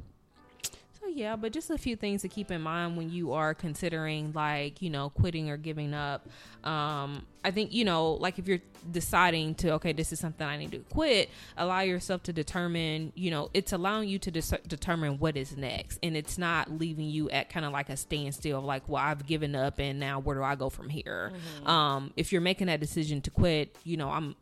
Yeah, 1.17 1.35
but 1.35 1.51
just 1.51 1.71
a 1.71 1.79
few 1.79 1.95
things 1.95 2.21
to 2.21 2.29
keep 2.29 2.51
in 2.51 2.61
mind 2.61 2.95
when 2.95 3.09
you 3.09 3.33
are 3.33 3.55
considering 3.55 4.33
like, 4.33 4.83
you 4.83 4.91
know, 4.91 5.09
quitting 5.09 5.49
or 5.49 5.57
giving 5.57 5.95
up. 5.95 6.27
Um, 6.63 7.25
I 7.43 7.49
think, 7.49 7.73
you 7.73 7.85
know, 7.85 8.11
like 8.11 8.37
if 8.37 8.47
you're 8.47 8.61
deciding 8.91 9.55
to, 9.55 9.71
okay, 9.73 9.93
this 9.93 10.13
is 10.13 10.19
something 10.19 10.45
I 10.45 10.57
need 10.57 10.69
to 10.73 10.77
quit, 10.93 11.31
allow 11.57 11.79
yourself 11.79 12.21
to 12.23 12.33
determine, 12.33 13.13
you 13.15 13.31
know, 13.31 13.49
it's 13.55 13.73
allowing 13.73 14.09
you 14.09 14.19
to 14.19 14.29
dis- 14.29 14.53
determine 14.67 15.17
what 15.17 15.35
is 15.35 15.57
next. 15.57 15.97
And 16.03 16.15
it's 16.15 16.37
not 16.37 16.69
leaving 16.69 17.09
you 17.09 17.31
at 17.31 17.49
kind 17.49 17.65
of 17.65 17.71
like 17.71 17.89
a 17.89 17.97
standstill 17.97 18.59
of 18.59 18.65
like, 18.65 18.87
well, 18.87 19.01
I've 19.01 19.25
given 19.25 19.55
up 19.55 19.79
and 19.79 19.99
now 19.99 20.19
where 20.19 20.35
do 20.35 20.43
I 20.43 20.53
go 20.53 20.69
from 20.69 20.87
here? 20.87 21.31
Um, 21.65 22.13
if 22.15 22.31
you're 22.31 22.41
making 22.41 22.67
that 22.67 22.79
decision 22.79 23.21
to 23.21 23.31
quit, 23.31 23.75
you 23.83 23.97
know, 23.97 24.11
I'm, 24.11 24.35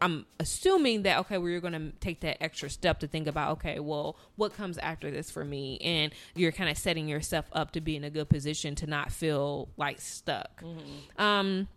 I'm 0.00 0.26
assuming 0.38 1.02
that 1.02 1.18
okay, 1.20 1.38
well, 1.38 1.48
you're 1.48 1.60
going 1.60 1.72
to 1.72 1.92
take 2.00 2.20
that 2.20 2.42
extra 2.42 2.70
step 2.70 3.00
to 3.00 3.06
think 3.06 3.26
about 3.26 3.52
okay, 3.52 3.80
well, 3.80 4.16
what 4.36 4.54
comes 4.54 4.78
after 4.78 5.10
this 5.10 5.30
for 5.30 5.44
me, 5.44 5.78
and 5.78 6.12
you're 6.34 6.52
kind 6.52 6.70
of 6.70 6.78
setting 6.78 7.08
yourself 7.08 7.46
up 7.52 7.72
to 7.72 7.80
be 7.80 7.96
in 7.96 8.04
a 8.04 8.10
good 8.10 8.28
position 8.28 8.74
to 8.76 8.86
not 8.86 9.12
feel 9.12 9.68
like 9.76 10.00
stuck. 10.00 10.62
Um, 11.18 11.68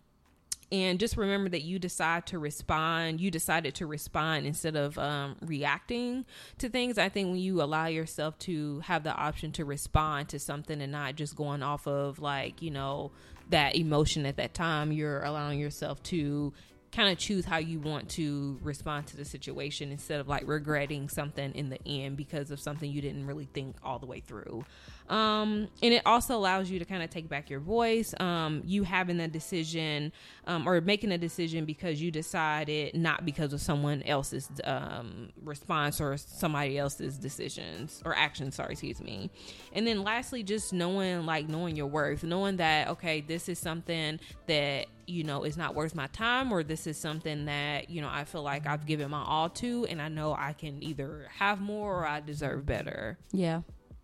and 0.72 0.98
just 0.98 1.18
remember 1.18 1.50
that 1.50 1.62
you 1.62 1.78
decide 1.78 2.24
to 2.28 2.38
respond. 2.38 3.20
You 3.20 3.30
decided 3.30 3.74
to 3.74 3.86
respond 3.86 4.46
instead 4.46 4.74
of 4.74 4.96
um, 4.96 5.36
reacting 5.42 6.24
to 6.58 6.70
things. 6.70 6.96
I 6.96 7.10
think 7.10 7.28
when 7.28 7.38
you 7.38 7.60
allow 7.60 7.86
yourself 7.86 8.38
to 8.40 8.80
have 8.80 9.04
the 9.04 9.14
option 9.14 9.52
to 9.52 9.66
respond 9.66 10.30
to 10.30 10.38
something 10.38 10.80
and 10.80 10.90
not 10.90 11.16
just 11.16 11.36
going 11.36 11.62
off 11.62 11.86
of 11.86 12.20
like 12.20 12.62
you 12.62 12.70
know 12.70 13.10
that 13.50 13.76
emotion 13.76 14.24
at 14.24 14.36
that 14.36 14.54
time, 14.54 14.92
you're 14.92 15.22
allowing 15.22 15.60
yourself 15.60 16.02
to 16.04 16.54
kind 16.92 17.10
of 17.10 17.18
choose 17.18 17.46
how 17.46 17.56
you 17.56 17.80
want 17.80 18.08
to 18.10 18.58
respond 18.62 19.06
to 19.06 19.16
the 19.16 19.24
situation 19.24 19.90
instead 19.90 20.20
of 20.20 20.28
like 20.28 20.46
regretting 20.46 21.08
something 21.08 21.52
in 21.54 21.70
the 21.70 21.78
end 21.86 22.18
because 22.18 22.50
of 22.50 22.60
something 22.60 22.90
you 22.90 23.00
didn't 23.00 23.26
really 23.26 23.48
think 23.54 23.74
all 23.82 23.98
the 23.98 24.06
way 24.06 24.20
through. 24.20 24.62
Um, 25.08 25.68
and 25.82 25.94
it 25.94 26.02
also 26.06 26.36
allows 26.36 26.70
you 26.70 26.78
to 26.78 26.84
kind 26.84 27.02
of 27.02 27.10
take 27.10 27.28
back 27.28 27.50
your 27.50 27.60
voice. 27.60 28.14
Um, 28.20 28.62
you 28.64 28.82
having 28.82 29.20
a 29.20 29.28
decision 29.28 30.12
um, 30.46 30.68
or 30.68 30.80
making 30.80 31.12
a 31.12 31.18
decision 31.18 31.64
because 31.64 32.00
you 32.00 32.10
decided, 32.10 32.94
not 32.94 33.24
because 33.24 33.52
of 33.52 33.60
someone 33.60 34.02
else's 34.02 34.50
um, 34.64 35.30
response 35.42 36.00
or 36.00 36.16
somebody 36.16 36.78
else's 36.78 37.16
decisions 37.16 38.02
or 38.04 38.14
actions. 38.14 38.54
Sorry, 38.56 38.72
excuse 38.72 39.00
me. 39.00 39.30
And 39.72 39.86
then 39.86 40.02
lastly, 40.02 40.42
just 40.42 40.72
knowing 40.72 41.26
like 41.26 41.48
knowing 41.48 41.74
your 41.74 41.86
worth, 41.86 42.22
knowing 42.22 42.58
that 42.58 42.88
okay, 42.88 43.22
this 43.22 43.48
is 43.48 43.58
something 43.58 44.20
that 44.46 44.86
you 45.06 45.24
know 45.24 45.44
is 45.44 45.56
not 45.56 45.74
worth 45.74 45.94
my 45.94 46.06
time 46.08 46.52
or 46.52 46.62
this 46.62 46.86
is 46.86 46.96
something 46.96 47.46
that 47.46 47.90
you 47.90 48.00
know 48.00 48.08
i 48.10 48.24
feel 48.24 48.42
like 48.42 48.66
i've 48.66 48.86
given 48.86 49.10
my 49.10 49.22
all 49.22 49.48
to 49.48 49.84
and 49.86 50.00
i 50.00 50.08
know 50.08 50.34
i 50.38 50.52
can 50.52 50.82
either 50.82 51.28
have 51.38 51.60
more 51.60 52.00
or 52.02 52.06
i 52.06 52.20
deserve 52.20 52.64
better 52.66 53.18
Yeah. 53.32 53.62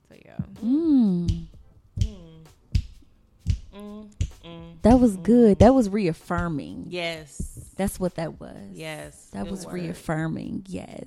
so 0.09 0.17
yeah 0.25 0.37
Mm. 0.63 1.47
Mm, 3.75 4.07
mm. 4.45 4.83
That 4.83 4.99
was 4.99 5.17
good. 5.19 5.59
That 5.61 5.75
was 5.75 5.89
reaffirming. 5.89 6.87
Yes. 6.89 7.73
That's 7.77 8.01
what 8.01 8.17
that 8.17 8.41
was. 8.41 8.57
Yes. 8.73 9.29
That 9.33 9.47
was 9.49 9.67
word. 9.67 9.75
reaffirming. 9.75 10.65
Yes. 10.69 11.05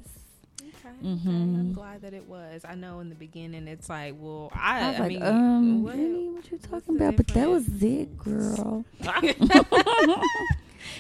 Okay, 1.02 1.10
Mhm. 1.16 1.60
i'm 1.60 1.74
glad 1.74 2.02
that 2.02 2.14
it 2.14 2.28
was 2.28 2.62
i 2.68 2.76
know 2.76 3.00
in 3.00 3.10
the 3.10 3.16
beginning 3.16 3.68
it's 3.68 3.90
like 3.90 4.16
well 4.18 4.52
i, 4.54 4.82
I 4.82 4.88
was 4.90 4.96
I 4.96 5.00
like, 5.00 5.10
mean 5.10 5.24
um, 5.24 5.84
what- 5.84 5.96
Jenny, 5.96 6.30
what 6.30 6.52
you 6.52 6.58
what's 6.58 6.68
talking 6.68 6.96
about? 6.96 7.16
But 7.18 7.28
that 7.30 7.50
was 7.50 7.68
it, 7.84 8.18
girl. 8.18 8.86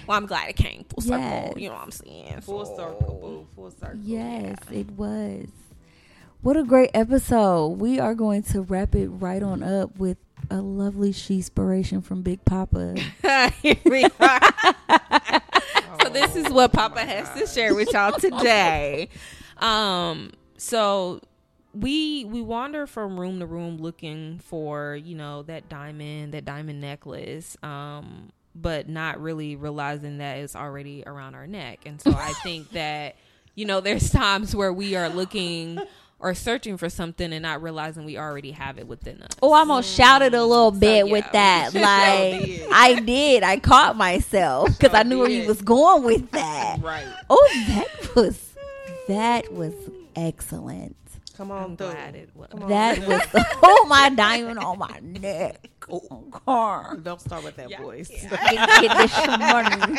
well 0.07 0.17
i'm 0.17 0.25
glad 0.25 0.49
it 0.49 0.55
came 0.55 0.83
full 0.85 1.01
circle 1.01 1.19
Yes. 1.19 1.53
you 1.57 1.69
know 1.69 1.75
what 1.75 1.83
i'm 1.83 1.91
saying 1.91 2.41
Full 2.41 2.65
So- 2.65 2.75
circle, 2.75 3.19
boo. 3.21 3.47
Full 3.55 3.71
circle. 3.71 3.99
Yes, 4.03 4.57
it 4.71 4.89
was. 4.91 5.47
What 6.41 6.57
a 6.57 6.63
great 6.63 6.89
episode. 6.95 7.67
We 7.79 7.99
are 7.99 8.15
going 8.15 8.41
to 8.43 8.61
wrap 8.61 8.95
it 8.95 9.07
right 9.09 9.43
on 9.43 9.61
up 9.61 9.95
with 9.99 10.17
a 10.49 10.59
lovely 10.59 11.11
she 11.11 11.35
inspiration 11.35 12.01
from 12.01 12.23
Big 12.23 12.43
Papa. 12.45 12.95
Here 13.61 13.75
we 13.85 14.05
are. 14.19 14.39
so 16.01 16.09
this 16.09 16.35
is 16.35 16.49
what 16.51 16.73
Papa 16.73 16.99
has 17.01 17.29
to 17.39 17.45
share 17.45 17.75
with 17.75 17.93
y'all 17.93 18.17
today. 18.17 19.09
Um, 19.61 20.31
so 20.57 21.21
we 21.73 22.25
we 22.25 22.41
wander 22.41 22.85
from 22.85 23.19
room 23.19 23.39
to 23.39 23.45
room 23.45 23.77
looking 23.77 24.39
for 24.39 24.95
you 24.95 25.15
know 25.15 25.43
that 25.43 25.69
diamond, 25.69 26.33
that 26.33 26.45
diamond 26.45 26.81
necklace. 26.81 27.57
Um, 27.63 28.31
but 28.53 28.89
not 28.89 29.21
really 29.21 29.55
realizing 29.55 30.17
that 30.17 30.37
it's 30.37 30.55
already 30.55 31.03
around 31.05 31.35
our 31.35 31.47
neck. 31.47 31.79
And 31.85 32.01
so 32.01 32.11
I 32.11 32.33
think 32.43 32.69
that 32.73 33.15
you 33.55 33.65
know 33.65 33.81
there's 33.81 34.09
times 34.09 34.55
where 34.55 34.73
we 34.73 34.95
are 34.95 35.09
looking 35.09 35.79
or 36.19 36.35
searching 36.35 36.77
for 36.77 36.87
something 36.87 37.33
and 37.33 37.41
not 37.41 37.63
realizing 37.63 38.05
we 38.05 38.17
already 38.17 38.51
have 38.51 38.77
it 38.77 38.87
within 38.87 39.21
us. 39.23 39.31
Oh, 39.41 39.53
I 39.53 39.59
almost 39.59 39.95
shouted 39.95 40.35
a 40.35 40.45
little 40.45 40.71
bit 40.71 41.09
with 41.09 41.25
yeah, 41.33 41.69
that. 41.69 41.73
Like 41.81 42.45
did. 42.45 42.69
I 42.71 42.99
did. 42.99 43.43
I 43.43 43.57
caught 43.57 43.97
myself 43.97 44.77
because 44.77 44.93
I 44.93 45.03
knew 45.03 45.19
where 45.19 45.29
you 45.29 45.47
was 45.47 45.61
going 45.61 46.03
with 46.03 46.29
that. 46.31 46.77
Right. 46.81 47.07
Oh, 47.29 47.49
that 47.69 48.15
was 48.15 48.50
that 49.07 49.51
was 49.53 49.73
excellent. 50.15 50.95
Come 51.37 51.51
on, 51.51 51.63
I'm 51.63 51.77
through. 51.77 51.91
glad 51.91 52.15
it 52.15 52.29
was. 52.35 52.49
Come 52.51 52.63
on. 52.63 52.69
That 52.69 52.99
was 53.07 53.21
oh 53.63 53.85
my 53.89 54.09
diamond 54.09 54.59
on 54.59 54.77
my 54.79 54.99
neck. 55.01 55.69
Oh, 55.89 56.23
God. 56.45 57.03
Don't 57.03 57.19
start 57.21 57.43
with 57.43 57.55
that 57.55 57.75
voice. 57.79 58.09
Get, 58.09 58.29
get 58.29 58.97
this 58.97 59.27
money. 59.27 59.97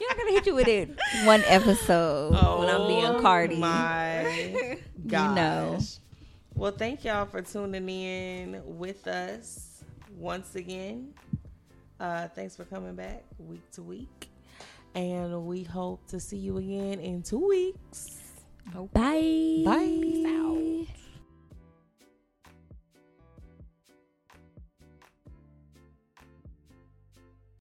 You're 0.00 0.08
not 0.08 0.16
gonna 0.18 0.30
hit 0.32 0.46
you 0.46 0.54
with 0.54 0.68
it 0.68 0.90
one 1.24 1.42
episode 1.46 2.32
when 2.32 2.68
I'm 2.68 2.86
being 2.86 3.20
Cardi. 3.20 3.56
Oh 3.56 3.58
My 3.58 4.78
gosh. 5.06 5.28
You 5.28 5.34
know. 5.34 5.78
Well, 6.54 6.72
thank 6.72 7.04
y'all 7.04 7.26
for 7.26 7.42
tuning 7.42 7.88
in 7.88 8.62
with 8.64 9.06
us 9.08 9.82
once 10.16 10.54
again. 10.54 11.14
Uh, 11.98 12.28
thanks 12.28 12.54
for 12.56 12.64
coming 12.64 12.94
back 12.94 13.24
week 13.38 13.68
to 13.72 13.82
week. 13.82 14.28
And 14.94 15.46
we 15.46 15.64
hope 15.64 16.06
to 16.08 16.20
see 16.20 16.36
you 16.36 16.58
again 16.58 17.00
in 17.00 17.22
two 17.22 17.48
weeks. 17.48 18.16
Bye. 18.72 19.62
Bye. 19.64 19.98
Peace 20.00 20.26
out. 20.26 21.03